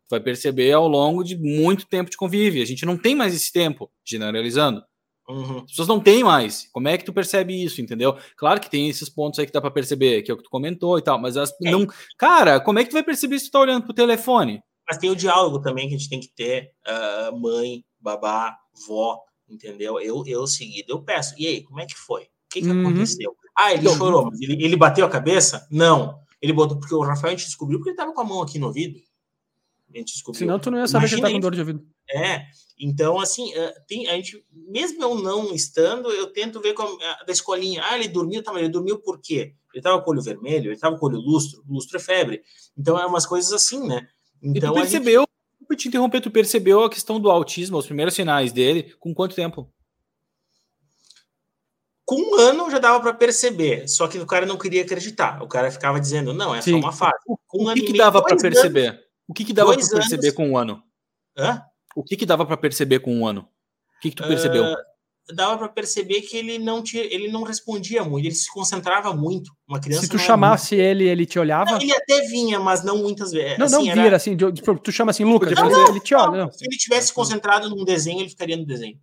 Tu 0.08 0.10
vai 0.10 0.20
perceber 0.20 0.72
ao 0.72 0.88
longo 0.88 1.22
de 1.22 1.36
muito 1.36 1.86
tempo 1.86 2.10
de 2.10 2.16
convívio. 2.16 2.62
A 2.62 2.66
gente 2.66 2.84
não 2.84 2.96
tem 2.96 3.14
mais 3.14 3.34
esse 3.34 3.52
tempo, 3.52 3.90
generalizando. 4.04 4.82
Uhum. 5.28 5.58
As 5.58 5.70
pessoas 5.70 5.88
não 5.88 6.00
têm 6.00 6.22
mais. 6.22 6.68
Como 6.72 6.88
é 6.88 6.96
que 6.96 7.04
tu 7.04 7.12
percebe 7.12 7.62
isso, 7.62 7.80
entendeu? 7.80 8.16
Claro 8.36 8.60
que 8.60 8.70
tem 8.70 8.88
esses 8.88 9.08
pontos 9.08 9.38
aí 9.38 9.46
que 9.46 9.52
dá 9.52 9.60
para 9.60 9.70
perceber, 9.70 10.22
que 10.22 10.30
é 10.30 10.34
o 10.34 10.36
que 10.36 10.44
tu 10.44 10.50
comentou 10.50 10.98
e 10.98 11.02
tal, 11.02 11.20
mas 11.20 11.36
as, 11.36 11.50
é. 11.64 11.70
não. 11.70 11.86
Cara, 12.16 12.60
como 12.60 12.78
é 12.78 12.84
que 12.84 12.90
tu 12.90 12.94
vai 12.94 13.02
perceber 13.02 13.38
se 13.38 13.46
tu 13.46 13.52
tá 13.52 13.60
olhando 13.60 13.84
pro 13.84 13.94
telefone? 13.94 14.60
Mas 14.89 14.99
tem 14.99 15.11
o 15.11 15.16
diálogo 15.16 15.61
também 15.61 15.89
que 15.89 15.95
a 15.95 15.99
gente 15.99 16.09
tem 16.09 16.20
que 16.20 16.28
ter, 16.28 16.72
uh, 16.87 17.37
mãe, 17.37 17.84
babá, 17.99 18.57
vó, 18.87 19.20
entendeu? 19.49 20.01
Eu, 20.01 20.24
eu 20.26 20.47
seguido, 20.47 20.93
eu 20.93 21.03
peço, 21.03 21.34
e 21.39 21.47
aí, 21.47 21.62
como 21.62 21.80
é 21.80 21.87
que 21.87 21.97
foi? 21.97 22.22
O 22.22 22.28
que, 22.51 22.61
que 22.62 22.68
uhum. 22.68 22.87
aconteceu? 22.87 23.37
Ah, 23.57 23.72
ele 23.72 23.82
então, 23.82 23.97
chorou, 23.97 24.26
mas 24.26 24.41
ele, 24.41 24.62
ele 24.64 24.76
bateu 24.76 25.05
a 25.05 25.11
cabeça? 25.11 25.66
Não. 25.70 26.20
Ele 26.41 26.53
botou, 26.53 26.78
porque 26.78 26.95
o 26.95 27.01
Rafael 27.01 27.32
a 27.32 27.37
gente 27.37 27.47
descobriu 27.47 27.78
porque 27.78 27.91
ele 27.91 27.97
tava 27.97 28.12
com 28.12 28.20
a 28.20 28.24
mão 28.24 28.43
aqui 28.43 28.59
no 28.59 28.66
ouvido. 28.66 29.01
A 29.93 29.99
gente 29.99 30.12
descobriu. 30.12 30.39
Senão 30.39 30.59
tu 30.59 30.70
não 30.70 30.78
ia 30.78 30.87
saber 30.87 31.07
Imagina 31.07 31.20
que 31.20 31.26
ele 31.26 31.32
tá 31.32 31.37
com 31.37 31.41
dor 31.41 31.55
de 31.55 31.61
ouvido. 31.61 31.87
É, 32.09 32.43
então 32.78 33.18
assim, 33.18 33.53
tem, 33.89 34.07
a 34.09 34.14
gente, 34.14 34.45
mesmo 34.53 35.03
eu 35.03 35.14
não 35.16 35.55
estando, 35.55 36.11
eu 36.11 36.32
tento 36.32 36.61
ver 36.61 36.74
como, 36.74 36.97
da 36.99 37.32
escolinha, 37.32 37.82
ah, 37.84 37.97
ele 37.97 38.09
dormiu, 38.09 38.43
tá, 38.43 38.53
mas 38.53 38.62
ele 38.62 38.70
dormiu 38.70 38.99
por 39.01 39.20
quê? 39.20 39.55
Ele 39.74 39.82
tava 39.82 40.01
com 40.01 40.11
o 40.11 40.12
olho 40.12 40.22
vermelho, 40.22 40.70
ele 40.70 40.78
tava 40.78 40.97
com 40.99 41.07
o 41.07 41.09
olho 41.09 41.18
lustro, 41.18 41.64
lustro 41.68 41.97
é 41.97 42.01
febre. 42.01 42.43
Então 42.76 42.99
é 42.99 43.07
umas 43.07 43.26
coisas 43.26 43.53
assim, 43.53 43.87
né? 43.87 44.07
Então, 44.43 44.70
e 44.70 44.74
tu 44.74 44.80
percebeu, 44.80 45.26
gente... 45.70 45.78
te 45.78 45.89
interromper, 45.89 46.20
tu 46.20 46.30
percebeu 46.30 46.84
a 46.84 46.91
questão 46.91 47.20
do 47.20 47.30
autismo, 47.30 47.78
os 47.78 47.87
primeiros 47.87 48.14
sinais 48.14 48.53
dele, 48.53 48.95
com 48.99 49.14
quanto 49.14 49.34
tempo? 49.34 49.70
Com 52.05 52.16
um 52.20 52.34
ano 52.39 52.70
já 52.70 52.78
dava 52.78 53.01
para 53.01 53.12
perceber, 53.14 53.89
só 53.89 54.07
que 54.07 54.18
o 54.18 54.26
cara 54.26 54.47
não 54.47 54.57
queria 54.57 54.82
acreditar. 54.82 55.43
O 55.43 55.49
cara 55.49 55.70
ficava 55.70 55.99
dizendo, 55.99 56.32
não, 56.32 56.55
é 56.55 56.62
Sim. 56.62 56.72
só 56.72 56.76
uma 56.78 56.93
fase. 56.93 57.18
Com 57.49 57.64
um 57.64 57.70
o 57.70 57.74
que, 57.74 57.82
que 57.82 57.99
dava 57.99 58.22
para 58.22 58.37
perceber? 58.37 58.89
Anos, 58.89 59.01
o 59.26 59.34
que, 59.34 59.45
que 59.45 59.53
dava 59.53 59.74
para 59.74 59.89
perceber 59.89 60.32
com 60.32 60.51
um 60.51 60.57
ano? 60.57 60.82
Hã? 61.37 61.62
O 61.97 62.05
que, 62.05 62.16
que 62.16 62.24
dava 62.26 62.47
para 62.47 62.57
perceber 62.57 63.01
com 63.01 63.12
um 63.12 63.26
ano? 63.26 63.49
O 63.97 64.01
que, 64.01 64.11
que 64.11 64.16
tu 64.16 64.22
percebeu? 64.22 64.62
Uh, 64.62 64.76
dava 65.34 65.58
para 65.58 65.68
perceber 65.68 66.22
que 66.22 66.36
ele 66.36 66.58
não 66.58 66.82
tinha, 66.82 67.02
ele 67.02 67.28
não 67.28 67.42
respondia 67.42 68.04
muito, 68.04 68.26
ele 68.26 68.34
se 68.34 68.52
concentrava 68.52 69.12
muito. 69.12 69.50
Uma 69.68 69.80
criança. 69.80 70.02
Se 70.02 70.08
tu 70.08 70.18
chamasse 70.18 70.76
muito... 70.76 70.86
ele, 70.86 71.08
ele 71.08 71.26
te 71.26 71.38
olhava? 71.38 71.72
Não, 71.72 71.80
ele 71.80 71.92
até 71.92 72.20
vinha, 72.22 72.60
mas 72.60 72.84
não 72.84 72.98
muitas 72.98 73.32
vezes. 73.32 73.58
Não, 73.58 73.66
assim, 73.66 73.88
não 73.88 74.02
vira 74.02 74.16
assim. 74.16 74.36
Tu 74.36 74.92
chama 74.92 75.10
assim, 75.10 75.24
Lucas, 75.24 75.52
não, 75.52 75.68
não, 75.68 75.88
ele 75.88 76.00
te 76.00 76.14
olha. 76.14 76.44
Não. 76.44 76.52
Se 76.52 76.64
ele 76.64 76.76
tivesse 76.76 77.12
concentrado 77.12 77.68
num 77.68 77.84
desenho, 77.84 78.20
ele 78.20 78.28
ficaria 78.28 78.56
no 78.56 78.64
desenho. 78.64 78.98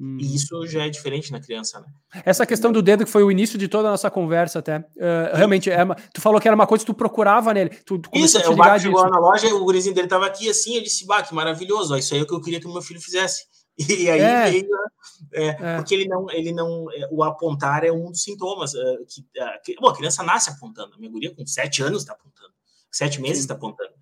Hum. 0.00 0.16
E 0.20 0.36
isso 0.36 0.64
já 0.68 0.86
é 0.86 0.88
diferente 0.88 1.32
na 1.32 1.40
criança, 1.40 1.80
né? 1.80 1.86
Essa 2.24 2.46
questão 2.46 2.70
do 2.70 2.80
dedo 2.80 3.04
que 3.04 3.10
foi 3.10 3.24
o 3.24 3.32
início 3.32 3.58
de 3.58 3.66
toda 3.66 3.88
a 3.88 3.90
nossa 3.90 4.08
conversa 4.08 4.60
até. 4.60 4.78
Uh, 4.78 5.34
realmente, 5.34 5.68
é 5.68 5.82
uma, 5.82 5.96
tu 6.14 6.20
falou 6.20 6.40
que 6.40 6.46
era 6.46 6.54
uma 6.54 6.68
coisa 6.68 6.84
que 6.84 6.92
tu 6.92 6.94
procurava 6.94 7.52
nele. 7.52 7.70
Tu, 7.84 7.98
tu 7.98 8.08
isso, 8.14 8.38
é, 8.38 8.48
o 8.48 8.54
Baco 8.54 8.78
chegou 8.78 9.10
na 9.10 9.18
loja, 9.18 9.52
o 9.52 9.64
gurizinho 9.64 9.94
dele 9.96 10.06
tava 10.06 10.26
aqui 10.26 10.48
assim, 10.48 10.76
ele 10.76 10.84
disse, 10.84 11.04
Bah, 11.04 11.22
que 11.22 11.34
maravilhoso, 11.34 11.94
ó, 11.94 11.96
isso 11.96 12.14
aí 12.14 12.20
é 12.20 12.22
o 12.22 12.26
que 12.26 12.32
eu 12.32 12.40
queria 12.40 12.60
que 12.60 12.68
o 12.68 12.72
meu 12.72 12.80
filho 12.80 13.00
fizesse. 13.00 13.42
E 13.88 14.10
aí 14.10 14.20
é. 14.20 14.50
veio, 14.50 14.68
é, 15.32 15.46
é. 15.46 15.76
porque 15.76 15.94
ele 15.94 16.08
não, 16.08 16.28
ele 16.30 16.52
não, 16.52 16.90
é, 16.90 17.08
o 17.12 17.22
apontar 17.22 17.84
é 17.84 17.92
um 17.92 18.10
dos 18.10 18.22
sintomas. 18.22 18.74
É, 18.74 18.96
que, 19.08 19.24
que, 19.64 19.80
bom, 19.80 19.88
a 19.88 19.96
criança 19.96 20.22
nasce 20.22 20.50
apontando, 20.50 20.94
a 20.94 20.98
minha 20.98 21.10
guria 21.10 21.34
com 21.34 21.46
sete 21.46 21.82
anos 21.82 22.02
está 22.02 22.12
apontando, 22.12 22.52
sete 22.90 23.20
meses 23.20 23.40
está 23.40 23.54
apontando. 23.54 23.92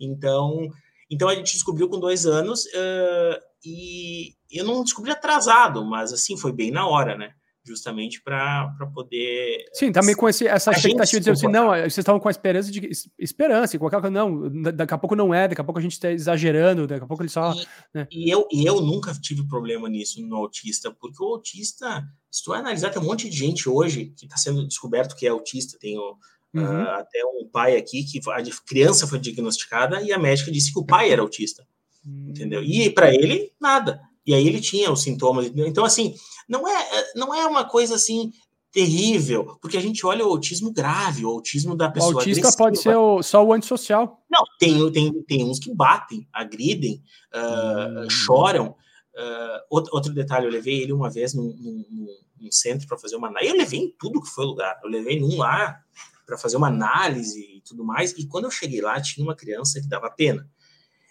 Então, 0.00 0.68
então 1.08 1.28
a 1.28 1.34
gente 1.34 1.52
descobriu 1.52 1.88
com 1.88 2.00
dois 2.00 2.26
anos 2.26 2.64
uh, 2.66 3.40
e 3.64 4.34
eu 4.50 4.64
não 4.64 4.82
descobri 4.82 5.10
atrasado, 5.10 5.84
mas 5.84 6.12
assim 6.12 6.36
foi 6.36 6.52
bem 6.52 6.70
na 6.70 6.86
hora, 6.88 7.16
né? 7.16 7.34
Justamente 7.64 8.22
para 8.22 8.72
poder. 8.92 9.64
Sim, 9.72 9.92
também 9.92 10.14
com 10.14 10.28
esse, 10.28 10.46
essa 10.46 10.70
expectativa 10.70 11.18
de 11.18 11.18
dizer 11.18 11.32
assim, 11.32 11.48
não, 11.48 11.68
vocês 11.68 11.98
estavam 11.98 12.20
com 12.20 12.28
a 12.28 12.30
esperança 12.30 12.70
de 12.70 12.90
esperança, 13.18 13.78
qualquer 13.78 14.00
coisa, 14.00 14.10
não, 14.10 14.50
daqui 14.72 14.94
a 14.94 14.98
pouco 14.98 15.14
não 15.14 15.34
é, 15.34 15.46
daqui 15.46 15.60
a 15.60 15.64
pouco 15.64 15.78
a 15.78 15.82
gente 15.82 15.92
está 15.92 16.10
exagerando, 16.10 16.86
daqui 16.86 17.04
a 17.04 17.06
pouco 17.06 17.22
ele 17.22 17.30
só. 17.30 17.52
E, 17.52 17.66
né? 17.94 18.06
e, 18.10 18.30
eu, 18.30 18.46
e 18.50 18.64
eu 18.64 18.80
nunca 18.80 19.12
tive 19.12 19.46
problema 19.46 19.88
nisso 19.88 20.20
no 20.26 20.36
autista, 20.36 20.90
porque 20.90 21.22
o 21.22 21.34
autista, 21.34 22.04
se 22.30 22.42
tu 22.42 22.52
analisar, 22.52 22.90
tem 22.90 23.02
um 23.02 23.06
monte 23.06 23.28
de 23.28 23.36
gente 23.36 23.68
hoje 23.68 24.12
que 24.16 24.24
está 24.24 24.36
sendo 24.36 24.66
descoberto 24.66 25.14
que 25.14 25.26
é 25.26 25.30
autista, 25.30 25.78
tem 25.78 25.98
o, 25.98 26.16
uhum. 26.54 26.62
uh, 26.62 26.90
até 26.90 27.24
um 27.24 27.48
pai 27.50 27.76
aqui 27.76 28.04
que 28.04 28.20
a 28.30 28.42
criança 28.66 29.06
foi 29.06 29.18
diagnosticada 29.18 30.02
e 30.02 30.12
a 30.12 30.18
médica 30.18 30.50
disse 30.50 30.72
que 30.72 30.78
o 30.78 30.86
pai 30.86 31.10
era 31.10 31.22
autista. 31.22 31.66
Uhum. 32.04 32.30
Entendeu? 32.30 32.62
E 32.62 32.88
para 32.90 33.14
ele, 33.14 33.52
nada. 33.60 34.00
E 34.26 34.34
aí 34.34 34.46
ele 34.46 34.60
tinha 34.60 34.90
os 34.92 35.02
sintomas. 35.02 35.50
Então, 35.54 35.84
assim, 35.84 36.14
não 36.48 36.66
é, 36.66 36.74
é, 36.74 37.12
não 37.14 37.34
é 37.34 37.46
uma 37.46 37.64
coisa 37.64 37.94
assim 37.94 38.30
terrível, 38.72 39.58
porque 39.60 39.76
a 39.76 39.80
gente 39.80 40.06
olha 40.06 40.24
o 40.24 40.30
autismo 40.30 40.72
grave, 40.72 41.24
o 41.24 41.30
autismo 41.30 41.76
da 41.76 41.90
pessoa. 41.90 42.14
O 42.14 42.18
autista 42.18 42.40
agressiva. 42.40 42.64
pode 42.64 42.78
ser 42.78 42.96
o, 42.96 43.22
só 43.22 43.44
o 43.44 43.52
antissocial. 43.52 44.22
Não, 44.30 44.44
tem, 44.58 44.92
tem, 44.92 45.22
tem 45.24 45.44
uns 45.44 45.58
que 45.58 45.74
batem, 45.74 46.26
agridem, 46.32 47.02
uh, 47.34 48.04
hum. 48.04 48.10
choram. 48.10 48.76
Uh, 49.12 49.60
outro, 49.68 49.92
outro, 49.92 50.14
detalhe, 50.14 50.46
eu 50.46 50.50
levei 50.50 50.82
ele 50.82 50.92
uma 50.92 51.10
vez 51.10 51.34
num, 51.34 51.52
num, 51.58 52.06
num 52.40 52.52
centro 52.52 52.86
para 52.86 52.96
fazer 52.96 53.16
uma 53.16 53.28
análise. 53.28 53.52
Eu 53.52 53.58
levei 53.58 53.80
em 53.80 53.94
tudo 53.98 54.22
que 54.22 54.28
foi 54.28 54.44
lugar. 54.44 54.78
Eu 54.84 54.88
levei 54.88 55.18
num 55.18 55.36
lá 55.36 55.80
para 56.24 56.38
fazer 56.38 56.56
uma 56.56 56.68
análise 56.68 57.40
e 57.56 57.60
tudo 57.62 57.84
mais. 57.84 58.12
E 58.12 58.26
quando 58.26 58.44
eu 58.44 58.50
cheguei 58.52 58.80
lá, 58.80 59.00
tinha 59.00 59.24
uma 59.24 59.34
criança 59.34 59.80
que 59.80 59.88
dava 59.88 60.08
pena. 60.10 60.48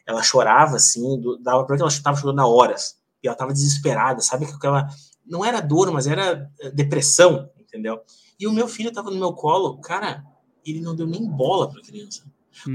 Ela 0.08 0.24
chorava 0.24 0.78
assim, 0.78 1.20
do, 1.20 1.38
dava 1.38 1.66
para 1.66 1.76
que 1.76 1.82
ela 1.82 1.92
estava 1.92 2.18
chorando 2.18 2.40
há 2.40 2.48
horas. 2.48 2.99
E 3.24 3.28
ela 3.28 3.36
estava 3.36 3.54
desesperada, 3.54 4.22
sabe? 4.22 4.46
Que 4.46 4.54
aquela 4.54 4.88
não 5.26 5.46
era 5.46 5.62
dor, 5.62 5.92
mas 5.92 6.08
era 6.08 6.50
eh, 6.60 6.72
depressão, 6.72 7.50
entendeu? 7.60 8.00
E 8.40 8.48
o 8.48 8.52
meu 8.52 8.68
filho 8.68 8.90
estava 8.90 9.12
no 9.12 9.20
meu 9.20 9.34
colo, 9.34 9.80
cara, 9.80 10.24
ele 10.66 10.82
não 10.82 10.96
deu 10.96 11.06
nem 11.06 11.26
bola 11.26 11.70
para 11.70 11.80
a 11.80 11.84
criança. 11.84 12.24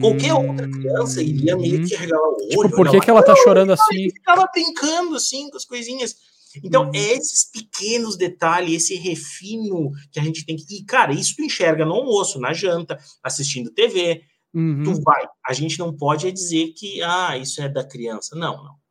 Qualquer 0.01 0.33
hum, 0.33 0.51
outra 0.51 0.71
criança 0.71 1.23
iria 1.23 1.57
meio 1.57 1.87
que 1.87 1.95
regalar 1.95 2.27
o 2.29 2.37
tipo, 2.37 2.61
olho. 2.61 2.69
Tipo, 2.69 2.77
por 2.77 2.91
que, 2.91 3.01
que 3.01 3.11
ela 3.11 3.23
tá 3.23 3.35
chorando 3.37 3.73
assim? 3.73 3.97
Ele 3.97 4.13
ficava 4.13 4.49
brincando 4.53 5.17
assim 5.17 5.51
com 5.51 5.57
as 5.57 5.65
coisinhas. 5.65 6.17
Então, 6.63 6.87
hum. 6.87 6.91
é 6.95 7.17
esses 7.17 7.51
pequenos 7.51 8.17
detalhes, 8.17 8.85
esse 8.85 8.95
refino 8.95 9.91
que 10.11 10.21
a 10.21 10.23
gente 10.23 10.47
tem 10.47 10.57
que. 10.57 10.65
E, 10.71 10.85
cara, 10.85 11.13
isso 11.13 11.35
tu 11.37 11.43
enxerga 11.43 11.85
no 11.85 11.95
almoço, 11.95 12.39
na 12.39 12.53
janta, 12.53 12.99
assistindo 13.23 13.71
TV. 13.71 14.23
Uhum. 14.55 14.85
Tu 14.85 15.03
vai. 15.03 15.27
A 15.45 15.53
gente 15.53 15.79
não 15.79 15.93
pode 15.93 16.31
dizer 16.31 16.73
que, 16.77 17.03
ah, 17.03 17.37
isso 17.37 17.61
é 17.61 17.69
da 17.69 17.85
criança. 17.85 18.37
Não, 18.37 18.57
não, 18.57 18.73
é. 18.73 18.84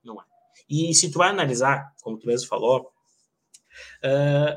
E 0.69 0.93
se 0.93 1.11
tu 1.11 1.19
vai 1.19 1.29
analisar, 1.29 1.91
como 2.01 2.17
tu 2.17 2.27
mesmo 2.27 2.47
falou, 2.47 2.93
Uh, 4.03 4.55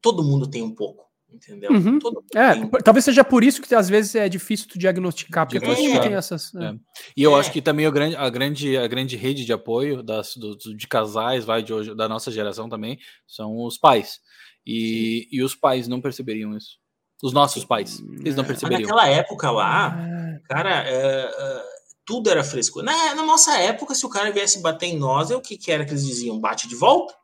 todo 0.00 0.24
mundo 0.24 0.48
tem 0.48 0.62
um 0.62 0.74
pouco. 0.74 1.06
Entendeu? 1.30 1.70
Uhum. 1.70 1.98
É, 2.34 2.82
talvez 2.82 3.04
seja 3.04 3.22
por 3.22 3.44
isso 3.44 3.60
que 3.60 3.74
às 3.74 3.86
vezes 3.86 4.14
é 4.14 4.30
difícil 4.30 4.66
tu 4.66 4.78
diagnosticar, 4.78 5.46
porque 5.46 5.60
mundo 5.60 6.00
tem 6.00 6.14
essas. 6.14 6.54
É. 6.54 6.74
E 7.14 7.22
eu 7.22 7.36
é. 7.36 7.40
acho 7.40 7.52
que 7.52 7.60
também 7.60 7.84
a 7.84 7.90
grande, 7.90 8.16
a 8.16 8.30
grande, 8.30 8.76
a 8.78 8.86
grande 8.86 9.14
rede 9.14 9.44
de 9.44 9.52
apoio 9.52 10.02
das, 10.02 10.34
do, 10.34 10.56
de 10.56 10.88
casais 10.88 11.44
vai 11.44 11.62
de 11.62 11.74
hoje, 11.74 11.94
da 11.94 12.08
nossa 12.08 12.30
geração 12.30 12.66
também 12.66 12.98
são 13.26 13.62
os 13.62 13.76
pais. 13.76 14.20
E, 14.66 15.28
e 15.30 15.42
os 15.42 15.54
pais 15.54 15.86
não 15.86 16.00
perceberiam 16.00 16.56
isso. 16.56 16.78
Os 17.22 17.34
nossos 17.34 17.62
pais. 17.62 18.00
Eles 18.20 18.34
não 18.34 18.44
perceberiam. 18.44 18.80
Mas 18.80 18.88
naquela 18.88 19.08
época 19.08 19.50
lá, 19.50 19.88
ah. 19.88 20.40
cara, 20.48 20.88
é, 20.88 21.30
é, 21.30 21.62
tudo 22.08 22.30
era 22.30 22.42
fresco. 22.42 22.80
Na, 22.82 23.14
na, 23.14 23.22
nossa 23.22 23.58
época, 23.58 23.94
se 23.94 24.06
o 24.06 24.08
cara 24.08 24.32
viesse 24.32 24.62
bater 24.62 24.86
em 24.86 24.98
nós, 24.98 25.30
é 25.30 25.36
o 25.36 25.42
que, 25.42 25.58
que 25.58 25.70
era 25.70 25.84
que 25.84 25.90
eles 25.90 26.06
diziam? 26.06 26.40
Bate 26.40 26.66
de 26.66 26.74
volta? 26.74 27.14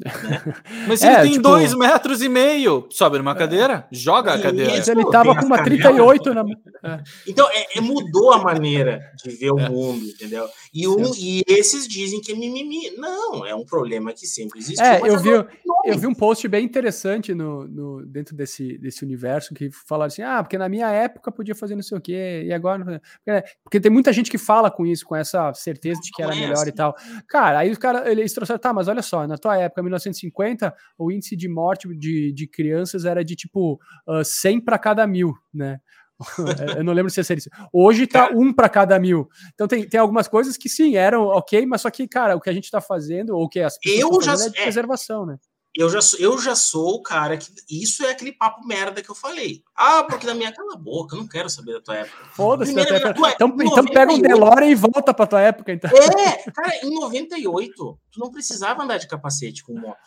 Né? 0.00 0.54
Mas 0.88 1.02
ele 1.04 1.12
é, 1.12 1.22
tem 1.22 1.32
tipo... 1.32 1.42
dois 1.42 1.74
metros 1.74 2.22
e 2.22 2.28
meio. 2.28 2.86
Sobe 2.90 3.18
numa 3.18 3.34
cadeira, 3.34 3.86
joga 3.92 4.34
a 4.34 4.40
cadeira. 4.40 4.70
Mas 4.72 4.88
ele 4.88 5.04
tava 5.10 5.34
com 5.36 5.46
uma 5.46 5.62
38 5.62 6.34
na. 6.34 6.44
É. 6.82 7.02
Então, 7.28 7.48
é, 7.50 7.78
é, 7.78 7.80
mudou 7.80 8.32
a 8.32 8.38
maneira 8.38 9.00
de 9.22 9.30
ver 9.30 9.52
o 9.52 9.58
é. 9.58 9.68
mundo, 9.68 10.04
entendeu? 10.06 10.48
E, 10.72 10.88
um, 10.88 11.12
e 11.16 11.42
esses 11.46 11.86
dizem 11.86 12.20
que 12.20 12.32
é 12.32 12.34
mimimi. 12.34 12.90
Não, 12.96 13.44
é 13.44 13.54
um 13.54 13.64
problema 13.64 14.12
que 14.12 14.26
sempre 14.26 14.58
existiu. 14.58 14.84
É, 14.84 15.00
eu 15.04 15.18
vi, 15.18 15.30
eu 15.30 15.98
vi 15.98 16.06
um 16.06 16.14
post 16.14 16.46
bem 16.48 16.64
interessante 16.64 17.34
no, 17.34 17.66
no, 17.66 18.06
dentro 18.06 18.34
desse, 18.34 18.78
desse 18.78 19.04
universo 19.04 19.54
que 19.54 19.70
falaram 19.86 20.06
assim: 20.06 20.22
ah, 20.22 20.42
porque 20.42 20.56
na 20.56 20.68
minha 20.68 20.88
época 20.90 21.30
podia 21.30 21.54
fazer 21.54 21.74
não 21.74 21.82
sei 21.82 21.98
o 21.98 22.00
quê, 22.00 22.44
e 22.46 22.52
agora. 22.52 23.02
Porque, 23.24 23.44
porque 23.62 23.80
tem 23.80 23.90
muita 23.90 24.12
gente 24.12 24.30
que 24.30 24.38
fala 24.38 24.70
com 24.70 24.86
isso, 24.86 25.04
com 25.04 25.14
essa 25.14 25.52
certeza 25.54 26.00
de 26.00 26.10
que 26.10 26.22
era 26.22 26.34
melhor 26.34 26.52
assim. 26.52 26.68
e 26.68 26.72
tal. 26.72 26.94
Cara, 27.28 27.58
aí 27.58 27.70
os 27.70 27.78
caras, 27.78 28.06
eles 28.06 28.32
trouxeram, 28.32 28.58
tá, 28.58 28.72
mas 28.72 28.88
olha 28.88 29.02
só, 29.02 29.26
na 29.26 29.36
tua 29.36 29.56
época, 29.56 29.82
1950, 29.90 30.74
o 30.98 31.10
índice 31.12 31.36
de 31.36 31.48
morte 31.48 31.88
de, 31.96 32.32
de 32.32 32.46
crianças 32.46 33.04
era 33.04 33.24
de 33.24 33.36
tipo 33.36 33.78
uh, 34.08 34.24
100 34.24 34.64
para 34.64 34.78
cada 34.78 35.06
mil, 35.06 35.34
né? 35.52 35.80
eu 36.76 36.84
não 36.84 36.92
lembro 36.92 37.10
se 37.10 37.20
é 37.20 37.36
isso. 37.36 37.48
Hoje 37.72 38.06
tá 38.06 38.28
um 38.34 38.52
para 38.52 38.68
cada 38.68 38.98
mil. 38.98 39.28
Então 39.54 39.66
tem, 39.66 39.88
tem 39.88 39.98
algumas 39.98 40.28
coisas 40.28 40.56
que 40.56 40.68
sim, 40.68 40.96
eram 40.96 41.22
ok, 41.24 41.64
mas 41.66 41.80
só 41.80 41.90
que, 41.90 42.06
cara, 42.06 42.36
o 42.36 42.40
que 42.40 42.50
a 42.50 42.52
gente 42.52 42.64
está 42.64 42.80
fazendo, 42.80 43.30
ou 43.30 43.44
o 43.44 43.48
que 43.48 43.60
as 43.60 43.78
pessoas 43.78 44.00
eu 44.00 44.22
já, 44.22 44.32
é 44.32 44.50
de 44.50 44.58
é, 44.58 44.62
preservação, 44.62 45.24
né? 45.26 45.38
Eu 45.76 45.88
já, 45.88 46.00
eu 46.18 46.36
já 46.38 46.56
sou 46.56 46.96
o 46.96 47.02
cara 47.02 47.36
que. 47.36 47.48
Isso 47.70 48.04
é 48.04 48.10
aquele 48.10 48.32
papo 48.32 48.66
merda 48.66 49.00
que 49.00 49.08
eu 49.08 49.14
falei. 49.14 49.62
Ah, 49.76 50.02
porque 50.02 50.26
na 50.26 50.34
minha. 50.34 50.52
Cala 50.52 50.74
a 50.74 50.76
boca, 50.76 51.14
eu 51.14 51.20
não 51.20 51.28
quero 51.28 51.48
saber 51.48 51.74
da 51.74 51.80
tua 51.80 51.96
época. 51.98 52.24
Foda-se, 52.32 52.78
época. 52.78 53.30
Então, 53.34 53.56
então 53.60 53.84
pega 53.84 54.12
um 54.12 54.20
DeLorean 54.20 54.68
e 54.68 54.74
volta 54.74 55.14
pra 55.14 55.26
tua 55.26 55.40
época, 55.40 55.72
então. 55.72 55.88
É, 55.90 56.50
cara, 56.50 56.84
em 56.84 56.92
98, 56.98 57.98
tu 58.10 58.20
não 58.20 58.32
precisava 58.32 58.82
andar 58.82 58.98
de 58.98 59.06
capacete 59.06 59.62
com 59.62 59.78
moto. 59.78 59.98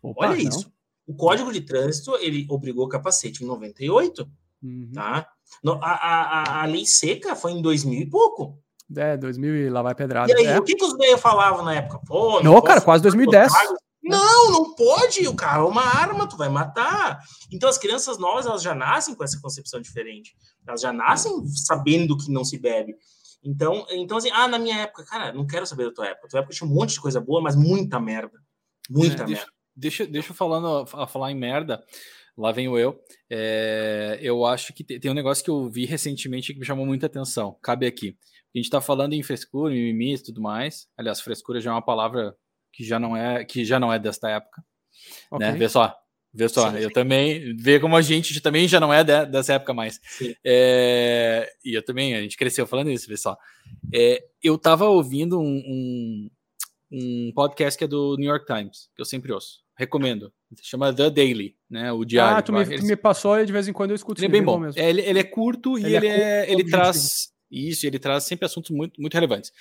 Opa, 0.00 0.28
Olha 0.28 0.42
não. 0.42 0.48
isso. 0.48 0.72
O 1.06 1.14
Código 1.14 1.52
de 1.52 1.62
Trânsito, 1.62 2.16
ele 2.20 2.46
obrigou 2.48 2.88
capacete 2.88 3.42
em 3.42 3.46
98, 3.48 4.30
uhum. 4.62 4.90
tá? 4.94 5.26
A, 5.64 5.80
a, 5.80 6.62
a 6.62 6.66
lei 6.66 6.86
seca 6.86 7.34
foi 7.34 7.50
em 7.50 7.60
2000 7.60 8.02
e 8.02 8.08
pouco. 8.08 8.58
É, 8.96 9.16
2000 9.16 9.56
e 9.56 9.70
lá 9.70 9.82
vai 9.82 9.94
pedrada. 9.94 10.30
E 10.30 10.36
aí, 10.36 10.46
é. 10.46 10.58
o 10.58 10.62
que, 10.62 10.76
que 10.76 10.84
os 10.84 10.96
velhos 10.96 11.20
falavam 11.20 11.64
na 11.64 11.74
época? 11.74 12.00
Pô, 12.06 12.40
não, 12.42 12.54
não 12.54 12.62
cara, 12.62 12.80
quase 12.80 13.02
2010. 13.02 13.52
Não, 14.02 14.50
não 14.50 14.74
pode. 14.74 15.26
O 15.28 15.34
carro 15.34 15.66
é 15.66 15.70
uma 15.70 15.82
arma, 15.82 16.28
tu 16.28 16.36
vai 16.36 16.48
matar. 16.48 17.20
Então 17.52 17.68
as 17.68 17.78
crianças 17.78 18.18
novas 18.18 18.46
elas 18.46 18.62
já 18.62 18.74
nascem 18.74 19.14
com 19.14 19.22
essa 19.22 19.40
concepção 19.40 19.80
diferente. 19.80 20.34
Elas 20.66 20.80
já 20.80 20.92
nascem 20.92 21.32
sabendo 21.48 22.16
que 22.16 22.30
não 22.30 22.44
se 22.44 22.58
bebe. 22.58 22.96
Então, 23.42 23.86
então 23.90 24.18
assim, 24.18 24.30
ah, 24.32 24.48
na 24.48 24.58
minha 24.58 24.76
época, 24.80 25.04
cara, 25.04 25.32
não 25.32 25.46
quero 25.46 25.66
saber 25.66 25.84
da 25.84 25.92
tua 25.92 26.06
época. 26.06 26.26
A 26.26 26.30
tua 26.30 26.40
época 26.40 26.54
tinha 26.54 26.68
um 26.68 26.74
monte 26.74 26.94
de 26.94 27.00
coisa 27.00 27.20
boa, 27.20 27.40
mas 27.40 27.56
muita 27.56 28.00
merda. 28.00 28.38
Muita 28.88 29.22
é, 29.22 29.26
merda. 29.26 29.52
Deixa, 29.74 30.06
deixa 30.06 30.30
eu 30.30 30.34
falando 30.34 30.88
a 30.94 31.06
falar 31.06 31.30
em 31.30 31.36
merda. 31.36 31.82
Lá 32.36 32.52
venho 32.52 32.78
eu. 32.78 32.98
É, 33.28 34.18
eu 34.22 34.46
acho 34.46 34.72
que 34.72 34.82
tem 34.82 35.10
um 35.10 35.14
negócio 35.14 35.44
que 35.44 35.50
eu 35.50 35.68
vi 35.68 35.84
recentemente 35.84 36.52
que 36.52 36.60
me 36.60 36.66
chamou 36.66 36.86
muita 36.86 37.06
atenção. 37.06 37.56
Cabe 37.62 37.86
aqui. 37.86 38.16
A 38.54 38.58
gente 38.58 38.66
está 38.66 38.80
falando 38.80 39.12
em 39.12 39.22
frescura, 39.22 39.72
mimimi 39.72 40.14
e 40.14 40.22
tudo 40.22 40.40
mais. 40.40 40.88
Aliás, 40.96 41.20
frescura 41.20 41.60
já 41.60 41.70
é 41.70 41.74
uma 41.74 41.82
palavra 41.84 42.34
que 42.72 42.84
já 42.84 42.98
não 42.98 43.16
é 43.16 43.44
que 43.44 43.64
já 43.64 43.78
não 43.78 43.92
é 43.92 43.98
desta 43.98 44.28
época. 44.30 44.62
Né? 44.62 44.66
Okay. 45.30 45.46
Né? 45.52 45.58
Vê 45.58 45.68
só, 45.68 45.94
vê 46.32 46.48
só. 46.48 46.70
Sim, 46.70 46.78
eu 46.78 46.88
sim. 46.88 46.94
também 46.94 47.56
vê 47.56 47.80
como 47.80 47.96
a 47.96 48.02
gente 48.02 48.40
também 48.40 48.66
já 48.68 48.80
não 48.80 48.92
é 48.92 49.02
de, 49.04 49.26
dessa 49.26 49.54
época 49.54 49.74
mais. 49.74 50.00
É, 50.44 51.50
e 51.64 51.74
eu 51.74 51.84
também 51.84 52.14
a 52.14 52.20
gente 52.20 52.36
cresceu 52.36 52.66
falando 52.66 52.90
isso. 52.90 53.08
Vê 53.08 53.16
só. 53.16 53.36
É, 53.92 54.22
eu 54.42 54.56
tava 54.58 54.86
ouvindo 54.86 55.38
um, 55.38 55.44
um, 55.44 56.30
um, 56.92 57.32
podcast 57.34 57.76
que 57.76 57.84
é 57.84 57.88
do 57.88 58.16
New 58.16 58.28
York 58.28 58.46
Times 58.46 58.90
que 58.94 59.00
eu 59.00 59.06
sempre 59.06 59.32
ouço. 59.32 59.60
Recomendo. 59.76 60.32
Se 60.56 60.66
chama 60.66 60.92
The 60.92 61.08
Daily, 61.10 61.56
né? 61.70 61.90
O 61.92 62.04
diário. 62.04 62.36
Ah, 62.36 62.42
tu 62.42 62.52
me, 62.52 62.64
tu 62.64 62.84
me 62.84 62.96
passou 62.96 63.38
e 63.38 63.46
de 63.46 63.52
vez 63.52 63.66
em 63.66 63.72
quando 63.72 63.90
eu 63.90 63.96
escuto. 63.96 64.20
Ele 64.20 64.26
é 64.26 64.30
bem 64.30 64.42
bom. 64.42 64.58
Mesmo. 64.58 64.80
É, 64.80 64.90
ele, 64.90 65.00
ele, 65.00 65.18
é 65.18 65.24
curto 65.24 65.78
e 65.78 65.84
ele, 65.94 66.06
é, 66.06 66.46
curto, 66.46 66.52
ele 66.52 66.70
traz 66.70 67.32
isso. 67.50 67.86
Ele 67.86 67.98
traz 67.98 68.24
sempre 68.24 68.44
assuntos 68.44 68.70
muito, 68.70 69.00
muito 69.00 69.14
relevantes. 69.14 69.52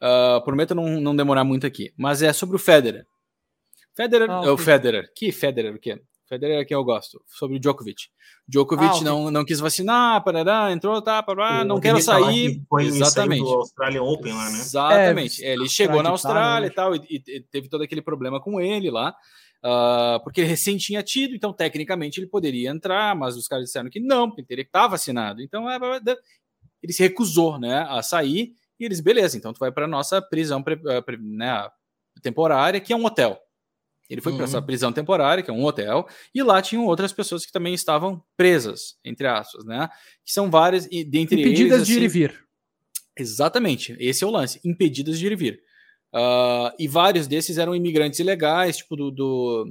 Uh, 0.00 0.42
prometo 0.44 0.74
não, 0.74 1.00
não 1.00 1.14
demorar 1.14 1.44
muito 1.44 1.66
aqui. 1.66 1.92
Mas 1.96 2.22
é 2.22 2.32
sobre 2.32 2.56
o 2.56 2.58
Federer. 2.58 3.04
Federer, 3.96 4.30
ah, 4.30 4.40
okay. 4.40 4.50
o 4.50 4.56
Federer. 4.56 5.12
Que 5.14 5.32
Federer 5.32 5.74
o 5.74 5.78
quê? 5.78 6.00
Federer 6.28 6.60
é 6.60 6.64
quem 6.64 6.76
eu 6.76 6.84
gosto. 6.84 7.20
Sobre 7.26 7.56
o 7.56 7.60
Djokovic. 7.60 8.02
Djokovic 8.46 8.86
ah, 8.86 8.92
okay. 8.92 9.04
não, 9.04 9.30
não 9.30 9.44
quis 9.44 9.58
vacinar, 9.60 10.22
parará, 10.22 10.70
entrou, 10.70 11.00
tá, 11.02 11.22
parará, 11.22 11.64
não 11.64 11.80
quero 11.80 12.00
sair. 12.00 12.62
Exatamente. 12.80 13.42
Do 13.42 13.48
Australian 13.48 14.02
Open 14.02 14.32
lá, 14.32 14.50
né? 14.50 14.58
Exatamente. 14.58 15.44
É, 15.44 15.54
ele 15.54 15.68
chegou 15.68 16.02
na 16.02 16.10
Austrália 16.10 16.66
e 16.66 16.70
tal, 16.70 16.94
e, 16.94 17.00
e, 17.10 17.40
teve 17.50 17.68
todo 17.68 17.82
aquele 17.82 18.02
problema 18.02 18.40
com 18.40 18.60
ele 18.60 18.90
lá. 18.90 19.14
Uh, 19.64 20.22
porque 20.22 20.40
ele 20.40 20.48
recém 20.48 20.76
tinha 20.76 21.02
tido, 21.02 21.34
então 21.34 21.52
tecnicamente 21.52 22.20
ele 22.20 22.28
poderia 22.28 22.70
entrar, 22.70 23.16
mas 23.16 23.36
os 23.36 23.48
caras 23.48 23.64
disseram 23.64 23.90
que 23.90 23.98
não, 23.98 24.28
porque 24.28 24.42
ele 24.42 24.46
teria 24.46 24.64
que 24.64 24.68
estar 24.68 24.86
vacinado. 24.86 25.42
Então 25.42 25.68
é, 25.68 25.78
ele 26.80 26.92
se 26.92 27.02
recusou 27.02 27.58
né, 27.58 27.84
a 27.88 28.00
sair 28.02 28.52
e 28.78 28.84
eles, 28.84 29.00
beleza, 29.00 29.36
então 29.36 29.52
tu 29.52 29.58
vai 29.58 29.72
para 29.72 29.86
nossa 29.86 30.20
prisão 30.22 30.64
eh, 30.66 31.16
né, 31.18 31.68
temporária, 32.22 32.80
que 32.80 32.92
é 32.92 32.96
um 32.96 33.04
hotel. 33.04 33.38
Ele 34.08 34.22
foi 34.22 34.32
uhum. 34.32 34.38
para 34.38 34.46
essa 34.46 34.62
prisão 34.62 34.90
temporária, 34.90 35.42
que 35.42 35.50
é 35.50 35.52
um 35.52 35.64
hotel, 35.64 36.08
e 36.34 36.42
lá 36.42 36.62
tinham 36.62 36.86
outras 36.86 37.12
pessoas 37.12 37.44
que 37.44 37.52
também 37.52 37.74
estavam 37.74 38.22
presas, 38.36 38.96
entre 39.04 39.26
aspas, 39.26 39.64
né? 39.66 39.88
Que 40.24 40.32
são 40.32 40.50
várias, 40.50 40.88
e 40.90 41.04
dentre 41.04 41.40
Impedidas 41.40 41.78
eles, 41.78 41.86
de 41.86 41.92
ir 41.92 42.02
e 42.02 42.06
assim 42.06 42.18
vir. 42.18 42.44
Exatamente, 43.18 43.96
esse 44.00 44.24
é 44.24 44.26
o 44.26 44.30
lance, 44.30 44.60
impedidas 44.64 45.18
de 45.18 45.26
ir 45.26 45.32
e 45.32 45.36
vir. 45.36 45.62
Uh, 46.14 46.72
e 46.78 46.88
vários 46.88 47.26
desses 47.26 47.58
eram 47.58 47.76
imigrantes 47.76 48.18
ilegais, 48.18 48.78
tipo 48.78 48.96
do. 48.96 49.10
do 49.10 49.66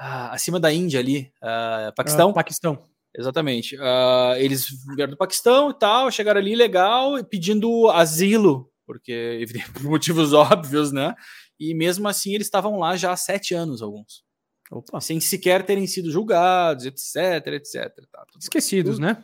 uh, 0.00 0.30
acima 0.30 0.58
da 0.58 0.72
Índia 0.72 0.98
ali, 0.98 1.30
uh, 1.42 1.94
Paquistão. 1.94 2.30
Ah, 2.30 2.34
Paquistão. 2.34 2.91
Exatamente. 3.16 3.76
Uh, 3.76 4.34
eles 4.38 4.66
vieram 4.96 5.12
do 5.12 5.16
Paquistão 5.16 5.70
e 5.70 5.74
tal, 5.78 6.10
chegaram 6.10 6.40
ali 6.40 6.54
legal, 6.54 7.22
pedindo 7.24 7.90
asilo, 7.90 8.70
porque 8.86 9.44
por 9.74 9.84
motivos 9.84 10.32
óbvios, 10.32 10.92
né? 10.92 11.14
E 11.60 11.74
mesmo 11.74 12.08
assim 12.08 12.34
eles 12.34 12.46
estavam 12.46 12.78
lá 12.78 12.96
já 12.96 13.12
há 13.12 13.16
sete 13.16 13.54
anos, 13.54 13.82
alguns. 13.82 14.24
Opa. 14.70 15.00
Sem 15.00 15.20
sequer 15.20 15.64
terem 15.64 15.86
sido 15.86 16.10
julgados, 16.10 16.86
etc, 16.86 17.46
etc. 17.48 17.94
Tá, 18.10 18.24
Esquecidos, 18.40 18.98
né? 18.98 19.22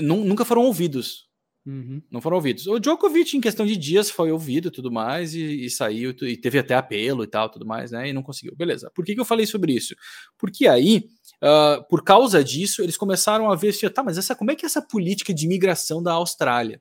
Nunca 0.00 0.44
foram 0.44 0.62
ouvidos. 0.62 1.27
Uhum. 1.68 2.00
Não 2.10 2.22
foram 2.22 2.36
ouvidos. 2.38 2.66
O 2.66 2.78
Djokovic, 2.78 3.36
em 3.36 3.42
questão 3.42 3.66
de 3.66 3.76
dias, 3.76 4.08
foi 4.08 4.32
ouvido 4.32 4.70
tudo 4.70 4.90
mais 4.90 5.34
e, 5.34 5.66
e, 5.66 5.68
saiu, 5.68 6.14
e 6.22 6.34
teve 6.34 6.58
até 6.58 6.74
apelo 6.74 7.22
e 7.22 7.26
tal, 7.26 7.50
tudo 7.50 7.66
mais, 7.66 7.90
né? 7.90 8.08
E 8.08 8.12
não 8.14 8.22
conseguiu. 8.22 8.56
Beleza. 8.56 8.90
Por 8.94 9.04
que, 9.04 9.14
que 9.14 9.20
eu 9.20 9.24
falei 9.24 9.44
sobre 9.44 9.74
isso? 9.74 9.94
Porque 10.38 10.66
aí, 10.66 11.04
uh, 11.44 11.86
por 11.86 12.02
causa 12.02 12.42
disso, 12.42 12.82
eles 12.82 12.96
começaram 12.96 13.50
a 13.50 13.54
ver 13.54 13.68
assim, 13.68 13.86
tá, 13.90 14.02
mas 14.02 14.16
essa, 14.16 14.34
como 14.34 14.50
é 14.50 14.54
que 14.54 14.64
é 14.64 14.66
essa 14.66 14.80
política 14.80 15.34
de 15.34 15.44
imigração 15.44 16.02
da 16.02 16.14
Austrália? 16.14 16.80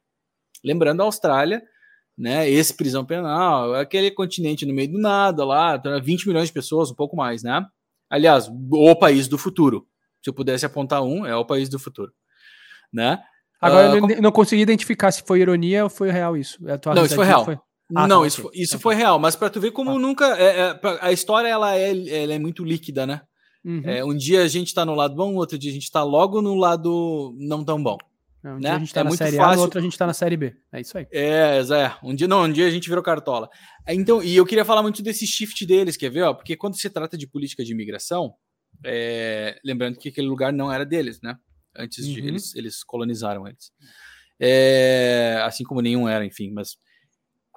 Lembrando 0.64 1.02
a 1.02 1.04
Austrália, 1.04 1.62
né? 2.18 2.50
Esse 2.50 2.74
prisão 2.74 3.06
penal, 3.06 3.74
aquele 3.74 4.10
continente 4.10 4.66
no 4.66 4.74
meio 4.74 4.90
do 4.90 5.00
nada 5.00 5.44
lá, 5.44 5.76
20 5.76 6.24
tá, 6.24 6.30
milhões 6.30 6.48
de 6.48 6.54
pessoas, 6.54 6.92
um 6.92 6.96
pouco 6.96 7.18
mais, 7.18 7.44
né? 7.44 7.62
Aliás, 8.10 8.50
o 8.72 8.96
país 8.96 9.28
do 9.28 9.38
futuro. 9.38 9.86
Se 10.24 10.30
eu 10.30 10.34
pudesse 10.34 10.66
apontar 10.66 11.04
um, 11.04 11.26
é 11.26 11.36
o 11.36 11.44
país 11.44 11.68
do 11.68 11.78
futuro, 11.78 12.14
né? 12.92 13.22
Agora 13.60 13.92
uh, 13.92 13.96
eu 13.96 14.02
como... 14.02 14.22
não 14.22 14.32
consegui 14.32 14.62
identificar 14.62 15.12
se 15.12 15.24
foi 15.24 15.42
ironia 15.42 15.84
ou 15.84 15.90
foi 15.90 16.12
real 16.12 16.38
isso. 16.38 16.58
Não, 16.96 17.06
isso 17.06 17.16
foi 17.16 17.26
real. 17.26 17.46
Foi... 17.46 17.58
Ah, 17.96 18.08
não, 18.08 18.22
tá, 18.22 18.28
isso, 18.28 18.48
okay. 18.48 18.62
isso 18.62 18.74
tá, 18.74 18.80
foi 18.80 18.96
real, 18.96 19.18
mas 19.18 19.36
para 19.36 19.50
tu 19.50 19.62
ver 19.62 19.72
como 19.72 19.92
ah. 19.92 20.00
nunca. 20.00 20.38
É, 20.38 20.72
é, 20.72 20.80
a 21.02 21.12
história 21.12 21.48
ela 21.48 21.76
é, 21.76 22.24
ela 22.24 22.34
é 22.34 22.40
muito 22.40 22.64
líquida, 22.64 23.08
né? 23.08 23.22
Uhum. 23.64 23.82
É, 23.86 24.04
um 24.04 24.16
dia 24.16 24.44
a 24.44 24.48
gente 24.48 24.74
tá 24.74 24.86
no 24.86 24.94
lado 24.94 25.16
bom, 25.16 25.36
outro 25.36 25.58
dia 25.58 25.72
a 25.72 25.74
gente 25.74 25.92
tá 25.92 26.04
logo 26.04 26.42
no 26.42 26.56
lado 26.56 27.36
não 27.38 27.64
tão 27.64 27.82
bom. 27.82 27.98
É, 28.44 28.50
um 28.50 28.54
né? 28.56 28.60
dia 28.60 28.74
a 28.74 28.80
gente 28.80 28.94
tá 28.94 29.02
é 29.02 29.04
na 29.04 29.12
série 29.12 29.38
fácil. 29.38 29.52
A, 29.52 29.56
no 29.56 29.62
outro 29.62 29.80
a 29.80 29.82
gente 29.82 29.98
tá 29.98 30.08
na 30.08 30.14
série 30.14 30.38
B. 30.38 30.56
É 30.72 30.82
isso 30.82 30.98
aí. 30.98 31.08
É, 31.12 31.60
é. 31.60 31.94
Um 32.04 32.14
dia, 32.14 32.28
não, 32.28 32.44
um 32.44 32.52
dia 32.52 32.68
a 32.68 32.70
gente 32.70 32.88
virou 32.88 33.04
cartola. 33.04 33.50
É, 33.86 33.94
então, 33.94 34.22
e 34.22 34.36
eu 34.36 34.46
queria 34.46 34.66
falar 34.66 34.82
muito 34.82 35.02
desse 35.02 35.26
shift 35.26 35.66
deles, 35.66 35.98
quer 35.98 36.10
ver? 36.10 36.24
Ó, 36.24 36.34
porque 36.34 36.56
quando 36.56 36.78
se 36.78 36.90
trata 36.90 37.18
de 37.18 37.28
política 37.28 37.64
de 37.64 37.72
imigração, 37.72 38.34
é, 38.86 39.60
lembrando 39.66 39.98
que 39.98 40.10
aquele 40.10 40.28
lugar 40.28 40.54
não 40.54 40.72
era 40.72 40.86
deles, 40.86 41.20
né? 41.22 41.36
Antes 41.78 42.08
de 42.08 42.20
uhum. 42.22 42.28
eles, 42.28 42.56
eles 42.56 42.84
colonizaram 42.84 43.48
eles. 43.48 43.72
É, 44.40 45.42
assim 45.46 45.64
como 45.64 45.82
nenhum 45.82 46.08
era, 46.08 46.26
enfim, 46.26 46.52
mas 46.52 46.78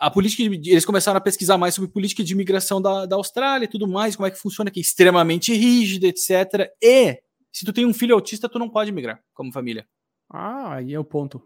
a 0.00 0.10
política 0.10 0.48
de, 0.48 0.70
eles 0.70 0.86
começaram 0.86 1.18
a 1.18 1.20
pesquisar 1.20 1.58
mais 1.58 1.74
sobre 1.74 1.90
política 1.90 2.24
de 2.24 2.32
imigração 2.32 2.80
da, 2.80 3.04
da 3.04 3.16
Austrália 3.16 3.66
e 3.66 3.68
tudo 3.68 3.86
mais, 3.86 4.16
como 4.16 4.26
é 4.26 4.30
que 4.30 4.38
funciona, 4.38 4.70
que 4.70 4.80
é 4.80 4.82
extremamente 4.82 5.52
rígida, 5.52 6.06
etc. 6.06 6.70
E 6.82 7.20
Se 7.52 7.66
tu 7.66 7.72
tem 7.72 7.84
um 7.84 7.92
filho 7.92 8.14
autista, 8.14 8.48
tu 8.48 8.58
não 8.58 8.70
pode 8.70 8.90
migrar 8.90 9.22
como 9.34 9.52
família. 9.52 9.86
Ah, 10.28 10.76
aí 10.76 10.94
é 10.94 10.98
o 10.98 11.04
ponto. 11.04 11.42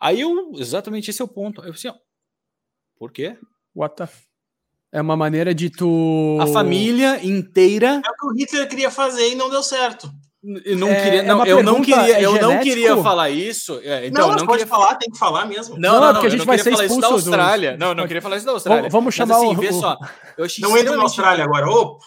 Aí 0.00 0.20
eu, 0.20 0.52
exatamente 0.56 1.10
esse 1.10 1.20
é 1.20 1.24
o 1.24 1.28
ponto. 1.28 1.62
Eu 1.62 1.72
assim, 1.72 1.88
ó, 1.88 1.94
por 2.96 3.12
quê? 3.12 3.36
What 3.74 3.96
the... 3.96 4.08
É 4.92 5.00
uma 5.00 5.16
maneira 5.16 5.54
de 5.54 5.70
tu. 5.70 6.38
A 6.40 6.46
família 6.46 7.24
inteira. 7.24 8.02
É 8.04 8.10
o 8.10 8.14
que 8.14 8.26
o 8.26 8.34
Hitler 8.34 8.68
queria 8.68 8.90
fazer 8.90 9.30
e 9.30 9.34
não 9.36 9.48
deu 9.48 9.62
certo. 9.62 10.10
Eu 10.42 10.78
não 10.78 10.88
é, 10.88 11.02
queria, 11.02 11.22
não, 11.22 11.44
é 11.44 11.50
eu 11.50 11.62
não 11.62 11.82
queria, 11.82 12.18
é 12.18 12.24
eu 12.24 12.40
não 12.40 12.60
queria 12.60 12.96
falar 12.96 13.28
isso. 13.28 13.78
É, 13.84 14.06
então, 14.06 14.28
não, 14.28 14.36
não 14.36 14.46
pode 14.46 14.60
queria 14.60 14.66
falar, 14.66 14.94
tem 14.94 15.10
que 15.10 15.18
falar 15.18 15.44
mesmo. 15.44 15.78
Não, 15.78 15.94
não, 15.94 16.00
não 16.00 16.12
porque 16.14 16.28
a 16.28 16.30
gente 16.30 16.46
vai 16.46 16.56
ser 16.56 16.72
expulso 16.72 16.98
da 16.98 17.08
Austrália. 17.08 17.76
Não, 17.76 17.94
não 17.94 18.06
queria 18.06 18.22
falar 18.22 18.38
isso 18.38 18.46
da 18.46 18.52
Austrália. 18.52 18.88
Vamos 18.88 19.14
chamar 19.14 19.34
Mas, 19.34 19.42
assim, 19.44 19.56
o... 19.56 19.60
vê 19.60 19.72
só. 19.72 19.98
Eu 20.38 20.46
achei 20.46 20.62
não 20.62 20.78
entra 20.78 20.96
na 20.96 21.02
Austrália 21.02 21.44
agora. 21.44 21.68
Opa. 21.68 21.98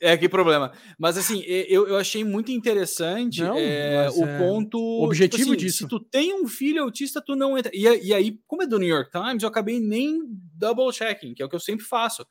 É 0.00 0.16
que 0.16 0.28
problema. 0.28 0.70
Mas 0.96 1.18
assim, 1.18 1.42
eu, 1.44 1.88
eu 1.88 1.96
achei 1.96 2.22
muito 2.22 2.52
interessante 2.52 3.42
não, 3.42 3.58
é, 3.58 4.08
o 4.14 4.24
é 4.24 4.38
ponto. 4.38 4.78
O 4.78 5.04
objetivo 5.04 5.42
tipo 5.42 5.50
assim, 5.50 5.60
disso. 5.66 5.78
Se 5.78 5.88
tu 5.88 5.98
tem 5.98 6.40
um 6.40 6.46
filho 6.46 6.84
autista, 6.84 7.20
tu 7.20 7.34
não 7.34 7.58
entra. 7.58 7.72
E, 7.74 7.80
e 7.80 8.14
aí, 8.14 8.38
como 8.46 8.62
é 8.62 8.66
do 8.66 8.78
New 8.78 8.88
York 8.88 9.10
Times, 9.10 9.42
eu 9.42 9.48
acabei 9.48 9.80
nem 9.80 10.20
double 10.56 10.92
checking, 10.92 11.34
que 11.34 11.42
é 11.42 11.46
o 11.46 11.48
que 11.48 11.56
eu 11.56 11.60
sempre 11.60 11.84
faço 11.84 12.24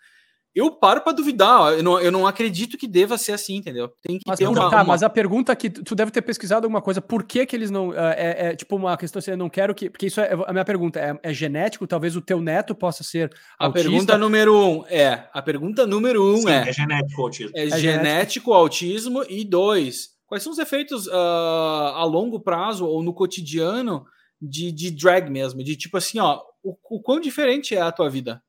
eu 0.54 0.72
paro 0.72 1.02
para 1.02 1.14
duvidar. 1.14 1.74
Eu 1.74 1.84
não, 1.84 2.00
eu 2.00 2.12
não 2.12 2.28
acredito 2.28 2.78
que 2.78 2.88
deva 2.88 3.18
ser 3.18 3.32
assim, 3.32 3.56
entendeu? 3.56 3.90
Tem 4.02 4.18
que 4.18 4.24
mas, 4.28 4.38
ter 4.38 4.48
uma, 4.48 4.70
tá, 4.70 4.78
uma... 4.78 4.84
mas 4.84 5.02
a 5.04 5.10
pergunta 5.10 5.56
que 5.56 5.70
tu 5.70 5.96
deve 5.96 6.12
ter 6.12 6.22
pesquisado 6.22 6.66
alguma 6.66 6.82
coisa. 6.82 7.02
Por 7.02 7.24
que 7.24 7.46
que 7.46 7.56
eles 7.56 7.72
não 7.72 7.94
é, 7.94 8.12
é, 8.12 8.46
é 8.48 8.56
tipo 8.56 8.76
uma 8.76 8.98
questão 8.98 9.20
assim, 9.20 9.32
eu 9.32 9.38
não 9.38 9.50
quero 9.50 9.74
que 9.74 9.90
porque 9.90 10.08
isso 10.08 10.20
é 10.20 10.34
a 10.34 10.52
minha 10.52 10.66
pergunta 10.66 11.00
é, 11.00 11.18
é 11.24 11.34
genético. 11.34 11.88
Talvez 11.88 12.16
o 12.16 12.22
teu 12.22 12.42
neto 12.42 12.76
possa 12.76 13.04
ser 13.04 13.32
a 13.58 13.66
autista. 13.66 13.90
pergunta 13.90 14.18
número 14.18 14.56
um 14.56 14.86
é 14.88 15.30
a 15.34 15.42
pergunta 15.42 15.88
número 15.88 16.34
um 16.34 16.38
Sim, 16.38 16.50
é 16.50 16.70
é 16.70 16.74
genético 16.74 17.22
autismo. 17.22 17.52
É, 17.56 17.66
é 17.66 17.78
genético 17.78 18.54
autismo 18.54 19.24
e 19.30 19.46
dois 19.46 20.10
quais 20.28 20.44
são 20.44 20.52
os 20.52 20.60
efeitos 20.60 21.08
uh, 21.08 21.94
a 21.96 22.04
longo 22.04 22.40
prazo 22.40 22.86
ou 22.86 23.02
no 23.02 23.14
cotidiano 23.14 24.06
de, 24.42 24.72
de 24.72 24.92
drag 24.92 25.30
mesmo 25.30 25.64
de 25.64 25.76
tipo 25.78 25.98
assim 25.98 26.20
ó 26.20 26.42
o, 26.64 26.76
o 26.90 27.02
quão 27.02 27.20
diferente 27.20 27.76
é 27.76 27.82
a 27.82 27.92
tua 27.92 28.10
vida. 28.10 28.44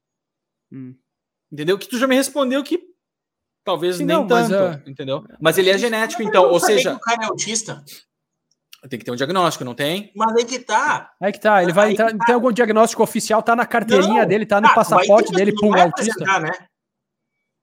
Hum. 0.71 0.95
Entendeu? 1.53 1.79
Que 1.79 1.87
tu 1.87 1.99
já 1.99 2.07
me 2.07 2.15
respondeu 2.15 2.63
que 2.65 2.81
talvez 3.63 3.97
Sim, 3.97 4.07
nem 4.07 4.17
não, 4.17 4.27
tanto, 4.27 4.51
mas, 4.51 4.77
uh... 4.77 4.91
entendeu? 4.91 5.25
Mas 5.41 5.59
ele 5.59 5.71
é 5.71 5.77
genético, 5.77 6.23
então, 6.23 6.45
ou 6.45 6.59
seja... 6.59 6.95
o 6.95 7.01
cara 7.01 7.25
é 7.25 7.27
autista? 7.27 7.85
Tem 8.89 8.99
que 8.99 9.05
ter 9.05 9.13
um 9.13 9.17
diagnóstico, 9.17 9.65
não 9.65 9.75
tem? 9.75 10.11
Mas 10.17 10.35
aí 10.35 10.45
que 10.45 10.59
tá. 10.59 11.13
Aí 11.21 11.31
que 11.31 11.39
tá, 11.39 11.63
ele 11.63 11.73
vai 11.73 11.89
aí 11.89 11.93
entrar. 11.93 12.11
Tá. 12.11 12.25
Tem 12.25 12.35
algum 12.35 12.51
diagnóstico 12.51 13.03
oficial, 13.03 13.41
tá 13.41 13.55
na 13.55 13.65
carteirinha 13.65 14.23
não, 14.23 14.29
dele, 14.29 14.45
tá 14.45 14.61
no 14.61 14.67
tá, 14.67 14.75
passaporte 14.75 15.31
dele, 15.31 15.55
pum, 15.55 15.77
é 15.77 15.83
autista. 15.83 16.41
Né? 16.41 16.51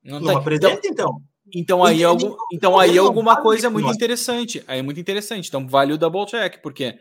Não, 0.01 0.19
não 0.21 0.37
apresenta, 0.37 0.87
então. 0.87 1.21
Então 1.53 1.83
aí, 1.83 2.03
algum, 2.03 2.35
então 2.53 2.79
aí 2.79 2.97
alguma 2.97 3.41
coisa 3.41 3.69
muito 3.69 3.91
interessante. 3.91 4.63
Aí 4.67 4.79
é 4.79 4.81
muito 4.81 4.99
interessante. 4.99 5.47
Então 5.47 5.67
vale 5.67 5.91
o 5.91 5.97
double 5.97 6.25
check, 6.25 6.61
porque 6.61 6.97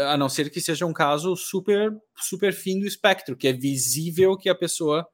a 0.00 0.16
não 0.18 0.28
ser 0.28 0.50
que 0.50 0.60
seja 0.60 0.84
um 0.84 0.92
caso 0.92 1.34
super 1.34 1.92
super 2.18 2.52
fim 2.52 2.78
do 2.78 2.86
espectro, 2.86 3.36
que 3.36 3.48
é 3.48 3.52
visível 3.52 4.36
que 4.36 4.50
a 4.50 4.54
pessoa 4.54 5.06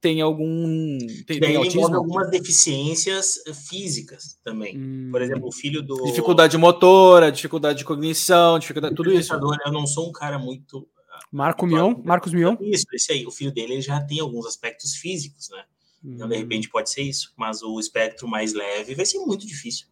tem 0.00 0.20
algum. 0.20 0.98
Tem, 1.26 1.40
tem 1.40 1.56
autismo? 1.56 1.94
algumas 1.94 2.30
deficiências 2.30 3.40
físicas 3.68 4.38
também. 4.44 4.76
Hum. 4.78 5.08
Por 5.10 5.22
exemplo, 5.22 5.48
o 5.48 5.52
filho 5.52 5.82
do. 5.82 6.04
Dificuldade 6.04 6.56
motora, 6.56 7.32
dificuldade 7.32 7.78
de 7.78 7.84
cognição, 7.84 8.58
dificuldade. 8.58 8.94
Tudo 8.94 9.12
isso. 9.12 9.32
Eu 9.34 9.72
não 9.72 9.86
sou 9.86 10.08
um 10.08 10.12
cara 10.12 10.38
muito. 10.38 10.88
Marco 11.32 11.66
Mion? 11.66 11.94
Marcos 12.04 12.32
Mion? 12.32 12.56
Isso, 12.60 12.86
esse 12.92 13.12
aí. 13.12 13.26
O 13.26 13.30
filho 13.30 13.52
dele 13.52 13.80
já 13.80 14.00
tem 14.00 14.20
alguns 14.20 14.46
aspectos 14.46 14.94
físicos, 14.94 15.48
né? 15.50 15.64
Hum. 16.04 16.12
Então, 16.14 16.28
de 16.28 16.36
repente, 16.36 16.68
pode 16.68 16.90
ser 16.90 17.02
isso. 17.02 17.32
Mas 17.36 17.62
o 17.62 17.78
espectro 17.80 18.28
mais 18.28 18.52
leve 18.52 18.94
vai 18.94 19.04
ser 19.04 19.18
muito 19.18 19.46
difícil. 19.46 19.88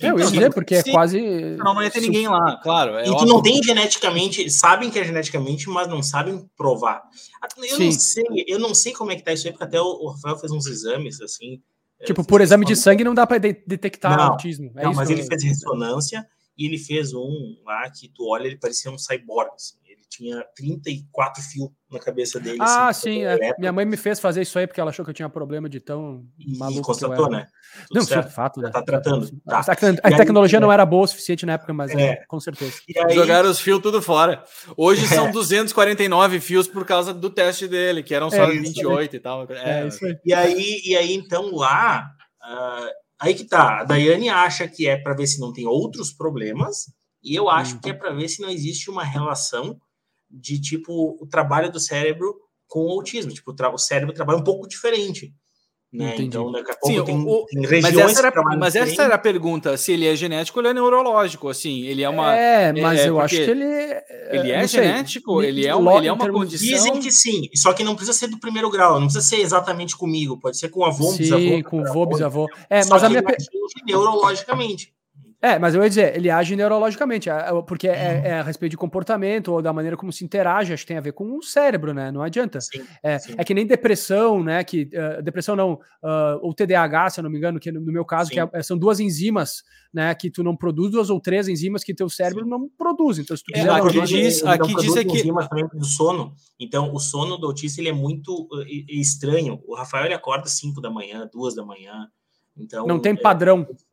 É, 0.00 0.10
eu 0.10 0.18
ia 0.18 0.26
dizer, 0.26 0.52
porque 0.52 0.76
é 0.76 0.82
quase. 0.82 1.20
Não, 1.56 1.74
não 1.74 1.82
ia 1.82 1.90
ter 1.90 2.00
ninguém 2.00 2.28
lá, 2.28 2.60
claro. 2.62 2.96
É 2.96 3.08
e 3.08 3.16
tu 3.16 3.26
não 3.26 3.42
tem 3.42 3.60
geneticamente, 3.62 4.48
sabem 4.48 4.90
que 4.90 4.98
é 4.98 5.04
geneticamente, 5.04 5.68
mas 5.68 5.88
não 5.88 6.02
sabem 6.02 6.48
provar. 6.56 7.02
Eu 7.56 7.76
Sim. 7.76 7.84
não 7.84 7.92
sei, 7.92 8.24
eu 8.46 8.58
não 8.58 8.74
sei 8.74 8.92
como 8.92 9.10
é 9.10 9.16
que 9.16 9.22
tá 9.22 9.32
isso 9.32 9.46
aí, 9.46 9.52
porque 9.52 9.64
até 9.64 9.80
o 9.80 10.08
Rafael 10.08 10.38
fez 10.38 10.52
uns 10.52 10.66
exames 10.66 11.20
assim. 11.20 11.60
É, 12.00 12.04
tipo, 12.04 12.24
por 12.24 12.40
exame 12.40 12.64
de 12.64 12.76
sangue 12.76 13.02
não 13.02 13.14
dá 13.14 13.26
para 13.26 13.38
de 13.38 13.60
detectar 13.66 14.16
não, 14.16 14.32
autismo. 14.32 14.70
É 14.76 14.84
não, 14.84 14.94
mas 14.94 15.10
ele 15.10 15.24
fez 15.24 15.42
ressonância 15.42 16.24
e 16.56 16.66
ele 16.66 16.78
fez 16.78 17.12
um 17.12 17.56
lá 17.64 17.90
que 17.90 18.08
tu 18.08 18.28
olha, 18.28 18.46
ele 18.46 18.56
parecia 18.56 18.90
um 18.90 18.98
cyborg. 18.98 19.50
Assim 19.54 19.78
tinha 20.18 20.44
34 20.56 21.42
fios 21.44 21.70
na 21.90 22.00
cabeça 22.00 22.40
dele. 22.40 22.58
Ah, 22.60 22.88
assim, 22.88 23.20
sim. 23.20 23.24
É. 23.24 23.54
Minha 23.56 23.72
mãe 23.72 23.86
me 23.86 23.96
fez 23.96 24.18
fazer 24.18 24.42
isso 24.42 24.58
aí 24.58 24.66
porque 24.66 24.80
ela 24.80 24.90
achou 24.90 25.04
que 25.04 25.10
eu 25.12 25.14
tinha 25.14 25.28
problema 25.28 25.68
de 25.68 25.78
tão 25.78 26.24
e, 26.36 26.58
maluco. 26.58 26.80
E 26.80 26.82
constatou, 26.82 27.30
né? 27.30 27.46
Tudo 27.86 28.00
não, 28.00 28.02
certo. 28.02 28.30
fato, 28.30 28.60
né? 28.60 28.70
Tá 28.70 28.82
tratando. 28.82 29.30
Tá. 29.46 29.60
A, 30.02 30.16
tecnologia 30.16 30.58
aí, 30.58 30.60
não 30.60 30.72
era 30.72 30.84
boa 30.84 31.04
o 31.04 31.06
suficiente 31.06 31.46
na 31.46 31.52
época, 31.52 31.72
mas 31.72 31.92
é, 31.92 32.02
é 32.02 32.24
com 32.26 32.40
certeza. 32.40 32.74
Aí... 33.06 33.14
Jogaram 33.14 33.48
os 33.48 33.60
fios 33.60 33.80
tudo 33.80 34.02
fora. 34.02 34.42
Hoje 34.76 35.04
é. 35.06 35.08
são 35.08 35.30
249 35.30 36.40
fios 36.40 36.66
por 36.66 36.84
causa 36.84 37.14
do 37.14 37.30
teste 37.30 37.68
dele, 37.68 38.02
que 38.02 38.14
eram 38.14 38.28
só 38.28 38.42
é 38.42 38.50
28 38.50 39.14
e 39.14 39.20
tal. 39.20 39.46
É, 39.50 39.86
isso 39.86 40.04
aí. 40.04 40.18
E 40.24 40.34
aí, 40.34 40.82
e 40.84 40.96
aí 40.96 41.14
então, 41.14 41.54
lá. 41.54 42.10
Uh, 42.42 42.90
aí 43.20 43.34
que 43.34 43.44
tá. 43.44 43.80
A 43.80 43.84
Daiane 43.84 44.28
acha 44.28 44.66
que 44.66 44.88
é 44.88 44.96
para 44.96 45.14
ver 45.14 45.28
se 45.28 45.40
não 45.40 45.52
tem 45.52 45.66
outros 45.66 46.12
problemas, 46.12 46.86
e 47.22 47.34
eu 47.34 47.48
acho 47.48 47.74
uhum. 47.74 47.80
que 47.80 47.90
é 47.90 47.94
para 47.94 48.12
ver 48.12 48.28
se 48.28 48.42
não 48.42 48.50
existe 48.50 48.90
uma 48.90 49.04
relação 49.04 49.78
de 50.30 50.60
tipo 50.60 51.16
o 51.20 51.26
trabalho 51.26 51.70
do 51.70 51.80
cérebro 51.80 52.34
com 52.66 52.80
o 52.86 52.90
autismo. 52.90 53.32
Tipo, 53.32 53.52
o, 53.52 53.78
cérebro 53.78 54.14
trabalha 54.14 54.38
um 54.38 54.44
pouco 54.44 54.68
diferente. 54.68 55.32
Né? 55.90 56.16
Então, 56.18 56.52
daqui 56.52 56.70
a 56.70 56.76
pouco 56.76 56.98
Sim, 56.98 57.02
tem, 57.02 57.18
o, 57.18 57.46
tem 57.46 57.62
regiões 57.62 57.82
mas 57.82 57.96
essa, 57.96 58.26
era, 58.26 58.42
mas 58.58 58.76
essa 58.76 59.02
era 59.04 59.14
a 59.14 59.18
pergunta: 59.18 59.74
se 59.78 59.92
ele 59.92 60.06
é 60.06 60.14
genético 60.14 60.58
ou 60.58 60.62
ele 60.62 60.68
é 60.68 60.74
neurológico. 60.74 61.48
Assim, 61.48 61.82
ele 61.84 62.02
é 62.02 62.08
uma. 62.10 62.36
É, 62.36 62.70
mas 62.74 63.00
é, 63.00 63.08
eu 63.08 63.18
acho 63.18 63.34
que 63.34 63.40
ele. 63.40 63.64
Ele 63.64 64.52
é 64.52 64.68
genético, 64.68 65.42
ele 65.42 65.66
é, 65.66 65.74
uma, 65.74 65.96
ele 65.96 66.08
é 66.08 66.12
uma 66.12 66.30
condição. 66.30 66.68
Dizem 66.68 67.00
que 67.00 67.10
sim, 67.10 67.48
só 67.54 67.72
que 67.72 67.82
não 67.82 67.96
precisa 67.96 68.18
ser 68.18 68.28
do 68.28 68.38
primeiro 68.38 68.68
grau, 68.68 69.00
não 69.00 69.06
precisa 69.06 69.24
ser 69.24 69.40
exatamente 69.40 69.96
comigo, 69.96 70.38
pode 70.38 70.58
ser 70.58 70.68
com 70.68 70.84
avô, 70.84 71.10
sim, 71.12 71.18
bisavô. 71.18 71.64
Com 71.64 71.80
avô, 71.80 72.06
bisavô. 72.06 72.48
É, 72.68 72.84
mas 72.84 73.02
a 73.02 73.08
minha. 73.08 73.24
Neurologicamente. 73.86 74.92
É, 75.40 75.56
mas 75.56 75.72
eu 75.72 75.82
ia 75.82 75.88
dizer, 75.88 76.16
ele 76.16 76.28
age 76.28 76.56
neurologicamente, 76.56 77.28
porque 77.68 77.86
é, 77.86 77.92
uhum. 77.92 77.96
é, 77.96 78.40
a 78.40 78.42
respeito 78.42 78.72
de 78.72 78.76
comportamento 78.76 79.52
ou 79.52 79.62
da 79.62 79.72
maneira 79.72 79.96
como 79.96 80.12
se 80.12 80.24
interage, 80.24 80.72
acho 80.72 80.82
que 80.82 80.88
tem 80.88 80.96
a 80.96 81.00
ver 81.00 81.12
com 81.12 81.36
o 81.36 81.42
cérebro, 81.42 81.94
né? 81.94 82.10
Não 82.10 82.22
adianta. 82.22 82.60
Sim, 82.60 82.84
é, 83.00 83.20
sim. 83.20 83.34
é, 83.38 83.44
que 83.44 83.54
nem 83.54 83.64
depressão, 83.64 84.42
né? 84.42 84.64
Que, 84.64 84.90
uh, 84.92 85.22
depressão 85.22 85.54
não, 85.54 85.74
uh, 85.74 86.38
ou 86.42 86.52
TDAH, 86.52 87.10
se 87.10 87.20
eu 87.20 87.22
não 87.22 87.30
me 87.30 87.38
engano, 87.38 87.60
que 87.60 87.70
no 87.70 87.80
meu 87.92 88.04
caso, 88.04 88.30
que 88.30 88.40
é, 88.40 88.62
são 88.64 88.76
duas 88.76 88.98
enzimas, 88.98 89.62
né? 89.94 90.12
Que 90.12 90.28
tu 90.28 90.42
não 90.42 90.56
produz, 90.56 90.90
duas 90.90 91.08
ou 91.08 91.20
três 91.20 91.46
enzimas 91.46 91.84
que 91.84 91.94
teu 91.94 92.08
cérebro 92.08 92.44
não 92.44 92.68
produz. 92.76 93.18
Então, 93.18 93.36
se 93.36 93.44
tu 93.44 93.52
quiser. 93.52 93.70
aqui 93.70 94.02
diz, 94.06 94.44
aqui 94.44 94.74
diz 94.74 94.96
aqui. 94.96 95.18
enzimas 95.18 95.48
também 95.48 95.68
do 95.72 95.84
sono. 95.84 96.34
Então, 96.58 96.92
o 96.92 96.98
sono 96.98 97.38
do 97.38 97.46
autista 97.46 97.80
ele 97.80 97.90
é 97.90 97.92
muito 97.92 98.48
uh, 98.52 98.64
estranho. 98.88 99.62
O 99.68 99.76
Rafael 99.76 100.06
ele 100.06 100.14
acorda 100.14 100.48
5 100.48 100.80
da 100.80 100.90
manhã, 100.90 101.30
duas 101.32 101.54
da 101.54 101.64
manhã. 101.64 102.08
Então, 102.56 102.88
não 102.88 102.98
tem 102.98 103.12
é, 103.12 103.16
padrão. 103.16 103.58
Uhum. 103.58 103.87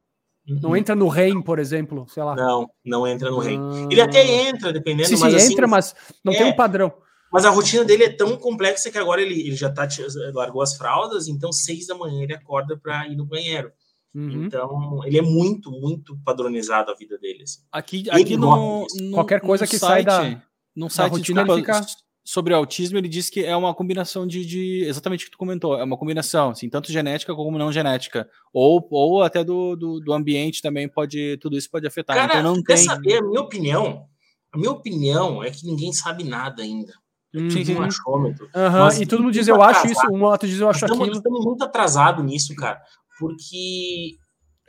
Não 0.47 0.75
entra 0.75 0.95
no 0.95 1.07
REM, 1.07 1.41
por 1.41 1.57
exemplo, 1.57 2.05
sei 2.07 2.23
lá. 2.23 2.35
Não, 2.35 2.69
não 2.85 3.07
entra 3.07 3.31
no 3.31 3.39
REM. 3.39 3.59
Ah. 3.59 3.87
Ele 3.89 4.01
até 4.01 4.47
entra, 4.47 4.71
dependendo, 4.71 5.09
sim, 5.09 5.17
mas 5.17 5.31
sim, 5.31 5.37
assim, 5.37 5.53
entra, 5.53 5.67
mas 5.67 5.95
não 6.23 6.33
é, 6.33 6.37
tem 6.37 6.45
um 6.45 6.55
padrão. 6.55 6.93
Mas 7.31 7.45
a 7.45 7.49
rotina 7.49 7.83
dele 7.83 8.03
é 8.03 8.09
tão 8.09 8.37
complexa 8.37 8.91
que 8.91 8.97
agora 8.97 9.21
ele, 9.21 9.39
ele 9.39 9.55
já 9.55 9.71
tá, 9.71 9.87
largou 10.33 10.61
as 10.61 10.77
fraldas, 10.77 11.27
então 11.27 11.51
seis 11.51 11.87
da 11.87 11.95
manhã 11.95 12.23
ele 12.23 12.33
acorda 12.33 12.77
para 12.77 13.07
ir 13.07 13.15
no 13.15 13.25
banheiro. 13.25 13.71
Uhum. 14.13 14.45
Então, 14.45 15.01
ele 15.03 15.17
é 15.17 15.21
muito, 15.21 15.69
muito 15.69 16.17
padronizado 16.23 16.89
a 16.89 16.95
vida 16.95 17.17
dele. 17.17 17.43
Assim. 17.43 17.59
Aqui, 17.71 18.09
aqui 18.09 18.37
no, 18.37 18.87
no, 19.01 19.11
Qualquer 19.11 19.41
coisa 19.41 19.67
que 19.67 19.77
site, 19.77 20.05
sai 20.05 20.35
da, 20.35 20.41
no 20.73 20.89
site 20.89 21.11
da 21.11 21.17
rotina, 21.17 21.41
ele 21.41 21.55
fica 21.55 21.85
sobre 22.25 22.55
o 22.55 22.57
autismo, 22.57 22.97
ele 22.97 23.07
diz 23.07 23.29
que 23.29 23.45
é 23.45 23.55
uma 23.55 23.71
combinação 23.75 24.25
de, 24.25 24.43
de, 24.43 24.83
exatamente 24.87 25.21
o 25.21 25.25
que 25.25 25.31
tu 25.31 25.37
comentou, 25.37 25.77
é 25.77 25.83
uma 25.83 25.95
combinação, 25.95 26.49
assim, 26.49 26.67
tanto 26.67 26.91
genética 26.91 27.35
como 27.35 27.59
não 27.59 27.71
genética, 27.71 28.27
ou, 28.51 28.85
ou 28.89 29.21
até 29.21 29.43
do, 29.43 29.75
do, 29.75 29.99
do 29.99 30.11
ambiente 30.11 30.59
também 30.59 30.89
pode, 30.89 31.37
tudo 31.37 31.55
isso 31.55 31.69
pode 31.69 31.85
afetar. 31.85 32.15
Cara, 32.15 32.39
então 32.39 32.55
não 32.55 32.63
quer 32.63 32.77
tem... 32.77 32.85
saber 32.85 33.19
a 33.19 33.21
minha 33.21 33.39
opinião? 33.39 34.07
A 34.51 34.57
minha 34.57 34.71
opinião 34.71 35.43
é 35.43 35.51
que 35.51 35.67
ninguém 35.67 35.93
sabe 35.93 36.23
nada 36.23 36.63
ainda. 36.63 36.93
Uhum. 37.31 37.47
Um 37.77 37.83
achômetro. 37.83 38.45
Uhum. 38.55 39.01
E 39.01 39.05
todo 39.05 39.21
mundo 39.21 39.33
diz 39.33 39.47
eu 39.47 39.61
acho 39.61 39.85
isso, 39.85 40.01
um 40.11 40.23
outro 40.23 40.47
diz 40.47 40.59
eu 40.59 40.69
acho 40.69 40.83
estamos, 40.83 41.01
aquilo. 41.01 41.17
Estamos 41.17 41.45
muito 41.45 41.63
atrasado 41.63 42.23
nisso, 42.23 42.55
cara, 42.55 42.81
porque 43.19 44.15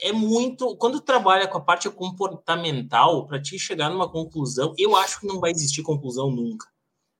é 0.02 0.12
muito. 0.12 0.76
Quando 0.76 1.00
trabalha 1.00 1.48
com 1.48 1.56
a 1.56 1.60
parte 1.60 1.88
comportamental, 1.88 3.26
para 3.26 3.40
te 3.40 3.58
chegar 3.58 3.88
numa 3.88 4.10
conclusão, 4.10 4.74
eu 4.76 4.94
acho 4.94 5.20
que 5.20 5.26
não 5.26 5.40
vai 5.40 5.52
existir 5.52 5.82
conclusão 5.82 6.30
nunca 6.30 6.66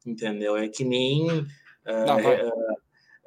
entendeu? 0.07 0.57
É 0.57 0.69
que 0.69 0.85
nem 0.85 1.29
uh, 1.31 1.45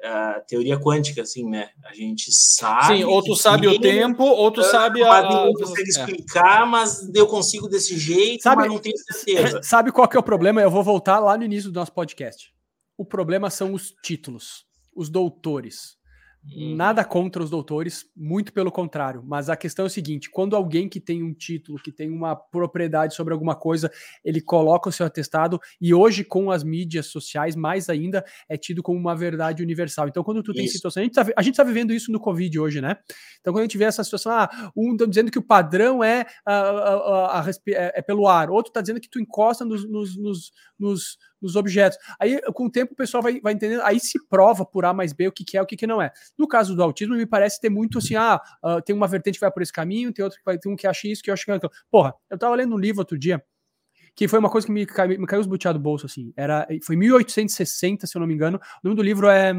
uh, 0.00 0.46
teoria 0.46 0.78
quântica, 0.78 1.22
assim, 1.22 1.48
né? 1.48 1.70
A 1.84 1.94
gente 1.94 2.30
sabe. 2.32 2.98
Sim, 2.98 3.04
ou 3.04 3.22
tu 3.22 3.36
sabe 3.36 3.68
tem, 3.68 3.76
o 3.76 3.80
tempo, 3.80 4.24
ou 4.24 4.50
tu 4.50 4.62
sabe 4.62 5.02
a. 5.02 5.22
Ninguém 5.22 5.54
consegue 5.54 5.88
é. 5.88 5.90
explicar, 5.90 6.66
mas 6.66 7.08
eu 7.14 7.26
consigo 7.26 7.68
desse 7.68 7.98
jeito, 7.98 8.42
sabe, 8.42 8.62
mas 8.62 8.72
não 8.72 8.78
tenho 8.78 8.96
certeza. 8.96 9.60
Sabe 9.64 9.92
qual 9.92 10.08
que 10.08 10.16
é 10.16 10.20
o 10.20 10.22
problema? 10.22 10.60
Eu 10.60 10.70
vou 10.70 10.82
voltar 10.82 11.18
lá 11.18 11.36
no 11.36 11.44
início 11.44 11.70
do 11.70 11.78
nosso 11.78 11.92
podcast. 11.92 12.52
O 12.96 13.04
problema 13.04 13.50
são 13.50 13.72
os 13.72 13.94
títulos, 14.02 14.64
os 14.94 15.08
doutores. 15.08 15.99
Nada 16.42 17.04
contra 17.04 17.42
os 17.42 17.50
doutores, 17.50 18.06
muito 18.16 18.50
pelo 18.50 18.72
contrário. 18.72 19.22
Mas 19.26 19.50
a 19.50 19.56
questão 19.56 19.84
é 19.84 19.88
o 19.88 19.90
seguinte: 19.90 20.30
quando 20.30 20.56
alguém 20.56 20.88
que 20.88 20.98
tem 20.98 21.22
um 21.22 21.34
título, 21.34 21.78
que 21.78 21.92
tem 21.92 22.10
uma 22.10 22.34
propriedade 22.34 23.14
sobre 23.14 23.34
alguma 23.34 23.54
coisa, 23.54 23.90
ele 24.24 24.40
coloca 24.40 24.88
o 24.88 24.92
seu 24.92 25.04
atestado, 25.04 25.60
e 25.78 25.92
hoje, 25.92 26.24
com 26.24 26.50
as 26.50 26.64
mídias 26.64 27.06
sociais, 27.06 27.54
mais 27.54 27.90
ainda, 27.90 28.24
é 28.48 28.56
tido 28.56 28.82
como 28.82 28.98
uma 28.98 29.14
verdade 29.14 29.62
universal. 29.62 30.08
Então, 30.08 30.24
quando 30.24 30.42
tu 30.42 30.54
tem 30.54 30.64
isso. 30.64 30.76
situação, 30.76 31.02
a 31.02 31.04
gente, 31.04 31.14
tá, 31.14 31.26
a 31.36 31.42
gente 31.42 31.56
tá 31.56 31.62
vivendo 31.62 31.92
isso 31.92 32.10
no 32.10 32.18
Covid 32.18 32.58
hoje, 32.58 32.80
né? 32.80 32.96
Então, 33.40 33.52
quando 33.52 33.60
a 33.60 33.64
gente 33.64 33.78
vê 33.78 33.84
essa 33.84 34.02
situação, 34.02 34.32
ah, 34.32 34.72
um 34.74 34.96
tá 34.96 35.04
dizendo 35.04 35.30
que 35.30 35.38
o 35.38 35.46
padrão 35.46 36.02
é, 36.02 36.24
a, 36.46 36.54
a, 36.54 37.40
a, 37.42 37.50
é, 37.68 37.98
é, 37.98 38.02
pelo 38.02 38.26
ar, 38.26 38.50
outro 38.50 38.72
tá 38.72 38.80
dizendo 38.80 39.00
que 39.00 39.10
tu 39.10 39.20
encosta 39.20 39.62
nos, 39.62 39.88
nos, 39.88 40.16
nos, 40.16 40.52
nos 40.78 41.18
nos 41.40 41.56
objetos. 41.56 41.98
Aí, 42.18 42.40
com 42.52 42.66
o 42.66 42.70
tempo, 42.70 42.92
o 42.92 42.96
pessoal 42.96 43.22
vai, 43.22 43.40
vai 43.40 43.52
entendendo, 43.52 43.82
aí 43.82 43.98
se 43.98 44.18
prova 44.28 44.64
por 44.64 44.84
A 44.84 44.92
mais 44.92 45.12
B 45.12 45.28
o 45.28 45.32
que, 45.32 45.44
que 45.44 45.56
é 45.56 45.62
o 45.62 45.66
que, 45.66 45.76
que 45.76 45.86
não 45.86 46.00
é. 46.00 46.12
No 46.38 46.46
caso 46.46 46.74
do 46.74 46.82
autismo, 46.82 47.16
me 47.16 47.26
parece 47.26 47.60
ter 47.60 47.70
muito 47.70 47.98
assim: 47.98 48.14
ah, 48.14 48.40
uh, 48.64 48.82
tem 48.82 48.94
uma 48.94 49.06
vertente 49.06 49.34
que 49.34 49.40
vai 49.40 49.50
por 49.50 49.62
esse 49.62 49.72
caminho, 49.72 50.12
tem 50.12 50.24
outro 50.24 50.38
que 50.38 50.44
vai 50.44 50.58
ter 50.58 50.68
um 50.68 50.76
que 50.76 50.86
acha 50.86 51.08
isso, 51.08 51.22
que 51.22 51.30
eu 51.30 51.34
acho 51.34 51.44
que 51.44 51.50
é. 51.50 51.58
Porra, 51.90 52.14
eu 52.28 52.38
tava 52.38 52.54
lendo 52.54 52.74
um 52.74 52.78
livro 52.78 53.00
outro 53.00 53.18
dia 53.18 53.42
que 54.14 54.28
foi 54.28 54.38
uma 54.38 54.50
coisa 54.50 54.66
que 54.66 54.72
me, 54.72 54.84
cai, 54.84 55.08
me 55.08 55.26
caiu 55.26 55.40
os 55.40 55.46
buteados 55.46 55.80
do 55.80 55.82
bolso, 55.82 56.06
assim. 56.06 56.32
Era, 56.36 56.66
foi 56.84 56.96
1860, 56.96 58.06
se 58.06 58.16
eu 58.16 58.20
não 58.20 58.26
me 58.26 58.34
engano. 58.34 58.58
O 58.58 58.88
nome 58.88 58.96
do 58.96 59.02
livro 59.02 59.28
é, 59.28 59.54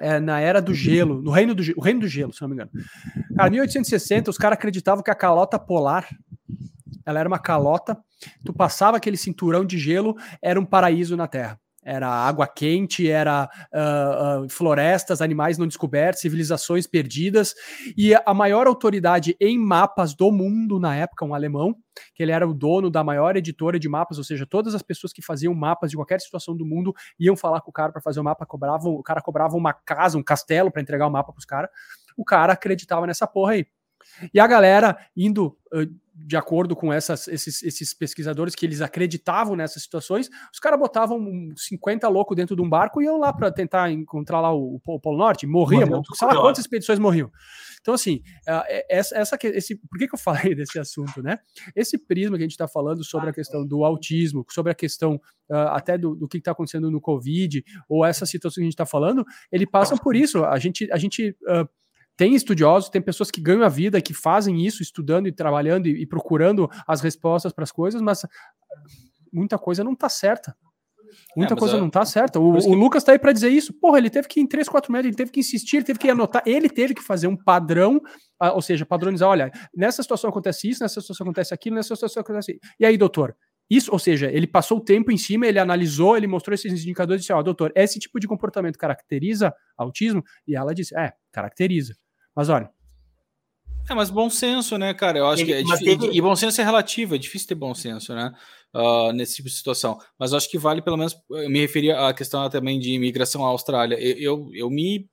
é 0.00 0.20
Na 0.20 0.40
Era 0.40 0.62
do 0.62 0.72
Gelo, 0.72 1.20
no 1.20 1.30
Reino 1.30 1.54
do, 1.54 1.62
o 1.76 1.80
Reino 1.80 2.00
do 2.00 2.08
Gelo, 2.08 2.32
se 2.32 2.42
eu 2.42 2.48
não 2.48 2.56
me 2.56 2.62
engano. 2.62 2.70
Cara, 3.36 3.50
1860, 3.50 4.30
os 4.30 4.38
caras 4.38 4.56
acreditavam 4.56 5.02
que 5.02 5.10
a 5.10 5.14
calota 5.14 5.58
polar 5.58 6.08
ela 7.04 7.20
era 7.20 7.28
uma 7.28 7.38
calota. 7.38 7.96
Tu 8.44 8.52
passava 8.52 8.96
aquele 8.96 9.16
cinturão 9.16 9.64
de 9.64 9.78
gelo, 9.78 10.14
era 10.42 10.58
um 10.58 10.64
paraíso 10.64 11.16
na 11.16 11.26
Terra. 11.26 11.60
Era 11.84 12.08
água 12.08 12.46
quente, 12.46 13.10
era 13.10 13.46
uh, 13.72 14.44
uh, 14.44 14.48
florestas, 14.48 15.20
animais 15.20 15.58
não 15.58 15.66
descobertos, 15.66 16.22
civilizações 16.22 16.86
perdidas. 16.86 17.54
E 17.94 18.14
a 18.14 18.32
maior 18.32 18.66
autoridade 18.66 19.36
em 19.38 19.58
mapas 19.58 20.14
do 20.14 20.32
mundo 20.32 20.80
na 20.80 20.96
época, 20.96 21.26
um 21.26 21.34
alemão, 21.34 21.76
que 22.14 22.22
ele 22.22 22.32
era 22.32 22.48
o 22.48 22.54
dono 22.54 22.90
da 22.90 23.04
maior 23.04 23.36
editora 23.36 23.78
de 23.78 23.88
mapas, 23.88 24.16
ou 24.16 24.24
seja, 24.24 24.46
todas 24.46 24.74
as 24.74 24.82
pessoas 24.82 25.12
que 25.12 25.20
faziam 25.20 25.52
mapas 25.54 25.90
de 25.90 25.96
qualquer 25.96 26.20
situação 26.20 26.56
do 26.56 26.64
mundo 26.64 26.94
iam 27.20 27.36
falar 27.36 27.60
com 27.60 27.70
o 27.70 27.74
cara 27.74 27.92
para 27.92 28.00
fazer 28.00 28.18
o 28.18 28.24
mapa, 28.24 28.46
cobravam, 28.46 28.92
o 28.94 29.02
cara 29.02 29.20
cobrava 29.20 29.54
uma 29.54 29.74
casa, 29.74 30.16
um 30.16 30.22
castelo 30.22 30.72
para 30.72 30.80
entregar 30.80 31.06
o 31.06 31.10
mapa 31.10 31.32
para 31.32 31.38
os 31.38 31.44
caras. 31.44 31.70
O 32.16 32.24
cara 32.24 32.54
acreditava 32.54 33.06
nessa 33.06 33.26
porra 33.26 33.52
aí. 33.52 33.66
E 34.32 34.40
a 34.40 34.46
galera 34.46 34.96
indo 35.16 35.56
de 36.14 36.36
acordo 36.36 36.76
com 36.76 36.92
essas, 36.92 37.26
esses, 37.26 37.62
esses, 37.62 37.92
pesquisadores 37.92 38.54
que 38.54 38.64
eles 38.64 38.80
acreditavam 38.80 39.56
nessas 39.56 39.82
situações, 39.82 40.30
os 40.52 40.60
caras 40.60 40.78
botavam 40.78 41.20
50 41.56 42.06
loucos 42.08 42.36
dentro 42.36 42.54
de 42.54 42.62
um 42.62 42.68
barco 42.68 43.02
e 43.02 43.06
iam 43.06 43.18
lá 43.18 43.32
para 43.32 43.50
tentar 43.50 43.90
encontrar 43.90 44.40
lá 44.40 44.54
o, 44.54 44.80
o, 44.86 45.00
Polo 45.00 45.18
Norte, 45.18 45.46
morria, 45.46 45.84
sei 46.14 46.28
lá 46.28 46.40
quantas 46.40 46.60
expedições 46.60 47.00
morriam. 47.00 47.30
Então, 47.80 47.92
assim, 47.94 48.22
é, 48.46 48.86
essa, 48.88 49.18
essa, 49.18 49.38
esse, 49.42 49.74
por 49.76 49.98
que, 49.98 50.06
que 50.06 50.14
eu 50.14 50.18
falei 50.18 50.54
desse 50.56 50.78
assunto, 50.78 51.20
né? 51.20 51.38
Esse 51.74 51.98
prisma 51.98 52.36
que 52.36 52.42
a 52.42 52.46
gente 52.46 52.52
está 52.52 52.68
falando 52.68 53.04
sobre 53.04 53.30
a 53.30 53.32
questão 53.32 53.66
do 53.66 53.84
autismo, 53.84 54.46
sobre 54.50 54.70
a 54.70 54.74
questão 54.74 55.16
uh, 55.50 55.68
até 55.70 55.98
do, 55.98 56.14
do 56.14 56.28
que 56.28 56.38
está 56.38 56.52
acontecendo 56.52 56.90
no 56.90 57.00
Covid, 57.00 57.62
ou 57.88 58.04
essa 58.04 58.24
situação 58.24 58.60
que 58.60 58.62
a 58.62 58.64
gente 58.64 58.74
está 58.74 58.86
falando, 58.86 59.24
ele 59.50 59.66
passa 59.66 59.96
por 59.96 60.14
isso. 60.14 60.44
A 60.44 60.58
gente, 60.58 60.90
a 60.92 60.96
gente 60.96 61.36
uh, 61.42 61.68
tem 62.16 62.34
estudiosos, 62.34 62.90
tem 62.90 63.02
pessoas 63.02 63.30
que 63.30 63.40
ganham 63.40 63.62
a 63.62 63.68
vida, 63.68 64.00
que 64.00 64.14
fazem 64.14 64.64
isso, 64.64 64.82
estudando 64.82 65.26
e 65.26 65.32
trabalhando 65.32 65.86
e, 65.86 66.02
e 66.02 66.06
procurando 66.06 66.68
as 66.86 67.00
respostas 67.00 67.52
para 67.52 67.64
as 67.64 67.72
coisas, 67.72 68.00
mas 68.00 68.26
muita 69.32 69.58
coisa 69.58 69.82
não 69.82 69.92
está 69.92 70.08
certa. 70.08 70.56
Muita 71.36 71.54
é, 71.54 71.56
coisa 71.56 71.78
não 71.78 71.88
está 71.88 72.04
certa. 72.04 72.40
O, 72.40 72.58
que... 72.58 72.66
o 72.66 72.74
Lucas 72.74 73.02
está 73.02 73.12
aí 73.12 73.18
para 73.18 73.32
dizer 73.32 73.48
isso. 73.48 73.72
Porra, 73.72 73.98
ele 73.98 74.10
teve 74.10 74.28
que 74.28 74.40
ir 74.40 74.42
em 74.42 74.46
3, 74.46 74.68
4 74.68 74.92
metros, 74.92 75.08
ele 75.08 75.16
teve 75.16 75.30
que 75.30 75.40
insistir, 75.40 75.76
ele 75.76 75.84
teve 75.84 75.98
que 75.98 76.08
anotar, 76.08 76.42
ele 76.46 76.68
teve 76.68 76.94
que 76.94 77.02
fazer 77.02 77.26
um 77.26 77.36
padrão, 77.36 78.00
ah, 78.38 78.52
ou 78.52 78.62
seja, 78.62 78.84
padronizar, 78.86 79.28
olha, 79.28 79.50
nessa 79.74 80.02
situação 80.02 80.30
acontece 80.30 80.68
isso, 80.68 80.82
nessa 80.82 81.00
situação 81.00 81.24
acontece 81.24 81.54
aquilo, 81.54 81.76
nessa 81.76 81.94
situação 81.94 82.20
acontece 82.20 82.52
isso. 82.52 82.60
E 82.78 82.86
aí, 82.86 82.96
doutor? 82.96 83.36
Isso, 83.68 83.90
ou 83.90 83.98
seja, 83.98 84.30
ele 84.30 84.46
passou 84.46 84.78
o 84.78 84.80
tempo 84.80 85.10
em 85.10 85.16
cima, 85.16 85.46
ele 85.46 85.58
analisou, 85.58 86.16
ele 86.16 86.26
mostrou 86.26 86.54
esses 86.54 86.70
indicadores 86.70 87.20
e 87.20 87.22
disse, 87.22 87.32
ó, 87.32 87.38
oh, 87.38 87.42
doutor, 87.42 87.72
esse 87.74 87.98
tipo 87.98 88.20
de 88.20 88.28
comportamento 88.28 88.78
caracteriza 88.78 89.54
autismo? 89.76 90.22
E 90.46 90.54
ela 90.54 90.74
disse, 90.74 90.96
é, 90.96 91.12
caracteriza. 91.32 91.94
Mas 92.34 92.48
olha. 92.48 92.70
É, 93.88 93.94
mas 93.94 94.10
bom 94.10 94.30
senso, 94.30 94.78
né, 94.78 94.94
cara? 94.94 95.18
Eu 95.18 95.26
acho 95.26 95.42
ele, 95.42 95.52
que 95.52 95.58
é 95.58 95.62
difícil. 95.62 95.98
Teve... 95.98 96.16
E 96.16 96.20
bom 96.20 96.34
senso 96.34 96.60
é 96.60 96.64
relativo, 96.64 97.14
é 97.14 97.18
difícil 97.18 97.48
ter 97.48 97.54
bom 97.54 97.74
senso, 97.74 98.14
né? 98.14 98.32
Uh, 98.74 99.12
nesse 99.12 99.36
tipo 99.36 99.48
de 99.48 99.54
situação. 99.54 99.98
Mas 100.18 100.32
eu 100.32 100.38
acho 100.38 100.50
que 100.50 100.58
vale, 100.58 100.82
pelo 100.82 100.96
menos, 100.96 101.14
eu 101.30 101.50
me 101.50 101.60
referia 101.60 102.08
à 102.08 102.14
questão 102.14 102.48
também 102.48 102.78
de 102.78 102.92
imigração 102.92 103.44
à 103.44 103.48
Austrália. 103.48 103.96
Eu, 104.00 104.16
eu, 104.18 104.50
eu 104.54 104.70
me. 104.70 105.08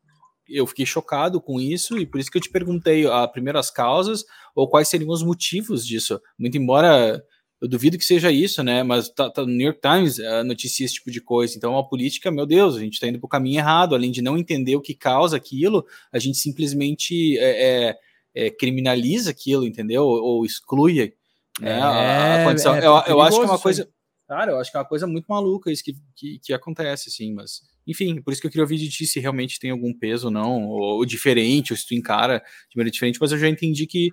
Eu 0.48 0.66
fiquei 0.66 0.86
chocado 0.86 1.40
com 1.40 1.62
isso 1.62 1.98
e 1.98 2.06
por 2.06 2.20
isso 2.20 2.32
que 2.32 2.38
eu 2.38 2.42
te 2.42 2.50
perguntei 2.50 3.06
a 3.06 3.28
primeiro 3.28 3.60
as 3.60 3.70
causas 3.70 4.26
ou 4.56 4.70
quais 4.70 4.88
seriam 4.88 5.10
os 5.10 5.24
motivos 5.24 5.86
disso. 5.86 6.20
Muito 6.38 6.58
embora 6.58 7.22
eu 7.62 7.68
duvido 7.68 7.98
que 7.98 8.04
seja 8.04 8.32
isso, 8.32 8.64
né? 8.64 8.82
Mas 8.82 9.08
tá, 9.10 9.30
tá 9.30 9.44
no 9.44 9.50
New 9.50 9.68
York 9.68 9.80
Times 9.80 10.18
uh, 10.18 10.44
noticia 10.44 10.84
esse 10.84 10.96
tipo 10.96 11.12
de 11.12 11.22
coisa. 11.22 11.56
Então, 11.56 11.72
é 11.72 11.76
uma 11.76 11.88
política, 11.88 12.32
meu 12.32 12.48
Deus, 12.48 12.76
a 12.76 12.80
gente 12.80 12.94
está 12.94 13.08
indo 13.08 13.20
para 13.20 13.28
o 13.28 13.30
caminho 13.30 13.60
errado. 13.60 13.94
Além 13.94 14.10
de 14.10 14.20
não 14.20 14.36
entender 14.36 14.76
o 14.76 14.82
que 14.82 14.96
causa 14.96 15.38
aquilo, 15.38 15.86
a 16.12 16.18
gente 16.18 16.40
simplesmente 16.40 17.38
é, 17.38 17.90
é, 17.90 17.98
é, 18.34 18.50
criminaliza 18.50 19.30
aquilo, 19.30 19.68
entendeu? 19.68 20.04
Ou, 20.04 20.24
ou 20.24 20.46
exclui 20.46 21.14
né? 21.60 21.80
a, 21.80 22.42
a 22.42 22.46
condição. 22.46 22.74
É, 22.74 22.80
eu, 22.80 22.94
eu 23.08 23.22
acho 23.22 23.40
que 23.40 23.46
é 23.46 23.50
uma 23.50 23.60
coisa. 23.60 23.88
Cara, 24.28 24.54
eu 24.54 24.60
acho 24.60 24.72
que 24.72 24.78
é 24.78 24.80
uma 24.80 24.88
coisa 24.88 25.06
muito 25.06 25.26
maluca 25.28 25.72
isso 25.72 25.84
que, 25.84 25.94
que, 26.16 26.40
que, 26.40 26.54
acontece, 26.54 27.10
assim, 27.10 27.32
mas. 27.32 27.62
Enfim, 27.86 28.22
por 28.22 28.32
isso 28.32 28.42
que 28.42 28.48
eu 28.48 28.52
queria 28.52 28.64
ouvir 28.64 28.78
de 28.78 28.90
ti 28.90 29.06
se 29.06 29.20
realmente 29.20 29.60
tem 29.60 29.70
algum 29.70 29.94
peso 29.94 30.28
ou 30.28 30.32
não, 30.32 30.68
ou, 30.68 30.98
ou 30.98 31.06
diferente, 31.06 31.74
ou 31.74 31.78
se 31.78 31.86
tu 31.86 31.94
encara 31.94 32.40
de 32.70 32.76
maneira 32.76 32.92
diferente, 32.92 33.20
mas 33.22 33.32
eu 33.32 33.38
já 33.38 33.50
entendi 33.50 33.86
que, 33.86 34.10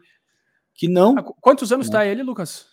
que 0.74 0.86
não. 0.86 1.14
Quantos 1.40 1.72
anos 1.72 1.86
está 1.86 2.04
ele, 2.04 2.22
Lucas? 2.22 2.66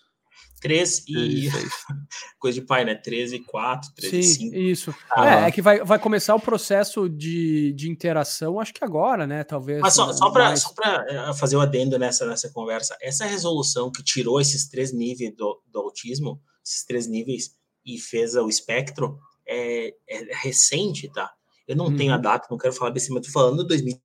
3 0.62 1.04
e. 1.08 1.50
Coisa 2.40 2.60
de 2.60 2.66
pai, 2.66 2.86
né? 2.86 2.96
13 2.96 3.36
e 3.36 3.40
4, 3.44 3.94
13 3.96 4.10
Sim, 4.12 4.20
e 4.20 4.24
5. 4.24 4.56
Isso. 4.56 4.96
Ah, 5.12 5.46
é, 5.46 5.48
é, 5.48 5.52
que 5.52 5.62
vai, 5.62 5.84
vai 5.84 6.00
começar 6.00 6.36
o 6.36 6.40
processo 6.40 7.10
de, 7.10 7.74
de 7.74 7.90
interação, 7.90 8.60
acho 8.60 8.74
que 8.74 8.84
agora, 8.84 9.28
né? 9.28 9.44
Talvez. 9.44 9.82
Mas 9.82 9.94
só, 9.94 10.12
só 10.14 10.30
para 10.32 10.46
mais... 10.46 10.64
Eh, 10.64 11.34
fazer 11.34 11.56
o 11.56 11.60
um 11.60 11.62
adendo 11.62 12.00
nessa, 12.00 12.26
nessa 12.26 12.50
conversa, 12.50 12.98
essa 13.02 13.26
resolução 13.26 13.92
que 13.92 14.04
tirou 14.04 14.40
esses 14.40 14.68
três 14.70 14.94
níveis 14.94 15.36
do, 15.36 15.62
do 15.68 15.80
autismo, 15.80 16.42
esses 16.64 16.84
três 16.84 17.08
níveis, 17.08 17.56
e 17.86 18.00
fez 18.00 18.36
o 18.36 18.50
espectro, 18.50 19.20
é, 19.48 19.94
é 20.10 20.36
recente, 20.42 21.10
tá? 21.12 21.32
Eu 21.68 21.76
não 21.76 21.86
uhum. 21.86 21.96
tenho 21.96 22.14
a 22.14 22.16
uhum. 22.16 22.22
data, 22.22 22.48
não 22.50 22.58
quero 22.58 22.74
falar 22.74 22.92
desse, 22.92 23.12
mas 23.12 23.26
tô 23.26 23.32
falando 23.32 23.66
de 23.68 24.00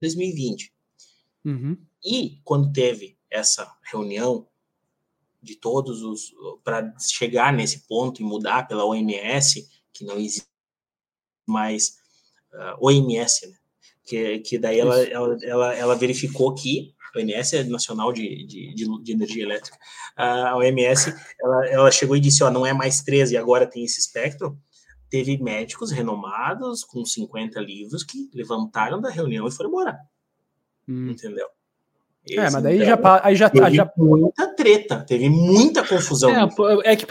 2020. 0.00 0.72
Uhum. 1.44 1.76
E 2.04 2.40
quando 2.44 2.72
teve 2.72 3.18
essa 3.30 3.70
reunião 3.90 4.46
de 5.44 5.56
todos 5.56 6.02
os 6.02 6.32
para 6.64 6.92
chegar 6.98 7.52
nesse 7.52 7.86
ponto 7.86 8.20
e 8.20 8.24
mudar 8.24 8.66
pela 8.66 8.84
OMS, 8.84 9.68
que 9.92 10.04
não 10.04 10.18
existe 10.18 10.48
mais 11.46 11.90
uh, 12.52 12.56
ah, 12.56 12.76
OMS, 12.80 13.46
né? 13.46 13.56
que, 14.04 14.38
que 14.40 14.58
daí 14.58 14.80
ela, 14.80 15.02
ela, 15.02 15.38
ela, 15.42 15.74
ela, 15.74 15.94
verificou 15.94 16.54
que 16.54 16.94
a 17.14 17.18
OMS 17.18 17.56
é 17.56 17.64
Nacional 17.64 18.12
de, 18.12 18.44
de, 18.46 18.74
de, 18.74 19.02
de 19.02 19.12
Energia 19.12 19.44
Elétrica, 19.44 19.76
uh, 20.18 20.46
a 20.48 20.56
OMS 20.56 21.14
ela, 21.40 21.66
ela 21.68 21.90
chegou 21.90 22.16
e 22.16 22.20
disse, 22.20 22.42
ó, 22.42 22.50
não 22.50 22.66
é 22.66 22.72
mais 22.72 23.02
13 23.02 23.34
e 23.34 23.36
agora 23.36 23.66
tem 23.66 23.84
esse 23.84 24.00
espectro, 24.00 24.58
teve 25.10 25.36
médicos 25.38 25.90
renomados 25.92 26.82
com 26.82 27.04
50 27.04 27.60
livros 27.60 28.02
que 28.02 28.30
levantaram 28.34 29.00
da 29.00 29.10
reunião 29.10 29.46
e 29.46 29.52
foram 29.52 29.70
embora. 29.70 29.98
Hum. 30.88 31.10
Entendeu? 31.10 31.46
Esse, 32.26 32.38
é, 32.38 32.50
mas 32.50 32.62
daí 32.62 32.78
já, 32.78 32.98
aí 33.22 33.36
já, 33.36 33.50
teve 33.50 33.74
já. 33.74 33.90
Muita 33.98 34.46
treta, 34.54 35.04
teve 35.06 35.28
muita 35.28 35.86
confusão. 35.86 36.30
É, 36.30 36.92
é 36.92 36.96
que 36.96 37.06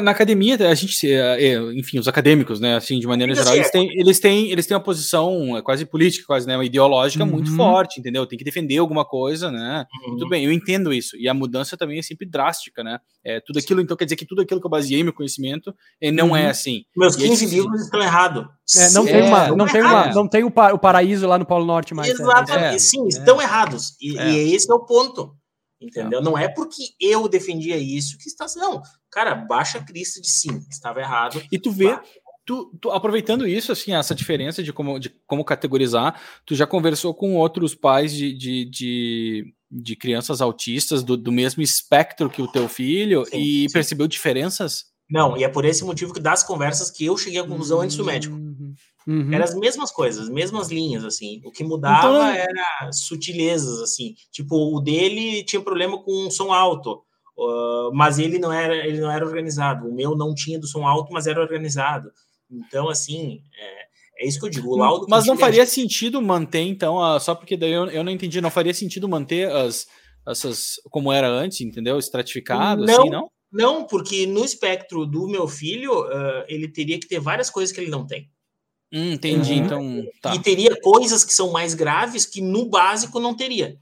na 0.00 0.10
academia, 0.10 0.56
a 0.70 0.74
gente, 0.74 1.10
é, 1.10 1.48
é, 1.48 1.58
enfim, 1.74 1.98
os 1.98 2.08
acadêmicos, 2.08 2.60
né, 2.60 2.76
assim, 2.76 2.98
de 2.98 3.06
maneira 3.06 3.34
geral, 3.34 3.54
eles 3.54 3.70
têm, 3.70 3.90
eles, 3.92 4.18
têm, 4.18 4.50
eles 4.50 4.66
têm 4.66 4.74
uma 4.74 4.82
posição 4.82 5.60
quase 5.62 5.84
política, 5.84 6.24
quase, 6.26 6.46
né, 6.46 6.56
uma 6.56 6.64
ideológica 6.64 7.24
uhum. 7.24 7.30
muito 7.30 7.54
forte, 7.54 8.00
entendeu? 8.00 8.26
Tem 8.26 8.38
que 8.38 8.44
defender 8.44 8.78
alguma 8.78 9.04
coisa, 9.04 9.50
né? 9.50 9.84
Uhum. 10.06 10.16
Tudo 10.16 10.30
bem, 10.30 10.46
eu 10.46 10.52
entendo 10.52 10.94
isso. 10.94 11.14
E 11.18 11.28
a 11.28 11.34
mudança 11.34 11.76
também 11.76 11.98
é 11.98 12.02
sempre 12.02 12.26
drástica, 12.26 12.82
né? 12.82 12.98
É, 13.22 13.40
tudo 13.40 13.58
aquilo, 13.58 13.82
então 13.82 13.96
quer 13.96 14.04
dizer 14.04 14.16
que 14.16 14.26
tudo 14.26 14.40
aquilo 14.40 14.60
que 14.60 14.66
eu 14.66 14.70
baseei 14.70 15.02
meu 15.02 15.12
conhecimento 15.12 15.74
não 16.14 16.28
uhum. 16.28 16.36
é 16.36 16.48
assim. 16.48 16.84
Meus 16.96 17.16
15 17.16 17.46
livros 17.46 17.82
estão 17.82 18.00
errados. 18.00 18.46
É, 18.76 18.90
não, 18.92 19.04
tem 19.04 19.22
uma, 19.22 19.48
não, 19.48 19.66
tem 19.66 19.82
uma, 19.82 20.06
não 20.06 20.28
tem 20.28 20.42
o, 20.42 20.50
paraíso 20.50 21.26
lá 21.26 21.38
no 21.38 21.44
Polo 21.44 21.66
Norte 21.66 21.92
mais. 21.92 22.08
Exatamente, 22.08 22.80
sim, 22.80 23.06
estão 23.08 23.40
errados. 23.40 23.94
E, 24.00 24.16
e 24.16 24.53
esse 24.54 24.70
é 24.70 24.74
o 24.74 24.84
ponto. 24.84 25.36
Entendeu? 25.80 26.22
Não 26.22 26.38
é 26.38 26.48
porque 26.48 26.82
eu 26.98 27.28
defendia 27.28 27.76
isso 27.76 28.16
que 28.16 28.28
está. 28.28 28.46
Não, 28.56 28.80
cara, 29.10 29.34
baixa 29.34 29.82
Cristo 29.84 30.20
de 30.20 30.30
sim, 30.30 30.60
estava 30.70 31.00
errado. 31.00 31.42
E 31.52 31.58
tu 31.58 31.70
vê, 31.70 31.98
tu, 32.46 32.72
tu, 32.80 32.90
aproveitando 32.90 33.46
isso, 33.46 33.72
assim, 33.72 33.94
essa 33.94 34.14
diferença 34.14 34.62
de 34.62 34.72
como, 34.72 34.98
de 34.98 35.10
como 35.26 35.44
categorizar, 35.44 36.20
tu 36.46 36.54
já 36.54 36.66
conversou 36.66 37.14
com 37.14 37.36
outros 37.36 37.74
pais 37.74 38.14
de, 38.14 38.32
de, 38.32 38.64
de, 38.64 39.54
de 39.70 39.96
crianças 39.96 40.40
autistas 40.40 41.02
do, 41.02 41.16
do 41.16 41.32
mesmo 41.32 41.62
espectro 41.62 42.30
que 42.30 42.40
o 42.40 42.50
teu 42.50 42.68
filho 42.68 43.24
sim, 43.26 43.36
e 43.36 43.68
sim. 43.68 43.72
percebeu 43.72 44.06
diferenças? 44.06 44.86
Não, 45.10 45.36
e 45.36 45.44
é 45.44 45.48
por 45.48 45.64
esse 45.64 45.84
motivo 45.84 46.14
que 46.14 46.20
das 46.20 46.42
conversas 46.42 46.90
que 46.90 47.04
eu 47.04 47.16
cheguei 47.16 47.40
à 47.40 47.46
conclusão 47.46 47.80
antes 47.80 47.96
do 47.96 48.04
médico. 48.04 48.34
Uhum. 48.34 48.74
Uhum. 49.06 49.32
Eram 49.32 49.44
as 49.44 49.54
mesmas 49.54 49.92
coisas, 49.92 50.24
as 50.24 50.28
mesmas 50.28 50.70
linhas, 50.70 51.04
assim. 51.04 51.40
O 51.44 51.50
que 51.50 51.62
mudava 51.62 52.08
então... 52.08 52.26
era 52.26 52.92
sutilezas, 52.92 53.80
assim. 53.80 54.14
Tipo, 54.32 54.76
o 54.76 54.80
dele 54.80 55.44
tinha 55.44 55.60
problema 55.60 56.02
com 56.02 56.30
som 56.30 56.52
alto, 56.52 57.02
uh, 57.36 57.94
mas 57.94 58.18
ele 58.18 58.38
não 58.38 58.52
era 58.52 58.74
ele 58.86 59.00
não 59.00 59.10
era 59.10 59.24
organizado. 59.24 59.86
O 59.86 59.94
meu 59.94 60.16
não 60.16 60.34
tinha 60.34 60.58
do 60.58 60.66
som 60.66 60.86
alto, 60.86 61.12
mas 61.12 61.26
era 61.26 61.40
organizado. 61.40 62.10
Então, 62.50 62.88
assim, 62.88 63.40
é, 63.58 64.24
é 64.24 64.28
isso 64.28 64.38
que 64.38 64.46
eu 64.46 64.50
digo. 64.50 64.70
O 64.70 64.76
laudo 64.76 65.06
mas 65.08 65.26
não 65.26 65.36
faria 65.36 65.66
sentido 65.66 66.22
manter, 66.22 66.62
então, 66.62 67.02
a, 67.02 67.20
só 67.20 67.34
porque 67.34 67.56
daí 67.56 67.72
eu, 67.72 67.86
eu 67.86 68.04
não 68.04 68.12
entendi, 68.12 68.40
não 68.40 68.50
faria 68.50 68.72
sentido 68.72 69.08
manter 69.08 69.50
as 69.50 69.86
essas 70.26 70.76
como 70.90 71.12
era 71.12 71.28
antes, 71.28 71.60
entendeu? 71.60 71.98
Estratificado, 71.98 72.84
não, 72.84 73.00
assim, 73.00 73.10
não? 73.10 73.30
Não, 73.52 73.86
porque 73.86 74.26
no 74.26 74.44
espectro 74.44 75.06
do 75.06 75.28
meu 75.28 75.46
filho, 75.46 75.92
uh, 76.00 76.44
ele 76.48 76.66
teria 76.66 76.98
que 76.98 77.06
ter 77.06 77.20
várias 77.20 77.50
coisas 77.50 77.74
que 77.74 77.80
ele 77.80 77.90
não 77.90 78.06
tem. 78.06 78.28
Hum, 78.94 79.12
entendi, 79.12 79.54
uhum. 79.54 79.64
então. 79.64 80.06
Tá. 80.22 80.34
E 80.36 80.38
teria 80.38 80.80
coisas 80.80 81.24
que 81.24 81.32
são 81.32 81.50
mais 81.50 81.74
graves 81.74 82.24
que 82.24 82.40
no 82.40 82.66
básico 82.66 83.18
não 83.18 83.34
teria. 83.34 83.76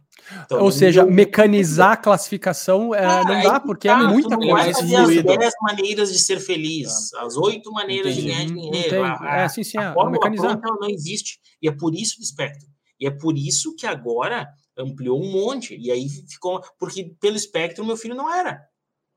Então, 0.45 0.63
Ou 0.63 0.73
seja, 0.73 1.05
mecanizar 1.05 1.93
a 1.93 1.97
classificação 1.97 2.95
é, 2.95 3.05
não 3.25 3.43
dá, 3.43 3.61
porque 3.61 3.89
é 3.89 3.93
tá, 3.93 4.01
é 4.01 4.07
muita 4.07 4.37
coisa. 4.37 4.53
Mais 4.53 4.79
as 4.79 4.89
10 4.89 5.53
maneiras 5.61 6.13
de 6.13 6.19
ser 6.19 6.41
feliz, 6.41 7.11
tá. 7.11 7.23
as 7.23 7.37
oito 7.37 7.71
maneiras 7.71 8.13
Entendi. 8.13 8.29
de 8.29 8.33
ganhar 8.33 8.47
dinheiro. 8.47 9.05
A, 9.05 9.41
é, 9.41 9.49
sim, 9.49 9.63
sim, 9.63 9.77
a, 9.77 9.91
a 9.91 9.95
fórmula 9.95 10.13
mecanizar. 10.13 10.59
não 10.81 10.89
existe. 10.89 11.39
E 11.61 11.69
é 11.69 11.73
por 11.73 11.95
isso 11.95 12.17
do 12.19 12.23
espectro. 12.23 12.67
E 12.99 13.07
é 13.07 13.11
por 13.11 13.37
isso 13.37 13.75
que 13.75 13.87
agora 13.87 14.49
ampliou 14.79 15.21
um 15.21 15.31
monte. 15.31 15.77
E 15.79 15.91
aí 15.91 16.09
ficou. 16.29 16.63
Porque 16.79 17.13
pelo 17.21 17.37
espectro, 17.37 17.85
meu 17.85 17.97
filho 17.97 18.15
não 18.15 18.33
era. 18.33 18.61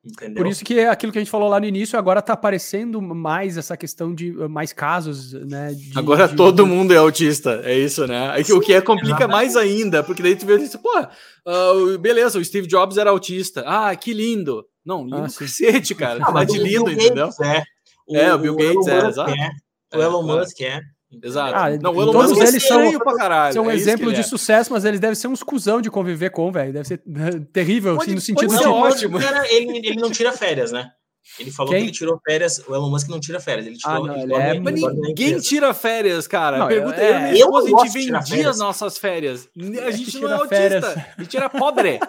Entendeu? 0.05 0.43
Por 0.43 0.47
isso 0.47 0.63
que 0.63 0.77
é 0.77 0.87
aquilo 0.87 1.11
que 1.11 1.17
a 1.17 1.21
gente 1.21 1.31
falou 1.31 1.49
lá 1.49 1.59
no 1.59 1.65
início, 1.65 1.97
agora 1.97 2.21
tá 2.21 2.33
aparecendo 2.33 3.01
mais 3.01 3.57
essa 3.57 3.75
questão 3.75 4.13
de 4.13 4.31
uh, 4.31 4.47
mais 4.47 4.71
casos, 4.71 5.33
né? 5.33 5.73
De, 5.73 5.97
agora 5.97 6.27
de, 6.27 6.35
todo 6.35 6.67
mundo 6.67 6.93
é 6.93 6.97
autista, 6.97 7.61
é 7.63 7.75
isso, 7.75 8.05
né? 8.05 8.43
Sim, 8.43 8.53
o 8.53 8.61
que 8.61 8.73
é 8.73 8.81
complica 8.81 9.27
mais 9.27 9.55
ainda, 9.55 10.03
porque 10.03 10.21
daí 10.21 10.35
tu 10.35 10.45
vê 10.45 10.57
isso, 10.57 10.77
pô, 10.77 10.91
uh, 10.99 11.97
beleza, 11.97 12.37
o 12.37 12.45
Steve 12.45 12.67
Jobs 12.67 12.97
era 12.97 13.09
autista. 13.09 13.63
Ah, 13.65 13.95
que 13.95 14.13
lindo. 14.13 14.63
Não, 14.85 15.03
lindo 15.03 15.17
ah, 15.17 15.39
cacete, 15.39 15.95
cara. 15.95 16.19
Não, 16.19 16.31
tá 16.31 16.43
de 16.43 16.59
lindo, 16.59 16.91
entendeu? 16.91 17.29
É. 17.41 17.63
O, 18.07 18.15
é, 18.15 18.33
o 18.35 18.37
Bill 18.37 18.55
Gates 18.55 18.87
é, 18.87 19.07
exato. 19.07 19.31
É. 19.31 19.97
O 19.97 20.01
Elon 20.01 20.21
Musk 20.21 20.61
é. 20.61 20.81
Exato. 21.23 21.55
Ah, 21.55 21.69
não, 21.81 22.01
Elon 22.01 22.13
Musk 22.13 22.37
eles 22.37 22.63
são, 22.63 22.99
pra 22.99 23.15
caralho. 23.15 23.53
são 23.53 23.65
um 23.65 23.71
é 23.71 23.75
exemplo 23.75 24.11
de 24.13 24.19
é. 24.19 24.23
sucesso, 24.23 24.71
mas 24.71 24.85
eles 24.85 24.99
devem 24.99 25.15
ser 25.15 25.27
uns 25.27 25.43
cuzão 25.43 25.81
de 25.81 25.89
conviver 25.89 26.29
com, 26.29 26.51
velho. 26.51 26.73
Deve 26.73 26.87
ser 26.87 27.01
terrível, 27.51 27.95
pode, 27.95 28.05
assim, 28.05 28.15
no 28.15 28.21
sentido 28.21 28.57
de. 28.57 28.67
ótimo. 28.67 29.19
Cara, 29.19 29.45
ele, 29.51 29.77
ele 29.77 29.95
não 29.95 30.11
tira 30.11 30.31
férias, 30.31 30.71
né? 30.71 30.91
Ele 31.39 31.51
falou 31.51 31.71
Quem? 31.71 31.81
que 31.81 31.85
ele 31.87 31.91
tirou 31.91 32.19
férias. 32.25 32.59
O 32.67 32.73
Elon 32.73 32.89
Musk 32.89 33.09
não 33.09 33.19
tira 33.19 33.39
férias. 33.39 33.65
Ele 33.67 33.77
tirou. 33.77 34.05
Ah, 34.05 34.07
não, 34.07 34.21
ele 34.21 34.33
é, 34.33 34.59
mas 34.59 34.81
ninguém 34.95 35.39
tira 35.39 35.73
férias, 35.73 36.27
cara. 36.27 36.59
Não, 36.59 36.67
Pergunta 36.67 37.01
é, 37.01 37.33
eu, 37.33 37.37
eu, 37.37 37.67
eu 37.67 37.79
a 37.79 37.85
gente 37.85 37.93
vendia 37.93 38.49
as 38.49 38.59
nossas 38.59 38.97
férias. 38.97 39.49
A 39.85 39.91
gente 39.91 40.19
não 40.19 40.29
é 40.29 40.33
autista. 40.33 40.55
Férias. 40.55 40.85
A 41.17 41.21
gente 41.21 41.37
era 41.37 41.49
pobre. 41.49 41.99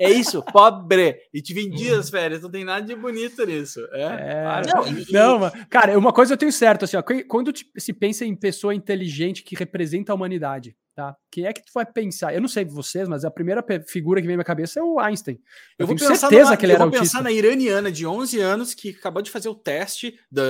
É 0.00 0.10
isso, 0.10 0.42
pobre. 0.42 1.16
E 1.32 1.40
te 1.40 1.54
vendia 1.54 1.98
as 1.98 2.10
férias, 2.10 2.42
não 2.42 2.50
tem 2.50 2.64
nada 2.64 2.84
de 2.84 2.94
bonito 2.96 3.44
nisso. 3.44 3.80
É, 3.92 4.02
é 4.02 4.62
não, 4.74 4.88
e, 4.88 5.12
não, 5.12 5.38
mas, 5.38 5.52
cara, 5.68 5.96
uma 5.98 6.12
coisa 6.12 6.34
eu 6.34 6.38
tenho 6.38 6.52
certo, 6.52 6.84
assim, 6.84 6.96
ó, 6.96 7.02
quando 7.28 7.52
se 7.76 7.92
pensa 7.92 8.24
em 8.24 8.34
pessoa 8.34 8.74
inteligente 8.74 9.42
que 9.42 9.54
representa 9.54 10.12
a 10.12 10.14
humanidade, 10.14 10.76
tá? 10.94 11.16
Quem 11.30 11.46
é 11.46 11.52
que 11.52 11.62
tu 11.62 11.72
vai 11.74 11.84
pensar? 11.84 12.34
Eu 12.34 12.40
não 12.40 12.48
sei 12.48 12.64
vocês, 12.64 13.08
mas 13.08 13.24
a 13.24 13.30
primeira 13.30 13.64
figura 13.86 14.20
que 14.20 14.26
vem 14.26 14.36
na 14.36 14.38
minha 14.38 14.44
cabeça 14.44 14.80
é 14.80 14.82
o 14.82 14.98
Einstein. 15.00 15.34
Eu, 15.78 15.84
eu 15.84 15.86
vou 15.88 15.96
tenho 15.96 16.16
certeza 16.16 16.44
numa, 16.44 16.56
que 16.56 16.64
ele 16.66 16.72
era 16.72 16.84
autista. 16.84 17.04
Eu 17.04 17.06
vou 17.06 17.10
pensar 17.10 17.22
na 17.22 17.32
iraniana 17.32 17.90
de 17.90 18.06
11 18.06 18.40
anos 18.40 18.74
que 18.74 18.90
acabou 18.90 19.22
de 19.22 19.30
fazer 19.30 19.48
o 19.48 19.54
teste, 19.54 20.18
da, 20.30 20.42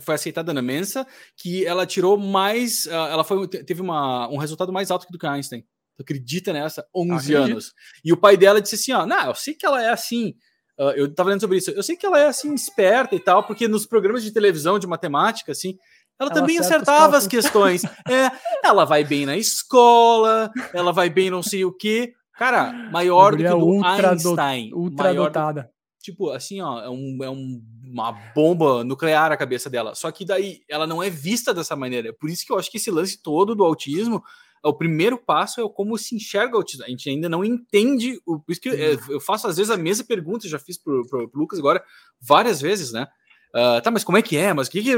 foi 0.00 0.14
aceitada 0.14 0.54
na 0.54 0.62
Mensa, 0.62 1.06
que 1.36 1.66
ela 1.66 1.86
tirou 1.86 2.16
mais, 2.16 2.86
ah, 2.86 3.08
ela 3.10 3.24
foi, 3.24 3.48
teve 3.48 3.80
uma, 3.82 4.28
um 4.28 4.36
resultado 4.36 4.72
mais 4.72 4.90
alto 4.90 5.06
do 5.10 5.18
que 5.18 5.26
Einstein. 5.26 5.64
Tu 5.96 6.02
acredita 6.02 6.52
nessa? 6.52 6.86
11 6.94 7.12
Acredito. 7.12 7.36
anos. 7.36 7.72
E 8.04 8.12
o 8.12 8.16
pai 8.16 8.36
dela 8.36 8.60
disse 8.60 8.76
assim: 8.76 8.92
ó, 8.92 9.04
não, 9.04 9.26
eu 9.26 9.34
sei 9.34 9.54
que 9.54 9.66
ela 9.66 9.82
é 9.82 9.90
assim. 9.90 10.34
Uh, 10.78 10.92
eu 10.96 11.14
tava 11.14 11.28
lendo 11.28 11.40
sobre 11.40 11.58
isso. 11.58 11.70
Eu 11.70 11.82
sei 11.82 11.94
que 11.94 12.06
ela 12.06 12.18
é 12.18 12.26
assim, 12.26 12.54
esperta 12.54 13.14
e 13.14 13.20
tal, 13.20 13.46
porque 13.46 13.68
nos 13.68 13.84
programas 13.84 14.22
de 14.22 14.32
televisão 14.32 14.78
de 14.78 14.86
matemática, 14.86 15.52
assim, 15.52 15.76
ela, 16.20 16.30
ela 16.30 16.30
também 16.30 16.58
acertava 16.58 17.16
as 17.16 17.26
questões. 17.26 17.82
é, 18.08 18.30
ela 18.62 18.84
vai 18.84 19.02
bem 19.02 19.24
na 19.24 19.36
escola, 19.36 20.50
ela 20.74 20.92
vai 20.92 21.08
bem 21.08 21.30
não 21.30 21.42
sei 21.42 21.64
o 21.64 21.72
quê. 21.72 22.12
Cara, 22.34 22.72
maior 22.90 23.32
do 23.32 23.38
que 23.38 23.48
do 23.48 23.56
ultra 23.56 24.10
Einstein. 24.10 24.70
Do, 24.70 24.78
ultra 24.78 25.14
dotada. 25.14 25.62
Do, 25.62 25.68
tipo, 26.02 26.30
assim, 26.30 26.60
ó, 26.60 26.80
é, 26.80 26.90
um, 26.90 27.18
é 27.22 27.30
um, 27.30 27.62
uma 27.84 28.12
bomba 28.34 28.84
nuclear 28.84 29.32
a 29.32 29.36
cabeça 29.36 29.68
dela. 29.70 29.94
Só 29.94 30.10
que 30.10 30.24
daí 30.24 30.60
ela 30.68 30.86
não 30.86 31.02
é 31.02 31.08
vista 31.08 31.52
dessa 31.52 31.74
maneira. 31.74 32.12
Por 32.12 32.28
isso 32.28 32.46
que 32.46 32.52
eu 32.52 32.58
acho 32.58 32.70
que 32.70 32.76
esse 32.76 32.90
lance 32.90 33.22
todo 33.22 33.54
do 33.54 33.64
autismo 33.64 34.22
o 34.62 34.74
primeiro 34.74 35.16
passo 35.16 35.60
é 35.60 35.68
como 35.68 35.96
se 35.96 36.14
enxerga 36.14 36.54
o 36.54 36.58
autismo. 36.58 36.84
A 36.84 36.88
gente 36.88 37.08
ainda 37.08 37.28
não 37.28 37.44
entende. 37.44 38.20
O, 38.26 38.38
por 38.38 38.52
isso 38.52 38.60
que 38.60 38.68
eu, 38.68 38.74
eu 39.08 39.20
faço 39.20 39.46
às 39.46 39.56
vezes 39.56 39.70
a 39.70 39.76
mesma 39.76 40.04
pergunta, 40.04 40.48
já 40.48 40.58
fiz 40.58 40.76
para 40.76 40.92
o 40.92 41.30
Lucas 41.34 41.58
agora 41.58 41.82
várias 42.20 42.60
vezes, 42.60 42.92
né? 42.92 43.06
Uh, 43.54 43.82
tá, 43.82 43.90
mas 43.90 44.04
como 44.04 44.16
é 44.16 44.22
que 44.22 44.36
é? 44.36 44.52
Mas 44.52 44.68
o 44.68 44.70
que, 44.70 44.82
que 44.82 44.92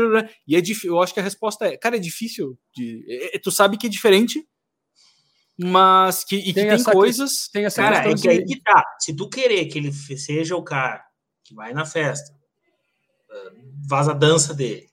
E 0.46 0.56
é 0.56 0.60
difícil. 0.60 0.90
Eu 0.90 1.02
acho 1.02 1.14
que 1.14 1.20
a 1.20 1.22
resposta 1.22 1.66
é, 1.66 1.76
cara, 1.76 1.96
é 1.96 2.00
difícil. 2.00 2.58
De, 2.74 3.04
é, 3.08 3.36
é 3.36 3.38
tu 3.38 3.50
sabe 3.50 3.78
que 3.78 3.86
é 3.86 3.90
diferente, 3.90 4.46
mas 5.58 6.24
que, 6.24 6.36
e 6.36 6.52
tem 6.52 6.68
que 6.68 6.76
tem 6.76 6.84
coisas. 6.84 7.46
Que, 7.46 7.52
tem 7.52 7.64
essa 7.64 7.82
cara, 7.82 8.10
é 8.10 8.14
que 8.14 8.28
aí 8.28 8.44
que 8.44 8.60
tá. 8.60 8.84
Se 9.00 9.14
tu 9.14 9.28
querer 9.28 9.66
que 9.66 9.78
ele 9.78 9.92
seja 9.92 10.54
o 10.56 10.62
cara 10.62 11.02
que 11.44 11.54
vai 11.54 11.72
na 11.72 11.86
festa, 11.86 12.30
uh, 12.32 13.88
vaza 13.88 14.12
a 14.12 14.14
dança 14.14 14.54
dele, 14.54 14.86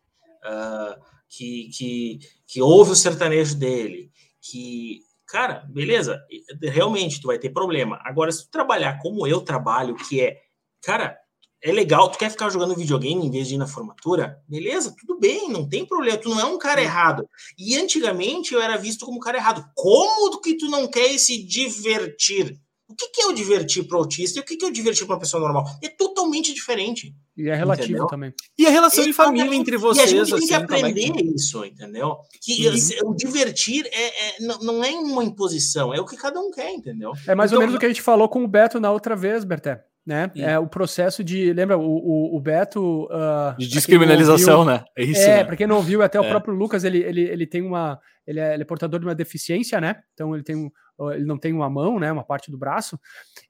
uh, 0.46 1.02
que, 1.30 1.70
que, 1.78 2.20
que 2.48 2.62
ouve 2.62 2.92
o 2.92 2.96
sertanejo 2.96 3.56
dele, 3.56 4.10
que, 4.42 5.02
cara, 5.28 5.66
beleza, 5.70 6.22
realmente 6.62 7.22
tu 7.22 7.28
vai 7.28 7.38
ter 7.38 7.50
problema. 7.50 8.00
Agora, 8.04 8.32
se 8.32 8.46
tu 8.46 8.52
trabalhar 8.52 9.00
como 9.00 9.28
eu 9.28 9.42
trabalho, 9.42 9.96
que 9.96 10.22
é, 10.22 10.38
cara, 10.82 11.18
é 11.62 11.72
legal, 11.72 12.10
tu 12.10 12.18
quer 12.18 12.32
ficar 12.32 12.50
jogando 12.50 12.76
videogame 12.76 13.26
em 13.26 13.32
vez 13.32 13.48
de 13.48 13.56
ir 13.56 13.58
na 13.58 13.68
formatura? 13.68 14.42
Beleza, 14.48 14.96
tudo 14.98 15.20
bem, 15.20 15.50
não 15.50 15.68
tem 15.68 15.86
problema, 15.86 16.18
tu 16.18 16.30
não 16.30 16.40
é 16.40 16.46
um 16.46 16.58
cara 16.58 16.82
errado. 16.82 17.28
E 17.58 17.76
antigamente 17.76 18.54
eu 18.54 18.62
era 18.62 18.78
visto 18.78 19.06
como 19.06 19.18
um 19.18 19.22
cara 19.22 19.38
errado. 19.38 19.66
Como 19.76 20.40
que 20.42 20.56
tu 20.56 20.70
não 20.70 20.88
quer 20.88 21.18
se 21.18 21.44
divertir? 21.44 22.58
O 22.88 22.96
que, 22.96 23.08
que 23.10 23.22
é 23.22 23.28
o 23.28 23.34
divertir 23.34 23.84
para 23.88 23.98
o 23.98 24.00
autista 24.00 24.40
e 24.40 24.42
o 24.42 24.46
que, 24.46 24.58
que 24.58 24.66
é 24.66 24.68
o 24.68 24.72
divertir 24.72 25.06
para 25.06 25.14
uma 25.14 25.20
pessoa 25.20 25.40
normal? 25.40 25.64
É 25.84 25.90
totalmente 25.90 26.52
diferente. 26.54 27.14
E 27.38 27.48
é 27.48 27.56
relativo 27.56 27.90
entendeu? 27.90 28.08
também. 28.08 28.34
E 28.58 28.66
a 28.66 28.70
relação 28.72 29.04
de 29.04 29.14
família 29.14 29.56
entre 29.56 29.78
vocês. 29.78 30.12
E 30.12 30.16
a 30.16 30.24
gente 30.24 30.36
tem 30.36 30.48
que 30.48 30.54
assim, 30.54 30.64
aprender 30.64 31.08
também. 31.08 31.34
isso, 31.36 31.64
entendeu? 31.64 32.18
Que 32.42 32.68
uhum. 32.68 33.12
o 33.12 33.16
divertir 33.16 33.86
é, 33.92 34.30
é, 34.30 34.40
não 34.40 34.84
é 34.84 34.90
uma 34.92 35.24
imposição, 35.24 35.94
é 35.94 36.02
o 36.02 36.06
que 36.06 36.18
cada 36.18 36.40
um 36.40 36.50
quer, 36.50 36.72
entendeu? 36.72 37.12
É 37.28 37.36
mais 37.36 37.52
então, 37.52 37.60
ou 37.60 37.62
menos 37.62 37.76
o 37.76 37.80
que 37.80 37.86
a 37.86 37.90
gente 37.90 38.02
falou 38.02 38.28
com 38.28 38.44
o 38.44 38.48
Beto 38.48 38.80
na 38.80 38.92
outra 38.92 39.16
vez, 39.16 39.44
Berté. 39.44 39.86
Né? 40.10 40.32
É 40.38 40.58
o 40.58 40.66
processo 40.66 41.24
de. 41.24 41.54
Lembra, 41.54 41.78
o, 41.78 41.84
o, 41.84 42.36
o 42.36 42.42
Beto. 42.42 43.04
Uh, 43.04 43.56
de 43.60 43.68
descriminalização, 43.68 44.66
né? 44.66 44.84
É 44.98 45.04
isso. 45.04 45.22
É, 45.22 45.38
né? 45.38 45.44
para 45.44 45.56
quem 45.56 45.68
não 45.68 45.84
viu, 45.84 46.02
até 46.02 46.20
o 46.20 46.24
é. 46.24 46.30
próprio 46.30 46.56
Lucas, 46.56 46.84
ele, 46.84 46.98
ele, 46.98 47.22
ele 47.22 47.46
tem 47.46 47.62
uma. 47.62 48.00
Ele 48.26 48.40
é, 48.40 48.56
ele 48.56 48.64
é 48.64 48.66
portador 48.66 49.00
de 49.00 49.06
uma 49.06 49.14
deficiência, 49.14 49.80
né? 49.80 49.98
Então 50.16 50.34
ele 50.34 50.44
tem 50.44 50.56
um, 50.56 50.72
ele 51.14 51.26
não 51.26 51.38
tem 51.38 51.54
uma 51.54 51.70
mão, 51.70 52.00
né, 52.00 52.12
uma 52.12 52.24
parte 52.24 52.50
do 52.50 52.58
braço, 52.58 53.00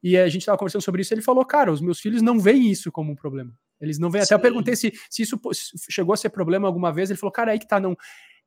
e 0.03 0.17
a 0.17 0.27
gente 0.27 0.41
estava 0.41 0.57
conversando 0.57 0.83
sobre 0.83 1.01
isso, 1.01 1.13
ele 1.13 1.21
falou, 1.21 1.43
cara, 1.43 1.71
os 1.71 1.81
meus 1.81 1.99
filhos 1.99 2.21
não 2.21 2.39
veem 2.39 2.69
isso 2.69 2.91
como 2.91 3.11
um 3.11 3.15
problema. 3.15 3.51
Eles 3.81 3.97
não 3.97 4.11
veem, 4.11 4.23
até 4.23 4.35
eu 4.35 4.39
perguntei 4.39 4.75
se, 4.75 4.93
se 5.09 5.23
isso 5.23 5.39
chegou 5.89 6.13
a 6.13 6.17
ser 6.17 6.29
problema 6.29 6.67
alguma 6.67 6.93
vez, 6.93 7.09
ele 7.09 7.17
falou, 7.17 7.31
cara, 7.31 7.51
aí 7.51 7.59
que 7.59 7.67
tá, 7.67 7.79
não, 7.79 7.97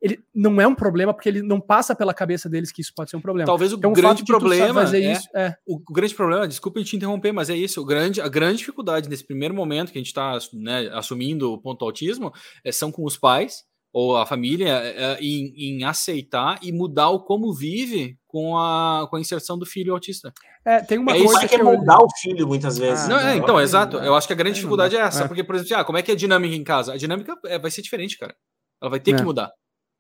ele 0.02 0.18
não 0.34 0.60
é 0.60 0.66
um 0.66 0.74
problema 0.74 1.14
porque 1.14 1.28
ele 1.28 1.42
não 1.42 1.60
passa 1.60 1.94
pela 1.94 2.12
cabeça 2.12 2.48
deles 2.48 2.72
que 2.72 2.82
isso 2.82 2.92
pode 2.94 3.08
ser 3.08 3.16
um 3.16 3.20
problema. 3.20 3.46
Talvez 3.46 3.72
o 3.72 3.76
então, 3.76 3.92
grande 3.92 4.24
problema 4.24 4.82
é, 4.94 5.12
isso, 5.12 5.28
é, 5.32 5.54
o, 5.64 5.76
o, 5.76 5.92
grande 5.92 6.12
problema, 6.12 6.48
desculpa 6.48 6.82
te 6.82 6.96
interromper, 6.96 7.30
mas 7.30 7.48
é 7.48 7.56
isso, 7.56 7.80
o 7.80 7.84
grande, 7.84 8.20
a 8.20 8.28
grande 8.28 8.58
dificuldade 8.58 9.08
nesse 9.08 9.24
primeiro 9.24 9.54
momento 9.54 9.92
que 9.92 9.98
a 9.98 10.00
gente 10.00 10.08
está 10.08 10.36
né, 10.54 10.90
assumindo 10.92 11.52
o 11.52 11.58
ponto 11.58 11.84
autismo 11.84 12.32
é, 12.64 12.72
são 12.72 12.90
com 12.90 13.04
os 13.04 13.16
pais 13.16 13.62
ou 13.92 14.16
a 14.16 14.26
família 14.26 14.68
é, 14.68 15.04
é, 15.04 15.18
em, 15.20 15.52
em, 15.56 15.84
aceitar 15.84 16.58
e 16.62 16.72
mudar 16.72 17.10
o 17.10 17.20
como 17.20 17.52
vive 17.54 18.16
com 18.26 18.56
a, 18.56 19.06
com 19.08 19.16
a 19.16 19.20
inserção 19.20 19.58
do 19.58 19.66
filho 19.66 19.92
autista. 19.92 20.32
É, 20.64 20.80
tem 20.80 20.98
uma 20.98 21.14
é 21.14 21.22
coisa 21.22 21.46
que 21.46 21.54
é 21.54 21.62
mudar 21.62 21.98
eu... 22.00 22.06
o 22.06 22.08
filho 22.20 22.48
muitas 22.48 22.78
vezes. 22.78 23.04
Ah, 23.04 23.08
não, 23.08 23.20
é, 23.20 23.36
então, 23.36 23.60
exato. 23.60 23.98
Eu 23.98 24.14
acho 24.14 24.26
que 24.26 24.32
a 24.32 24.36
grande 24.36 24.56
dificuldade 24.56 24.96
é 24.96 25.00
essa, 25.00 25.28
porque, 25.28 25.44
por 25.44 25.54
exemplo, 25.54 25.76
ah, 25.76 25.84
como 25.84 25.98
é 25.98 26.02
que 26.02 26.10
é 26.10 26.14
a 26.14 26.16
dinâmica 26.16 26.54
em 26.54 26.64
casa? 26.64 26.94
A 26.94 26.96
dinâmica 26.96 27.36
é, 27.44 27.58
vai 27.58 27.70
ser 27.70 27.82
diferente, 27.82 28.18
cara. 28.18 28.34
Ela 28.80 28.90
vai 28.90 28.98
ter 28.98 29.14
que 29.14 29.22
mudar. 29.22 29.52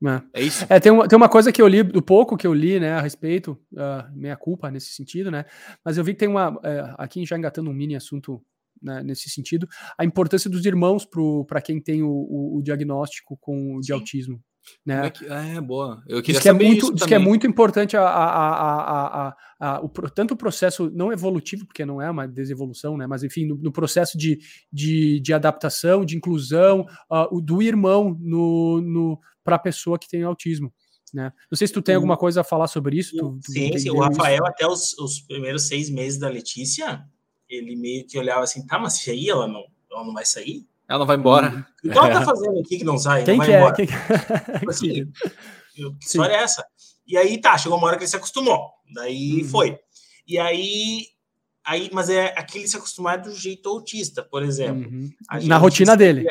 É. 0.04 0.40
é, 0.40 0.42
isso. 0.42 0.66
É, 0.68 0.80
tem, 0.80 0.90
uma, 0.90 1.06
tem 1.06 1.16
uma 1.16 1.28
coisa 1.28 1.52
que 1.52 1.62
eu 1.62 1.68
li, 1.68 1.82
do 1.82 2.02
pouco 2.02 2.36
que 2.36 2.46
eu 2.46 2.54
li, 2.54 2.80
né, 2.80 2.92
a 2.92 3.00
respeito, 3.00 3.58
uh, 3.72 4.10
minha 4.14 4.36
culpa 4.36 4.70
nesse 4.70 4.92
sentido, 4.92 5.30
né, 5.30 5.44
mas 5.84 5.96
eu 5.96 6.04
vi 6.04 6.12
que 6.12 6.20
tem 6.20 6.28
uma, 6.28 6.50
uh, 6.50 6.94
aqui 6.98 7.24
já 7.24 7.36
engatando 7.36 7.70
um 7.70 7.74
mini 7.74 7.94
assunto 7.94 8.42
né, 8.82 9.02
nesse 9.02 9.30
sentido, 9.30 9.68
a 9.96 10.04
importância 10.04 10.50
dos 10.50 10.64
irmãos 10.66 11.06
para 11.46 11.62
quem 11.62 11.80
tem 11.80 12.02
o, 12.02 12.10
o, 12.10 12.58
o, 12.58 12.62
diagnóstico 12.62 13.38
com, 13.40 13.78
de 13.80 13.86
Sim. 13.86 13.92
autismo. 13.92 14.42
Né? 14.86 15.06
É, 15.06 15.10
que, 15.10 15.24
é, 15.26 15.60
boa. 15.60 16.02
Eu 16.06 16.22
queria 16.22 16.34
diz 16.34 16.42
que 16.42 16.48
é 16.48 16.52
muito, 16.52 16.94
diz 16.94 17.04
que 17.04 17.14
é 17.14 17.18
muito 17.18 17.46
importante 17.46 17.96
a, 17.96 18.02
a, 18.02 19.28
a, 19.28 19.36
a, 19.60 19.80
o, 19.80 19.88
tanto 19.88 20.34
o 20.34 20.36
processo 20.36 20.90
não 20.94 21.12
evolutivo, 21.12 21.66
porque 21.66 21.84
não 21.84 22.00
é 22.00 22.10
uma 22.10 22.28
desevolução, 22.28 22.96
né? 22.96 23.06
Mas 23.06 23.24
enfim, 23.24 23.46
no, 23.46 23.56
no 23.56 23.72
processo 23.72 24.16
de, 24.16 24.38
de, 24.72 25.20
de, 25.20 25.32
adaptação, 25.32 26.04
de 26.04 26.16
inclusão, 26.16 26.86
uh, 27.10 27.40
do 27.40 27.60
irmão 27.60 28.16
no, 28.20 28.80
no, 28.80 29.20
para 29.44 29.56
a 29.56 29.58
pessoa 29.58 29.98
que 29.98 30.08
tem 30.08 30.22
autismo. 30.22 30.72
Né? 31.12 31.30
Não 31.50 31.56
sei 31.58 31.66
se 31.66 31.72
tu 31.72 31.82
tem 31.82 31.94
alguma 31.94 32.16
coisa 32.16 32.40
a 32.40 32.44
falar 32.44 32.66
sobre 32.66 32.96
isso. 32.96 33.16
Tu, 33.16 33.40
tu 33.44 33.52
sim, 33.52 33.78
sim, 33.78 33.90
o 33.90 34.00
Rafael, 34.00 34.36
isso? 34.36 34.46
até 34.46 34.66
os, 34.66 34.98
os, 34.98 35.20
primeiros 35.20 35.64
seis 35.64 35.90
meses 35.90 36.18
da 36.18 36.28
Letícia, 36.28 37.04
ele 37.48 37.76
meio 37.76 38.06
que 38.06 38.18
olhava 38.18 38.42
assim, 38.42 38.66
tá, 38.66 38.78
mas 38.78 39.06
aí 39.06 39.28
ela 39.28 39.46
não, 39.46 39.62
ela 39.90 40.04
não 40.04 40.14
vai 40.14 40.24
sair? 40.24 40.66
Ela 40.88 41.00
não 41.00 41.06
vai 41.06 41.16
embora. 41.16 41.66
O 41.84 41.90
que 41.90 41.98
ela 41.98 42.10
tá 42.10 42.24
fazendo 42.24 42.58
aqui 42.60 42.78
que 42.78 42.84
não 42.84 42.96
sai? 42.96 43.24
Quem 43.24 43.36
não 43.36 43.44
vai 43.44 43.54
é? 43.54 43.58
embora. 43.58 43.74
Quem... 43.74 43.86
Tipo 43.86 44.70
assim, 44.70 45.12
que 45.74 46.06
história 46.06 46.34
é 46.34 46.42
essa? 46.42 46.66
E 47.06 47.16
aí 47.16 47.40
tá, 47.40 47.58
chegou 47.58 47.76
uma 47.76 47.88
hora 47.88 47.96
que 47.96 48.04
ele 48.04 48.10
se 48.10 48.16
acostumou. 48.16 48.70
Daí 48.94 49.42
uhum. 49.42 49.48
foi. 49.48 49.78
E 50.26 50.38
aí, 50.38 51.06
aí, 51.64 51.90
mas 51.92 52.08
é 52.08 52.34
aquele 52.38 52.66
se 52.66 52.76
acostumar 52.76 53.20
do 53.20 53.34
jeito 53.34 53.68
autista, 53.68 54.22
por 54.22 54.42
exemplo. 54.42 54.90
Uhum. 54.90 55.10
Na 55.44 55.58
rotina 55.58 55.96
dele. 55.96 56.26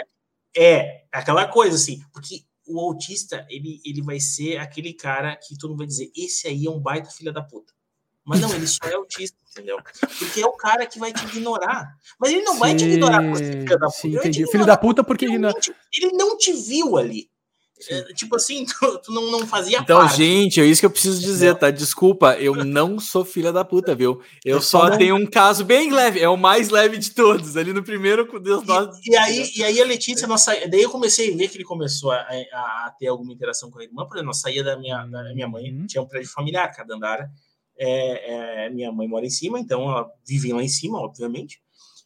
É, 0.57 1.03
aquela 1.11 1.47
coisa 1.47 1.75
assim, 1.75 2.01
porque 2.11 2.43
o 2.67 2.79
autista, 2.79 3.45
ele, 3.49 3.81
ele 3.85 4.01
vai 4.01 4.19
ser 4.19 4.57
aquele 4.57 4.93
cara 4.93 5.35
que 5.35 5.57
todo 5.57 5.71
mundo 5.71 5.79
vai 5.79 5.87
dizer, 5.87 6.11
esse 6.15 6.47
aí 6.47 6.65
é 6.65 6.69
um 6.69 6.79
baita 6.79 7.09
filha 7.09 7.31
da 7.31 7.41
puta. 7.41 7.73
Mas 8.23 8.39
não, 8.39 8.53
ele 8.53 8.67
só 8.67 8.85
é 8.85 8.93
autista, 8.93 9.37
entendeu? 9.51 9.77
Porque 10.19 10.41
é 10.41 10.45
o 10.45 10.53
cara 10.53 10.85
que 10.85 10.99
vai 10.99 11.11
te 11.11 11.23
ignorar. 11.25 11.95
Mas 12.19 12.31
ele 12.31 12.43
não 12.43 12.53
sim, 12.53 12.59
vai 12.59 12.75
te 12.75 12.85
ignorar 12.85 13.21
por 13.21 13.37
ser 13.37 13.51
filho 13.51 13.79
da 13.79 13.87
puta. 13.87 13.97
Sim, 13.97 14.15
entendi. 14.15 14.51
Filho 14.51 14.65
da 14.65 14.77
puta 14.77 15.03
porque 15.03 15.25
ele 15.25 15.37
não... 15.37 15.51
ele 15.93 16.11
não 16.13 16.37
te 16.37 16.53
viu 16.53 16.97
ali. 16.97 17.29
É, 17.89 18.13
tipo 18.13 18.35
assim, 18.35 18.65
tu, 18.79 18.97
tu, 18.99 19.11
não, 19.11 19.31
não 19.31 19.47
fazia 19.47 19.79
então, 19.79 19.99
parte. 19.99 20.17
gente, 20.17 20.61
é 20.61 20.65
isso 20.65 20.81
que 20.81 20.85
eu 20.85 20.91
preciso 20.91 21.21
dizer, 21.21 21.55
tá? 21.55 21.71
Desculpa, 21.71 22.35
eu 22.35 22.55
não 22.63 22.99
sou 22.99 23.25
filha 23.25 23.51
da 23.51 23.65
puta, 23.65 23.95
viu? 23.95 24.21
Eu, 24.43 24.57
eu 24.57 24.61
só 24.61 24.89
não... 24.89 24.97
tenho 24.97 25.15
um 25.15 25.25
caso 25.25 25.63
bem 25.65 25.91
leve, 25.91 26.19
é 26.19 26.29
o 26.29 26.37
mais 26.37 26.69
leve 26.69 26.97
de 26.97 27.11
todos, 27.11 27.57
ali 27.57 27.73
no 27.73 27.83
primeiro 27.83 28.27
com 28.27 28.39
Deus. 28.39 28.63
E, 29.05 29.11
e, 29.11 29.15
aí, 29.15 29.51
e 29.57 29.63
aí 29.63 29.81
a 29.81 29.85
Letícia, 29.85 30.27
nossa, 30.27 30.53
daí 30.67 30.81
eu 30.81 30.89
comecei 30.89 31.33
a 31.33 31.37
ver 31.37 31.47
que 31.47 31.57
ele 31.57 31.63
começou 31.63 32.11
a, 32.11 32.17
a, 32.17 32.85
a 32.87 32.95
ter 32.97 33.07
alguma 33.07 33.33
interação 33.33 33.71
com 33.71 33.79
a 33.79 33.83
irmã, 33.83 34.05
por 34.05 34.15
exemplo, 34.15 34.27
nós 34.27 34.41
saía 34.41 34.63
da 34.63 34.77
minha, 34.77 35.05
da 35.05 35.33
minha 35.33 35.47
mãe, 35.47 35.71
uhum. 35.71 35.85
tinha 35.87 36.01
um 36.01 36.07
prédio 36.07 36.29
familiar, 36.29 36.71
cada 36.75 36.95
andar. 36.95 37.29
É, 37.77 38.65
é, 38.65 38.69
minha 38.69 38.91
mãe 38.91 39.07
mora 39.07 39.25
em 39.25 39.29
cima, 39.29 39.59
então 39.59 39.89
ela 39.89 40.07
vive 40.27 40.53
lá 40.53 40.61
em 40.61 40.69
cima, 40.69 40.99
obviamente. 40.99 41.59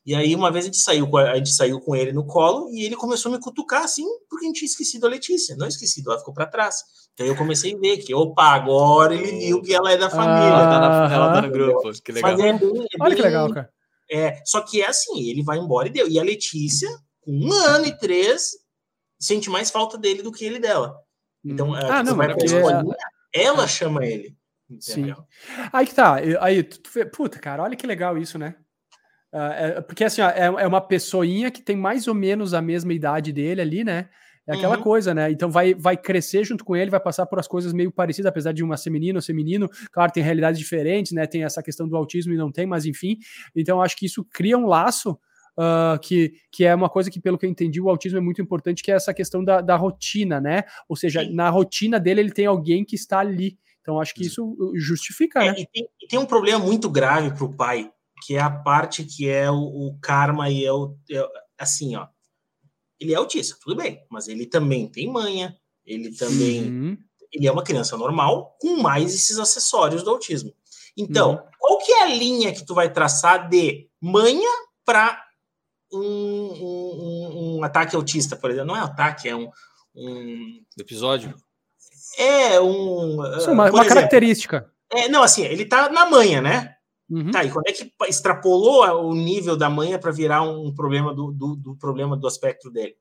E 0.06 0.14
aí, 0.14 0.36
uma 0.36 0.52
vez 0.52 0.66
a 0.66 0.68
gente 0.68 0.78
saiu, 0.78 1.18
a 1.18 1.36
gente 1.36 1.50
saiu 1.50 1.82
com 1.82 1.96
ele 1.96 2.14
no 2.14 2.26
colo 2.26 2.70
e 2.70 2.84
ele 2.84 2.96
começou 2.96 3.32
a 3.32 3.36
me 3.36 3.42
cutucar 3.42 3.84
assim, 3.84 4.06
porque 4.30 4.46
a 4.46 4.48
gente 4.48 4.60
tinha 4.60 4.68
esquecido 4.68 5.08
a 5.08 5.10
Letícia. 5.10 5.56
Não 5.56 5.68
esquecido, 5.68 6.12
ela 6.12 6.20
ficou 6.20 6.34
para 6.34 6.46
trás. 6.46 6.84
Então 7.14 7.26
eu 7.26 7.36
comecei 7.36 7.74
a 7.74 7.78
ver 7.78 7.98
que, 7.98 8.14
opa, 8.14 8.44
agora 8.44 9.16
ele 9.16 9.32
viu 9.40 9.62
que 9.64 9.74
ela 9.74 9.92
é 9.92 9.98
da 9.98 10.10
família. 10.10 10.48
ela, 10.48 10.70
tá 10.70 10.80
na, 10.80 11.14
ela 11.14 11.34
tá 11.34 11.42
no 11.42 11.52
grupo, 11.52 11.92
que 12.04 12.12
legal. 12.12 12.32
É 12.32 12.36
bem, 12.36 12.50
é 12.52 13.04
Olha 13.04 13.16
que 13.16 13.22
legal, 13.22 13.52
cara. 13.52 13.70
É, 14.12 14.42
só 14.46 14.62
que 14.62 14.84
é 14.84 14.88
assim, 14.88 15.28
ele 15.28 15.42
vai 15.42 15.58
embora 15.58 15.88
e 15.88 15.92
deu. 15.92 16.08
E 16.08 16.20
a 16.20 16.24
Letícia, 16.24 16.90
com 17.22 17.32
um 17.32 17.52
ano 17.52 17.88
e 17.88 17.98
três, 17.98 18.52
sente 19.20 19.50
mais 19.50 19.72
falta 19.72 19.98
dele 19.98 20.22
do 20.22 20.32
que 20.32 20.46
ele 20.46 20.60
dela. 20.60 20.96
Então, 21.44 21.70
hum. 21.70 21.76
ah, 21.76 22.04
não, 22.04 22.16
vai 22.16 22.30
é... 22.30 23.44
ela 23.44 23.68
chama 23.68 24.06
ele. 24.06 24.36
Entendeu? 24.70 25.16
Sim. 25.16 25.24
Aí 25.72 25.88
que 25.88 25.96
tá. 25.96 26.16
Aí, 26.42 26.64
tu, 26.64 26.80
tu, 26.80 27.06
puta, 27.12 27.40
cara, 27.40 27.64
olha 27.64 27.76
que 27.76 27.88
legal 27.88 28.18
isso, 28.18 28.38
né? 28.38 28.56
Uh, 29.36 29.38
é, 29.38 29.82
porque 29.82 30.06
assim, 30.06 30.22
ó, 30.22 30.30
é, 30.30 30.46
é, 30.46 30.68
uma 30.68 30.80
pessoinha 30.80 31.52
que 31.52 31.62
tem 31.62 31.76
mais 31.76 32.08
ou 32.08 32.16
menos 32.16 32.54
a 32.54 32.62
mesma 32.62 32.94
idade 32.94 33.34
dele 33.34 33.60
ali, 33.60 33.84
né? 33.84 34.08
É 34.48 34.56
aquela 34.56 34.78
uhum. 34.78 34.84
coisa, 34.84 35.14
né? 35.14 35.30
Então 35.30 35.50
vai, 35.50 35.74
vai 35.74 35.98
crescer 35.98 36.46
junto 36.46 36.64
com 36.64 36.74
ele, 36.74 36.90
vai 36.90 37.02
passar 37.02 37.26
por 37.26 37.38
as 37.38 37.48
coisas 37.48 37.74
meio 37.74 37.92
parecidas, 37.92 38.30
apesar 38.30 38.54
de 38.54 38.64
uma 38.64 38.78
ser 38.78 38.92
menino 38.92 39.18
ou 39.18 39.22
ser 39.22 39.34
menino. 39.34 39.68
Claro, 39.92 40.12
tem 40.14 40.24
realidades 40.24 40.58
diferentes, 40.58 41.12
né? 41.12 41.28
Tem 41.28 41.44
essa 41.44 41.62
questão 41.62 41.86
do 41.86 41.98
autismo 41.98 42.32
e 42.32 42.38
não 42.38 42.50
tem, 42.50 42.66
mas 42.66 42.86
enfim. 42.86 43.18
Então 43.54 43.82
acho 43.82 43.98
que 43.98 44.06
isso 44.06 44.24
cria 44.24 44.58
um 44.58 44.68
laço 44.68 45.20
Uh, 45.58 45.98
que, 46.02 46.34
que 46.52 46.66
é 46.66 46.76
uma 46.76 46.90
coisa 46.90 47.10
que, 47.10 47.18
pelo 47.18 47.38
que 47.38 47.46
eu 47.46 47.50
entendi, 47.50 47.80
o 47.80 47.90
autismo 47.90 48.18
é 48.18 48.22
muito 48.22 48.42
importante, 48.42 48.84
que 48.84 48.92
é 48.92 48.96
essa 48.96 49.14
questão 49.14 49.42
da, 49.42 49.62
da 49.62 49.78
rotina, 49.78 50.42
né? 50.42 50.64
Ou 50.90 50.98
seja, 50.98 51.22
Sim. 51.22 51.34
na 51.34 51.50
rotina 51.50 51.98
dele 51.98 52.20
ele 52.20 52.32
tem 52.32 52.46
alguém 52.46 52.84
que 52.84 52.98
está 52.98 53.20
ali. 53.20 53.58
Então, 53.80 53.98
acho 54.02 54.14
que 54.14 54.24
isso 54.24 54.44
uh, 54.44 54.78
justifica, 54.78 55.42
é, 55.42 55.52
né? 55.52 55.56
E 55.60 55.66
tem, 55.66 55.88
e 56.02 56.08
tem, 56.08 56.20
um 56.20 56.26
problema 56.26 56.60
muito 56.60 56.90
grave 56.90 57.34
para 57.34 57.46
o 57.46 57.54
pai, 57.54 57.90
que 58.24 58.36
é 58.36 58.40
a 58.40 58.50
parte 58.50 59.04
que 59.04 59.30
é 59.30 59.50
o, 59.50 59.56
o 59.56 59.98
karma 60.02 60.50
e 60.50 60.66
é 60.66 60.72
o 60.72 60.96
é, 61.12 61.28
assim, 61.58 61.96
ó. 61.96 62.08
Ele 63.00 63.14
é 63.14 63.18
autista, 63.18 63.58
tudo 63.62 63.76
bem, 63.76 64.06
mas 64.10 64.28
ele 64.28 64.46
também 64.46 64.88
tem 64.88 65.12
manha, 65.12 65.56
ele 65.86 66.12
também 66.16 66.64
uhum. 66.64 66.98
ele 67.32 67.46
é 67.48 67.52
uma 67.52 67.64
criança 67.64 67.98
normal 67.98 68.58
com 68.60 68.78
mais 68.78 69.14
esses 69.14 69.38
acessórios 69.38 70.02
do 70.02 70.12
autismo. 70.12 70.54
Então, 70.98 71.32
uhum. 71.32 71.40
qual 71.60 71.78
que 71.80 71.92
é 71.92 72.04
a 72.04 72.08
linha 72.08 72.54
que 72.54 72.66
tu 72.66 72.74
vai 72.74 72.92
traçar 72.92 73.50
de 73.50 73.90
manha 74.02 74.50
para 74.86 75.22
um, 75.92 76.00
um, 76.02 77.58
um, 77.58 77.64
ataque 77.64 77.96
autista, 77.96 78.36
por 78.36 78.50
exemplo? 78.50 78.68
Não 78.68 78.78
é 78.78 78.80
ataque, 78.80 79.28
é 79.28 79.36
um, 79.36 79.50
um... 79.94 80.64
episódio. 80.80 81.36
É 82.18 82.60
um. 82.62 83.18
Sim, 83.40 83.52
uma, 83.52 83.52
uma 83.52 83.68
exemplo, 83.68 83.88
característica. 83.88 84.72
É, 84.90 85.10
não, 85.10 85.22
assim, 85.22 85.44
ele 85.44 85.66
tá 85.66 85.90
na 85.90 86.06
manha, 86.06 86.42
né? 86.42 86.75
Uhum. 87.10 87.32
Tá, 87.32 87.44
e 87.44 87.52
quando 87.52 87.68
é 87.68 87.72
que 87.72 87.92
extrapolou 88.08 88.84
o 89.06 89.14
nível 89.14 89.56
da 89.56 89.70
manha 89.70 90.00
para 90.00 90.12
virar 90.12 90.42
um 90.42 90.74
problema 90.74 91.14
do, 91.14 91.32
do, 91.32 91.56
do, 91.56 91.76
problema 91.76 92.18
do 92.18 92.28
aspecto 92.28 92.70
dele? 92.70 92.96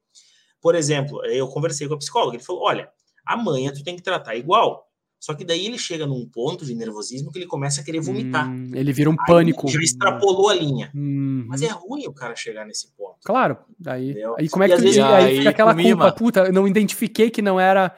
Por 0.60 0.74
exemplo, 0.74 1.24
eu 1.24 1.48
conversei 1.48 1.88
com 1.88 1.94
a 1.94 1.98
psicóloga, 1.98 2.36
ele 2.36 2.44
falou: 2.44 2.62
olha, 2.62 2.88
a 3.26 3.36
manha 3.36 3.72
tu 3.72 3.82
tem 3.82 3.96
que 3.96 4.02
tratar 4.02 4.36
igual. 4.36 4.84
Só 5.18 5.32
que 5.32 5.42
daí 5.42 5.64
ele 5.64 5.78
chega 5.78 6.06
num 6.06 6.28
ponto 6.28 6.66
de 6.66 6.74
nervosismo 6.74 7.32
que 7.32 7.38
ele 7.38 7.46
começa 7.46 7.80
a 7.80 7.84
querer 7.84 7.98
vomitar. 7.98 8.46
Hum, 8.46 8.72
ele 8.74 8.92
vira 8.92 9.08
um 9.08 9.16
Aí 9.18 9.26
pânico. 9.26 9.68
Já 9.68 9.80
extrapolou 9.80 10.50
a 10.50 10.54
linha. 10.54 10.92
Hum. 10.94 11.46
Mas 11.48 11.62
é 11.62 11.68
ruim 11.68 12.06
o 12.06 12.12
cara 12.12 12.36
chegar 12.36 12.66
nesse 12.66 12.92
ponto. 12.94 13.16
Claro. 13.24 13.56
Aí, 13.86 14.14
aí 14.38 14.50
como 14.50 14.64
é 14.64 14.68
que 14.68 14.76
tu, 14.76 14.82
aí, 14.82 15.00
aí 15.00 15.36
fica 15.38 15.48
aquela 15.48 15.74
culpa, 15.74 16.12
puta, 16.12 16.40
eu 16.40 16.52
não 16.52 16.68
identifiquei 16.68 17.30
que 17.30 17.40
não 17.40 17.58
era 17.58 17.96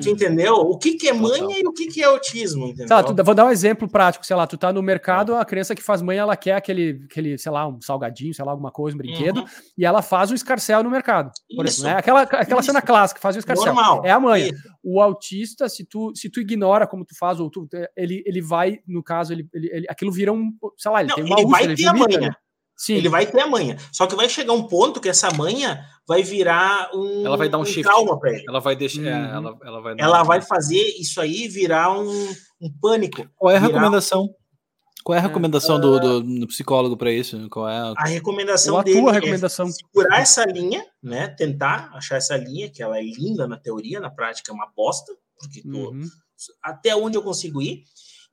tu 0.00 0.08
entendeu? 0.08 0.54
O 0.54 0.78
que, 0.78 0.94
que 0.94 1.08
é 1.08 1.12
manha 1.12 1.58
e 1.58 1.66
o 1.66 1.72
que, 1.72 1.86
que 1.86 2.02
é 2.02 2.06
autismo, 2.06 2.66
entendeu? 2.66 2.96
Lá, 2.96 3.02
tu, 3.02 3.14
vou 3.24 3.34
dar 3.34 3.46
um 3.46 3.50
exemplo 3.50 3.88
prático, 3.88 4.24
sei 4.24 4.36
lá, 4.36 4.46
tu 4.46 4.56
tá 4.56 4.72
no 4.72 4.82
mercado, 4.82 5.34
a 5.34 5.44
criança 5.44 5.74
que 5.74 5.82
faz 5.82 6.02
manha, 6.02 6.20
ela 6.20 6.36
quer 6.36 6.54
aquele, 6.54 7.02
aquele 7.04 7.38
sei 7.38 7.52
lá, 7.52 7.66
um 7.66 7.80
salgadinho, 7.80 8.34
sei 8.34 8.44
lá, 8.44 8.52
alguma 8.52 8.70
coisa, 8.70 8.94
um 8.94 8.98
brinquedo, 8.98 9.40
uhum. 9.40 9.46
e 9.76 9.84
ela 9.84 10.02
faz 10.02 10.30
um 10.30 10.34
escarcel 10.34 10.82
no 10.82 10.90
mercado. 10.90 11.30
Por 11.54 11.66
isso, 11.66 11.80
exemplo, 11.80 11.94
né? 11.94 11.98
Aquela, 11.98 12.22
aquela 12.22 12.62
cena 12.62 12.82
clássica, 12.82 13.20
faz 13.20 13.36
um 13.36 13.38
escarcel. 13.38 13.74
Normal. 13.74 14.02
É 14.04 14.10
a 14.10 14.20
manha. 14.20 14.48
Isso. 14.48 14.72
O 14.82 15.00
autista, 15.00 15.68
se 15.68 15.84
tu, 15.84 16.12
se 16.14 16.28
tu 16.28 16.40
ignora 16.40 16.86
como 16.86 17.04
tu 17.04 17.16
faz, 17.18 17.38
ou 17.38 17.50
tu, 17.50 17.68
ele, 17.96 18.22
ele 18.26 18.40
vai, 18.40 18.80
no 18.86 19.02
caso, 19.02 19.32
ele, 19.32 19.48
ele, 19.52 19.70
ele 19.72 19.86
aquilo 19.88 20.12
vira 20.12 20.32
um, 20.32 20.52
sei 20.76 20.90
lá, 20.90 21.00
ele 21.00 21.08
Não, 21.10 21.16
tem 21.16 21.24
uma 21.24 21.36
ele 21.36 21.46
úlcera, 21.46 21.66
vai 21.66 21.76
ter 21.76 21.86
a 21.86 21.94
manha. 21.94 22.20
Né? 22.20 22.34
Sim. 22.82 22.94
Ele 22.94 23.08
vai 23.08 23.24
ter 23.24 23.40
a 23.40 23.46
manha. 23.46 23.76
Só 23.92 24.08
que 24.08 24.16
vai 24.16 24.28
chegar 24.28 24.52
um 24.52 24.64
ponto 24.64 25.00
que 25.00 25.08
essa 25.08 25.32
manha 25.32 25.86
vai 26.04 26.24
virar 26.24 26.90
um. 26.92 27.24
Ela 27.24 27.36
vai 27.36 27.48
dar 27.48 27.58
um, 27.58 27.60
um 27.60 27.64
shift. 27.64 27.88
ele. 28.24 28.44
Ela 28.48 28.58
vai 28.58 28.74
deixar. 28.74 29.02
É, 29.02 29.14
uhum. 29.14 29.24
ela, 29.24 29.58
ela, 29.62 29.80
vai, 29.80 29.94
ela 29.96 30.22
vai 30.24 30.42
fazer 30.42 30.82
isso 30.98 31.20
aí 31.20 31.46
virar 31.46 31.96
um, 31.96 32.34
um 32.60 32.72
pânico. 32.80 33.24
Qual 33.36 33.52
é 33.52 33.56
a 33.56 33.60
recomendação? 33.60 34.28
Qual 35.04 35.14
é 35.14 35.20
a 35.20 35.22
recomendação 35.22 35.76
é, 35.76 35.80
do, 35.80 36.00
do, 36.00 36.40
do, 36.40 36.46
psicólogo 36.48 36.96
para 36.96 37.12
isso? 37.12 37.48
Qual 37.50 37.68
é 37.68 37.76
a, 37.76 37.94
a 37.96 38.06
recomendação 38.06 38.76
a 38.76 38.82
dele? 38.82 39.00
Tua 39.00 39.10
é 39.10 39.14
recomendação. 39.14 39.68
É 39.68 39.70
segurar 39.70 40.20
essa 40.20 40.44
linha, 40.44 40.84
né? 41.00 41.28
Tentar 41.28 41.88
achar 41.94 42.16
essa 42.16 42.36
linha, 42.36 42.68
que 42.68 42.82
ela 42.82 42.98
é 42.98 43.02
linda 43.02 43.46
na 43.46 43.56
teoria, 43.56 44.00
na 44.00 44.10
prática 44.10 44.50
é 44.50 44.54
uma 44.54 44.68
bosta, 44.76 45.12
porque 45.38 45.62
tô, 45.62 45.90
uhum. 45.92 46.04
até 46.60 46.96
onde 46.96 47.16
eu 47.16 47.22
consigo 47.22 47.62
ir. 47.62 47.84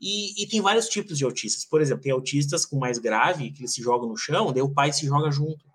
E, 0.01 0.41
e, 0.41 0.47
tem 0.47 0.61
vários 0.61 0.87
tipos 0.87 1.17
de 1.17 1.25
autistas. 1.25 1.65
Por 1.65 1.81
exemplo, 1.81 2.03
tem 2.03 2.11
autistas 2.11 2.65
com 2.65 2.77
mais 2.77 2.97
grave, 2.97 3.51
que 3.51 3.61
eles 3.61 3.73
se 3.73 3.81
jogam 3.81 4.07
no 4.07 4.15
chão, 4.15 4.53
daí 4.53 4.61
o 4.61 4.73
pai 4.73 4.93
se 4.93 5.05
joga 5.05 5.29
junto. 5.29 5.67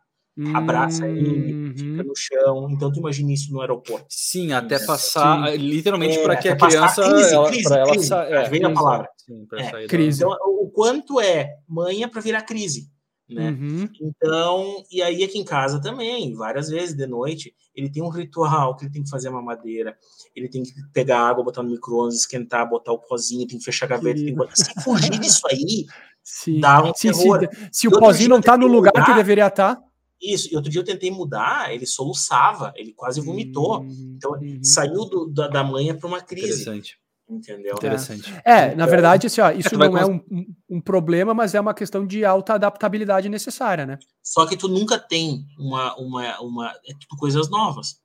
Abraça 0.52 1.06
ele, 1.06 1.52
uhum. 1.52 1.74
fica 1.76 2.02
no 2.02 2.16
chão. 2.16 2.68
Então, 2.68 2.90
tu 2.90 2.98
imagina 2.98 3.32
isso 3.32 3.52
no 3.52 3.60
aeroporto. 3.60 4.06
Sim, 4.08 4.52
até 4.52 4.84
passar, 4.84 5.48
Sim. 5.48 5.56
literalmente, 5.58 6.18
é, 6.18 6.22
para 6.24 6.36
que 6.36 6.48
a 6.48 6.56
criança. 6.56 7.08
Crise, 7.08 7.34
ela, 7.34 7.48
crise, 7.48 7.72
ela 7.72 7.90
crise, 7.92 8.12
é, 8.12 8.48
vem 8.48 8.64
a 8.64 8.72
palavra. 8.72 9.08
Sim, 9.16 9.46
é, 9.52 9.86
crise. 9.86 10.24
Então, 10.24 10.36
o 10.60 10.68
quanto 10.70 11.20
é 11.20 11.54
manha 11.68 12.08
para 12.08 12.20
virar 12.20 12.42
crise. 12.42 12.90
Né? 13.28 13.50
Uhum. 13.50 13.88
Então, 14.00 14.84
e 14.90 15.00
aí 15.00 15.24
aqui 15.24 15.38
em 15.38 15.44
casa 15.44 15.80
também, 15.80 16.34
várias 16.34 16.68
vezes 16.68 16.94
de 16.94 17.06
noite, 17.06 17.54
ele 17.74 17.90
tem 17.90 18.02
um 18.02 18.10
ritual 18.10 18.76
que 18.76 18.84
ele 18.84 18.92
tem 18.92 19.02
que 19.02 19.08
fazer 19.08 19.28
a 19.28 19.32
mamadeira, 19.32 19.96
ele 20.36 20.48
tem 20.48 20.62
que 20.62 20.72
pegar 20.92 21.20
água, 21.20 21.42
botar 21.42 21.62
no 21.62 21.70
micro-ondas, 21.70 22.16
esquentar, 22.16 22.68
botar 22.68 22.92
o 22.92 22.98
pozinho, 22.98 23.46
tem 23.46 23.58
que 23.58 23.64
fechar 23.64 23.86
a 23.86 23.88
gaveta, 23.90 24.16
tem 24.16 24.26
que 24.26 24.34
botar... 24.34 24.54
se 24.54 24.72
fugir 24.82 25.18
disso 25.18 25.46
aí, 25.50 25.86
sim. 26.22 26.60
dá 26.60 26.82
um 26.82 26.92
sim, 26.94 27.12
sim. 27.14 27.30
Se, 27.72 27.88
o 27.88 27.98
pozinho 27.98 28.28
não 28.28 28.42
tá 28.42 28.58
no 28.58 28.66
lugar 28.66 28.92
mudar, 28.94 29.06
que 29.06 29.14
deveria 29.14 29.46
estar. 29.46 29.76
Tá. 29.76 29.82
Isso, 30.20 30.52
e 30.52 30.56
outro 30.56 30.70
dia 30.70 30.80
eu 30.80 30.84
tentei 30.84 31.10
mudar, 31.10 31.72
ele 31.72 31.86
soluçava, 31.86 32.72
ele 32.76 32.92
quase 32.92 33.20
vomitou. 33.22 33.80
Uhum. 33.80 34.14
Então, 34.16 34.32
uhum. 34.32 34.62
saiu 34.62 35.06
do, 35.06 35.26
da, 35.26 35.48
da 35.48 35.64
manhã 35.64 35.96
para 35.96 36.06
uma 36.06 36.20
crise. 36.20 36.62
Interessante. 36.62 36.98
Entendeu? 37.28 37.74
Interessante. 37.74 38.32
É, 38.44 38.52
é 38.52 38.74
na 38.74 38.86
verdade, 38.86 39.26
assim, 39.26 39.40
ó, 39.40 39.50
isso 39.50 39.76
não 39.78 39.96
é 39.96 40.04
um, 40.04 40.20
um, 40.68 40.80
problema, 40.80 41.32
mas 41.32 41.54
é 41.54 41.60
uma 41.60 41.72
questão 41.72 42.06
de 42.06 42.24
alta 42.24 42.54
adaptabilidade 42.54 43.28
necessária, 43.28 43.86
né? 43.86 43.98
Só 44.22 44.46
que 44.46 44.56
tu 44.56 44.68
nunca 44.68 44.98
tem 44.98 45.44
uma, 45.58 45.96
uma, 45.96 46.40
uma 46.40 46.70
é 46.86 46.92
tudo 46.92 47.18
coisas 47.18 47.48
novas. 47.48 47.98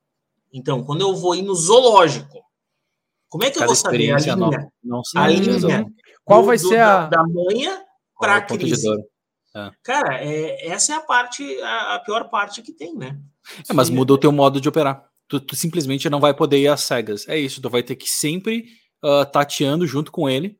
Então, 0.54 0.84
quando 0.84 1.02
eu 1.02 1.16
vou 1.16 1.36
ir 1.36 1.41
no 1.41 1.54
zoológico, 1.54 2.40
como 3.28 3.44
é 3.44 3.48
que 3.48 3.60
Cada 3.60 3.66
eu 3.66 3.68
vou 3.68 3.76
saber 3.76 4.12
a 4.12 4.18
linha? 4.18 4.36
Não, 4.36 4.50
não 4.84 5.02
a 5.16 5.28
linha 5.28 5.86
Qual 6.24 6.41
do, 6.41 6.48
vai 6.48 6.58
ser 6.58 6.80
a 6.80 7.08
da 7.08 7.24
manha 7.24 7.84
para 8.18 8.38
a 8.38 8.41
crise? 8.41 8.88
É. 9.56 9.72
Cara, 9.84 10.24
é, 10.24 10.68
essa 10.68 10.94
é 10.94 10.96
a 10.96 11.02
parte, 11.02 11.44
a, 11.62 11.96
a, 11.96 12.00
pior 12.00 12.30
parte 12.30 12.62
que 12.62 12.72
tem, 12.72 12.96
né? 12.96 13.20
É, 13.70 13.74
mas 13.74 13.90
muda 13.90 14.14
o 14.14 14.18
teu 14.18 14.32
modo 14.32 14.62
de 14.62 14.70
operar. 14.70 15.06
tu, 15.28 15.40
tu, 15.40 15.56
simplesmente 15.56 16.10
não 16.10 16.20
vai 16.20 16.34
poder 16.34 16.60
ir 16.60 16.68
às 16.68 16.82
cegas. 16.82 17.28
É 17.28 17.38
isso, 17.38 17.62
tu 17.62 17.70
vai 17.70 17.84
ter 17.84 17.96
que 17.96 18.10
sempre 18.10 18.66
uh, 19.03 19.26
tateando 19.31 19.85
junto 19.85 20.11
com 20.11 20.30
ele. 20.30 20.57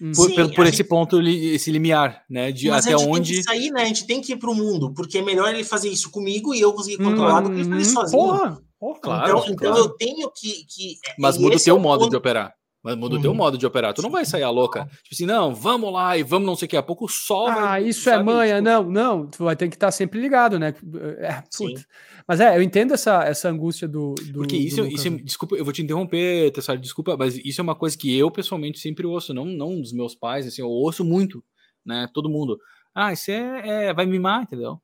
Hum. 0.00 0.12
Por, 0.14 0.28
Sim, 0.28 0.34
por, 0.36 0.54
por 0.54 0.66
esse 0.66 0.78
gente... 0.78 0.88
ponto, 0.88 1.20
esse 1.20 1.70
limiar, 1.70 2.22
né? 2.30 2.52
De 2.52 2.68
Mas 2.68 2.86
até 2.86 2.94
a 2.94 2.98
gente 2.98 3.10
onde. 3.10 3.32
Tem 3.34 3.42
que 3.42 3.48
sair, 3.48 3.70
né? 3.70 3.82
A 3.82 3.86
gente 3.86 4.06
tem 4.06 4.20
que 4.20 4.32
ir 4.32 4.36
pro 4.36 4.54
mundo, 4.54 4.92
porque 4.94 5.18
é 5.18 5.22
melhor 5.22 5.52
ele 5.52 5.64
fazer 5.64 5.88
isso 5.88 6.10
comigo 6.10 6.54
e 6.54 6.60
eu 6.60 6.72
conseguir 6.72 6.98
controlar 6.98 7.40
hum, 7.40 7.44
do 7.44 7.50
que 7.50 7.60
ele 7.60 7.68
fazer 7.68 7.90
hum, 7.90 7.94
sozinho. 7.94 8.22
Porra, 8.22 8.62
porra, 8.78 9.00
claro, 9.00 9.28
então, 9.28 9.44
então 9.52 9.72
claro. 9.72 9.78
eu 9.78 9.88
tenho 9.90 10.30
que. 10.30 10.64
que 10.68 10.98
Mas 11.18 11.36
muda 11.36 11.56
o 11.56 11.60
teu 11.60 11.76
é 11.76 11.80
modo 11.80 12.00
ponto... 12.00 12.10
de 12.10 12.16
operar. 12.16 12.57
Mas 12.82 12.96
muda 12.96 13.16
o 13.16 13.20
teu 13.20 13.32
uhum. 13.32 13.36
modo 13.36 13.58
de 13.58 13.66
operar. 13.66 13.92
Tu 13.92 14.02
não 14.02 14.10
vai 14.10 14.24
sair 14.24 14.44
a 14.44 14.50
louca. 14.50 14.84
Tipo 15.02 15.08
assim, 15.12 15.26
não, 15.26 15.52
vamos 15.54 15.92
lá 15.92 16.16
e 16.16 16.22
vamos 16.22 16.46
não 16.46 16.54
sei 16.54 16.66
o 16.66 16.68
que. 16.68 16.76
A 16.76 16.82
pouco 16.82 17.08
só. 17.08 17.48
Ah, 17.48 17.80
isso 17.80 18.08
é 18.08 18.22
manha. 18.22 18.56
Tipo... 18.56 18.68
Não, 18.68 18.82
não. 18.84 19.26
Tu 19.26 19.42
vai 19.42 19.56
ter 19.56 19.68
que 19.68 19.74
estar 19.74 19.90
sempre 19.90 20.20
ligado, 20.20 20.58
né? 20.58 20.72
É, 21.18 21.42
mas 22.26 22.40
é, 22.40 22.56
eu 22.56 22.62
entendo 22.62 22.94
essa, 22.94 23.24
essa 23.24 23.48
angústia 23.48 23.88
do. 23.88 24.14
do 24.14 24.40
Porque 24.40 24.56
isso, 24.56 24.82
do 24.82 24.88
isso 24.88 25.08
é, 25.08 25.10
desculpa, 25.10 25.56
eu 25.56 25.64
vou 25.64 25.72
te 25.72 25.82
interromper, 25.82 26.52
Tessaro, 26.52 26.78
desculpa, 26.78 27.16
mas 27.16 27.36
isso 27.36 27.60
é 27.60 27.64
uma 27.64 27.74
coisa 27.74 27.98
que 27.98 28.16
eu 28.16 28.30
pessoalmente 28.30 28.78
sempre 28.78 29.06
ouço, 29.06 29.34
não, 29.34 29.44
não 29.44 29.80
dos 29.80 29.92
meus 29.92 30.14
pais, 30.14 30.46
assim, 30.46 30.62
eu 30.62 30.68
ouço 30.68 31.04
muito, 31.04 31.42
né? 31.84 32.08
Todo 32.14 32.30
mundo. 32.30 32.58
Ah, 32.94 33.12
isso 33.12 33.30
é, 33.30 33.86
é 33.88 33.94
vai 33.94 34.06
mimar, 34.06 34.42
entendeu? 34.42 34.80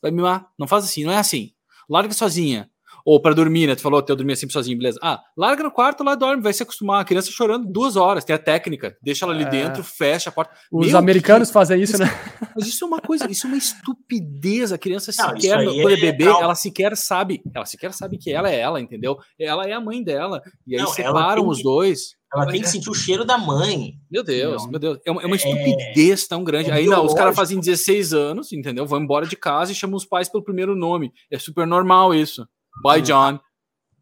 Vai 0.00 0.10
mimar. 0.10 0.48
Não 0.58 0.66
faz 0.66 0.84
assim, 0.84 1.04
não 1.04 1.12
é 1.12 1.18
assim. 1.18 1.52
Larga 1.88 2.12
sozinha. 2.12 2.70
Ou 3.04 3.20
para 3.20 3.34
dormir, 3.34 3.66
né? 3.66 3.74
Tu 3.74 3.82
falou 3.82 4.02
que 4.02 4.10
eu 4.10 4.16
dormia 4.16 4.36
sempre 4.36 4.52
sozinho, 4.52 4.76
beleza. 4.78 4.98
Ah, 5.02 5.20
larga 5.36 5.62
no 5.62 5.70
quarto, 5.70 6.04
lá 6.04 6.14
dorme, 6.14 6.42
vai 6.42 6.52
se 6.52 6.62
acostumar. 6.62 7.00
A 7.00 7.04
criança 7.04 7.30
chorando 7.30 7.66
duas 7.70 7.96
horas, 7.96 8.24
tem 8.24 8.34
a 8.34 8.38
técnica. 8.38 8.96
Deixa 9.02 9.24
ela 9.24 9.34
ali 9.34 9.44
é... 9.44 9.48
dentro, 9.48 9.82
fecha 9.82 10.30
a 10.30 10.32
porta. 10.32 10.52
Os 10.70 10.88
Meu 10.88 10.98
americanos 10.98 11.48
que... 11.48 11.54
fazem 11.54 11.80
isso, 11.80 11.94
isso, 11.94 12.02
né? 12.02 12.10
Mas 12.54 12.66
isso 12.66 12.84
é 12.84 12.88
uma 12.88 13.00
coisa, 13.00 13.30
isso 13.30 13.46
é 13.46 13.50
uma 13.50 13.56
estupidez. 13.56 14.72
A 14.72 14.78
criança 14.78 15.12
não, 15.18 15.30
sequer, 15.30 15.64
quando 15.64 15.90
é, 15.90 15.94
é 15.94 15.96
bebê, 15.96 16.24
ela 16.24 16.54
sequer 16.54 16.96
sabe, 16.96 17.42
ela 17.54 17.64
sequer 17.64 17.92
sabe 17.92 18.18
que 18.18 18.30
ela 18.30 18.50
é 18.50 18.58
ela, 18.58 18.80
entendeu? 18.80 19.18
Ela 19.38 19.68
é 19.68 19.72
a 19.72 19.80
mãe 19.80 20.02
dela. 20.02 20.42
E 20.66 20.76
aí 20.76 20.82
não, 20.82 20.88
separam 20.88 21.48
os 21.48 21.62
dois. 21.62 22.16
Ela 22.34 22.46
tem 22.46 22.62
que 22.62 22.68
sentir 22.68 22.88
o 22.88 22.94
cheiro 22.94 23.26
da 23.26 23.36
mãe. 23.36 23.94
Meu 24.10 24.24
Deus, 24.24 24.62
não. 24.62 24.70
meu 24.70 24.80
Deus. 24.80 24.98
É 25.04 25.10
uma, 25.10 25.22
é 25.22 25.26
uma 25.26 25.36
estupidez 25.36 26.26
tão 26.26 26.42
grande. 26.42 26.70
É 26.70 26.74
aí 26.74 26.86
não, 26.86 27.04
os 27.04 27.12
caras 27.12 27.36
fazem 27.36 27.60
16 27.60 28.14
anos, 28.14 28.52
entendeu? 28.52 28.86
Vão 28.86 29.02
embora 29.02 29.26
de 29.26 29.36
casa 29.36 29.70
e 29.70 29.74
chamam 29.74 29.96
os 29.96 30.06
pais 30.06 30.30
pelo 30.30 30.42
primeiro 30.42 30.74
nome. 30.74 31.12
É 31.30 31.38
super 31.38 31.66
normal 31.66 32.14
isso. 32.14 32.46
Bye, 32.82 33.02
John. 33.02 33.40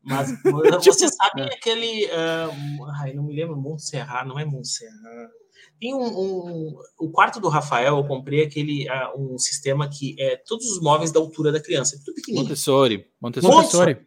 Mas 0.02 0.30
tipo, 0.82 0.94
você 0.94 1.08
sabe 1.08 1.42
é. 1.42 1.54
aquele. 1.54 2.06
Uh, 2.06 2.84
ai, 2.96 3.12
não 3.12 3.24
me 3.24 3.34
lembro, 3.34 3.56
Montserrat, 3.56 4.26
não 4.26 4.38
é 4.38 4.44
Montserrat. 4.44 5.30
Tem 5.78 5.94
um, 5.94 6.02
um, 6.02 6.78
O 6.98 7.10
quarto 7.10 7.40
do 7.40 7.48
Rafael, 7.48 7.96
eu 7.96 8.04
comprei 8.04 8.44
aquele 8.44 8.86
uh, 8.88 9.18
um 9.18 9.38
sistema 9.38 9.88
que 9.88 10.14
é 10.18 10.36
todos 10.36 10.66
os 10.66 10.80
móveis 10.80 11.10
da 11.10 11.20
altura 11.20 11.52
da 11.52 11.60
criança. 11.60 11.96
É 11.96 11.98
tudo 11.98 12.14
pequenininho. 12.14 12.44
Montessori. 12.44 13.06
Montessori. 13.20 13.54
Montessori. 13.54 13.98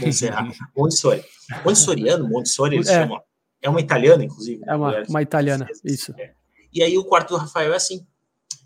Montserrat. 0.00 0.56
Montessori. 0.76 1.24
Montessoriano, 1.64 2.28
Montessori, 2.28 2.76
eles 2.76 2.88
é. 2.88 3.00
chamam. 3.00 3.20
É 3.60 3.68
uma 3.68 3.80
italiana, 3.80 4.24
inclusive. 4.24 4.62
É 4.66 4.76
uma, 4.76 5.02
uma 5.08 5.22
italiana, 5.22 5.66
isso. 5.82 6.14
É. 6.18 6.34
E 6.72 6.82
aí 6.82 6.98
o 6.98 7.04
quarto 7.04 7.30
do 7.30 7.36
Rafael 7.38 7.72
é 7.72 7.76
assim. 7.76 8.06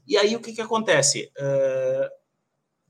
E 0.06 0.16
aí 0.16 0.34
o 0.34 0.40
que 0.40 0.52
que 0.52 0.60
acontece? 0.60 1.30
Uh, 1.38 2.08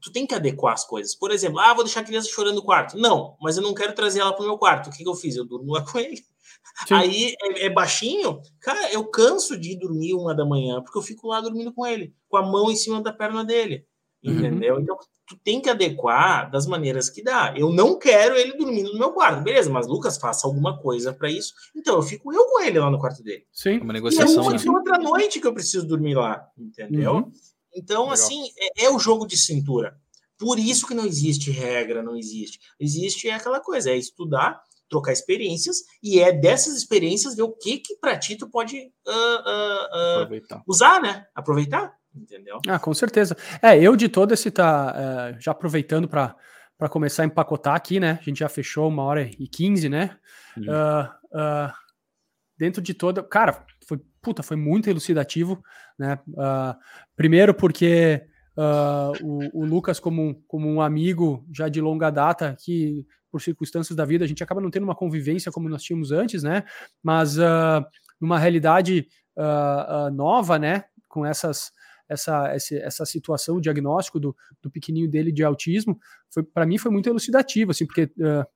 tu 0.00 0.12
tem 0.12 0.26
que 0.26 0.34
adequar 0.34 0.74
as 0.74 0.84
coisas. 0.84 1.14
Por 1.14 1.30
exemplo, 1.30 1.58
ah, 1.58 1.74
vou 1.74 1.84
deixar 1.84 2.00
a 2.00 2.04
criança 2.04 2.28
chorando 2.28 2.56
no 2.56 2.64
quarto. 2.64 2.96
Não, 2.96 3.36
mas 3.40 3.56
eu 3.56 3.62
não 3.62 3.74
quero 3.74 3.94
trazer 3.94 4.20
ela 4.20 4.32
para 4.32 4.42
o 4.44 4.46
meu 4.46 4.58
quarto. 4.58 4.88
O 4.88 4.92
que, 4.92 5.02
que 5.02 5.08
eu 5.08 5.14
fiz? 5.14 5.36
Eu 5.36 5.44
durmo 5.44 5.72
lá 5.72 5.82
com 5.90 5.98
ele. 5.98 6.16
Sim. 6.86 6.94
Aí 6.94 7.34
é, 7.42 7.66
é, 7.66 7.70
baixinho, 7.70 8.40
cara, 8.60 8.92
eu 8.92 9.04
canso 9.06 9.58
de 9.58 9.78
dormir 9.78 10.14
uma 10.14 10.34
da 10.34 10.44
manhã, 10.44 10.80
porque 10.82 10.98
eu 10.98 11.02
fico 11.02 11.26
lá 11.26 11.40
dormindo 11.40 11.72
com 11.72 11.86
ele, 11.86 12.14
com 12.28 12.36
a 12.36 12.42
mão 12.42 12.70
em 12.70 12.76
cima 12.76 13.02
da 13.02 13.12
perna 13.12 13.44
dele. 13.44 13.84
Uhum. 14.24 14.32
Entendeu? 14.32 14.74
Uhum. 14.76 14.80
Então, 14.82 14.96
tu 15.28 15.36
tem 15.44 15.60
que 15.60 15.68
adequar 15.68 16.50
das 16.50 16.66
maneiras 16.66 17.10
que 17.10 17.22
dá. 17.22 17.54
Eu 17.56 17.70
não 17.70 17.98
quero 17.98 18.34
ele 18.34 18.56
dormindo 18.56 18.92
no 18.92 18.98
meu 18.98 19.12
quarto, 19.12 19.42
beleza, 19.42 19.70
mas 19.70 19.86
Lucas 19.86 20.16
faça 20.16 20.46
alguma 20.46 20.78
coisa 20.78 21.12
para 21.12 21.30
isso. 21.30 21.52
Então 21.76 21.96
eu 21.96 22.02
fico 22.02 22.32
eu 22.32 22.44
com 22.46 22.62
ele 22.62 22.78
lá 22.78 22.90
no 22.90 22.98
quarto 22.98 23.22
dele. 23.22 23.44
Sim, 23.52 23.78
uma 23.78 23.92
negociação. 23.92 24.50
E 24.50 24.56
é 24.56 24.70
uma, 24.70 24.78
outra 24.78 24.98
noite 24.98 25.38
que 25.40 25.46
eu 25.46 25.52
preciso 25.52 25.86
dormir 25.86 26.14
lá, 26.14 26.48
entendeu? 26.56 27.16
Uhum. 27.16 27.32
Então, 27.74 28.02
Legal. 28.02 28.14
assim, 28.14 28.50
é, 28.58 28.84
é, 28.84 28.90
o 28.90 28.98
jogo 28.98 29.26
de 29.26 29.36
cintura. 29.36 29.98
Por 30.38 30.58
isso 30.58 30.86
que 30.86 30.94
não 30.94 31.04
existe 31.04 31.50
regra, 31.50 32.02
não 32.02 32.16
existe. 32.16 32.60
Existe 32.78 33.28
é 33.28 33.34
aquela 33.34 33.60
coisa, 33.60 33.90
é 33.90 33.96
estudar, 33.96 34.62
trocar 34.88 35.12
experiências, 35.12 35.78
e 36.02 36.20
é 36.20 36.32
dessas 36.32 36.76
experiências 36.76 37.34
ver 37.34 37.42
o 37.42 37.52
que 37.52 37.78
que 37.78 37.96
para 37.96 38.16
ti 38.18 38.36
tu 38.36 38.48
pode 38.48 38.90
uh, 39.06 40.24
uh, 40.24 40.62
usar, 40.66 41.02
né? 41.02 41.26
Aproveitar, 41.34 41.92
entendeu? 42.14 42.60
Ah, 42.66 42.78
com 42.78 42.94
certeza. 42.94 43.36
É, 43.60 43.76
eu 43.80 43.96
de 43.96 44.08
todo 44.08 44.32
esse 44.32 44.50
tá 44.50 44.94
uh, 45.36 45.40
já 45.40 45.50
aproveitando 45.50 46.08
para 46.08 46.34
para 46.78 46.88
começar 46.88 47.24
a 47.24 47.26
empacotar 47.26 47.74
aqui, 47.74 47.98
né? 47.98 48.20
A 48.20 48.24
gente 48.24 48.38
já 48.38 48.48
fechou 48.48 48.86
uma 48.86 49.02
hora 49.02 49.28
e 49.36 49.48
quinze, 49.48 49.88
né? 49.88 50.16
Uhum. 50.56 50.64
dentro 52.56 52.80
de 52.80 52.94
toda, 52.94 53.20
cara, 53.20 53.66
foi 53.84 54.00
puta, 54.20 54.42
foi 54.42 54.56
muito 54.56 54.88
elucidativo, 54.88 55.62
né? 55.98 56.18
primeiro 57.16 57.54
porque 57.54 58.26
Uh, 58.58 59.14
o, 59.22 59.60
o, 59.60 59.64
Lucas, 59.64 60.00
como, 60.00 60.42
como 60.48 60.68
um 60.68 60.80
amigo 60.80 61.46
já 61.54 61.68
de 61.68 61.80
longa 61.80 62.10
data, 62.10 62.56
que 62.58 63.06
por 63.30 63.40
circunstâncias 63.40 63.94
da 63.94 64.04
vida 64.04 64.24
a 64.24 64.28
gente 64.28 64.42
acaba 64.42 64.60
não 64.60 64.68
tendo 64.68 64.82
uma 64.82 64.96
convivência 64.96 65.52
como 65.52 65.68
nós 65.68 65.80
tínhamos 65.80 66.10
antes, 66.10 66.42
né? 66.42 66.64
Mas 67.00 67.38
uh, 67.38 67.86
numa 68.20 68.36
realidade 68.36 69.06
uh, 69.36 70.10
nova, 70.12 70.58
né? 70.58 70.86
Com 71.06 71.24
essas, 71.24 71.70
essa, 72.08 72.52
essa 72.52 73.06
situação, 73.06 73.58
o 73.58 73.60
diagnóstico 73.60 74.18
do, 74.18 74.34
do 74.60 74.68
pequenininho 74.68 75.08
dele 75.08 75.30
de 75.30 75.44
autismo, 75.44 75.96
para 76.52 76.66
mim 76.66 76.78
foi 76.78 76.90
muito 76.90 77.08
elucidativo, 77.08 77.70
assim, 77.70 77.86
porque 77.86 78.10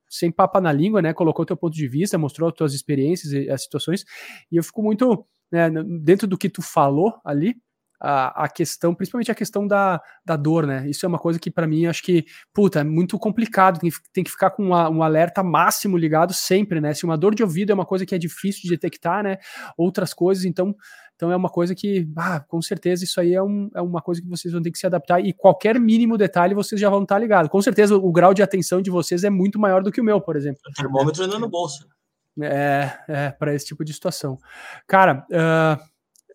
sem 0.08 0.32
papa 0.32 0.60
na 0.60 0.72
língua, 0.72 1.00
né? 1.00 1.12
Colocou 1.14 1.46
teu 1.46 1.56
ponto 1.56 1.74
de 1.74 1.86
vista, 1.86 2.18
mostrou 2.18 2.48
as 2.48 2.54
tuas 2.56 2.74
experiências 2.74 3.32
e 3.32 3.48
as 3.48 3.62
situações, 3.62 4.04
e 4.50 4.56
eu 4.56 4.64
fico 4.64 4.82
muito 4.82 5.24
né, 5.52 5.70
dentro 6.00 6.26
do 6.26 6.38
que 6.38 6.48
tu 6.48 6.62
falou 6.62 7.14
ali 7.24 7.54
a, 8.02 8.44
a 8.44 8.48
questão, 8.48 8.92
principalmente 8.92 9.30
a 9.30 9.34
questão 9.34 9.64
da, 9.64 10.02
da 10.24 10.34
dor, 10.34 10.66
né? 10.66 10.90
Isso 10.90 11.06
é 11.06 11.08
uma 11.08 11.20
coisa 11.20 11.38
que 11.38 11.52
para 11.52 11.68
mim 11.68 11.86
acho 11.86 12.02
que, 12.02 12.24
puta, 12.52 12.80
é 12.80 12.84
muito 12.84 13.16
complicado, 13.16 13.78
tem, 13.78 13.90
tem 14.12 14.24
que 14.24 14.30
ficar 14.30 14.50
com 14.50 14.64
uma, 14.64 14.90
um 14.90 15.04
alerta 15.04 15.40
máximo 15.40 15.96
ligado 15.96 16.34
sempre, 16.34 16.80
né? 16.80 16.92
Se 16.94 17.04
uma 17.04 17.16
dor 17.16 17.32
de 17.32 17.44
ouvido 17.44 17.70
é 17.70 17.74
uma 17.74 17.86
coisa 17.86 18.04
que 18.04 18.12
é 18.12 18.18
difícil 18.18 18.62
de 18.62 18.70
detectar, 18.70 19.22
né? 19.22 19.36
Outras 19.76 20.12
coisas, 20.12 20.44
então 20.44 20.74
então 21.14 21.30
é 21.30 21.36
uma 21.36 21.48
coisa 21.48 21.72
que, 21.72 22.08
ah, 22.16 22.40
com 22.40 22.60
certeza, 22.60 23.04
isso 23.04 23.20
aí 23.20 23.32
é, 23.32 23.40
um, 23.40 23.70
é, 23.76 23.80
uma 23.80 24.02
coisa 24.02 24.20
que 24.20 24.28
vocês 24.28 24.52
vão 24.52 24.60
ter 24.60 24.72
que 24.72 24.78
se 24.78 24.86
adaptar 24.86 25.20
e 25.20 25.32
qualquer 25.32 25.78
mínimo 25.78 26.18
detalhe 26.18 26.52
vocês 26.52 26.80
já 26.80 26.90
vão 26.90 27.04
estar 27.04 27.16
ligados. 27.20 27.48
Com 27.48 27.62
certeza 27.62 27.96
o, 27.96 28.04
o 28.04 28.10
grau 28.10 28.34
de 28.34 28.42
atenção 28.42 28.82
de 28.82 28.90
vocês 28.90 29.22
é 29.22 29.30
muito 29.30 29.56
maior 29.56 29.84
do 29.84 29.92
que 29.92 30.00
o 30.00 30.04
meu, 30.04 30.20
por 30.20 30.34
exemplo. 30.34 30.60
O 30.68 30.72
termômetro 30.72 31.22
anda 31.22 31.38
no 31.38 31.48
bolso. 31.48 31.86
É, 32.40 32.90
é 33.08 33.30
para 33.30 33.54
esse 33.54 33.66
tipo 33.66 33.84
de 33.84 33.92
situação. 33.92 34.38
Cara, 34.86 35.26
uh, 35.30 35.92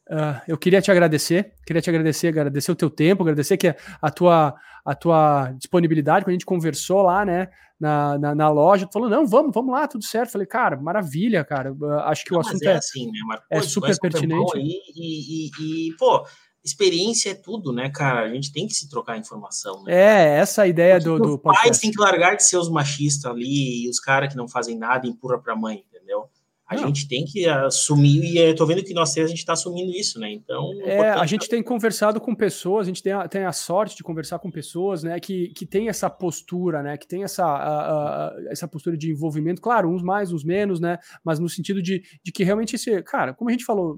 Uh, 0.10 0.40
eu 0.48 0.58
queria 0.58 0.82
te 0.82 0.90
agradecer, 0.90 1.54
queria 1.66 1.82
te 1.82 1.90
agradecer, 1.90 2.30
agradecer 2.30 2.72
o 2.72 2.76
teu 2.76 2.90
tempo, 2.90 3.24
agradecer 3.24 3.58
que 3.58 3.76
a 4.02 4.10
tua, 4.10 4.56
a 4.86 4.96
tua 4.96 5.52
disponibilidade, 5.58 6.24
quando 6.24 6.30
a 6.30 6.34
gente 6.34 6.46
conversou 6.46 7.02
lá, 7.02 7.26
né, 7.26 7.50
na, 7.78 8.18
na, 8.18 8.34
na 8.34 8.50
loja, 8.50 8.88
tu 8.88 8.94
falou, 8.94 9.10
não, 9.10 9.28
vamos, 9.28 9.52
vamos 9.54 9.72
lá, 9.72 9.86
tudo 9.86 10.06
certo. 10.06 10.32
Falei, 10.32 10.48
cara, 10.48 10.78
maravilha, 10.78 11.44
cara, 11.44 11.74
uh, 11.74 12.00
acho 12.06 12.24
que 12.24 12.32
não, 12.32 12.38
o 12.38 12.42
assunto 12.42 12.64
é, 12.64 12.74
é, 12.74 12.78
assim, 12.78 13.06
né, 13.08 13.20
Marcos? 13.26 13.48
é 13.52 13.62
super 13.62 14.00
pertinente. 14.00 14.58
E, 14.58 14.80
e, 14.96 15.90
e, 15.90 15.96
pô, 15.98 16.26
experiência 16.68 17.32
é 17.32 17.34
tudo, 17.34 17.72
né, 17.72 17.90
cara? 17.90 18.22
A 18.22 18.30
gente 18.30 18.52
tem 18.52 18.68
que 18.68 18.74
se 18.74 18.90
trocar 18.90 19.18
informação. 19.18 19.84
Né? 19.84 19.94
É, 19.94 20.38
essa 20.40 20.64
a 20.64 20.68
ideia 20.68 21.00
do, 21.00 21.18
do 21.18 21.40
podcast. 21.40 21.68
pais 21.68 21.80
têm 21.80 21.92
que 21.92 22.00
largar 22.00 22.36
de 22.36 22.44
ser 22.44 22.58
os 22.58 22.70
machistas 22.70 23.32
ali 23.32 23.86
e 23.86 23.90
os 23.90 24.00
caras 24.00 24.30
que 24.30 24.38
não 24.38 24.48
fazem 24.48 24.78
nada 24.78 25.08
e 25.08 25.10
empurra 25.10 25.40
pra 25.40 25.56
mãe, 25.56 25.84
entendeu? 25.88 26.30
A 26.68 26.76
não. 26.76 26.88
gente 26.88 27.08
tem 27.08 27.24
que 27.24 27.48
assumir, 27.48 28.26
e 28.26 28.38
eu 28.38 28.54
tô 28.54 28.66
vendo 28.66 28.84
que 28.84 28.94
nós 28.94 29.14
três 29.14 29.28
a 29.28 29.30
gente 29.30 29.40
está 29.40 29.54
assumindo 29.54 29.90
isso, 29.90 30.20
né? 30.20 30.30
Então. 30.30 30.70
É, 30.84 31.12
a 31.12 31.26
gente 31.26 31.48
tem 31.48 31.64
conversado 31.64 32.20
com 32.20 32.36
pessoas, 32.36 32.88
a 32.88 32.90
gente 32.90 33.02
tem 33.02 33.14
a, 33.14 33.26
tem 33.26 33.46
a 33.46 33.54
sorte 33.54 33.96
de 33.96 34.04
conversar 34.04 34.38
com 34.40 34.52
pessoas, 34.52 35.02
né, 35.02 35.18
que, 35.18 35.48
que 35.56 35.66
tem 35.66 35.88
essa 35.88 36.10
postura, 36.10 36.84
né, 36.84 36.98
que 36.98 37.08
tem 37.08 37.24
essa, 37.24 37.46
a, 37.46 38.28
a, 38.28 38.36
essa 38.50 38.68
postura 38.68 38.98
de 38.98 39.10
envolvimento, 39.10 39.62
claro, 39.62 39.90
uns 39.90 40.04
mais, 40.04 40.34
uns 40.34 40.44
menos, 40.44 40.82
né, 40.82 40.98
mas 41.24 41.40
no 41.40 41.48
sentido 41.48 41.82
de, 41.82 42.04
de 42.22 42.34
que 42.34 42.44
realmente 42.44 42.76
esse, 42.76 43.02
cara, 43.02 43.34
como 43.34 43.50
a 43.50 43.54
gente 43.54 43.64
falou, 43.64 43.98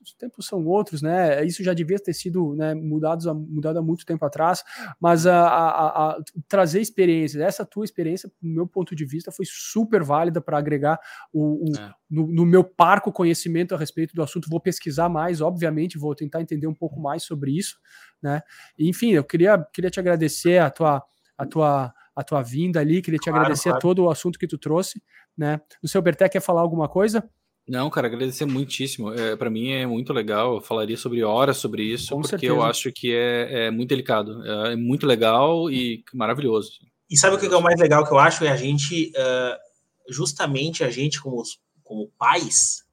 os 0.00 0.14
tempos 0.14 0.46
são 0.46 0.64
outros, 0.66 1.02
né? 1.02 1.44
Isso 1.44 1.62
já 1.62 1.74
devia 1.74 1.98
ter 1.98 2.12
sido 2.12 2.54
né, 2.54 2.74
mudado, 2.74 3.34
mudado 3.34 3.78
há 3.78 3.82
muito 3.82 4.04
tempo 4.04 4.24
atrás, 4.24 4.62
mas 5.00 5.26
a, 5.26 5.46
a, 5.46 6.10
a, 6.10 6.18
trazer 6.48 6.80
experiências, 6.80 7.42
essa 7.42 7.64
tua 7.64 7.84
experiência, 7.84 8.30
no 8.40 8.54
meu 8.54 8.66
ponto 8.66 8.94
de 8.94 9.04
vista, 9.04 9.32
foi 9.32 9.44
super 9.48 10.02
válida 10.02 10.40
para 10.40 10.58
agregar 10.58 10.98
o, 11.32 11.70
o 11.70 11.76
é. 11.76 11.92
no, 12.10 12.26
no, 12.26 12.46
meu 12.46 12.64
parco 12.64 13.12
conhecimento 13.12 13.74
a 13.74 13.78
respeito 13.78 14.14
do 14.14 14.22
assunto. 14.22 14.48
Vou 14.48 14.60
pesquisar 14.60 15.08
mais, 15.08 15.40
obviamente, 15.40 15.98
vou 15.98 16.14
tentar 16.14 16.40
entender 16.40 16.66
um 16.66 16.74
pouco 16.74 17.00
mais 17.00 17.22
sobre 17.22 17.56
isso, 17.56 17.78
né? 18.22 18.42
enfim, 18.78 19.10
eu 19.10 19.24
queria, 19.24 19.58
queria 19.72 19.90
te 19.90 19.98
agradecer 19.98 20.58
a 20.58 20.70
tua, 20.70 21.02
a 21.36 21.46
tua 21.46 21.94
a 22.14 22.22
tua 22.22 22.42
vinda 22.42 22.78
ali, 22.78 23.00
queria 23.00 23.18
te 23.18 23.24
claro, 23.24 23.40
agradecer 23.40 23.70
claro. 23.70 23.80
todo 23.80 24.04
o 24.04 24.10
assunto 24.10 24.38
que 24.38 24.46
tu 24.46 24.58
trouxe, 24.58 25.02
né? 25.34 25.60
O 25.82 25.88
seu 25.88 26.02
Berté 26.02 26.28
quer 26.28 26.40
falar 26.40 26.60
alguma 26.60 26.86
coisa? 26.86 27.26
Não, 27.68 27.88
cara, 27.88 28.08
agradecer 28.08 28.44
muitíssimo. 28.44 29.12
É, 29.12 29.36
para 29.36 29.48
mim 29.48 29.70
é 29.70 29.86
muito 29.86 30.12
legal. 30.12 30.56
Eu 30.56 30.60
falaria 30.60 30.96
sobre 30.96 31.22
horas 31.22 31.58
sobre 31.58 31.84
isso, 31.84 32.14
Com 32.14 32.16
porque 32.20 32.30
certeza. 32.30 32.52
eu 32.52 32.62
acho 32.62 32.92
que 32.92 33.14
é, 33.14 33.66
é 33.66 33.70
muito 33.70 33.90
delicado. 33.90 34.44
É, 34.44 34.72
é 34.72 34.76
muito 34.76 35.06
legal 35.06 35.70
e 35.70 36.04
maravilhoso. 36.12 36.72
E 37.08 37.16
sabe 37.16 37.36
o 37.36 37.38
que 37.38 37.46
é 37.46 37.56
o 37.56 37.62
mais 37.62 37.78
legal 37.78 38.04
que 38.04 38.12
eu 38.12 38.18
acho? 38.18 38.44
É 38.44 38.48
a 38.48 38.56
gente, 38.56 39.10
uh, 39.10 40.12
justamente 40.12 40.82
a 40.82 40.90
gente, 40.90 41.20
como, 41.20 41.42
como 41.84 42.10
pais, 42.18 42.84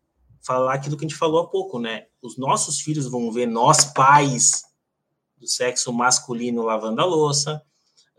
falar 0.41 0.73
aquilo 0.73 0.97
que 0.97 1.05
a 1.05 1.07
gente 1.07 1.17
falou 1.17 1.41
há 1.41 1.47
pouco, 1.47 1.79
né? 1.79 2.05
Os 2.21 2.37
nossos 2.37 2.81
filhos 2.81 3.09
vão 3.09 3.31
ver 3.31 3.47
nós, 3.47 3.85
pais 3.85 4.63
do 5.37 5.47
sexo 5.47 5.91
masculino, 5.93 6.63
lavando 6.63 7.01
a 7.01 7.05
louça, 7.05 7.61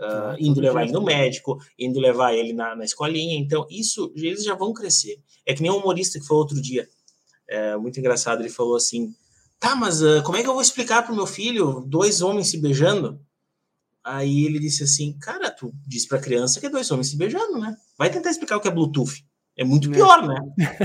uh, 0.00 0.36
indo 0.38 0.60
levar 0.60 0.82
ele 0.82 0.92
no 0.92 1.02
médico, 1.02 1.58
indo 1.78 2.00
levar 2.00 2.34
ele 2.34 2.52
na, 2.52 2.74
na 2.74 2.84
escolinha. 2.84 3.38
Então, 3.38 3.66
isso, 3.70 4.12
eles 4.16 4.42
já 4.42 4.54
vão 4.54 4.72
crescer. 4.72 5.16
É 5.46 5.54
que 5.54 5.62
nem 5.62 5.70
um 5.70 5.76
humorista 5.76 6.18
que 6.18 6.26
foi 6.26 6.36
outro 6.36 6.60
dia, 6.60 6.88
é, 7.48 7.76
muito 7.76 7.98
engraçado, 7.98 8.40
ele 8.40 8.48
falou 8.48 8.76
assim: 8.76 9.12
tá, 9.58 9.74
mas 9.74 10.00
uh, 10.02 10.22
como 10.22 10.38
é 10.38 10.42
que 10.42 10.48
eu 10.48 10.52
vou 10.52 10.62
explicar 10.62 11.02
para 11.02 11.12
o 11.12 11.16
meu 11.16 11.26
filho 11.26 11.84
dois 11.86 12.22
homens 12.22 12.48
se 12.48 12.58
beijando? 12.58 13.20
Aí 14.04 14.44
ele 14.44 14.58
disse 14.58 14.84
assim: 14.84 15.18
cara, 15.18 15.50
tu 15.50 15.72
diz 15.86 16.06
para 16.06 16.18
a 16.18 16.22
criança 16.22 16.60
que 16.60 16.66
é 16.66 16.70
dois 16.70 16.90
homens 16.90 17.10
se 17.10 17.16
beijando, 17.16 17.58
né? 17.58 17.76
Vai 17.98 18.10
tentar 18.10 18.30
explicar 18.30 18.56
o 18.56 18.60
que 18.60 18.68
é 18.68 18.70
Bluetooth. 18.70 19.24
É 19.58 19.64
muito 19.64 19.90
é. 19.90 19.92
pior, 19.92 20.26
né? 20.26 20.36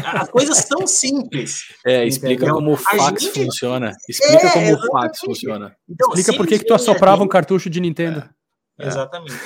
As 0.03 0.29
coisas 0.29 0.57
são 0.57 0.85
simples. 0.85 1.73
É, 1.85 2.05
explica 2.05 2.33
entendeu? 2.33 2.55
como 2.55 2.73
o 2.73 2.77
fax 2.77 3.23
gente... 3.23 3.45
funciona. 3.45 3.95
Explica 4.09 4.47
é, 4.47 4.51
como 4.51 4.65
exatamente. 4.65 4.87
o 4.87 4.91
fax 4.91 5.19
funciona. 5.19 5.75
Então, 5.87 6.09
explica 6.09 6.33
por 6.33 6.47
que, 6.47 6.59
tu 6.59 6.73
assoprava 6.73 7.17
gente... 7.17 7.25
um 7.25 7.29
cartucho 7.29 7.69
de 7.69 7.79
Nintendo. 7.79 8.27
É. 8.79 8.87
Exatamente. 8.87 9.39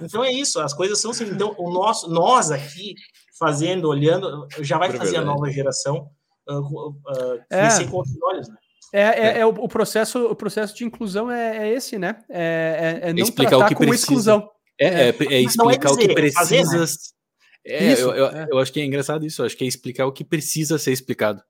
Então 0.00 0.22
é 0.22 0.32
isso, 0.32 0.60
as 0.60 0.74
coisas 0.74 1.00
são 1.00 1.10
assim. 1.10 1.24
Então, 1.24 1.54
o 1.58 1.72
nosso, 1.72 2.10
nós 2.10 2.50
aqui, 2.50 2.94
fazendo, 3.38 3.88
olhando, 3.88 4.46
já 4.60 4.78
vai 4.78 4.90
fazer 4.92 5.16
a 5.16 5.24
nova 5.24 5.50
geração 5.50 6.10
uh, 6.48 6.88
uh, 6.90 7.40
é. 7.50 7.84
com 7.84 7.96
outros 7.96 8.16
olhos, 8.22 8.48
né? 8.48 8.56
É, 8.92 9.00
é, 9.00 9.04
é, 9.04 9.38
é 9.38 9.46
o, 9.46 9.48
o, 9.48 9.68
processo, 9.68 10.26
o 10.26 10.36
processo 10.36 10.76
de 10.76 10.84
inclusão 10.84 11.30
é, 11.30 11.68
é 11.68 11.72
esse, 11.72 11.98
né? 11.98 12.22
É, 12.28 13.00
é, 13.02 13.08
é 13.08 13.12
não 13.14 13.22
explicar 13.22 13.50
tratar 13.50 13.64
o 13.64 13.68
que 13.68 13.74
como 13.74 13.88
precisa. 13.88 14.04
exclusão. 14.04 14.50
É, 14.78 15.08
é, 15.08 15.40
explicar 15.40 15.88
dizer, 15.88 16.04
o 16.04 16.08
que 16.08 16.14
precisa. 16.14 16.38
Fazer, 16.38 16.78
né? 16.78 16.84
É, 17.64 17.92
isso, 17.92 18.02
eu, 18.02 18.12
eu, 18.12 18.46
eu, 18.50 18.58
acho 18.58 18.72
que 18.72 18.80
é 18.80 18.84
engraçado 18.84 19.24
isso. 19.24 19.40
Eu 19.40 19.46
acho 19.46 19.56
que 19.56 19.64
é 19.64 19.66
explicar 19.66 20.06
o 20.06 20.12
que 20.12 20.24
precisa 20.24 20.78
ser 20.78 20.92
explicado. 20.92 21.42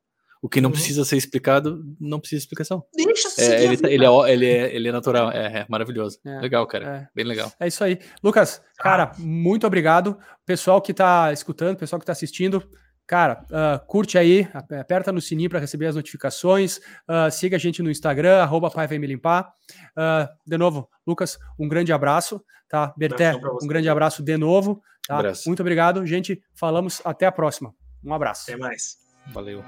O 0.42 0.48
que 0.48 0.60
não 0.60 0.70
uhum. 0.70 0.72
precisa 0.72 1.04
ser 1.04 1.16
explicado, 1.16 1.84
não 2.00 2.18
precisa 2.18 2.40
de 2.40 2.42
explicação. 2.42 2.84
Deixa 2.92 3.28
é, 3.38 3.64
ele, 3.64 3.76
tá, 3.76 3.88
ele, 3.88 4.04
é, 4.04 4.32
ele, 4.32 4.46
é, 4.46 4.74
ele 4.74 4.88
é 4.88 4.92
natural, 4.92 5.30
é, 5.30 5.60
é 5.60 5.66
maravilhoso. 5.68 6.18
É, 6.26 6.40
legal, 6.40 6.66
cara. 6.66 6.84
É. 6.84 7.08
Bem 7.14 7.24
legal. 7.24 7.52
É 7.60 7.68
isso 7.68 7.84
aí. 7.84 8.00
Lucas, 8.22 8.60
cara, 8.76 9.12
muito 9.18 9.66
obrigado. 9.66 10.18
Pessoal 10.44 10.82
que 10.82 10.92
tá 10.92 11.32
escutando, 11.32 11.76
pessoal 11.76 12.00
que 12.00 12.06
tá 12.06 12.12
assistindo, 12.12 12.60
Cara, 13.06 13.44
uh, 13.50 13.84
curte 13.86 14.16
aí, 14.16 14.48
aperta 14.54 15.12
no 15.12 15.20
sininho 15.20 15.50
para 15.50 15.58
receber 15.58 15.86
as 15.86 15.96
notificações, 15.96 16.78
uh, 16.78 17.30
siga 17.30 17.56
a 17.56 17.58
gente 17.58 17.82
no 17.82 17.90
Instagram, 17.90 18.40
arroba 18.40 18.70
pai 18.70 18.86
vem 18.86 18.98
me 18.98 19.06
limpar. 19.06 19.52
Uh, 19.90 20.26
de 20.46 20.56
novo, 20.56 20.88
Lucas, 21.06 21.38
um 21.58 21.68
grande 21.68 21.92
abraço, 21.92 22.42
tá? 22.68 22.94
Berté, 22.96 23.34
um 23.60 23.66
grande 23.66 23.88
abraço 23.88 24.22
de 24.22 24.36
novo. 24.36 24.80
Tá? 25.06 25.20
Muito 25.46 25.60
obrigado, 25.60 26.06
gente. 26.06 26.42
Falamos 26.54 27.02
até 27.04 27.26
a 27.26 27.32
próxima. 27.32 27.74
Um 28.04 28.14
abraço. 28.14 28.50
Até 28.50 28.56
mais. 28.56 28.96
Valeu. 29.32 29.62